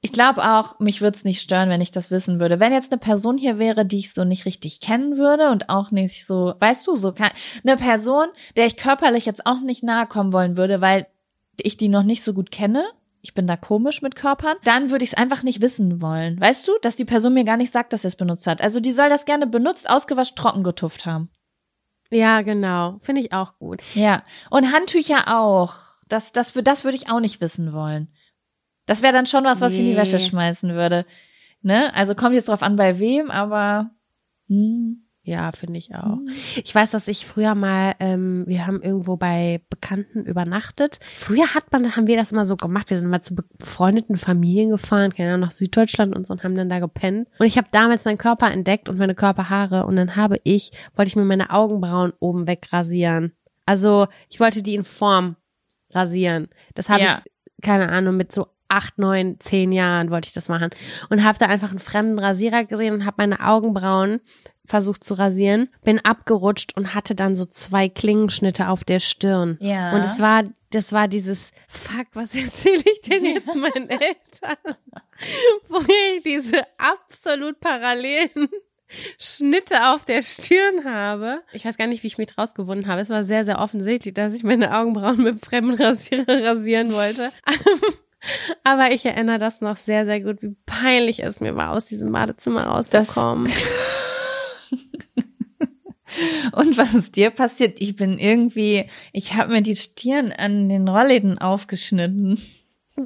Ich 0.00 0.12
glaube 0.12 0.44
auch, 0.44 0.78
mich 0.78 1.00
würde 1.00 1.16
es 1.16 1.24
nicht 1.24 1.40
stören, 1.40 1.70
wenn 1.70 1.80
ich 1.80 1.90
das 1.90 2.12
wissen 2.12 2.38
würde. 2.38 2.60
Wenn 2.60 2.72
jetzt 2.72 2.92
eine 2.92 3.00
Person 3.00 3.36
hier 3.36 3.58
wäre, 3.58 3.84
die 3.84 3.98
ich 3.98 4.14
so 4.14 4.22
nicht 4.24 4.44
richtig 4.46 4.80
kennen 4.80 5.16
würde 5.16 5.50
und 5.50 5.68
auch 5.70 5.90
nicht 5.90 6.24
so, 6.24 6.54
weißt 6.60 6.86
du, 6.86 6.94
so 6.94 7.12
kann, 7.12 7.30
eine 7.64 7.76
Person, 7.76 8.26
der 8.56 8.66
ich 8.66 8.76
körperlich 8.76 9.26
jetzt 9.26 9.44
auch 9.44 9.60
nicht 9.60 9.82
nahe 9.82 10.06
kommen 10.06 10.32
wollen 10.32 10.56
würde, 10.56 10.80
weil 10.80 11.08
ich 11.60 11.76
die 11.76 11.88
noch 11.88 12.04
nicht 12.04 12.22
so 12.22 12.32
gut 12.32 12.52
kenne. 12.52 12.84
Ich 13.22 13.34
bin 13.34 13.48
da 13.48 13.56
komisch 13.56 14.00
mit 14.00 14.14
Körpern. 14.14 14.54
Dann 14.62 14.90
würde 14.90 15.02
ich 15.04 15.10
es 15.10 15.16
einfach 15.16 15.42
nicht 15.42 15.60
wissen 15.60 16.00
wollen. 16.00 16.40
Weißt 16.40 16.68
du, 16.68 16.72
dass 16.82 16.94
die 16.94 17.04
Person 17.04 17.34
mir 17.34 17.42
gar 17.42 17.56
nicht 17.56 17.72
sagt, 17.72 17.92
dass 17.92 18.04
er 18.04 18.08
es 18.08 18.16
benutzt 18.16 18.46
hat. 18.46 18.60
Also 18.62 18.78
die 18.78 18.92
soll 18.92 19.08
das 19.08 19.24
gerne 19.24 19.48
benutzt, 19.48 19.90
ausgewaschen, 19.90 20.36
trocken 20.36 20.62
getupft 20.62 21.04
haben. 21.06 21.28
Ja, 22.10 22.42
genau. 22.42 22.98
Finde 23.02 23.20
ich 23.20 23.32
auch 23.32 23.58
gut. 23.58 23.82
Ja. 23.94 24.22
Und 24.50 24.72
Handtücher 24.72 25.36
auch. 25.38 25.74
Das, 26.08 26.32
das, 26.32 26.52
das 26.54 26.84
würde 26.84 26.96
ich 26.96 27.10
auch 27.10 27.20
nicht 27.20 27.40
wissen 27.40 27.72
wollen. 27.72 28.08
Das 28.86 29.02
wäre 29.02 29.12
dann 29.12 29.26
schon 29.26 29.44
was, 29.44 29.60
was 29.60 29.74
ich 29.74 29.80
in 29.80 29.84
die 29.84 29.90
Nee. 29.92 29.98
Wäsche 29.98 30.18
schmeißen 30.18 30.74
würde. 30.74 31.04
Ne? 31.60 31.94
Also 31.94 32.14
kommt 32.14 32.34
jetzt 32.34 32.48
drauf 32.48 32.62
an, 32.62 32.76
bei 32.76 32.98
wem, 32.98 33.30
aber 33.30 33.90
hm. 34.48 35.07
Ja, 35.28 35.52
finde 35.52 35.78
ich 35.78 35.94
auch. 35.94 36.16
Ich 36.56 36.74
weiß, 36.74 36.92
dass 36.92 37.06
ich 37.06 37.26
früher 37.26 37.54
mal, 37.54 37.94
ähm, 38.00 38.44
wir 38.46 38.66
haben 38.66 38.80
irgendwo 38.80 39.18
bei 39.18 39.60
Bekannten 39.68 40.24
übernachtet. 40.24 41.00
Früher 41.12 41.54
hat 41.54 41.70
man, 41.70 41.94
haben 41.96 42.06
wir 42.06 42.16
das 42.16 42.32
immer 42.32 42.46
so 42.46 42.56
gemacht. 42.56 42.88
Wir 42.88 42.98
sind 42.98 43.10
mal 43.10 43.20
zu 43.20 43.34
befreundeten 43.34 44.16
Familien 44.16 44.70
gefahren, 44.70 45.12
keine 45.12 45.28
Ahnung, 45.34 45.40
nach 45.42 45.50
Süddeutschland 45.50 46.16
und 46.16 46.26
so 46.26 46.32
und 46.32 46.44
haben 46.44 46.54
dann 46.54 46.70
da 46.70 46.78
gepennt. 46.78 47.28
Und 47.38 47.44
ich 47.44 47.58
habe 47.58 47.68
damals 47.72 48.06
meinen 48.06 48.16
Körper 48.16 48.50
entdeckt 48.50 48.88
und 48.88 48.96
meine 48.98 49.14
Körperhaare 49.14 49.84
und 49.84 49.96
dann 49.96 50.16
habe 50.16 50.38
ich, 50.44 50.72
wollte 50.96 51.10
ich 51.10 51.16
mir 51.16 51.26
meine 51.26 51.50
Augenbrauen 51.50 52.14
oben 52.20 52.46
wegrasieren. 52.46 53.32
Also 53.66 54.06
ich 54.30 54.40
wollte 54.40 54.62
die 54.62 54.76
in 54.76 54.84
Form 54.84 55.36
rasieren. 55.90 56.48
Das 56.74 56.88
habe 56.88 57.02
Ja. 57.02 57.20
ich, 57.22 57.62
keine 57.62 57.90
Ahnung, 57.90 58.16
mit 58.16 58.32
so 58.32 58.46
acht, 58.68 58.98
neun, 58.98 59.36
zehn 59.40 59.72
Jahren 59.72 60.10
wollte 60.10 60.28
ich 60.28 60.34
das 60.34 60.48
machen. 60.48 60.70
Und 61.08 61.24
habe 61.24 61.38
da 61.38 61.46
einfach 61.46 61.70
einen 61.70 61.78
fremden 61.78 62.18
Rasierer 62.18 62.64
gesehen 62.64 62.94
und 62.94 63.04
habe 63.06 63.16
meine 63.18 63.40
Augenbrauen 63.46 64.20
versucht 64.68 65.02
zu 65.02 65.14
rasieren, 65.14 65.68
bin 65.82 65.98
abgerutscht 66.04 66.76
und 66.76 66.94
hatte 66.94 67.14
dann 67.14 67.34
so 67.34 67.44
zwei 67.46 67.88
Klingenschnitte 67.88 68.68
auf 68.68 68.84
der 68.84 69.00
Stirn. 69.00 69.56
Ja. 69.60 69.94
Und 69.94 70.04
es 70.04 70.20
war, 70.20 70.44
das 70.70 70.92
war 70.92 71.08
dieses 71.08 71.52
Fuck, 71.68 72.06
was 72.12 72.34
erzähle 72.34 72.82
ich 72.84 73.00
denn 73.02 73.24
jetzt 73.24 73.54
meinen 73.54 73.88
Eltern? 73.88 74.56
Wo 75.68 75.80
ich 75.80 76.22
diese 76.22 76.62
absolut 76.76 77.58
parallelen 77.60 78.48
Schnitte 79.18 79.92
auf 79.92 80.04
der 80.04 80.22
Stirn 80.22 80.84
habe. 80.84 81.42
Ich 81.52 81.64
weiß 81.64 81.76
gar 81.76 81.86
nicht, 81.86 82.02
wie 82.02 82.06
ich 82.06 82.18
mich 82.18 82.38
rausgewunden 82.38 82.86
habe. 82.86 83.00
Es 83.00 83.10
war 83.10 83.24
sehr, 83.24 83.44
sehr 83.44 83.58
offensichtlich, 83.58 84.14
dass 84.14 84.34
ich 84.34 84.44
meine 84.44 84.76
Augenbrauen 84.76 85.22
mit 85.22 85.44
fremden 85.44 85.74
Rasierer 85.74 86.42
rasieren 86.44 86.92
wollte. 86.92 87.32
Aber 88.64 88.90
ich 88.90 89.04
erinnere 89.04 89.38
das 89.38 89.60
noch 89.60 89.76
sehr, 89.76 90.04
sehr 90.04 90.20
gut, 90.20 90.42
wie 90.42 90.56
peinlich 90.66 91.22
es 91.22 91.40
mir 91.40 91.54
war, 91.56 91.70
aus 91.70 91.84
diesem 91.84 92.12
Badezimmer 92.12 92.64
rauszukommen. 92.64 93.52
Und 96.52 96.78
was 96.78 96.94
ist 96.94 97.16
dir 97.16 97.30
passiert? 97.30 97.80
Ich 97.80 97.96
bin 97.96 98.18
irgendwie, 98.18 98.86
ich 99.12 99.34
habe 99.34 99.52
mir 99.52 99.62
die 99.62 99.76
Stirn 99.76 100.32
an 100.32 100.68
den 100.68 100.88
Rollläden 100.88 101.38
aufgeschnitten. 101.38 102.40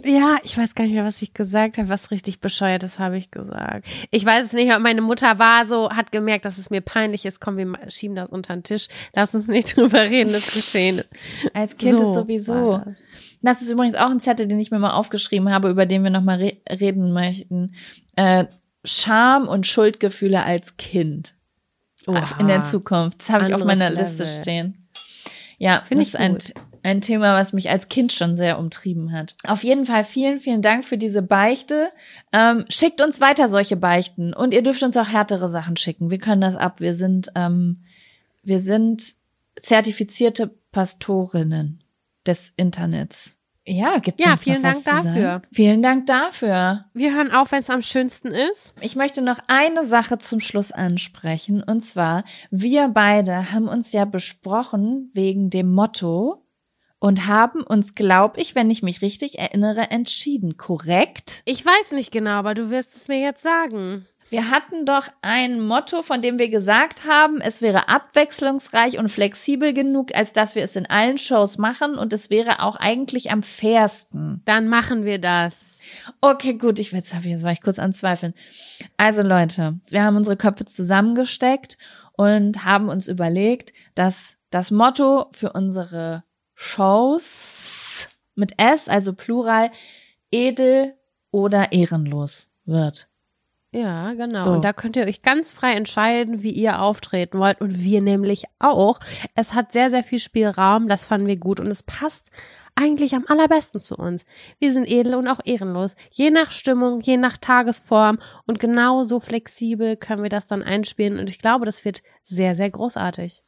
Ja, 0.04 0.38
ich 0.42 0.56
weiß 0.56 0.74
gar 0.74 0.84
nicht 0.84 0.94
mehr, 0.94 1.04
was 1.04 1.20
ich 1.20 1.34
gesagt 1.34 1.76
habe. 1.76 1.90
Was 1.90 2.10
richtig 2.10 2.40
bescheuertes 2.40 2.98
habe 2.98 3.18
ich 3.18 3.30
gesagt. 3.30 3.86
Ich 4.10 4.24
weiß 4.24 4.46
es 4.46 4.52
nicht, 4.54 4.70
aber 4.70 4.82
meine 4.82 5.02
Mutter 5.02 5.38
war 5.38 5.66
so, 5.66 5.90
hat 5.90 6.12
gemerkt, 6.12 6.46
dass 6.46 6.56
es 6.56 6.70
mir 6.70 6.80
peinlich 6.80 7.26
ist. 7.26 7.40
Komm, 7.40 7.58
wir 7.58 7.70
schieben 7.88 8.16
das 8.16 8.30
unter 8.30 8.54
den 8.54 8.62
Tisch. 8.62 8.88
Lass 9.14 9.34
uns 9.34 9.48
nicht 9.48 9.76
drüber 9.76 10.02
reden, 10.02 10.32
das 10.32 10.50
geschehen. 10.52 11.02
Als 11.52 11.76
Kind 11.76 11.98
So 11.98 12.06
ist 12.08 12.14
sowieso. 12.14 12.78
das. 12.78 12.96
Das 13.42 13.60
ist 13.60 13.70
übrigens 13.70 13.96
auch 13.96 14.10
ein 14.10 14.20
Zettel, 14.20 14.46
den 14.46 14.60
ich 14.60 14.70
mir 14.70 14.78
mal 14.78 14.92
aufgeschrieben 14.92 15.52
habe, 15.52 15.68
über 15.68 15.84
den 15.84 16.04
wir 16.04 16.10
nochmal 16.10 16.38
re 16.38 16.56
reden 16.70 17.12
möchten. 17.12 17.74
Äh, 18.16 18.46
Scham 18.84 19.46
und 19.48 19.66
Schuldgefühle 19.66 20.44
als 20.44 20.76
Kind 20.76 21.34
Oha. 22.06 22.38
in 22.38 22.46
der 22.46 22.62
Zukunft. 22.62 23.20
Das 23.20 23.30
habe 23.30 23.46
ich 23.46 23.54
auf 23.54 23.64
meiner 23.64 23.90
Level. 23.90 24.04
Liste 24.04 24.26
stehen. 24.26 24.76
Ja, 25.58 25.82
Finde 25.86 26.04
das 26.04 26.08
ich 26.08 26.14
ist 26.14 26.20
ein, 26.20 26.38
ein 26.82 27.00
Thema, 27.00 27.34
was 27.34 27.52
mich 27.52 27.70
als 27.70 27.88
Kind 27.88 28.12
schon 28.12 28.36
sehr 28.36 28.58
umtrieben 28.58 29.12
hat. 29.12 29.36
Auf 29.46 29.62
jeden 29.62 29.86
Fall 29.86 30.04
vielen, 30.04 30.40
vielen 30.40 30.62
Dank 30.62 30.84
für 30.84 30.98
diese 30.98 31.22
Beichte. 31.22 31.90
Ähm, 32.32 32.64
schickt 32.68 33.00
uns 33.00 33.20
weiter 33.20 33.48
solche 33.48 33.76
Beichten 33.76 34.34
und 34.34 34.54
ihr 34.54 34.62
dürft 34.62 34.82
uns 34.82 34.96
auch 34.96 35.08
härtere 35.08 35.48
Sachen 35.48 35.76
schicken. 35.76 36.10
Wir 36.10 36.18
können 36.18 36.40
das 36.40 36.56
ab. 36.56 36.80
Wir 36.80 36.94
sind, 36.94 37.30
ähm, 37.36 37.78
wir 38.42 38.60
sind 38.60 39.14
zertifizierte 39.60 40.50
Pastorinnen 40.72 41.84
des 42.26 42.52
Internets. 42.56 43.36
Ja, 43.64 43.98
gibt's 43.98 44.24
Ja, 44.24 44.36
vielen 44.36 44.62
Dank 44.62 44.84
dafür. 44.84 45.42
Vielen 45.52 45.82
Dank 45.82 46.06
dafür. 46.06 46.86
Wir 46.94 47.14
hören 47.14 47.30
auf, 47.30 47.52
wenn 47.52 47.62
es 47.62 47.70
am 47.70 47.82
schönsten 47.82 48.28
ist. 48.28 48.74
Ich 48.80 48.96
möchte 48.96 49.22
noch 49.22 49.38
eine 49.46 49.84
Sache 49.84 50.18
zum 50.18 50.40
Schluss 50.40 50.72
ansprechen. 50.72 51.62
Und 51.62 51.82
zwar, 51.82 52.24
wir 52.50 52.88
beide 52.88 53.52
haben 53.52 53.68
uns 53.68 53.92
ja 53.92 54.04
besprochen 54.04 55.10
wegen 55.14 55.48
dem 55.48 55.72
Motto 55.72 56.44
und 56.98 57.26
haben 57.26 57.62
uns, 57.62 57.94
glaube 57.94 58.40
ich, 58.40 58.54
wenn 58.54 58.70
ich 58.70 58.82
mich 58.82 59.02
richtig 59.02 59.38
erinnere, 59.38 59.90
entschieden. 59.90 60.56
Korrekt? 60.56 61.42
Ich 61.44 61.64
weiß 61.64 61.92
nicht 61.92 62.12
genau, 62.12 62.30
aber 62.32 62.54
du 62.54 62.70
wirst 62.70 62.96
es 62.96 63.08
mir 63.08 63.20
jetzt 63.20 63.42
sagen. 63.42 64.06
Wir 64.32 64.50
hatten 64.50 64.86
doch 64.86 65.08
ein 65.20 65.60
Motto, 65.60 66.00
von 66.00 66.22
dem 66.22 66.38
wir 66.38 66.48
gesagt 66.48 67.06
haben, 67.06 67.42
es 67.42 67.60
wäre 67.60 67.90
abwechslungsreich 67.90 68.96
und 68.96 69.10
flexibel 69.10 69.74
genug, 69.74 70.14
als 70.14 70.32
dass 70.32 70.54
wir 70.54 70.64
es 70.64 70.74
in 70.74 70.86
allen 70.86 71.18
Shows 71.18 71.58
machen 71.58 71.98
und 71.98 72.14
es 72.14 72.30
wäre 72.30 72.62
auch 72.62 72.76
eigentlich 72.76 73.30
am 73.30 73.42
fairsten. 73.42 74.40
Dann 74.46 74.68
machen 74.68 75.04
wir 75.04 75.18
das. 75.18 75.76
Okay, 76.22 76.54
gut, 76.54 76.78
ich 76.78 76.92
will 76.92 77.00
jetzt 77.00 77.44
war 77.44 77.52
ich 77.52 77.60
kurz 77.60 77.78
an 77.78 77.92
Zweifeln. 77.92 78.32
Also 78.96 79.20
Leute, 79.20 79.78
wir 79.90 80.02
haben 80.02 80.16
unsere 80.16 80.38
Köpfe 80.38 80.64
zusammengesteckt 80.64 81.76
und 82.12 82.64
haben 82.64 82.88
uns 82.88 83.08
überlegt, 83.08 83.74
dass 83.94 84.38
das 84.48 84.70
Motto 84.70 85.26
für 85.32 85.52
unsere 85.52 86.24
Shows 86.54 88.08
mit 88.34 88.54
S, 88.56 88.88
also 88.88 89.12
Plural, 89.12 89.70
edel 90.30 90.94
oder 91.32 91.72
ehrenlos 91.72 92.48
wird. 92.64 93.11
Ja, 93.72 94.12
genau. 94.12 94.44
So. 94.44 94.52
Und 94.52 94.64
da 94.64 94.74
könnt 94.74 94.96
ihr 94.96 95.06
euch 95.06 95.22
ganz 95.22 95.50
frei 95.50 95.72
entscheiden, 95.72 96.42
wie 96.42 96.52
ihr 96.52 96.82
auftreten 96.82 97.38
wollt. 97.38 97.60
Und 97.60 97.82
wir 97.82 98.02
nämlich 98.02 98.44
auch. 98.58 99.00
Es 99.34 99.54
hat 99.54 99.72
sehr, 99.72 99.90
sehr 99.90 100.04
viel 100.04 100.18
Spielraum. 100.18 100.88
Das 100.88 101.06
fanden 101.06 101.26
wir 101.26 101.38
gut. 101.38 101.58
Und 101.58 101.68
es 101.68 101.82
passt 101.82 102.30
eigentlich 102.74 103.14
am 103.14 103.24
allerbesten 103.28 103.82
zu 103.82 103.96
uns. 103.96 104.24
Wir 104.58 104.72
sind 104.72 104.90
edel 104.90 105.14
und 105.14 105.28
auch 105.28 105.40
ehrenlos. 105.44 105.96
Je 106.10 106.30
nach 106.30 106.50
Stimmung, 106.50 107.00
je 107.00 107.16
nach 107.16 107.36
Tagesform 107.36 108.18
und 108.46 108.60
genauso 108.60 109.20
flexibel 109.20 109.96
können 109.96 110.22
wir 110.22 110.30
das 110.30 110.46
dann 110.46 110.62
einspielen 110.62 111.18
und 111.18 111.28
ich 111.28 111.38
glaube, 111.38 111.66
das 111.66 111.84
wird 111.84 112.02
sehr, 112.22 112.54
sehr 112.54 112.70
großartig. 112.70 113.42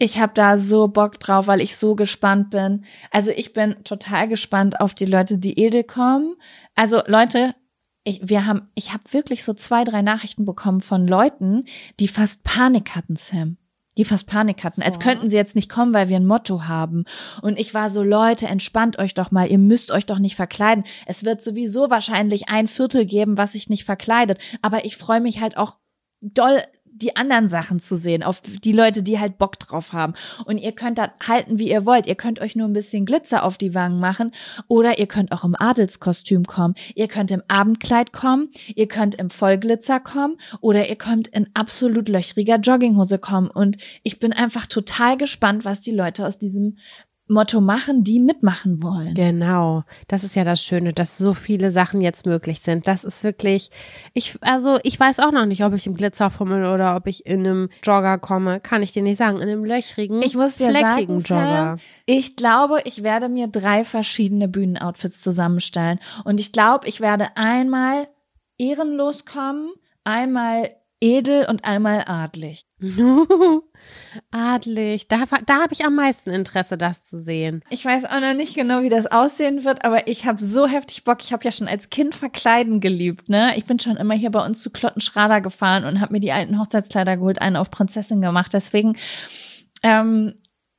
Ich 0.00 0.20
habe 0.20 0.32
da 0.32 0.56
so 0.56 0.86
Bock 0.86 1.18
drauf, 1.18 1.48
weil 1.48 1.60
ich 1.60 1.76
so 1.76 1.96
gespannt 1.96 2.50
bin. 2.50 2.84
Also 3.10 3.32
ich 3.32 3.52
bin 3.52 3.82
total 3.82 4.28
gespannt 4.28 4.80
auf 4.80 4.94
die 4.94 5.06
Leute, 5.06 5.38
die 5.38 5.58
edel 5.58 5.82
kommen. 5.82 6.36
Also 6.76 7.02
Leute, 7.06 7.56
ich, 8.08 8.20
wir 8.26 8.46
haben, 8.46 8.68
ich 8.74 8.92
habe 8.92 9.04
wirklich 9.10 9.44
so 9.44 9.52
zwei, 9.52 9.84
drei 9.84 10.02
Nachrichten 10.02 10.44
bekommen 10.44 10.80
von 10.80 11.06
Leuten, 11.06 11.64
die 12.00 12.08
fast 12.08 12.42
Panik 12.42 12.96
hatten, 12.96 13.16
Sam. 13.16 13.58
Die 13.98 14.04
fast 14.04 14.26
Panik 14.26 14.62
hatten, 14.62 14.80
als 14.80 15.00
könnten 15.00 15.28
sie 15.28 15.36
jetzt 15.36 15.56
nicht 15.56 15.68
kommen, 15.68 15.92
weil 15.92 16.08
wir 16.08 16.16
ein 16.16 16.26
Motto 16.26 16.68
haben. 16.68 17.04
Und 17.42 17.58
ich 17.58 17.74
war 17.74 17.90
so, 17.90 18.04
Leute, 18.04 18.46
entspannt 18.46 18.96
euch 18.98 19.12
doch 19.12 19.32
mal, 19.32 19.50
ihr 19.50 19.58
müsst 19.58 19.90
euch 19.90 20.06
doch 20.06 20.20
nicht 20.20 20.36
verkleiden. 20.36 20.84
Es 21.06 21.24
wird 21.24 21.42
sowieso 21.42 21.90
wahrscheinlich 21.90 22.48
ein 22.48 22.68
Viertel 22.68 23.04
geben, 23.06 23.36
was 23.36 23.52
sich 23.52 23.68
nicht 23.68 23.84
verkleidet. 23.84 24.38
Aber 24.62 24.84
ich 24.84 24.96
freue 24.96 25.20
mich 25.20 25.40
halt 25.40 25.56
auch 25.56 25.78
doll 26.20 26.62
die 26.92 27.16
anderen 27.16 27.48
Sachen 27.48 27.80
zu 27.80 27.96
sehen, 27.96 28.22
auf 28.22 28.40
die 28.40 28.72
Leute, 28.72 29.02
die 29.02 29.18
halt 29.18 29.38
Bock 29.38 29.58
drauf 29.58 29.92
haben. 29.92 30.14
Und 30.44 30.58
ihr 30.58 30.72
könnt 30.72 30.98
da 30.98 31.12
halten, 31.26 31.58
wie 31.58 31.70
ihr 31.70 31.86
wollt. 31.86 32.06
Ihr 32.06 32.14
könnt 32.14 32.40
euch 32.40 32.56
nur 32.56 32.68
ein 32.68 32.72
bisschen 32.72 33.06
Glitzer 33.06 33.44
auf 33.44 33.58
die 33.58 33.74
Wangen 33.74 34.00
machen 34.00 34.32
oder 34.66 34.98
ihr 34.98 35.06
könnt 35.06 35.32
auch 35.32 35.44
im 35.44 35.54
Adelskostüm 35.58 36.44
kommen. 36.44 36.74
Ihr 36.94 37.08
könnt 37.08 37.30
im 37.30 37.42
Abendkleid 37.48 38.12
kommen, 38.12 38.50
ihr 38.74 38.88
könnt 38.88 39.14
im 39.14 39.30
Vollglitzer 39.30 40.00
kommen 40.00 40.36
oder 40.60 40.88
ihr 40.88 40.96
könnt 40.96 41.28
in 41.28 41.48
absolut 41.54 42.08
löchriger 42.08 42.56
Jogginghose 42.56 43.18
kommen. 43.18 43.50
Und 43.50 43.78
ich 44.02 44.18
bin 44.18 44.32
einfach 44.32 44.66
total 44.66 45.16
gespannt, 45.16 45.64
was 45.64 45.80
die 45.80 45.92
Leute 45.92 46.26
aus 46.26 46.38
diesem 46.38 46.76
Motto 47.28 47.60
machen, 47.60 48.04
die 48.04 48.20
mitmachen 48.20 48.82
wollen. 48.82 49.14
Genau, 49.14 49.84
das 50.06 50.24
ist 50.24 50.34
ja 50.34 50.44
das 50.44 50.62
Schöne, 50.62 50.92
dass 50.92 51.18
so 51.18 51.34
viele 51.34 51.70
Sachen 51.70 52.00
jetzt 52.00 52.26
möglich 52.26 52.60
sind. 52.60 52.88
Das 52.88 53.04
ist 53.04 53.22
wirklich, 53.24 53.70
ich, 54.14 54.38
also 54.40 54.78
ich 54.82 54.98
weiß 54.98 55.20
auch 55.20 55.32
noch 55.32 55.46
nicht, 55.46 55.64
ob 55.64 55.74
ich 55.74 55.86
im 55.86 55.94
Glitzerfummel 55.94 56.66
oder 56.66 56.96
ob 56.96 57.06
ich 57.06 57.26
in 57.26 57.40
einem 57.40 57.68
Jogger 57.82 58.18
komme, 58.18 58.60
kann 58.60 58.82
ich 58.82 58.92
dir 58.92 59.02
nicht 59.02 59.18
sagen, 59.18 59.36
in 59.36 59.48
einem 59.48 59.64
löchrigen, 59.64 60.22
Ich 60.22 60.34
muss 60.34 60.56
dir 60.56 60.70
fleckigen 60.70 61.20
sagen, 61.20 61.44
Jogger. 61.44 61.56
Sam, 61.56 61.78
ich 62.06 62.36
glaube, 62.36 62.80
ich 62.84 63.02
werde 63.02 63.28
mir 63.28 63.48
drei 63.48 63.84
verschiedene 63.84 64.48
Bühnenoutfits 64.48 65.22
zusammenstellen. 65.22 65.98
Und 66.24 66.40
ich 66.40 66.52
glaube, 66.52 66.88
ich 66.88 67.00
werde 67.00 67.36
einmal 67.36 68.08
ehrenlos 68.58 69.24
kommen, 69.24 69.70
einmal 70.04 70.70
edel 71.00 71.46
und 71.48 71.64
einmal 71.64 72.04
adlig. 72.06 72.66
Adlig, 74.30 75.08
da, 75.08 75.24
da 75.46 75.62
habe 75.62 75.72
ich 75.72 75.84
am 75.84 75.94
meisten 75.94 76.30
Interesse, 76.30 76.76
das 76.76 77.04
zu 77.04 77.18
sehen. 77.18 77.62
Ich 77.70 77.84
weiß 77.84 78.04
auch 78.04 78.20
noch 78.20 78.34
nicht 78.34 78.54
genau, 78.54 78.82
wie 78.82 78.88
das 78.88 79.06
aussehen 79.06 79.64
wird, 79.64 79.84
aber 79.84 80.08
ich 80.08 80.26
habe 80.26 80.42
so 80.42 80.66
heftig 80.66 81.04
Bock. 81.04 81.18
Ich 81.22 81.32
habe 81.32 81.44
ja 81.44 81.52
schon 81.52 81.68
als 81.68 81.88
Kind 81.88 82.14
verkleiden 82.14 82.80
geliebt, 82.80 83.28
ne? 83.28 83.56
Ich 83.56 83.64
bin 83.64 83.78
schon 83.78 83.96
immer 83.96 84.14
hier 84.14 84.30
bei 84.30 84.44
uns 84.44 84.62
zu 84.62 84.70
Klottenschrader 84.70 85.40
gefahren 85.40 85.84
und 85.84 86.00
habe 86.00 86.12
mir 86.12 86.20
die 86.20 86.32
alten 86.32 86.58
Hochzeitskleider 86.58 87.16
geholt, 87.16 87.40
einen 87.40 87.56
auf 87.56 87.70
Prinzessin 87.70 88.20
gemacht. 88.20 88.52
Deswegen, 88.52 88.96
ähm, 89.82 90.34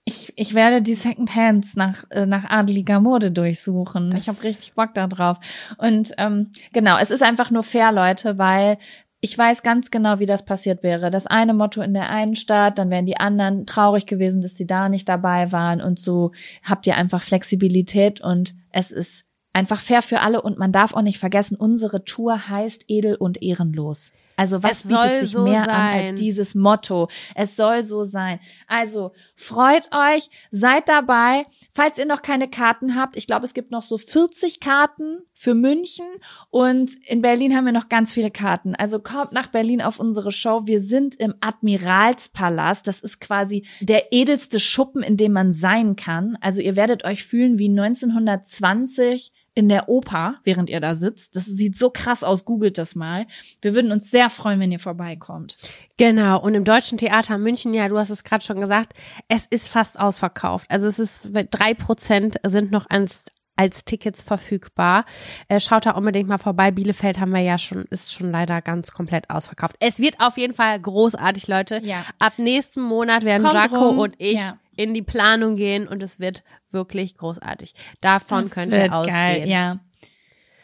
ich, 0.05 0.33
ich 0.35 0.53
werde 0.53 0.81
die 0.81 0.95
Secondhands 0.95 1.75
nach, 1.75 2.03
äh, 2.09 2.25
nach 2.25 2.49
adeliger 2.49 2.99
Mode 2.99 3.31
durchsuchen. 3.31 4.13
ich 4.15 4.27
habe 4.27 4.43
richtig 4.43 4.73
Bock 4.73 4.93
da 4.93 5.07
drauf. 5.07 5.37
Und 5.77 6.13
ähm, 6.17 6.51
genau, 6.73 6.97
es 6.97 7.11
ist 7.11 7.23
einfach 7.23 7.49
nur 7.49 7.63
fair, 7.63 7.91
Leute, 7.91 8.37
weil 8.37 8.77
ich 9.21 9.37
weiß 9.37 9.63
ganz 9.63 9.91
genau, 9.91 10.19
wie 10.19 10.25
das 10.25 10.45
passiert 10.45 10.81
wäre. 10.81 11.11
Das 11.11 11.27
eine 11.27 11.53
Motto 11.53 11.81
in 11.81 11.93
der 11.93 12.09
einen 12.09 12.35
Stadt, 12.35 12.77
dann 12.77 12.89
wären 12.89 13.05
die 13.05 13.17
anderen 13.17 13.65
traurig 13.65 14.05
gewesen, 14.05 14.41
dass 14.41 14.55
sie 14.55 14.65
da 14.65 14.87
nicht 14.87 15.09
dabei 15.09 15.51
waren. 15.51 15.81
Und 15.81 15.99
so 15.99 16.31
habt 16.63 16.87
ihr 16.87 16.95
einfach 16.95 17.21
Flexibilität 17.21 18.21
und 18.21 18.55
es 18.71 18.91
ist 18.91 19.25
einfach 19.51 19.81
fair 19.81 20.01
für 20.01 20.21
alle. 20.21 20.41
Und 20.41 20.57
man 20.57 20.71
darf 20.71 20.93
auch 20.93 21.01
nicht 21.01 21.19
vergessen, 21.19 21.57
unsere 21.57 22.05
Tour 22.05 22.47
heißt 22.47 22.85
edel 22.87 23.15
und 23.15 23.41
ehrenlos. 23.41 24.13
Also 24.39 24.63
was 24.63 24.87
bietet 24.87 25.19
sich 25.19 25.31
so 25.31 25.43
mehr 25.43 25.63
an 25.63 25.65
sein. 25.65 26.05
als 26.05 26.19
dieses 26.19 26.55
Motto? 26.55 27.09
Es 27.35 27.57
soll 27.57 27.83
so 27.83 28.05
sein. 28.05 28.39
Also 28.67 29.11
freut 29.35 29.89
euch, 29.91 30.29
seid 30.49 30.87
dabei. 30.87 31.43
Falls 31.73 31.97
ihr 31.97 32.05
noch 32.05 32.21
keine 32.21 32.49
Karten 32.49 32.95
habt, 32.95 33.17
ich 33.17 33.27
glaube, 33.27 33.45
es 33.45 33.53
gibt 33.53 33.69
noch 33.69 33.81
so 33.81 33.97
40 33.97 34.61
Karten 34.61 35.23
für 35.33 35.55
München 35.55 36.05
und 36.49 36.91
in 37.05 37.21
Berlin 37.21 37.53
haben 37.53 37.65
wir 37.65 37.73
noch 37.73 37.89
ganz 37.89 38.13
viele 38.13 38.31
Karten. 38.31 38.75
Also 38.75 38.99
kommt 38.99 39.33
nach 39.33 39.47
Berlin 39.47 39.81
auf 39.81 39.99
unsere 39.99 40.31
Show. 40.31 40.61
Wir 40.63 40.79
sind 40.79 41.15
im 41.15 41.35
Admiralspalast. 41.41 42.87
Das 42.87 43.01
ist 43.01 43.19
quasi 43.19 43.67
der 43.81 44.13
edelste 44.13 44.61
Schuppen, 44.61 45.03
in 45.03 45.17
dem 45.17 45.33
man 45.33 45.51
sein 45.51 45.97
kann. 45.97 46.37
Also 46.39 46.61
ihr 46.61 46.77
werdet 46.77 47.03
euch 47.03 47.25
fühlen 47.25 47.59
wie 47.59 47.67
1920 47.67 49.33
in 49.55 49.69
der 49.69 49.89
Oper, 49.89 50.35
während 50.43 50.69
ihr 50.69 50.79
da 50.79 50.95
sitzt. 50.95 51.35
Das 51.35 51.45
sieht 51.45 51.77
so 51.77 51.89
krass 51.89 52.23
aus. 52.23 52.45
Googelt 52.45 52.77
das 52.77 52.95
mal. 52.95 53.25
Wir 53.61 53.73
würden 53.75 53.91
uns 53.91 54.09
sehr 54.11 54.29
freuen, 54.29 54.59
wenn 54.59 54.71
ihr 54.71 54.79
vorbeikommt. 54.79 55.57
Genau, 55.97 56.39
und 56.39 56.53
im 56.53 56.63
Deutschen 56.63 56.97
Theater 56.97 57.37
München, 57.37 57.73
ja, 57.73 57.87
du 57.87 57.97
hast 57.97 58.09
es 58.09 58.23
gerade 58.23 58.43
schon 58.43 58.59
gesagt, 58.61 58.93
es 59.27 59.45
ist 59.49 59.67
fast 59.67 59.99
ausverkauft. 59.99 60.65
Also 60.69 60.87
es 60.87 60.99
ist, 60.99 61.29
drei 61.51 61.73
Prozent 61.73 62.37
sind 62.45 62.71
noch 62.71 62.85
als, 62.89 63.23
als 63.55 63.83
Tickets 63.83 64.21
verfügbar. 64.21 65.05
Äh, 65.49 65.59
schaut 65.59 65.85
da 65.85 65.91
unbedingt 65.91 66.29
mal 66.29 66.37
vorbei. 66.37 66.71
Bielefeld 66.71 67.19
haben 67.19 67.31
wir 67.31 67.41
ja 67.41 67.57
schon, 67.57 67.83
ist 67.89 68.13
schon 68.13 68.31
leider 68.31 68.61
ganz 68.61 68.91
komplett 68.93 69.29
ausverkauft. 69.29 69.75
Es 69.79 69.99
wird 69.99 70.15
auf 70.19 70.37
jeden 70.37 70.53
Fall 70.53 70.79
großartig, 70.79 71.47
Leute. 71.47 71.81
Ja. 71.83 72.05
Ab 72.19 72.33
nächsten 72.37 72.81
Monat 72.81 73.23
werden 73.25 73.43
Kommt 73.43 73.55
Jaco 73.55 73.87
rum. 73.89 73.99
und 73.99 74.15
ich 74.17 74.35
Ja. 74.35 74.57
In 74.79 74.93
die 74.93 75.01
Planung 75.01 75.57
gehen 75.57 75.89
und 75.89 76.01
es 76.01 76.21
wird 76.21 76.41
wirklich 76.71 77.17
großartig. 77.17 77.75
Davon 77.99 78.45
Das 78.45 78.51
könnt 78.51 78.73
ihr 78.73 78.95
ausgehen. 78.95 79.15
Geil, 79.15 79.49
ja. 79.49 79.79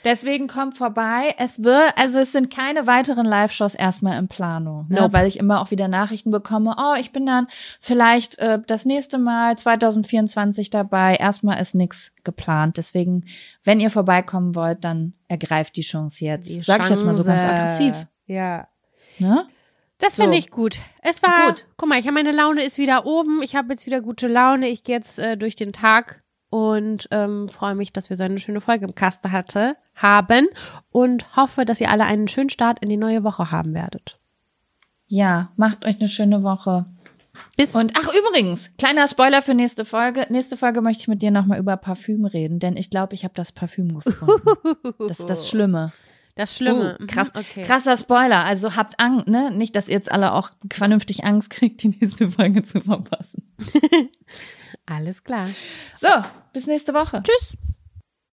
Deswegen 0.06 0.48
kommt 0.48 0.78
vorbei. 0.78 1.36
Es 1.38 1.64
wird, 1.64 1.92
also 1.98 2.20
es 2.20 2.32
sind 2.32 2.54
keine 2.54 2.88
weiteren 2.88 3.26
Live-Shows 3.26 3.76
erstmal 3.76 4.18
in 4.18 4.30
Planung, 4.30 4.86
ne? 4.88 5.02
Nope. 5.02 5.14
weil 5.14 5.28
ich 5.28 5.38
immer 5.38 5.60
auch 5.60 5.70
wieder 5.70 5.90
Nachrichten 5.90 6.32
bekomme. 6.32 6.76
Oh, 6.78 6.94
ich 6.98 7.12
bin 7.12 7.26
dann 7.26 7.48
vielleicht 7.82 8.38
äh, 8.38 8.60
das 8.66 8.86
nächste 8.86 9.18
Mal 9.18 9.58
2024 9.58 10.70
dabei. 10.70 11.16
Erstmal 11.16 11.60
ist 11.60 11.76
nichts 11.76 12.14
geplant. 12.24 12.78
Deswegen, 12.78 13.26
wenn 13.66 13.82
ihr 13.82 13.90
vorbeikommen 13.90 14.56
wollt, 14.56 14.86
dann 14.86 15.14
ergreift 15.28 15.76
die 15.76 15.82
Chance 15.82 16.24
jetzt. 16.24 16.48
Die 16.48 16.62
Sag 16.62 16.84
ich 16.84 16.90
jetzt 16.90 17.04
mal 17.04 17.16
so 17.16 17.26
ganz 17.26 17.44
aggressiv. 17.44 18.06
Ja. 18.28 18.68
Ne? 19.20 19.46
Das 20.00 20.16
So. 20.16 20.24
finde 20.24 20.38
ich 20.38 20.52
gut. 20.52 20.82
Es 21.02 21.24
war, 21.24 21.48
Gut. 21.48 21.66
guck 21.78 21.90
mal, 21.90 22.00
ich 22.00 22.06
habe 22.06 22.16
meine 22.16 22.32
Laune 22.32 22.64
ist 22.64 22.78
wieder 22.78 23.06
oben. 23.06 23.42
Ich 23.42 23.56
habe 23.56 23.72
jetzt 23.72 23.86
wieder 23.86 24.02
gute 24.02 24.28
Laune. 24.28 24.68
Ich 24.68 24.84
gehe 24.84 24.96
jetzt 24.96 25.20
äh, 25.20 25.38
durch 25.38 25.56
den 25.56 25.72
Tag 25.74 26.22
und 26.50 27.08
ähm, 27.12 27.48
freue 27.50 27.76
mich, 27.76 27.94
dass 27.94 28.10
wir 28.10 28.18
so 28.18 28.24
eine 28.24 28.38
schöne 28.38 28.62
Folge 28.62 28.86
im 28.86 28.96
Kasten 28.96 29.32
hatte, 29.32 29.78
haben 29.96 30.48
und 30.92 31.36
hoffe, 31.36 31.66
dass 31.66 31.82
ihr 31.82 31.90
alle 31.90 32.06
einen 32.06 32.28
schönen 32.28 32.50
Start 32.50 32.80
in 32.80 32.90
die 32.90 32.98
neue 32.98 33.24
Woche 33.24 33.52
haben 33.52 33.74
werdet. 33.74 34.20
Ja, 35.08 35.52
macht 35.56 35.86
euch 35.86 36.00
eine 36.00 36.10
schöne 36.10 36.44
Woche. 36.44 36.86
Bis 37.58 37.76
Und 37.76 37.94
ach 37.98 38.08
übrigens, 38.14 38.72
kleiner 38.78 39.08
Spoiler 39.08 39.42
für 39.42 39.54
nächste 39.54 39.86
Folge. 39.86 40.26
Nächste 40.30 40.56
Folge 40.58 40.82
möchte 40.82 41.02
ich 41.02 41.08
mit 41.08 41.22
dir 41.22 41.32
nochmal 41.32 41.60
über 41.60 41.76
Parfüm 41.78 42.26
reden, 42.26 42.60
denn 42.60 42.78
ich 42.78 42.90
glaube, 42.90 43.14
ich 43.16 43.24
habe 43.24 43.34
das 43.34 43.52
Parfüm 43.52 43.94
gefunden. 44.00 44.42
Das 45.00 45.20
ist 45.20 45.30
das 45.30 45.50
Schlimme. 45.50 45.92
Das 46.36 46.56
Schlimme. 46.56 46.98
Oh, 47.02 47.06
krass, 47.08 47.32
okay. 47.34 47.64
krasser 47.64 47.96
Spoiler. 47.96 48.44
Also 48.44 48.76
habt 48.76 49.00
Angst, 49.00 49.28
ne? 49.28 49.52
Nicht, 49.52 49.76
dass 49.76 49.88
ihr 49.88 49.96
jetzt 49.96 50.12
alle 50.12 50.34
auch 50.34 50.50
vernünftig 50.72 51.24
Angst 51.24 51.50
kriegt, 51.50 51.82
die 51.82 51.90
nächste 51.90 52.30
Folge 52.32 52.64
zu 52.64 52.82
verpassen. 52.82 53.56
Alles 54.86 55.24
klar. 55.24 55.48
So, 56.00 56.10
bis 56.54 56.68
nächste 56.68 56.94
Woche. 56.94 57.24
Tschüss. 57.24 57.58